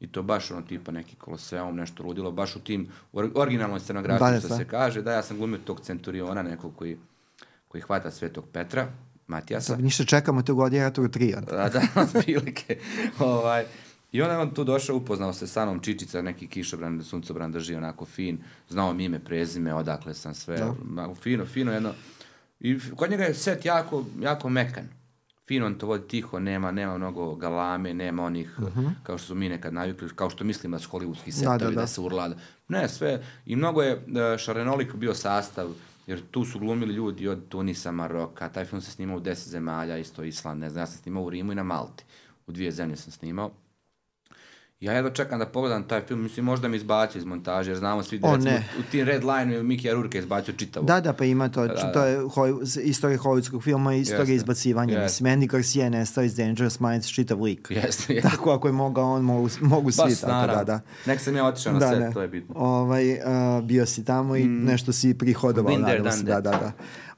I 0.00 0.06
to 0.06 0.22
baš 0.22 0.50
ono 0.50 0.62
tipa 0.62 0.92
neki 0.92 1.16
koloseum, 1.16 1.76
nešto 1.76 2.02
ludilo, 2.02 2.30
baš 2.32 2.56
u 2.56 2.60
tim 2.60 2.88
or, 3.12 3.30
originalnoj 3.34 3.80
scenografiji 3.80 4.32
Da, 4.32 4.38
što 4.38 4.48
da. 4.48 4.56
se 4.56 4.64
kaže. 4.64 5.02
Da, 5.02 5.12
ja 5.12 5.22
sam 5.22 5.36
glumio 5.36 5.58
tog 5.58 5.80
centuriona 5.80 6.42
nekog 6.42 6.76
koji, 6.76 6.96
koji 7.68 7.80
hvata 7.82 8.10
Svetog 8.10 8.44
Petra, 8.52 8.88
Matijasa. 9.26 9.66
Sad 9.66 9.84
ništa 9.84 10.04
čekamo 10.04 10.42
tu 10.42 10.54
Gladiatoru 10.54 11.08
3. 11.08 11.36
onda. 11.38 11.56
A, 11.56 11.68
da, 11.68 11.82
otprilike. 12.02 12.78
ovaj, 13.18 13.64
I 14.12 14.22
onda 14.22 14.34
je 14.34 14.40
on 14.40 14.50
tu 14.50 14.64
došao, 14.64 14.96
upoznao 14.96 15.32
se 15.32 15.46
sa 15.46 15.64
mnom 15.64 15.80
Čičica, 15.80 16.22
neki 16.22 16.46
kišobran, 16.46 17.02
suncobran 17.04 17.52
drži 17.52 17.74
onako 17.74 18.04
fin, 18.04 18.38
znao 18.68 18.92
mi 18.94 19.04
ime, 19.04 19.18
prezime, 19.18 19.74
odakle 19.74 20.14
sam 20.14 20.34
sve, 20.34 20.66
ma, 20.84 21.14
fino, 21.14 21.46
fino 21.46 21.72
jedno. 21.72 21.92
I 22.60 22.78
kod 22.96 23.10
njega 23.10 23.24
je 23.24 23.34
set 23.34 23.64
jako, 23.64 24.04
jako 24.20 24.48
mekan. 24.48 24.84
Fino 25.48 25.66
on 25.66 25.78
to 25.78 25.86
vodi 25.86 26.08
tiho, 26.08 26.38
nema, 26.38 26.70
nema 26.70 26.98
mnogo 26.98 27.34
galame, 27.34 27.94
nema 27.94 28.24
onih, 28.24 28.58
kao 29.02 29.18
što 29.18 29.26
su 29.26 29.34
mi 29.34 29.48
nekad 29.48 29.74
navikli, 29.74 30.08
kao 30.14 30.30
što 30.30 30.44
mislim 30.44 30.72
da 30.72 30.78
su 30.78 30.90
hollywoodski 30.90 31.30
setovi, 31.30 31.58
da, 31.58 31.64
da, 31.64 31.70
da. 31.70 31.86
se 31.86 32.00
urla. 32.00 32.30
Ne, 32.68 32.88
sve. 32.88 33.24
I 33.46 33.56
mnogo 33.56 33.82
je 33.82 33.92
e, 33.92 34.38
šarenolik 34.38 34.94
bio 34.94 35.14
sastav, 35.14 35.68
jer 36.06 36.22
tu 36.30 36.44
su 36.44 36.58
glumili 36.58 36.94
ljudi 36.94 37.28
od 37.28 37.48
Tunisa, 37.48 37.92
Maroka, 37.92 38.48
taj 38.48 38.64
film 38.64 38.80
se 38.80 38.90
snimao 38.90 39.16
u 39.16 39.20
deset 39.20 39.48
zemalja, 39.48 39.98
isto 39.98 40.24
Island, 40.24 40.60
ne 40.60 40.70
znam, 40.70 40.82
ja 40.82 40.86
sam 40.86 40.98
snimao 40.98 41.22
u 41.22 41.30
Rimu 41.30 41.52
i 41.52 41.54
na 41.54 41.62
Malti. 41.62 42.04
U 42.46 42.52
dvije 42.52 42.72
zemlje 42.72 42.96
sam 42.96 43.12
snimao. 43.12 43.50
Ja 44.80 44.92
jedva 44.92 45.10
čekam 45.10 45.38
da 45.38 45.46
pogledam 45.46 45.88
taj 45.88 46.00
film, 46.06 46.22
mislim 46.22 46.46
možda 46.46 46.68
mi 46.68 46.76
izbacio 46.76 47.18
iz 47.18 47.24
montaže, 47.24 47.70
jer 47.70 47.78
znamo 47.78 48.02
svi 48.02 48.18
da 48.18 48.28
O, 48.28 48.36
recimo, 48.36 48.52
ne. 48.54 48.64
u 48.78 48.82
tim 48.90 49.06
Red 49.06 49.24
Line 49.24 49.54
je 49.54 49.62
Miki 49.62 49.90
Arurke 49.90 50.18
izbacio 50.18 50.54
čitavo. 50.54 50.86
Da, 50.86 51.00
da, 51.00 51.12
pa 51.12 51.24
ima 51.24 51.48
to, 51.48 51.66
da. 51.66 51.92
to 51.92 52.04
je 52.04 52.20
hoj, 52.34 52.54
istorija 52.82 53.18
hollywoodskog 53.18 53.62
filma 53.62 53.94
i 53.94 54.00
istorija 54.00 54.22
Jeste. 54.22 54.34
izbacivanja. 54.34 54.92
Jeste. 54.92 55.04
Mislim, 55.24 55.40
Andy 55.40 55.46
Garcia 55.46 55.84
je 55.84 55.90
nestao 55.90 56.24
iz 56.24 56.36
Dangerous 56.36 56.80
Minds 56.80 57.08
čitav 57.08 57.42
lik. 57.42 57.70
Jeste, 57.84 58.14
jeste. 58.14 58.30
Tako, 58.30 58.50
ako 58.50 58.68
je 58.68 58.72
mogao 58.72 59.04
on, 59.12 59.22
mogu, 59.22 59.48
mogu 59.60 59.90
svi, 59.90 60.02
Baš 60.04 60.20
tako 60.20 60.54
da, 60.54 60.64
da. 60.64 60.80
Nek 61.06 61.20
sam 61.20 61.36
ja 61.36 61.46
otišao 61.46 61.72
na 61.72 61.78
Da, 61.78 61.88
set, 61.88 62.00
ne. 62.00 62.12
to 62.12 62.22
je 62.22 62.28
bitno. 62.28 62.54
Ovaj, 62.58 63.20
a, 63.24 63.60
bio 63.64 63.86
si 63.86 64.04
tamo 64.04 64.36
i 64.36 64.44
nešto 64.46 64.92
si 64.92 65.18
prihodovao, 65.18 65.78
done 65.78 65.98
da, 66.22 66.40
da, 66.40 66.40
da. 66.40 66.72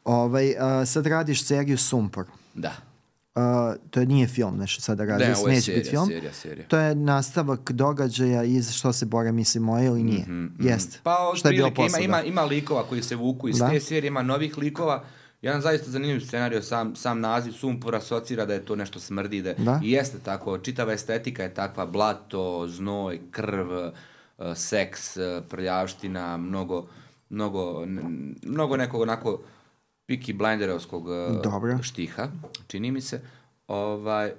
Ovaj, 0.04 0.54
a, 0.58 0.86
sad 0.86 1.06
radiš 1.06 1.44
seriju 1.44 1.78
Sumpor. 1.78 2.24
Da. 2.54 2.87
A, 3.38 3.74
to 3.90 4.04
nije 4.04 4.26
film, 4.26 4.58
nešto 4.58 4.80
sada 4.82 5.04
radiš, 5.04 5.26
Ne, 5.26 5.36
ovo 5.36 5.48
je 5.48 5.54
neće 5.54 5.64
serija, 5.64 5.78
biti 5.78 5.90
film. 5.90 6.06
serija, 6.06 6.32
serija. 6.32 6.68
To 6.68 6.78
je 6.78 6.94
nastavak 6.94 7.72
događaja 7.72 8.42
iz 8.44 8.72
što 8.72 8.92
se 8.92 9.06
bore 9.06 9.32
misli 9.32 9.60
moje 9.60 9.86
ili 9.86 10.02
nije? 10.02 10.26
Jeste. 10.60 10.98
Pa, 11.02 11.32
Što 11.36 11.48
je 11.48 11.52
bilo 11.52 11.66
ima, 11.68 11.74
posle, 11.74 12.04
ima, 12.04 12.16
da. 12.16 12.22
ima 12.22 12.42
likova 12.42 12.82
koji 12.82 13.02
se 13.02 13.16
vuku 13.16 13.48
iz 13.48 13.58
Da. 13.58 13.70
te 13.70 13.80
serije, 13.80 14.08
ima 14.08 14.22
novih 14.22 14.58
likova. 14.58 15.04
Jedan 15.42 15.60
zaista 15.60 15.90
zanimljiv 15.90 16.20
scenario, 16.20 16.62
sam, 16.62 16.96
sam 16.96 17.20
naziv 17.20 17.52
Sumpor 17.52 17.94
asocira 17.94 18.46
da 18.46 18.54
je 18.54 18.64
to 18.64 18.76
nešto 18.76 19.00
smrdi. 19.00 19.42
Da, 19.42 19.54
Da. 19.54 19.80
I 19.84 19.90
jeste 19.90 20.18
tako, 20.18 20.58
čitava 20.58 20.92
estetika 20.92 21.42
je 21.42 21.54
takva, 21.54 21.86
blato, 21.86 22.66
znoj, 22.68 23.20
krv, 23.30 23.72
eh, 23.72 23.92
seks, 24.54 25.16
eh, 25.16 25.42
prljavština, 25.48 26.36
mnogo, 26.36 26.86
mnogo, 27.30 27.86
mnogo 28.42 28.76
nekog 28.76 29.00
onako 29.00 29.40
Peaky 30.08 30.32
Blinderovskog 30.34 31.08
eh, 31.10 31.40
Dobro. 31.44 31.78
štiha, 31.82 32.28
čini 32.66 32.90
mi 32.90 33.00
se. 33.00 33.20
Ovaj, 33.68 34.32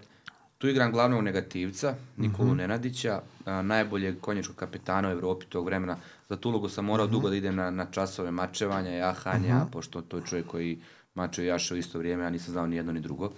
tu 0.57 0.67
igram 0.67 0.91
glavnog 0.91 1.23
negativca, 1.23 1.95
Nikolu 2.17 2.47
Mhm. 2.47 2.57
Nenadića, 2.57 3.21
a, 3.45 3.61
najboljeg 3.61 4.19
konjičkog 4.21 4.55
kapetana 4.55 5.07
u 5.09 5.11
Evropi 5.11 5.45
tog 5.45 5.65
vremena. 5.65 5.97
Za 6.29 6.37
tu 6.37 6.49
ulogu 6.49 6.69
sam 6.69 6.85
morao 6.85 7.07
dugo 7.07 7.29
da 7.29 7.35
idem 7.35 7.55
na, 7.55 7.71
na 7.71 7.85
časove 7.85 8.31
mačevanja, 8.31 8.91
jahanja, 8.91 9.65
pošto 9.71 10.01
to 10.01 10.17
je 10.17 10.23
čovjek 10.25 10.47
koji 10.47 10.79
mače 11.15 11.43
i 11.43 11.47
jaše 11.47 11.73
u 11.73 11.77
isto 11.77 11.97
vrijeme, 11.99 12.23
ja 12.23 12.29
nisam 12.29 12.51
znao 12.51 12.67
ni 12.67 12.75
jedno 12.75 12.91
ni 12.91 12.99
drugo, 13.01 13.31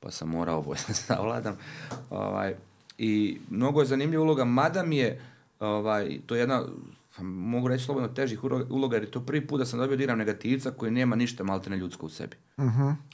pa 0.00 0.10
sam 0.10 0.28
morao 0.28 0.58
oboje 0.58 0.78
da 0.88 0.94
savladam. 0.94 1.56
Ovaj, 2.10 2.54
I 2.98 3.38
mnogo 3.50 3.80
je 3.80 3.86
zanimljiva 3.86 4.22
uloga, 4.22 4.44
mada 4.44 4.82
mi 4.82 4.96
je, 4.96 5.20
ovaj, 5.60 6.18
to 6.26 6.34
je 6.34 6.40
jedna, 6.40 6.62
mogu 7.22 7.68
reći 7.68 7.84
slobodno 7.84 8.08
težih 8.08 8.44
uloga, 8.44 8.96
jer 8.96 9.02
je 9.02 9.10
to 9.10 9.20
prvi 9.20 9.46
put 9.46 9.58
da 9.58 9.66
sam 9.66 9.78
dobio 9.78 9.96
da 9.96 10.02
igram 10.02 10.18
negativca 10.18 10.70
koji 10.70 10.90
nema 10.90 11.16
ništa 11.16 11.44
maltene 11.44 11.76
ljudsko 11.76 12.06
u 12.06 12.08
sebi. 12.08 12.36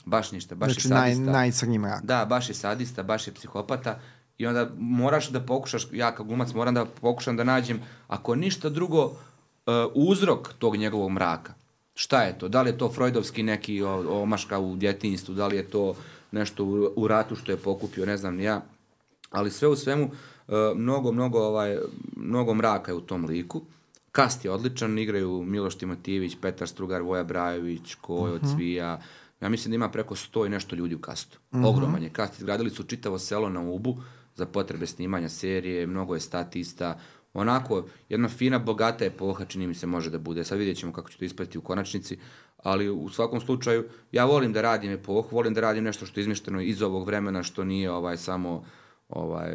Baš 0.05 0.31
ništa, 0.31 0.55
baš 0.55 0.73
Znači, 0.73 0.87
je 0.87 0.93
naj, 0.93 1.11
sadista. 1.11 1.31
najcrnji 1.31 1.79
mrak. 1.79 2.03
Da, 2.03 2.25
baš 2.25 2.49
je 2.49 2.55
sadista, 2.55 3.03
baš 3.03 3.27
je 3.27 3.33
psihopata 3.33 3.99
i 4.37 4.45
onda 4.45 4.69
moraš 4.77 5.29
da 5.29 5.39
pokušaš, 5.39 5.87
ja 5.91 6.15
kao 6.15 6.25
glumac 6.25 6.53
moram 6.53 6.73
da 6.73 6.85
pokušam 6.85 7.37
da 7.37 7.43
nađem, 7.43 7.79
ako 8.07 8.35
ništa 8.35 8.69
drugo, 8.69 9.05
uh, 9.05 9.13
uzrok 9.93 10.53
tog 10.53 10.75
njegovog 10.75 11.11
mraka. 11.11 11.53
Šta 11.93 12.21
je 12.21 12.39
to? 12.39 12.47
Da 12.47 12.61
li 12.61 12.69
je 12.69 12.77
to 12.77 12.91
Freudovski 12.91 13.43
neki 13.43 13.83
omaška 14.09 14.59
u 14.59 14.75
djetinjstvu, 14.75 15.35
da 15.35 15.47
li 15.47 15.55
je 15.55 15.69
to 15.69 15.95
nešto 16.31 16.65
u, 16.65 16.93
u 16.95 17.07
ratu 17.07 17.35
što 17.35 17.51
je 17.51 17.57
pokupio, 17.57 18.05
ne 18.05 18.17
znam 18.17 18.35
ni 18.35 18.43
ja. 18.43 18.61
Ali 19.29 19.51
sve 19.51 19.67
u 19.67 19.75
svemu, 19.75 20.03
uh, 20.03 20.55
mnogo, 20.75 21.11
mnogo, 21.11 21.39
ovaj, 21.39 21.77
mnogo 22.15 22.53
mraka 22.53 22.91
je 22.91 22.95
u 22.95 23.01
tom 23.01 23.25
liku. 23.25 23.61
Kast 24.11 24.45
je 24.45 24.51
odličan, 24.51 24.99
igraju 24.99 25.43
Miloš 25.43 25.75
Timotijević, 25.77 26.37
Petar 26.41 26.67
Strugar, 26.67 27.01
Voja 27.01 27.23
Brajović, 27.23 27.95
Kojo, 27.95 28.39
Cvija. 28.39 29.01
Ja 29.41 29.49
mislim 29.49 29.71
da 29.71 29.75
ima 29.75 29.89
preko 29.89 30.15
sto 30.15 30.45
i 30.45 30.49
nešto 30.49 30.75
ljudi 30.75 30.95
u 30.95 30.99
kastu. 30.99 31.39
Ogroman 31.65 32.03
je 32.03 32.09
kast. 32.09 32.39
Izgradili 32.39 32.69
su 32.69 32.83
čitavo 32.83 33.19
selo 33.19 33.49
na 33.49 33.61
Ubu 33.61 33.97
za 34.35 34.45
potrebe 34.45 34.87
snimanja 34.87 35.29
serije, 35.29 35.87
mnogo 35.87 36.13
je 36.13 36.19
statista. 36.19 36.99
Onako, 37.33 37.85
jedna 38.09 38.29
fina, 38.29 38.59
bogata 38.59 39.05
epoha, 39.05 39.45
čini 39.45 39.67
mi 39.67 39.73
se, 39.73 39.87
može 39.87 40.09
da 40.09 40.17
bude. 40.17 40.43
Sad 40.43 40.57
vidjet 40.57 40.77
ćemo 40.77 40.93
kako 40.93 41.09
će 41.09 41.17
to 41.17 41.25
ispati 41.25 41.57
u 41.57 41.61
konačnici. 41.61 42.17
ali 42.63 42.89
u 42.89 43.09
svakom 43.09 43.41
slučaju 43.41 43.85
ja 44.11 44.25
volim 44.25 44.53
da 44.53 44.61
radim 44.61 44.91
epohu, 44.91 45.35
volim 45.35 45.53
da 45.53 45.61
radim 45.61 45.83
nešto 45.83 46.05
što 46.05 46.19
je 46.19 46.21
izmišteno 46.21 46.61
iz 46.61 46.81
ovog 46.81 47.05
vremena, 47.05 47.43
što 47.43 47.63
nije 47.63 47.91
ovaj 47.91 48.17
samo 48.17 48.65
ovaj 49.09 49.53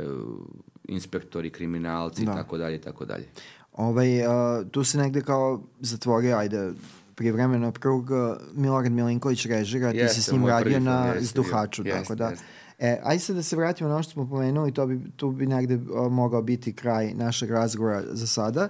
inspektori, 0.89 1.51
kriminalci 1.51 2.23
i 2.23 2.27
tako 2.27 2.59
dalje, 2.59 2.81
tako 2.81 3.05
dalje. 3.05 3.29
Ovaj, 3.77 4.27
uh, 4.27 4.67
tu 4.71 4.85
se 4.85 4.99
negde 4.99 5.21
kao 5.21 5.61
zatvorio, 5.81 6.37
ajde, 6.37 6.73
privremeno 7.15 7.73
krug 7.73 8.11
Milorad 8.55 8.93
Milinković 8.93 9.47
režira, 9.47 9.93
ti 9.93 10.09
si 10.09 10.23
s 10.23 10.33
njim 10.33 10.47
radio 10.47 10.81
na 10.81 11.15
Zduhaču, 11.21 11.83
jest, 11.87 11.99
tako 11.99 12.15
da. 12.15 12.29
Jest. 12.29 12.43
E, 12.79 13.01
ajde 13.05 13.21
sad 13.21 13.37
da 13.37 13.43
se 13.43 13.57
vratimo 13.57 13.89
na 13.89 13.95
ono 13.95 14.03
što 14.03 14.13
smo 14.13 14.29
pomenuli, 14.29 14.73
to 14.73 14.87
bi, 14.87 15.01
tu 15.17 15.31
bi 15.31 15.47
negde 15.47 15.75
uh, 15.75 16.13
mogao 16.13 16.43
biti 16.43 16.73
kraj 16.73 17.15
našeg 17.15 17.51
razgovora 17.51 18.03
za 18.11 18.27
sada. 18.27 18.69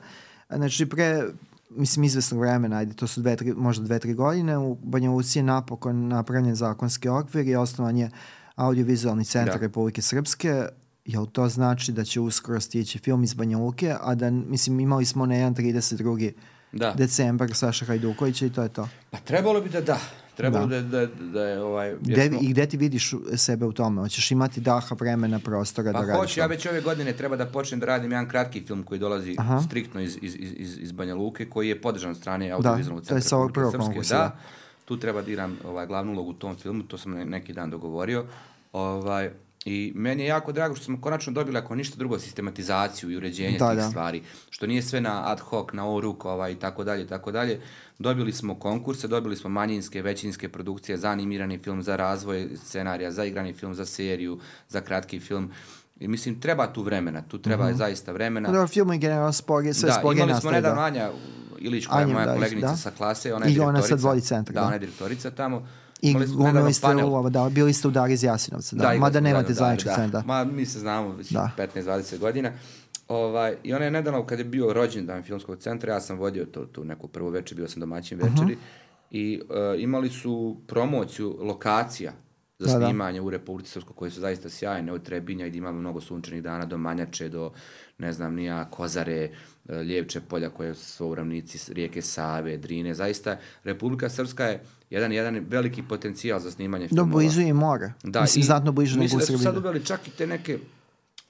Znači, 0.51 0.87
pre, 0.87 1.25
mislim, 1.71 2.05
izvesnog 2.05 2.41
vremena, 2.41 2.77
ajde, 2.77 2.95
to 2.95 3.07
su 3.07 3.21
dve, 3.21 3.37
tri, 3.37 3.55
možda 3.57 3.85
dve, 3.85 3.99
tri 3.99 4.15
godine, 4.15 4.59
u 4.59 4.75
Banja 4.75 5.11
Luci 5.11 5.39
je 5.39 5.43
napokon 5.43 6.09
napravljen 6.09 6.55
zakonski 6.55 7.09
okvir 7.09 7.49
i 7.49 7.57
osnovan 7.57 7.97
je 7.97 8.11
audiovizualni 8.55 9.25
centar 9.25 9.55
da. 9.55 9.61
Republike 9.61 10.03
Srpske. 10.03 10.69
Jel 11.07 11.27
to 11.27 11.49
znači 11.49 11.93
da 11.93 12.05
će 12.05 12.21
uskoro 12.21 12.61
stići 12.61 12.99
film 12.99 13.25
iz 13.25 13.35
Banja 13.35 13.59
Luke, 13.59 13.95
a 14.01 14.15
da, 14.15 14.31
mislim, 14.31 14.81
imali 14.81 15.05
smo 15.05 15.27
na 15.27 15.35
1.32. 15.35 16.33
Da. 16.73 16.95
decembar 16.95 17.55
Saša 17.55 17.85
Hajdukovića 17.85 18.47
i 18.47 18.51
to 18.51 18.63
je 18.63 18.69
to. 18.69 18.89
Pa 19.11 19.19
trebalo 19.19 19.61
bi 19.61 19.69
da 19.69 19.81
da. 19.81 19.99
Trebalo 20.37 20.67
da, 20.67 20.81
da, 20.81 21.07
da, 21.07 21.07
da 21.33 21.43
je 21.43 21.63
ovaj... 21.63 21.95
Gde, 22.01 22.29
smo... 22.29 22.39
I 22.43 22.49
gde 22.49 22.67
ti 22.67 22.77
vidiš 22.77 23.15
sebe 23.37 23.67
u 23.67 23.73
tome? 23.73 24.01
Hoćeš 24.01 24.31
imati 24.31 24.61
daha, 24.61 24.95
vremena, 25.01 25.39
prostora 25.39 25.93
pa 25.93 25.99
da 25.99 26.07
radiš? 26.07 26.15
Pa 26.15 26.19
hoću, 26.19 26.41
ja 26.41 26.47
već 26.47 26.67
ove 26.67 26.81
godine 26.81 27.13
treba 27.13 27.37
da 27.37 27.47
počnem 27.47 27.81
da 27.81 27.87
radim 27.87 28.11
jedan 28.11 28.29
kratki 28.29 28.63
film 28.67 28.83
koji 28.83 29.01
dolazi 29.01 29.37
Aha. 29.39 29.61
striktno 29.61 30.01
iz, 30.01 30.19
iz, 30.23 30.37
iz, 30.41 30.79
iz 30.79 30.93
Banja 30.93 31.15
Luke, 31.15 31.49
koji 31.51 31.69
je 31.69 31.81
podržan 31.81 32.11
od 32.11 32.17
strane 32.17 32.51
audiovizualnog 32.51 33.05
centra. 33.05 33.15
Da, 33.15 33.21
to 33.21 33.25
je 33.27 33.29
sa 33.29 33.37
ovog 33.37 33.53
prvog 33.53 33.75
konkursa. 33.77 34.19
Da, 34.19 34.37
tu 34.85 35.01
treba 35.01 35.23
da 35.23 35.31
igram 35.31 35.59
ovaj, 35.65 35.87
glavnu 35.87 36.13
ulogu 36.13 36.31
u 36.31 36.35
tom 36.35 36.57
filmu, 36.57 36.83
to 36.83 36.99
sam 36.99 37.13
neki 37.13 37.53
dan 37.53 37.71
dogovorio. 37.71 38.25
Ovaj, 38.73 39.31
I 39.67 39.93
meni 39.95 40.23
je 40.23 40.27
jako 40.27 40.53
drago 40.53 40.75
što 40.75 40.85
smo 40.85 41.01
konačno 41.01 41.33
dobili, 41.33 41.59
ako 41.59 41.75
ništa 41.75 41.97
drugo, 41.97 42.19
sistematizaciju 42.19 43.11
i 43.11 43.17
uređenje 43.17 43.59
da, 43.59 43.69
tih 43.69 43.79
da. 43.79 43.89
stvari. 43.89 44.23
Što 44.51 44.67
nije 44.67 44.83
sve 44.83 45.01
na 45.01 45.33
ad 45.33 45.41
hoc, 45.41 45.73
na 45.73 45.91
oruk 45.91 46.25
ovaj, 46.25 46.53
i 46.53 46.55
tako 46.55 46.85
dalje, 46.85 47.07
tako 47.07 47.33
dalje. 47.33 47.61
Dobili 47.99 48.33
smo 48.33 48.55
konkurse, 48.55 49.09
dobili 49.09 49.37
smo 49.37 49.51
manjinske, 49.51 50.03
većinske 50.03 50.49
produkcije 50.49 50.99
za 50.99 51.09
animirani 51.09 51.59
film, 51.59 51.83
za 51.83 51.97
razvoj 51.97 52.49
scenarija, 52.57 53.11
za 53.11 53.25
igrani 53.25 53.53
film, 53.53 53.75
za 53.75 53.87
seriju, 53.87 54.39
za 54.69 54.81
kratki 54.81 55.21
film. 55.21 55.51
I 56.01 56.09
mislim, 56.09 56.41
treba 56.41 56.73
tu 56.73 56.83
vremena, 56.83 57.23
tu 57.29 57.39
treba 57.39 57.65
mm 57.65 57.73
-hmm. 57.73 57.77
zaista 57.77 58.13
vremena. 58.13 58.53
Da, 58.53 58.67
film 58.67 58.93
je 58.93 58.99
generalno 58.99 59.33
spoge, 59.33 59.75
sve 59.75 59.87
da, 59.87 59.95
spoge 59.95 60.23
imali 60.23 60.41
smo 60.41 60.51
nedavno 60.51 60.83
Anja 60.83 61.11
Ilić, 61.59 61.87
koja 61.87 62.01
je 62.01 62.07
moja 62.07 62.27
da, 62.27 62.35
koleginica 62.35 62.71
da. 62.71 62.77
sa 62.77 62.91
klase, 62.91 63.35
ona 63.35 63.47
je 63.47 63.55
I 63.55 63.61
ona 63.61 63.83
sad 63.83 64.01
vodi 64.01 64.21
centar. 64.21 64.55
Da, 64.55 64.61
da, 64.61 64.67
ona 64.67 64.75
je 64.75 64.79
direktorica 64.79 65.31
tamo 65.31 65.67
I 66.03 66.15
glumili 66.15 66.73
ste 66.75 66.87
u 66.87 67.15
ovo, 67.15 67.31
da, 67.31 67.49
bili 67.49 67.73
ste 67.73 67.89
u 67.89 67.91
Dar 67.91 68.11
iz 68.11 68.25
Jasinovca, 68.25 68.77
da, 68.77 68.89
da 68.89 68.99
mada 68.99 69.21
nemate 69.21 69.49
da, 69.49 69.55
zajedničkog 69.55 69.93
da, 69.97 70.07
da. 70.07 70.23
Ma, 70.27 70.45
mi 70.45 70.67
se 70.67 70.79
znamo 70.79 71.15
već 71.15 71.31
da. 71.31 71.51
15-20 71.59 72.19
godina. 72.19 72.53
Ovaj, 73.09 73.57
I 73.63 73.75
ona 73.75 73.85
je 73.85 73.91
nedavno, 73.91 74.27
kad 74.27 74.39
je 74.39 74.45
bio 74.45 74.73
rođendan 74.73 75.23
filmskog 75.23 75.59
centra, 75.59 75.93
ja 75.95 76.01
sam 76.01 76.19
vodio 76.19 76.45
to, 76.45 76.65
tu 76.65 76.85
neku 76.85 77.09
prvu 77.09 77.29
večer, 77.29 77.57
bio 77.57 77.69
sam 77.69 77.81
domaćin 77.81 78.19
večeri, 78.19 78.53
uh 78.53 78.59
-huh. 78.59 79.11
i 79.11 79.41
uh, 79.49 79.83
imali 79.83 80.11
su 80.11 80.57
promociju 80.67 81.39
lokacija 81.41 82.13
za 82.59 82.73
da, 82.73 82.79
da. 82.79 82.87
snimanje 82.87 83.19
da. 83.19 83.27
u 83.27 83.31
Republici 83.31 83.71
Srpskoj, 83.71 83.97
koje 83.97 84.11
su 84.11 84.21
zaista 84.21 84.49
sjajne, 84.49 84.93
od 84.93 85.03
Trebinja, 85.03 85.49
gdje 85.49 85.59
imamo 85.59 85.81
mnogo 85.81 86.01
sunčanih 86.01 86.43
dana, 86.43 86.67
do 86.67 86.79
Manjače, 86.79 87.29
do, 87.29 87.53
ne 87.99 88.13
znam, 88.13 88.35
nija, 88.35 88.71
Kozare, 88.71 89.31
e, 89.69 89.85
Ljevče 89.85 90.21
polja 90.21 90.51
koje 90.51 90.75
su 90.75 91.09
u 91.09 91.15
ravnici 91.15 91.75
rijeke 91.75 92.03
Save, 92.03 92.57
Drine. 92.57 92.95
Zaista, 92.95 93.39
Republika 93.65 94.09
Srpska 94.09 94.45
je 94.45 94.61
jedan, 94.91 95.13
jedan 95.13 95.45
veliki 95.49 95.83
potencijal 95.83 96.41
za 96.41 96.51
snimanje 96.51 96.89
filmova. 96.89 97.09
Do 97.09 97.17
blizu 97.17 97.41
i 97.41 97.53
mora. 97.53 97.93
Da, 98.03 98.21
mislim, 98.21 98.41
i, 98.41 98.45
znatno 98.45 98.73
bliže 98.73 98.99
nego 98.99 99.07
u 99.07 99.09
Srbiji. 99.09 99.21
Mislim 99.21 99.39
da 99.39 99.39
su 99.39 99.45
sad 99.45 99.57
uveli 99.57 99.85
čak 99.85 100.09
i 100.09 100.11
te 100.11 100.27
neke 100.27 100.59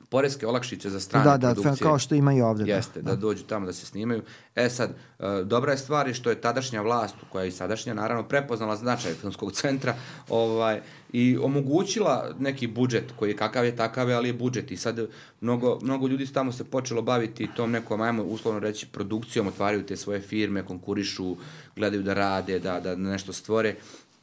poreske 0.08 0.46
olakšice 0.46 0.90
za 0.90 1.00
strane 1.00 1.24
da, 1.24 1.36
da, 1.36 1.54
produkcije. 1.54 1.84
Da, 1.84 1.90
kao 1.90 1.98
što 1.98 2.14
ima 2.14 2.32
i 2.32 2.40
ovde. 2.40 2.64
Da. 2.64 2.72
Jeste, 2.72 3.02
da. 3.02 3.10
da 3.10 3.16
dođu 3.16 3.44
tamo 3.44 3.66
da 3.66 3.72
se 3.72 3.86
snimaju. 3.86 4.22
E 4.54 4.68
sad, 4.70 4.90
e, 4.90 5.44
dobra 5.44 5.72
je 5.72 5.78
stvar 5.78 6.14
što 6.14 6.30
je 6.30 6.40
tadašnja 6.40 6.82
vlast, 6.82 7.14
koja 7.32 7.42
je 7.42 7.48
i 7.48 7.52
sadašnja, 7.52 7.94
naravno, 7.94 8.28
prepoznala 8.28 8.76
značaj 8.76 9.12
filmskog 9.12 9.52
centra 9.52 9.94
ovaj, 10.28 10.80
i 11.12 11.36
omogućila 11.36 12.34
neki 12.38 12.66
budžet 12.66 13.12
koji 13.16 13.30
je 13.30 13.36
kakav 13.36 13.64
je 13.64 13.76
takav, 13.76 14.10
ali 14.10 14.28
je 14.28 14.32
budžet. 14.32 14.70
I 14.70 14.76
sad 14.76 15.08
mnogo, 15.40 15.78
mnogo 15.82 16.06
ljudi 16.06 16.26
tamo 16.26 16.52
se 16.52 16.64
počelo 16.64 17.02
baviti 17.02 17.48
tom 17.56 17.70
nekom, 17.70 18.00
ajmo 18.00 18.22
uslovno 18.22 18.60
reći, 18.60 18.86
produkcijom, 18.86 19.46
otvaraju 19.46 19.86
te 19.86 19.96
svoje 19.96 20.20
firme, 20.20 20.64
konkurišu, 20.64 21.36
gledaju 21.76 22.02
da 22.02 22.14
rade, 22.14 22.58
da, 22.58 22.80
da 22.80 22.96
nešto 22.96 23.32
stvore. 23.32 23.74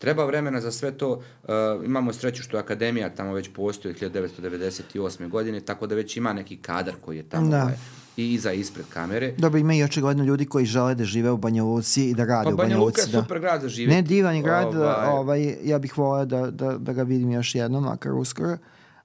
Treba 0.04 0.26
vremena 0.26 0.62
za 0.62 0.72
sve 0.72 0.92
to. 0.92 1.12
Uh, 1.12 1.50
imamo 1.86 2.14
sreću 2.14 2.44
što 2.44 2.58
Akademija 2.58 3.16
tamo 3.16 3.34
već 3.34 3.50
postoji 3.54 3.96
1998. 3.96 5.30
godine, 5.30 5.60
tako 5.60 5.88
da 5.88 5.96
već 5.96 6.18
ima 6.18 6.34
neki 6.34 6.58
kadar 6.58 6.94
koji 7.02 7.18
je 7.18 7.24
tamo 7.24 7.50
da. 7.50 7.62
ovaj, 7.62 7.74
i 8.18 8.34
iza 8.34 8.52
ispred 8.52 8.86
kamere. 8.90 9.34
Dobro, 9.38 9.60
ima 9.60 9.74
i 9.74 9.84
očigledno 9.84 10.24
ljudi 10.24 10.46
koji 10.46 10.66
žele 10.66 10.96
da 10.96 11.04
žive 11.04 11.32
u 11.32 11.38
Banja 11.38 11.64
Luci 11.64 12.10
i 12.10 12.14
da 12.14 12.26
rade 12.26 12.44
pa, 12.44 12.54
u 12.54 12.58
Banja 12.58 12.78
Luci. 12.78 13.02
Pa 13.02 13.06
Banja 13.06 13.16
Luka 13.16 13.18
je 13.18 13.24
super 13.24 13.40
grad 13.40 13.62
za 13.62 13.70
živjeti. 13.70 13.96
Ne, 13.96 14.02
divan 14.02 14.36
je 14.36 14.42
grad, 14.42 14.76
ovaj... 14.76 15.10
ovaj, 15.10 15.56
ja 15.64 15.80
bih 15.80 15.98
volao 15.98 16.26
da, 16.26 16.52
da, 16.52 16.78
da 16.78 16.94
ga 16.94 17.04
vidim 17.04 17.32
još 17.32 17.56
jednom, 17.56 17.84
makar 17.84 18.12
uskoro. 18.12 18.58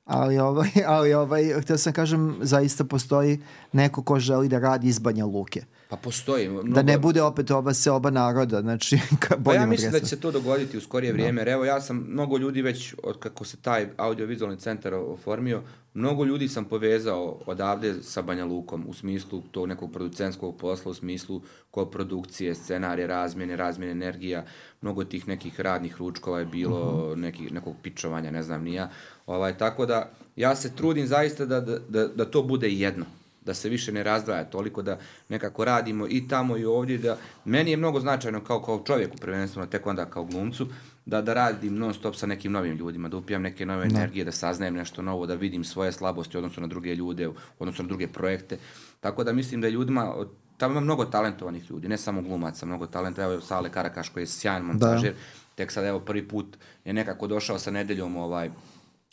Ali, 0.04 0.38
ovaj, 0.38 0.70
ali 0.96 1.14
ovaj, 1.14 1.60
htio 1.60 1.78
sam 1.78 1.92
kažem, 1.92 2.38
zaista 2.42 2.84
postoji 2.84 3.40
neko 3.72 4.02
ko 4.02 4.18
želi 4.18 4.48
da 4.48 4.58
radi 4.58 4.88
iz 4.88 4.98
Banja 4.98 5.24
Luke. 5.24 5.62
Pa 5.88 5.96
postoji. 5.96 6.48
Mnogo... 6.48 6.68
Da 6.68 6.82
ne 6.82 6.98
bude 6.98 7.22
opet 7.22 7.50
ova 7.50 7.74
se 7.74 7.90
oba 7.90 8.10
naroda, 8.10 8.60
znači... 8.60 8.98
Pa 9.44 9.54
ja 9.54 9.66
mislim 9.66 9.92
da 9.92 10.00
će 10.00 10.06
se 10.06 10.20
to 10.20 10.30
dogoditi 10.30 10.78
u 10.78 10.80
skorije 10.80 11.12
da. 11.12 11.16
vrijeme. 11.16 11.44
No. 11.44 11.52
Evo, 11.52 11.64
ja 11.64 11.80
sam 11.80 12.06
mnogo 12.08 12.38
ljudi 12.38 12.62
već, 12.62 12.94
od 13.02 13.18
kako 13.18 13.44
se 13.44 13.56
taj 13.56 13.88
audiovizualni 13.96 14.58
centar 14.58 14.94
oformio, 14.94 15.62
mnogo 15.94 16.24
ljudi 16.24 16.48
sam 16.48 16.64
povezao 16.64 17.40
odavde 17.46 17.94
sa 18.02 18.22
Banja 18.22 18.44
Lukom 18.44 18.84
u 18.88 18.94
smislu 18.94 19.42
tog 19.50 19.66
nekog 19.66 19.92
producentskog 19.92 20.56
posla, 20.56 20.90
u 20.90 20.94
smislu 20.94 21.42
koprodukcije, 21.70 22.54
scenarije, 22.54 23.06
razmjene, 23.06 23.56
razmjene 23.56 23.92
energija, 23.92 24.44
mnogo 24.80 25.04
tih 25.04 25.28
nekih 25.28 25.60
radnih 25.60 25.96
ručkova 25.96 26.38
je 26.38 26.46
bilo. 26.46 26.76
-huh. 26.76 27.16
neki, 27.16 27.50
nekog 27.50 27.74
pičovanja, 27.82 28.30
ne 28.30 28.42
znam 28.42 28.62
nija. 28.62 28.90
Ovaj, 29.26 29.58
tako 29.58 29.86
da, 29.86 30.10
ja 30.36 30.56
se 30.56 30.76
trudim 30.76 31.06
zaista 31.06 31.46
da, 31.46 31.60
da, 31.60 31.78
da, 31.78 32.08
da 32.08 32.24
to 32.24 32.42
bude 32.42 32.70
jedno 32.70 33.04
da 33.48 33.54
se 33.54 33.68
više 33.68 33.92
ne 33.92 34.02
razdvaja 34.02 34.44
toliko, 34.44 34.82
da 34.82 34.98
nekako 35.28 35.64
radimo 35.64 36.06
i 36.08 36.28
tamo 36.28 36.56
i 36.56 36.64
ovdje, 36.64 36.98
da 36.98 37.16
meni 37.44 37.70
je 37.70 37.76
mnogo 37.76 38.00
značajno 38.00 38.40
kao, 38.44 38.62
kao 38.62 38.82
čovjeku, 38.86 39.16
prvenstveno 39.16 39.66
tek 39.66 39.86
onda 39.86 40.04
kao 40.04 40.24
glumcu, 40.24 40.66
da, 41.06 41.22
da 41.22 41.34
radim 41.34 41.78
non 41.78 41.94
stop 41.94 42.16
sa 42.16 42.26
nekim 42.26 42.52
novim 42.52 42.76
ljudima, 42.76 43.08
da 43.08 43.16
upijam 43.16 43.42
neke 43.42 43.66
nove 43.66 43.88
da. 43.88 43.96
energije, 43.96 44.24
da 44.24 44.32
saznajem 44.32 44.74
nešto 44.74 45.02
novo, 45.02 45.26
da 45.26 45.34
vidim 45.34 45.64
svoje 45.64 45.92
slabosti 45.92 46.36
u 46.36 46.40
odnosu 46.40 46.60
na 46.60 46.66
druge 46.66 46.94
ljude, 46.94 47.28
u 47.28 47.34
odnosu 47.58 47.82
na 47.82 47.88
druge 47.88 48.06
projekte. 48.08 48.58
Tako 49.00 49.24
da 49.24 49.32
mislim 49.32 49.60
da 49.60 49.66
je 49.66 49.70
ljudima, 49.70 50.14
tamo 50.56 50.72
ima 50.72 50.80
mnogo 50.80 51.04
talentovanih 51.04 51.70
ljudi, 51.70 51.88
ne 51.88 51.96
samo 51.96 52.22
glumaca, 52.22 52.66
mnogo 52.66 52.86
talenta, 52.86 53.22
evo 53.22 53.40
Sale 53.40 53.70
Karakaš 53.70 54.08
koji 54.08 54.22
je 54.22 54.26
sjajan 54.26 54.62
montažer, 54.62 55.12
da. 55.12 55.18
tek 55.54 55.72
sad 55.72 55.84
evo 55.84 56.00
prvi 56.00 56.28
put 56.28 56.56
je 56.84 56.92
nekako 56.92 57.26
došao 57.26 57.58
sa 57.58 57.70
nedeljom 57.70 58.16
ovaj, 58.16 58.50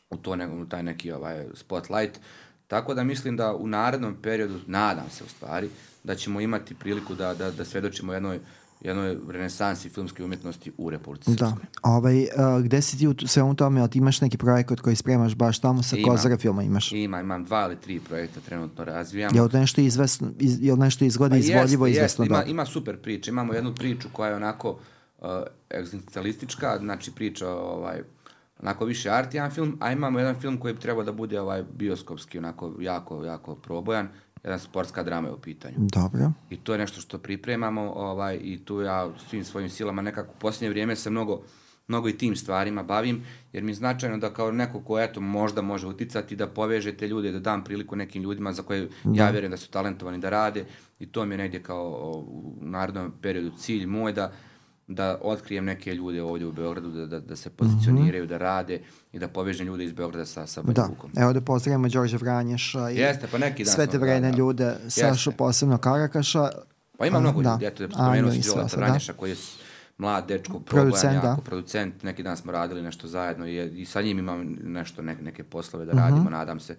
u, 0.10 0.18
to 0.18 0.36
ne, 0.36 0.48
u 0.48 0.66
taj 0.66 0.84
neki 0.84 1.12
ovaj, 1.12 1.46
spotlight, 1.54 2.20
Tako 2.68 2.94
da 2.94 3.04
mislim 3.04 3.38
da 3.38 3.56
u 3.56 3.68
narednom 3.68 4.16
periodu, 4.22 4.60
nadam 4.68 5.10
se 5.10 5.24
u 5.24 5.28
stvari, 5.28 5.70
da 6.04 6.16
ćemo 6.16 6.42
imati 6.42 6.76
priliku 6.76 7.16
da, 7.16 7.34
da, 7.34 7.52
da 7.52 7.66
svedočimo 7.66 8.14
jednoj 8.14 8.40
jednoj 8.82 9.18
renesansi 9.30 9.90
filmske 9.90 10.24
umjetnosti 10.24 10.72
u 10.78 10.90
Republici 10.90 11.36
Da. 11.36 11.54
Ovaj, 11.82 12.22
uh, 12.22 12.64
gde 12.64 12.82
si 12.82 12.98
ti 12.98 13.08
u 13.08 13.16
svemu 13.28 13.56
tome, 13.56 13.80
ali 13.82 13.90
ti 13.90 13.98
imaš 13.98 14.22
neki 14.22 14.38
projekat 14.38 14.80
koji 14.80 14.96
spremaš 14.96 15.36
baš 15.36 15.60
tamo 15.60 15.84
sa 15.84 15.98
imam, 15.98 16.12
Kozara 16.12 16.38
filma 16.38 16.64
imaš? 16.64 16.92
Ima, 16.92 17.22
imam 17.22 17.44
dva 17.44 17.66
ili 17.66 17.76
tri 17.76 18.00
projekta 18.00 18.40
trenutno 18.40 18.86
razvijam. 18.86 19.36
Je 19.36 19.42
li 19.42 19.50
nešto 19.54 19.82
izvesno, 19.82 20.32
iz, 20.40 20.62
je 20.62 20.74
li 20.74 20.80
nešto 20.80 21.06
izgleda 21.06 21.34
pa 21.34 21.38
izvodljivo, 21.38 21.88
jest, 21.88 21.98
izvesno? 21.98 22.24
Jest, 22.24 22.32
ima, 22.32 22.44
ima 22.44 22.66
super 22.66 23.02
priče. 23.02 23.32
Imamo 23.32 23.54
jednu 23.54 23.76
priču 23.76 24.08
koja 24.12 24.30
je 24.30 24.36
onako 24.36 24.70
uh, 24.70 25.28
egzistencialistička, 25.70 26.78
znači 26.80 27.12
priča 27.12 27.50
ovaj, 27.50 28.02
onako 28.62 28.86
više 28.86 29.10
artijan 29.10 29.52
film, 29.52 29.78
a 29.80 29.92
imamo 29.92 30.20
jedan 30.20 30.36
film 30.36 30.58
koji 30.58 30.74
bi 30.74 30.80
trebao 30.80 31.04
da 31.04 31.12
bude 31.12 31.42
ovaj 31.42 31.64
bioskopski, 31.74 32.38
onako 32.38 32.74
jako, 32.80 33.24
jako 33.24 33.56
probojan, 33.56 34.10
jedan 34.44 34.60
sportska 34.60 35.04
drama 35.04 35.28
je 35.28 35.34
u 35.34 35.40
pitanju. 35.42 35.76
Dobro. 35.78 36.32
I 36.50 36.58
to 36.58 36.72
je 36.74 36.80
nešto 36.80 37.02
što 37.02 37.18
pripremamo 37.18 37.82
ovaj, 37.82 38.40
i 38.42 38.66
tu 38.66 38.82
ja 38.82 39.10
svim 39.30 39.44
svojim 39.44 39.70
silama 39.70 40.02
nekako 40.02 40.32
u 40.32 40.40
posljednje 40.40 40.70
vrijeme 40.70 40.96
se 40.96 41.10
mnogo, 41.10 41.42
mnogo 41.88 42.10
i 42.10 42.18
tim 42.18 42.36
stvarima 42.36 42.84
bavim, 42.84 43.24
jer 43.54 43.64
mi 43.64 43.72
je 43.72 43.76
značajno 43.76 44.18
da 44.18 44.34
kao 44.34 44.52
neko 44.52 44.80
ko 44.80 45.00
eto 45.00 45.22
možda 45.22 45.62
može 45.62 45.88
uticati 45.88 46.36
da 46.36 46.48
povežete 46.48 47.08
ljude, 47.08 47.32
da 47.32 47.40
dam 47.40 47.64
priliku 47.64 47.96
nekim 47.96 48.24
ljudima 48.24 48.54
za 48.54 48.64
koje 48.64 48.90
da. 49.04 49.24
ja 49.24 49.30
vjerujem 49.30 49.52
da 49.52 49.58
su 49.58 49.72
talentovani 49.72 50.18
da 50.18 50.30
rade 50.30 50.66
i 51.00 51.06
to 51.06 51.26
mi 51.26 51.34
je 51.34 51.38
negdje 51.38 51.64
kao 51.64 51.90
u 52.28 52.56
narodnom 52.62 53.12
periodu 53.22 53.52
cilj 53.58 53.86
moj 53.86 54.14
da 54.14 54.32
da 54.88 55.20
otkrijem 55.22 55.66
neke 55.66 55.96
ljude 55.96 56.24
ovdje 56.24 56.48
u 56.48 56.52
Beogradu, 56.52 56.92
da, 56.92 57.06
da, 57.06 57.20
da 57.20 57.36
se 57.36 57.50
pozicioniraju, 57.50 58.24
mm 58.24 58.28
-hmm. 58.28 58.30
da 58.30 58.38
rade 58.38 58.82
i 59.12 59.20
da 59.20 59.28
povežem 59.28 59.68
ljude 59.68 59.84
iz 59.84 59.94
Beograda 59.94 60.26
sa, 60.26 60.48
sa 60.48 60.62
Banja 60.62 60.74
da. 60.74 60.86
Lukom. 60.88 61.12
Evo 61.18 61.34
da 61.34 61.42
pozdravimo 61.42 61.88
Đorđe 61.88 62.18
Vranješa 62.18 62.90
i 62.92 62.98
Jeste, 62.98 63.28
pa 63.32 63.38
neki 63.38 63.64
dan 63.64 63.74
sve 63.74 63.88
te 63.88 63.98
vredne 63.98 64.32
da, 64.32 64.38
ljude, 64.38 64.76
Sašu 64.88 65.32
posebno 65.32 65.78
Karakaša. 65.78 66.50
Pa 66.98 67.06
ima 67.06 67.20
mnogo 67.20 67.42
da. 67.42 67.52
ljudi, 67.52 67.66
eto 67.66 67.88
da 67.88 67.94
spomenuo 67.94 68.32
si 68.32 68.42
Đorđe 68.56 68.78
Vranješa 68.78 69.12
da. 69.14 69.18
koji 69.18 69.30
je 69.30 69.36
mlad 69.98 70.28
dečko, 70.28 70.60
Producent, 70.60 71.22
da. 71.22 71.28
jako, 71.28 71.42
producent, 71.42 72.04
neki 72.04 72.24
dan 72.24 72.38
smo 72.38 72.52
radili 72.52 72.82
nešto 72.82 73.08
zajedno 73.08 73.48
i, 73.48 73.82
i 73.82 73.86
sa 73.86 74.02
njim 74.02 74.20
imam 74.20 74.58
nešto, 74.64 75.02
ne, 75.02 75.16
neke 75.16 75.44
poslove 75.44 75.86
da 75.86 75.92
Mhm. 75.94 76.02
radimo, 76.02 76.30
nadam 76.30 76.60
se. 76.60 76.76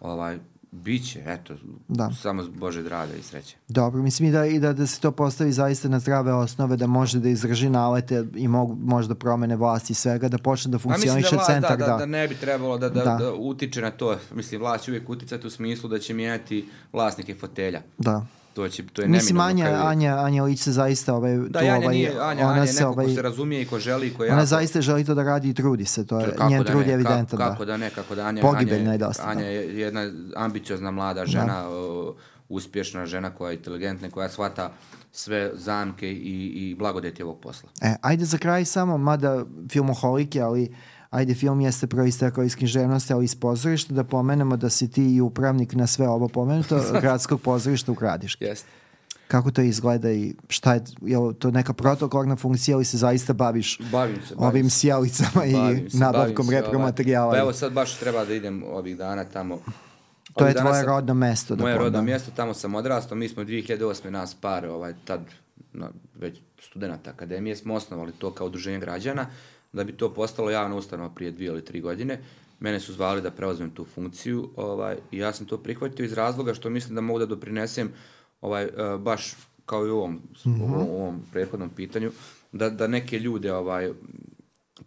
Ovaj, 0.00 0.38
Biće, 0.72 1.22
eto, 1.26 1.54
Da. 1.88 2.10
samo 2.12 2.42
Bože 2.48 2.82
zdravlja 2.82 3.14
i 3.16 3.22
sreće. 3.22 3.56
Dobro, 3.68 4.02
mislim 4.02 4.28
i 4.28 4.32
da, 4.32 4.46
i 4.46 4.58
da, 4.58 4.72
da 4.72 4.86
se 4.86 5.00
to 5.00 5.10
postavi 5.12 5.52
zaista 5.52 5.88
na 5.88 5.98
zdrave 5.98 6.32
osnove, 6.32 6.76
da 6.76 6.86
može 6.86 7.18
da 7.18 7.28
izdrži 7.28 7.70
nalete 7.70 8.24
i 8.34 8.48
mogu, 8.48 8.76
možda 8.76 9.14
promene 9.14 9.56
vlasti 9.56 9.92
i 9.92 9.96
svega, 9.96 10.28
da 10.28 10.38
počne 10.38 10.70
da 10.70 10.76
A 10.76 10.78
mislim 10.78 10.92
funkcioniše 10.92 11.34
vlast, 11.36 11.50
centar. 11.50 11.78
da, 11.78 11.86
da, 11.86 11.96
da, 11.96 12.06
ne 12.06 12.28
bi 12.28 12.34
trebalo 12.34 12.78
da, 12.78 12.88
da, 12.88 13.04
Da. 13.04 13.16
da. 13.16 13.32
utiče 13.32 13.80
na 13.80 13.90
to. 13.90 14.18
Mislim, 14.34 14.60
vlast 14.60 14.84
će 14.84 14.90
uvijek 14.90 15.08
uticati 15.10 15.46
u 15.46 15.50
smislu 15.50 15.88
da 15.88 15.98
će 15.98 16.14
mijenjati 16.14 16.68
vlasnike 16.92 17.34
fotelja. 17.34 17.82
da. 17.98 18.26
To, 18.56 18.68
će, 18.68 18.86
to 18.86 19.02
je 19.02 19.08
Mislim. 19.08 19.40
Anja, 19.40 19.64
kad- 19.66 19.86
Anja, 19.86 20.18
Anja 20.18 20.42
Lić 20.44 20.60
se 20.60 20.72
zaista 20.72 21.14
ovaj, 21.14 21.36
Da, 21.36 21.46
tu, 21.52 21.58
Anja 21.58 21.76
ovaj, 21.76 21.94
nije, 21.94 22.10
Anja, 22.20 22.44
ona 22.44 22.52
Anja 22.52 22.62
je 22.62 22.66
se 22.66 22.80
neko 22.80 22.90
ovaj, 22.90 23.06
ko 23.06 23.12
se 23.12 23.22
razumije 23.22 23.62
i 23.62 23.66
ko 23.66 23.78
želi 23.78 24.14
ko 24.14 24.24
je 24.24 24.32
ona 24.32 24.44
zaista 24.46 24.80
želi 24.80 25.04
to 25.04 25.14
da 25.14 25.22
radi 25.22 25.48
i 25.48 25.54
trudi 25.54 25.84
se, 25.84 26.06
to 26.06 26.20
je 26.20 26.26
Kako 26.26 26.48
njen 26.50 26.62
da 26.62 26.64
trud 26.64 26.86
je 26.86 26.94
evidentan. 26.94 27.26
Kako, 27.26 27.38
da. 27.38 27.50
kako 27.50 27.64
da 27.64 27.76
ne, 27.76 27.90
kako 27.90 28.14
da 28.14 28.26
Anja, 28.26 28.42
Pogibeljna 28.42 28.82
Anja, 28.82 28.92
je 28.92 28.98
dosta, 28.98 29.22
Anja 29.26 29.40
da. 29.40 29.46
je 29.46 29.78
jedna 29.78 30.10
ambiciozna 30.36 30.90
mlada 30.90 31.26
žena, 31.26 31.68
o, 31.68 32.14
uspješna 32.48 33.06
žena 33.06 33.30
koja 33.30 33.50
je 33.50 33.56
inteligentna, 33.56 34.10
koja 34.10 34.28
shvata 34.28 34.72
sve 35.12 35.50
zamke 35.54 36.10
i, 36.10 36.46
i 36.46 36.74
blagodeti 36.74 37.22
ovog 37.22 37.40
posla. 37.40 37.68
E, 37.82 37.94
ajde 38.02 38.24
za 38.24 38.38
kraj 38.38 38.64
samo, 38.64 38.98
mada 38.98 39.44
filmoholik 39.70 40.34
je, 40.34 40.42
ali 40.42 40.74
ajde 41.16 41.34
film 41.34 41.60
jeste 41.60 41.86
proistekao 41.86 42.44
iz 42.44 42.56
književnosti, 42.56 43.12
ali 43.12 43.24
iz 43.24 43.34
pozorišta, 43.34 43.94
da 43.94 44.04
pomenemo 44.04 44.56
da 44.56 44.70
si 44.70 44.90
ti 44.90 45.14
i 45.14 45.20
upravnik 45.20 45.74
na 45.74 45.86
sve 45.86 46.08
ovo 46.08 46.28
pomenuto 46.28 46.80
gradskog 47.02 47.40
pozorišta 47.40 47.92
u 47.92 47.94
Gradiški. 47.94 48.44
Jeste. 48.44 48.68
Kako 49.28 49.50
to 49.50 49.60
izgleda 49.62 50.12
i 50.12 50.34
šta 50.48 50.74
je, 50.74 50.80
je 51.02 51.18
li 51.18 51.34
to 51.34 51.50
neka 51.50 51.72
protokolna 51.72 52.36
funkcija 52.36 52.74
ili 52.74 52.84
se 52.84 52.96
zaista 52.96 53.32
baviš 53.32 53.78
Bavim 53.82 54.16
se, 54.18 54.34
bavim 54.34 54.48
ovim 54.48 54.70
se. 54.70 54.78
sjalicama 54.78 55.44
i 55.44 55.52
se, 55.90 55.98
nabavkom 55.98 56.50
repromaterijala? 56.50 57.32
Pa 57.32 57.38
evo 57.38 57.52
sad 57.52 57.72
baš 57.72 57.96
treba 57.96 58.24
da 58.24 58.34
idem 58.34 58.62
ovih 58.64 58.96
dana 58.96 59.24
tamo. 59.24 59.58
to 60.34 60.46
je 60.46 60.54
tvoje 60.54 60.74
sam- 60.74 60.86
rodno 60.86 61.14
mesto. 61.14 61.56
Da 61.56 61.62
Moje 61.62 61.78
rodno 61.78 62.02
mjesto, 62.02 62.30
tamo 62.36 62.54
sam 62.54 62.74
odrastao, 62.74 63.16
mi 63.16 63.28
smo 63.28 63.44
2008. 63.44 64.10
nas 64.10 64.34
par, 64.34 64.66
ovaj, 64.66 64.94
tad 65.04 65.20
na, 65.72 65.88
već 66.14 66.38
studenta 66.60 67.10
akademije 67.10 67.56
smo 67.56 67.74
osnovali 67.74 68.12
to 68.12 68.30
kao 68.30 68.46
udruženje 68.46 68.78
građana, 68.78 69.26
da 69.76 69.84
bi 69.84 69.92
to 69.92 70.14
postalo 70.14 70.50
javna 70.50 70.76
ustanova 70.76 71.10
prije 71.10 71.32
dvije 71.32 71.48
ili 71.48 71.64
tri 71.64 71.80
godine. 71.80 72.18
Mene 72.60 72.80
su 72.80 72.92
zvali 72.92 73.22
da 73.22 73.30
preuzmem 73.30 73.70
tu 73.70 73.84
funkciju 73.84 74.50
ovaj, 74.56 74.96
i 75.10 75.18
ja 75.18 75.32
sam 75.32 75.46
to 75.46 75.58
prihvatio 75.58 76.04
iz 76.04 76.12
razloga 76.12 76.54
što 76.54 76.70
mislim 76.70 76.94
da 76.94 77.00
mogu 77.00 77.18
da 77.18 77.26
doprinesem 77.26 77.92
ovaj, 78.40 78.64
eh, 78.64 78.70
baš 78.98 79.34
kao 79.66 79.86
i 79.86 79.90
u 79.90 79.96
ovom, 79.96 80.20
u 80.46 81.00
ovom 81.00 81.22
prethodnom 81.32 81.70
pitanju, 81.70 82.10
da, 82.52 82.70
da 82.70 82.86
neke 82.86 83.18
ljude 83.18 83.52
ovaj, 83.52 83.90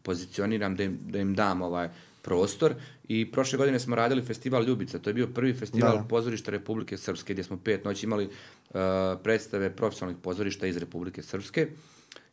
pozicioniram, 0.03 0.75
da 0.75 0.83
im, 0.83 0.99
da 1.07 1.19
im 1.19 1.35
dam 1.35 1.61
ovaj 1.61 1.89
prostor 2.21 2.73
i 3.07 3.31
prošle 3.31 3.57
godine 3.57 3.79
smo 3.79 3.95
radili 3.95 4.21
festival 4.21 4.63
Ljubica, 4.63 4.99
to 4.99 5.09
je 5.09 5.13
bio 5.13 5.27
prvi 5.27 5.53
festival 5.53 5.97
Da. 5.97 6.03
pozorišta 6.03 6.51
Republike 6.51 6.97
Srpske 6.97 7.33
gdje 7.33 7.43
smo 7.43 7.57
pet 7.57 7.85
noći 7.85 8.05
imali 8.05 8.25
uh, 8.25 8.79
predstave 9.23 9.75
profesionalnih 9.75 10.21
pozorišta 10.21 10.67
iz 10.67 10.77
Republike 10.77 11.21
Srpske 11.21 11.67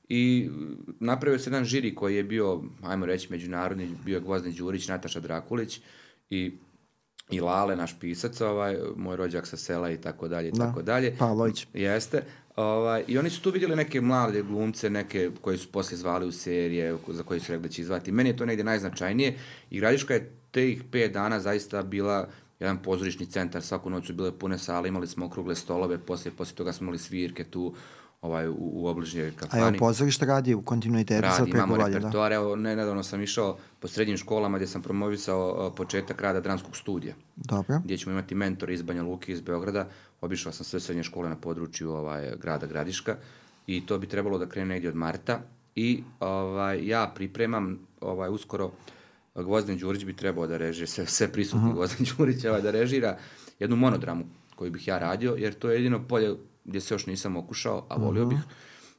i 0.09 0.51
napravio 1.01 1.39
se 1.39 1.51
jedan 1.51 1.65
žiri 1.65 1.95
koji 1.95 2.17
je 2.17 2.25
bio, 2.25 2.63
ajmo 2.83 3.07
reći, 3.07 3.29
međunarodni, 3.31 3.91
bio 4.05 4.15
je 4.15 4.21
Gvozden 4.21 4.53
Đurić, 4.53 4.89
Nataša 4.89 5.21
Drakulić 5.21 5.81
i 6.31 6.53
i 7.31 7.41
Lale, 7.41 7.77
naš 7.77 8.01
pisac, 8.01 8.41
ovaj, 8.41 8.77
moj 8.97 9.17
rođak 9.17 9.47
sa 9.47 9.57
sela 9.57 9.91
i 9.91 10.01
tako 10.01 10.29
dalje 10.29 10.49
i 10.49 10.53
Da. 10.53 10.67
tako 10.67 10.83
dalje. 10.83 11.17
Pavlović. 11.19 11.67
Jeste. 11.75 12.23
Ovaj, 12.57 13.05
I 13.09 13.19
oni 13.19 13.31
su 13.31 13.43
tu 13.43 13.51
vidjeli 13.51 13.77
neke 13.77 14.01
mlade 14.01 14.43
glumce, 14.43 14.91
neke 14.91 15.31
koji 15.41 15.59
su 15.59 15.69
poslije 15.73 15.99
zvali 15.99 16.27
u 16.27 16.33
serije, 16.33 16.97
za 17.09 17.23
koje 17.23 17.41
su 17.41 17.53
rekli 17.53 17.63
da 17.63 17.69
će 17.69 17.83
izvati. 17.83 18.13
Meni 18.13 18.29
je 18.31 18.37
to 18.37 18.47
negdje 18.47 18.65
najznačajnije 18.65 19.39
i 19.71 19.79
Gradiška 19.81 20.15
je 20.15 20.33
tih 20.51 20.83
pet 20.93 21.13
dana 21.13 21.41
zaista 21.41 21.83
bila 21.83 22.29
jedan 22.61 22.83
pozorišni 22.83 23.27
centar, 23.27 23.63
svaku 23.63 23.91
noć 23.91 24.07
su 24.07 24.13
bile 24.13 24.39
pune 24.39 24.59
sale, 24.59 24.89
imali 24.89 25.07
smo 25.07 25.27
okrugle 25.27 25.55
stolove, 25.55 25.99
poslije, 25.99 26.33
poslije 26.33 26.57
toga 26.57 26.73
smo 26.73 26.85
imali 26.85 26.99
svirke 26.99 27.45
tu 27.45 27.75
ovaj, 28.23 28.49
u, 28.49 28.57
u 28.59 28.87
obližnjoj 28.87 29.29
A 29.29 29.31
kafani. 29.37 29.63
evo, 29.63 29.77
pozorište 29.79 30.27
radi 30.27 30.55
u 30.55 30.63
kontinuitetu 30.63 31.29
sad 31.29 31.39
Radi, 31.39 31.51
preko 31.51 31.67
imamo 31.67 31.83
valje, 31.83 31.93
da. 31.93 31.99
repertoar. 31.99 32.33
Evo, 32.33 32.57
ne, 32.57 32.77
nedavno 32.77 33.03
sam 33.03 33.23
išao 33.23 33.57
po 33.81 33.89
srednjim 33.89 34.17
školama 34.17 34.59
gdje 34.59 34.67
sam 34.67 34.83
promovisao 34.83 35.67
uh, 35.67 35.77
početak 35.77 36.21
rada 36.21 36.41
dramskog 36.41 36.77
studija 36.77 37.15
Dobro. 37.37 37.81
gdje 37.85 37.99
ćemo 37.99 38.13
imati 38.13 38.35
mentore 38.35 38.75
iz 38.75 38.83
Banja 38.83 39.03
Luke, 39.03 39.33
iz 39.33 39.41
Beograda. 39.41 39.89
Obišao 40.21 40.53
sam 40.53 40.65
sve 40.65 40.81
srednje 40.81 41.03
škole 41.03 41.29
na 41.29 41.37
području 41.37 41.91
ovaj, 41.91 42.33
grada 42.41 42.67
Gradiška 42.67 43.17
i 43.67 43.87
to 43.87 43.99
bi 43.99 44.07
trebalo 44.07 44.39
da 44.39 44.47
krene 44.49 44.69
negdje 44.69 44.91
od 44.91 44.97
marta. 44.97 45.41
I 45.75 46.03
ovaj, 46.21 46.87
ja 46.87 47.13
pripremam 47.15 47.79
ovaj, 48.01 48.31
uskoro 48.31 48.71
Gvozden 49.35 49.79
Đurić 49.79 50.05
bi 50.05 50.17
trebao 50.17 50.47
da 50.47 50.57
režira, 50.57 50.87
sve, 50.87 51.07
sve 51.07 51.33
prisutni 51.33 51.73
Gvozden 51.73 52.07
Đurić 52.17 52.45
ovaj, 52.45 52.63
da 52.63 52.71
režira 52.71 53.19
jednu 53.59 53.77
monodramu 53.77 54.25
koju 54.55 54.71
bih 54.71 54.89
ja 54.89 54.99
radio, 54.99 55.35
jer 55.39 55.55
to 55.55 55.71
je 55.71 55.77
jedino 55.77 56.09
polje 56.09 56.35
gdje 56.67 56.81
se 56.81 56.95
još 56.95 57.07
nisam 57.07 57.37
okušao, 57.37 57.87
a 57.89 57.97
volio 57.97 58.27
bih 58.27 58.39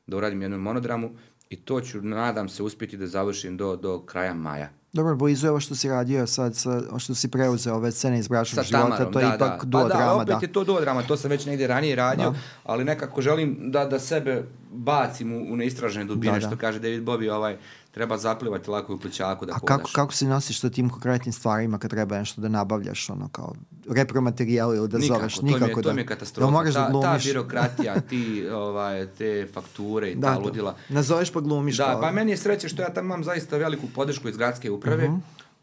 da 0.08 0.18
uradim 0.18 0.42
jednu 0.42 0.58
monodramu 0.58 1.12
i 1.50 1.56
to 1.56 1.82
ću, 1.82 2.02
nadam 2.02 2.50
se, 2.50 2.64
uspjeti 2.64 2.98
da 2.98 3.08
završim 3.08 3.58
do, 3.58 3.76
do 3.76 4.00
kraja 4.00 4.34
maja. 4.34 4.70
Dobro, 4.94 5.16
blizu 5.16 5.48
je 5.48 5.52
ovo 5.52 5.60
što 5.60 5.76
si 5.76 5.90
radio 5.90 6.28
sad, 6.28 6.56
sa, 6.56 6.82
što 7.00 7.16
si 7.16 7.32
preuzeo 7.32 7.76
ove 7.76 7.92
scene 7.92 8.20
iz 8.20 8.28
bračnog 8.28 8.66
života, 8.66 8.84
Tamarom, 8.84 9.14
to 9.14 9.20
je 9.20 9.26
da, 9.26 9.36
ipak 9.36 9.66
da. 9.66 9.70
duo 9.70 9.82
pa 9.82 9.88
da, 9.88 10.14
opet 10.14 10.28
da. 10.28 10.40
je 10.42 10.54
to 10.54 10.64
duo 10.64 10.82
drama, 10.82 11.04
to 11.04 11.18
sam 11.18 11.32
već 11.32 11.46
negdje 11.46 11.68
ranije 11.68 11.96
radio, 11.96 12.34
ali 12.64 12.84
nekako 12.84 13.22
želim 13.22 13.58
da, 13.62 13.86
da 13.86 14.00
sebe 14.00 14.44
bacim 14.72 15.34
u, 15.34 15.54
u 15.54 15.56
neistražene 15.56 16.06
dubine, 16.06 16.34
Da, 16.34 16.40
da. 16.40 16.48
što 16.48 16.58
kaže 16.58 16.80
David 16.80 17.04
Bobby, 17.04 17.32
ovaj, 17.32 17.58
treba 17.98 18.18
zaplivati 18.18 18.70
lako 18.70 18.94
u 18.94 19.00
plućaku 19.00 19.46
da 19.46 19.52
A 19.52 19.58
hodaš. 19.58 19.78
kako, 19.78 19.90
kako 19.92 20.14
se 20.14 20.26
nosiš 20.28 20.60
sa 20.60 20.70
tim 20.70 20.90
konkretnim 20.90 21.34
stvarima 21.34 21.78
kad 21.78 21.92
treba 21.92 22.18
nešto 22.18 22.42
da 22.42 22.50
nabavljaš, 22.50 23.10
ono 23.10 23.30
kao 23.30 23.54
repromaterijal 23.92 24.76
ili 24.76 24.88
da 24.88 24.98
Nikako, 24.98 25.20
zoveš? 25.20 25.36
to 25.36 25.42
mi 25.44 25.50
je, 25.50 25.54
Nikako 25.56 25.82
to 25.82 25.90
da. 25.90 25.94
mi 25.94 26.00
je 26.00 26.04
Jel 26.04 26.08
katastrofa. 26.08 26.52
moraš 26.52 26.74
da 26.74 26.80
ta, 26.80 26.86
ta 26.86 26.92
glumiš? 26.92 27.26
birokratija, 27.26 28.00
ti, 28.02 28.24
ovaj, 28.66 29.08
te 29.08 29.48
fakture 29.54 30.10
i 30.10 30.16
Da, 30.16 30.28
ta 30.28 30.36
to. 30.36 30.42
ludila. 30.42 30.76
Nazoveš 30.90 31.32
pa 31.32 31.40
glumiš. 31.42 31.78
Da, 31.78 31.86
kao- 31.86 32.02
pa 32.02 32.12
meni 32.12 32.32
je 32.32 32.38
sreće 32.38 32.70
što 32.70 32.82
ja 32.82 32.90
tamo 32.90 33.06
imam 33.06 33.24
zaista 33.24 33.58
veliku 33.58 33.88
podršku 33.88 34.30
iz 34.30 34.38
gradske 34.38 34.72
uprave. 34.72 35.04
Mhm. 35.06 35.18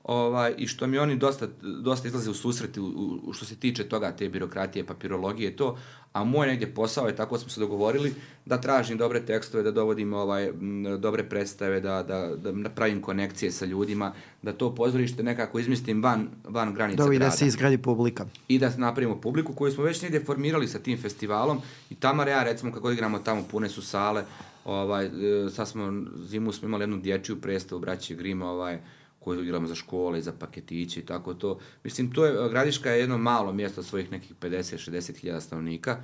Ovaj, 0.04 0.54
i 0.58 0.66
što 0.66 0.86
mi 0.86 0.98
oni 0.98 1.16
dosta, 1.16 1.46
dosta 1.82 2.08
izlaze 2.08 2.30
u 2.30 2.34
susreti 2.34 2.80
u, 2.80 2.86
u- 3.22 3.32
što 3.32 3.44
se 3.44 3.56
tiče 3.56 3.84
toga, 3.84 4.12
te 4.12 4.28
birokratije, 4.28 4.86
papirologije 4.86 5.56
to, 5.56 5.76
a 6.14 6.24
moj 6.24 6.46
negdje 6.46 6.74
posao 6.74 7.06
je, 7.06 7.16
tako 7.16 7.38
smo 7.38 7.50
se 7.50 7.60
dogovorili, 7.60 8.14
da 8.44 8.60
tražim 8.60 8.98
dobre 8.98 9.26
tekstove, 9.26 9.62
da 9.62 9.70
dovodim 9.70 10.12
ovaj, 10.12 10.48
m, 10.48 11.00
dobre 11.00 11.24
predstave, 11.28 11.80
da, 11.80 12.02
da, 12.02 12.36
da 12.36 12.52
napravim 12.52 13.02
konekcije 13.02 13.52
sa 13.52 13.64
ljudima, 13.64 14.12
da 14.42 14.52
to 14.52 14.74
pozorište 14.74 15.22
nekako 15.22 15.58
izmislim 15.58 16.02
van, 16.02 16.28
van 16.44 16.74
granica 16.74 16.96
Dobro, 16.96 17.14
i 17.14 17.18
da 17.18 17.24
grada 17.24 17.36
se 17.36 17.46
izgradi 17.46 17.78
publika. 17.78 18.26
i 18.48 18.58
da 18.58 18.72
napravimo 18.76 19.20
publiku 19.20 19.52
koju 19.52 19.72
smo 19.72 19.84
već 19.84 20.02
negdje 20.02 20.24
formirali 20.24 20.68
sa 20.68 20.78
tim 20.78 20.98
festivalom 20.98 21.58
i 21.90 21.94
Tamara 21.94 22.30
ja 22.30 22.42
recimo 22.42 22.72
kako 22.72 22.90
igramo 22.90 23.18
tamo 23.18 23.42
pune 23.50 23.68
su 23.68 23.82
sale 23.82 24.24
ovaj, 24.64 25.06
e, 25.06 25.10
sad 25.50 25.68
smo 25.68 25.92
zimu 26.26 26.52
smo 26.52 26.68
imali 26.68 26.82
jednu 26.82 26.96
dječju 26.96 27.40
predstavu 27.40 27.80
braće 27.80 28.14
Grim 28.14 28.42
ovaj, 28.42 28.78
koju 29.24 29.44
igramo 29.44 29.66
za 29.66 29.74
škole 29.74 30.18
i 30.18 30.22
za 30.22 30.32
paketiće 30.32 31.00
i 31.00 31.06
tako 31.06 31.34
to. 31.34 31.58
Mislim, 31.84 32.12
to 32.12 32.24
je, 32.24 32.48
Gradiška 32.48 32.90
je 32.90 33.00
jedno 33.00 33.18
malo 33.18 33.52
mjesto 33.52 33.82
svojih 33.82 34.12
nekih 34.12 34.32
50-60 34.40 35.20
hiljada 35.20 35.40
stanovnika, 35.40 35.96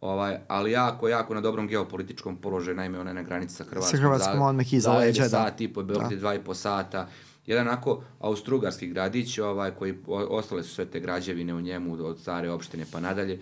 ovaj, 0.00 0.38
ali 0.48 0.72
jako, 0.72 1.08
jako 1.08 1.34
na 1.34 1.40
dobrom 1.40 1.68
geopolitičkom 1.68 2.36
položaju, 2.36 2.76
naime 2.76 3.00
ona 3.00 3.10
je 3.10 3.14
na 3.14 3.22
granici 3.22 3.54
sa 3.54 3.64
Hrvatskom. 3.64 3.98
Sa 3.98 4.02
Hrvatskom 4.02 4.42
odmah 4.42 4.72
iza 4.72 4.90
za 4.90 4.98
leđa, 4.98 5.22
da. 5.22 5.28
sat 5.28 5.60
i 5.60 5.68
po, 5.68 5.82
Beograd 5.82 6.12
je 6.12 6.18
dva 6.18 6.34
i 6.34 6.44
po 6.44 6.54
sata. 6.54 7.08
Jedan 7.46 7.68
onako 7.68 8.02
austrugarski 8.20 8.86
gradić, 8.86 9.38
ovaj, 9.38 9.70
koji 9.70 9.94
ostale 10.06 10.62
su 10.62 10.74
sve 10.74 10.84
te 10.84 11.00
građevine 11.00 11.54
u 11.54 11.60
njemu 11.60 12.04
od 12.04 12.20
stare 12.20 12.50
opštine 12.50 12.84
pa 12.92 13.00
nadalje. 13.00 13.40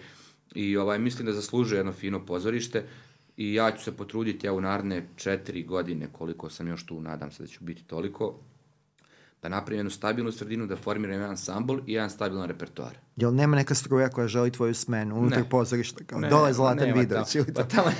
I 0.55 0.76
ovaj, 0.76 0.99
mislim 0.99 1.26
da 1.26 1.32
zaslužuje 1.32 1.78
jedno 1.78 1.93
fino 1.93 2.26
pozorište 2.26 2.85
i 3.37 3.55
ja 3.55 3.70
ću 3.70 3.85
se 3.85 3.97
potruditi 3.97 4.47
ja 4.47 4.53
u 4.53 4.61
naredne 4.61 5.09
četiri 5.16 5.62
godine, 5.62 6.09
koliko 6.12 6.51
sam 6.51 6.68
još 6.68 6.87
tu, 6.87 7.01
nadam 7.01 7.30
se 7.30 7.43
da 7.43 7.47
ću 7.47 7.64
biti 7.64 7.85
toliko, 7.85 8.35
da 9.45 9.49
napravim 9.49 9.78
jednu 9.78 9.90
stabilnu 9.90 10.32
sredinu, 10.32 10.66
da 10.66 10.76
formiram 10.76 11.12
jedan 11.12 11.30
ansambl 11.30 11.78
i 11.86 11.92
jedan 11.92 12.11
stabilan 12.11 12.49
repertoar. 12.49 12.95
Jel 13.17 13.35
nema 13.35 13.57
neka 13.57 13.75
struja 13.75 14.09
koja 14.09 14.29
želi 14.29 14.51
tvoju 14.51 14.75
smenu 14.75 15.17
unutar 15.17 15.39
Ne. 15.39 15.49
pozorišta? 15.49 16.05
Kao, 16.05 16.19
Ne, 16.19 16.29
dole 16.29 16.53
Zlatan 16.53 16.87
Vidović 16.91 17.09
tamo. 17.29 17.45
ili 17.45 17.55
Pa 17.55 17.62
to? 17.62 17.69
tamo, 17.69 17.91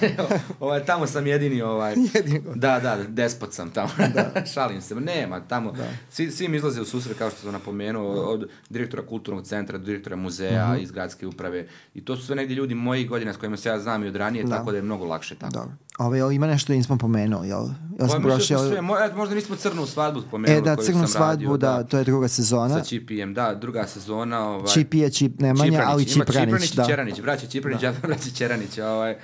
ovaj, 0.61 0.85
tamo 0.85 1.07
sam 1.07 1.27
jedini, 1.27 1.63
ovaj, 1.63 1.95
Jedini. 2.15 2.41
da, 2.55 2.81
da, 2.81 2.99
despot 3.05 3.53
sam 3.53 3.71
tamo, 3.71 3.89
šalim 4.55 4.81
se, 4.81 4.95
nema, 4.97 5.41
tamo, 5.41 5.75
svi, 6.11 6.31
svi 6.31 6.49
mi 6.49 6.57
izlaze 6.57 6.81
u 6.81 6.85
susret, 6.85 7.19
kao 7.19 7.31
što 7.31 7.41
sam 7.41 7.53
napomenuo, 7.53 8.13
od 8.13 8.49
direktora 8.71 9.03
kulturnog 9.05 9.45
centra, 9.45 9.79
do 9.79 9.85
direktora 9.85 10.17
muzeja, 10.17 10.67
Mhm. 10.67 10.83
iz 10.83 10.91
gradske 10.91 11.27
uprave, 11.27 11.67
i 11.95 12.05
to 12.05 12.17
su 12.17 12.27
sve 12.27 12.37
negdje 12.37 12.55
ljudi 12.55 12.75
mojih 12.75 13.09
godina 13.09 13.33
s 13.33 13.37
kojima 13.37 13.57
se 13.57 13.69
ja 13.69 13.79
znam 13.81 14.05
i 14.05 14.09
od 14.09 14.17
ranije, 14.17 14.45
Da. 14.45 14.51
tako 14.51 14.71
da 14.71 14.77
je 14.77 14.83
mnogo 14.83 15.05
lakše 15.05 15.35
tako. 15.35 15.53
Dobro. 15.53 15.71
Ove, 15.99 16.19
jel 16.19 16.33
ima 16.33 16.47
nešto 16.47 16.73
nismo 16.73 16.99
pomenuo, 16.99 17.45
jel? 17.45 17.63
Jel 17.63 17.69
Pa, 17.99 18.09
sam 18.09 18.23
da 18.23 18.29
prošao... 18.29 18.59
sve, 18.61 18.79
mo- 18.79 19.15
možda 19.15 19.35
nismo 19.35 19.57
crnu 19.57 19.87
svadbu 19.87 20.21
spomenuli 20.21 20.59
E, 20.59 20.63
da, 20.63 20.77
Crnu 20.77 21.07
svadbu, 21.07 21.45
radio, 21.45 21.57
da, 21.57 21.83
to 21.83 21.99
je 21.99 22.05
druga 22.05 22.29
sezona. 22.29 22.69
Sa 22.71 22.81
Čipijem, 22.81 23.35
da, 23.35 23.55
druga 23.55 23.87
sezona. 23.87 24.49
Ovaj, 24.49 24.67
Čipi 24.67 25.04
je 25.05 25.11
Čip 25.11 25.41
Nemanja, 25.41 25.83
ali 25.87 26.03
ima 26.03 26.25
Čipranić, 26.25 26.45
Čipranić 26.45 26.73
da. 26.73 26.83
i 26.83 26.87
Čeranić, 26.87 27.21
braća 27.21 27.47
Čipranić, 27.47 27.81
da. 27.81 27.95
braća 28.03 28.31
Čeranić, 28.37 28.79
ovaj, 28.79 29.17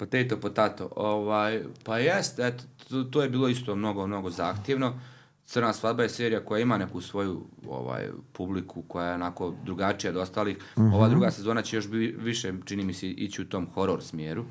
Potato, 0.00 0.36
potato. 0.36 0.88
Ovaj, 0.96 1.62
pa 1.84 1.98
jeste, 1.98 2.46
eto, 2.46 2.64
to, 2.88 3.04
to 3.04 3.22
je 3.22 3.28
bilo 3.28 3.48
isto 3.48 3.76
mnogo, 3.76 4.06
mnogo 4.06 4.30
zahtjevno. 4.30 5.00
Crna 5.44 5.72
svadba 5.72 6.02
je 6.02 6.08
serija 6.08 6.44
koja 6.44 6.60
ima 6.60 6.78
neku 6.78 7.00
svoju 7.00 7.46
ovaj 7.68 8.08
publiku 8.32 8.82
koja 8.82 9.08
je 9.08 9.14
onako 9.14 9.54
drugačija 9.64 10.10
od 10.10 10.16
ostalih. 10.16 10.56
Ova 10.76 11.08
druga 11.08 11.30
sezona 11.30 11.62
će 11.62 11.76
još 11.76 11.88
bi, 11.88 12.16
više, 12.18 12.52
čini 12.64 12.84
mi 12.84 12.94
se, 12.94 13.08
ići 13.08 13.42
u 13.42 13.48
tom 13.48 13.66
horor 13.74 14.02
smjeru. 14.02 14.44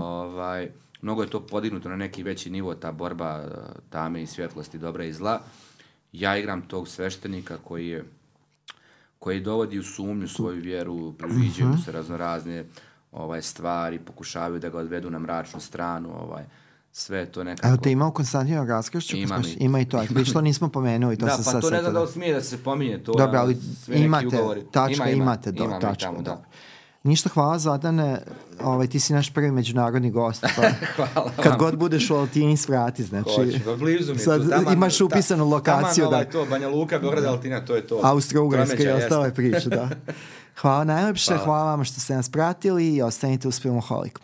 Ovaj, 0.00 0.70
mnogo 1.02 1.22
je 1.22 1.30
to 1.30 1.46
podignuto 1.46 1.88
na 1.88 1.96
neki 1.96 2.22
veći 2.22 2.50
nivo, 2.50 2.74
ta 2.74 2.92
borba 2.92 3.44
eh, 3.44 3.80
tame 3.90 4.22
i 4.22 4.26
svjetlosti, 4.26 4.78
dobra 4.78 5.04
i 5.04 5.12
zla. 5.12 5.40
Ja 6.12 6.36
igram 6.36 6.62
tog 6.62 6.88
sveštenika 6.88 7.56
koji 7.64 7.88
je 7.88 8.04
koji 9.20 9.40
dovodi 9.40 9.78
u 9.78 9.82
sumnju 9.84 10.28
svoju 10.28 10.60
vjeru, 10.60 11.12
priviđaju 11.12 11.68
mu 11.68 11.78
se 11.78 11.92
raznorazne 11.92 12.64
ovaj, 13.12 13.42
stvari, 13.42 13.98
pokušavaju 13.98 14.60
da 14.60 14.68
ga 14.68 14.78
odvedu 14.78 15.10
na 15.10 15.18
mračnu 15.18 15.60
stranu, 15.60 16.08
ovaj, 16.14 16.44
sve 16.92 17.26
to 17.26 17.44
nekako... 17.44 17.68
Evo 17.68 17.76
te 17.76 17.92
ima 17.92 18.06
u 18.06 18.12
Konstantinu 18.12 18.64
Raskršću? 18.66 19.16
Ima, 19.16 19.42
i- 19.48 19.56
ima 19.60 19.80
i 19.80 19.84
to. 19.84 20.02
Viš 20.10 20.32
to 20.32 20.40
nismo 20.40 20.68
pomenuli, 20.68 21.16
to 21.16 21.26
da, 21.26 21.32
sam 21.32 21.44
pa 21.44 21.50
sad 21.50 21.60
to 21.60 21.70
ne 21.70 21.80
znam 21.80 21.94
da 21.94 22.02
li 22.02 22.08
smije 22.08 22.34
da 22.34 22.40
se 22.40 22.58
pominje 22.58 22.98
to. 22.98 23.12
Dobro, 23.12 23.38
ali 23.38 23.56
imate, 23.88 24.26
ugovori. 24.28 24.62
tačka, 24.62 24.94
Ima, 24.94 25.04
ima, 25.06 25.22
imate 25.22 25.52
do, 25.52 25.64
imam 25.64 25.80
tačka, 25.80 26.06
tamo, 26.06 26.22
da. 26.22 26.42
Ništa, 27.02 27.28
hvala 27.28 27.58
Zlatane, 27.58 28.18
ovaj, 28.60 28.86
ti 28.86 29.00
si 29.00 29.12
naš 29.12 29.32
prvi 29.32 29.50
međunarodni 29.50 30.10
gost, 30.10 30.40
pa 30.56 30.62
Hvala 30.96 31.30
kad 31.36 31.46
vam. 31.46 31.58
god 31.58 31.76
budeš 31.76 32.10
u 32.10 32.16
Altini 32.16 32.56
svrati, 32.56 33.04
znači, 33.04 33.30
Hoću, 33.30 33.58
pa 33.64 33.76
blizu 33.76 34.12
mi 34.12 34.18
je 34.18 34.24
sad 34.24 34.42
tu, 34.42 34.48
taman- 34.48 34.72
imaš 34.72 34.98
ta- 34.98 35.04
upisanu 35.04 35.48
lokaciju, 35.48 36.04
taman 36.04 36.10
da, 36.10 36.16
ovaj 36.16 36.30
to, 36.30 36.46
Banja 36.46 36.68
Luka, 36.68 36.98
Beograd, 36.98 37.24
Altina, 37.24 37.64
to 37.64 37.76
je 37.76 37.86
to. 37.86 38.00
Austro-Ugarska 38.02 38.82
i 38.82 38.88
ostale 38.88 39.34
priče, 39.34 39.68
da. 39.68 39.88
Hvala 40.60 40.84
najlepše, 40.84 41.36
hvala. 41.36 41.64
vam 41.66 41.84
što 41.84 42.00
ste 42.00 42.14
nas 42.14 42.28
pratili 42.28 42.88
i 42.88 43.02
ostanite 43.02 43.48
uz 43.48 43.60
Filmoholik. 43.60 44.18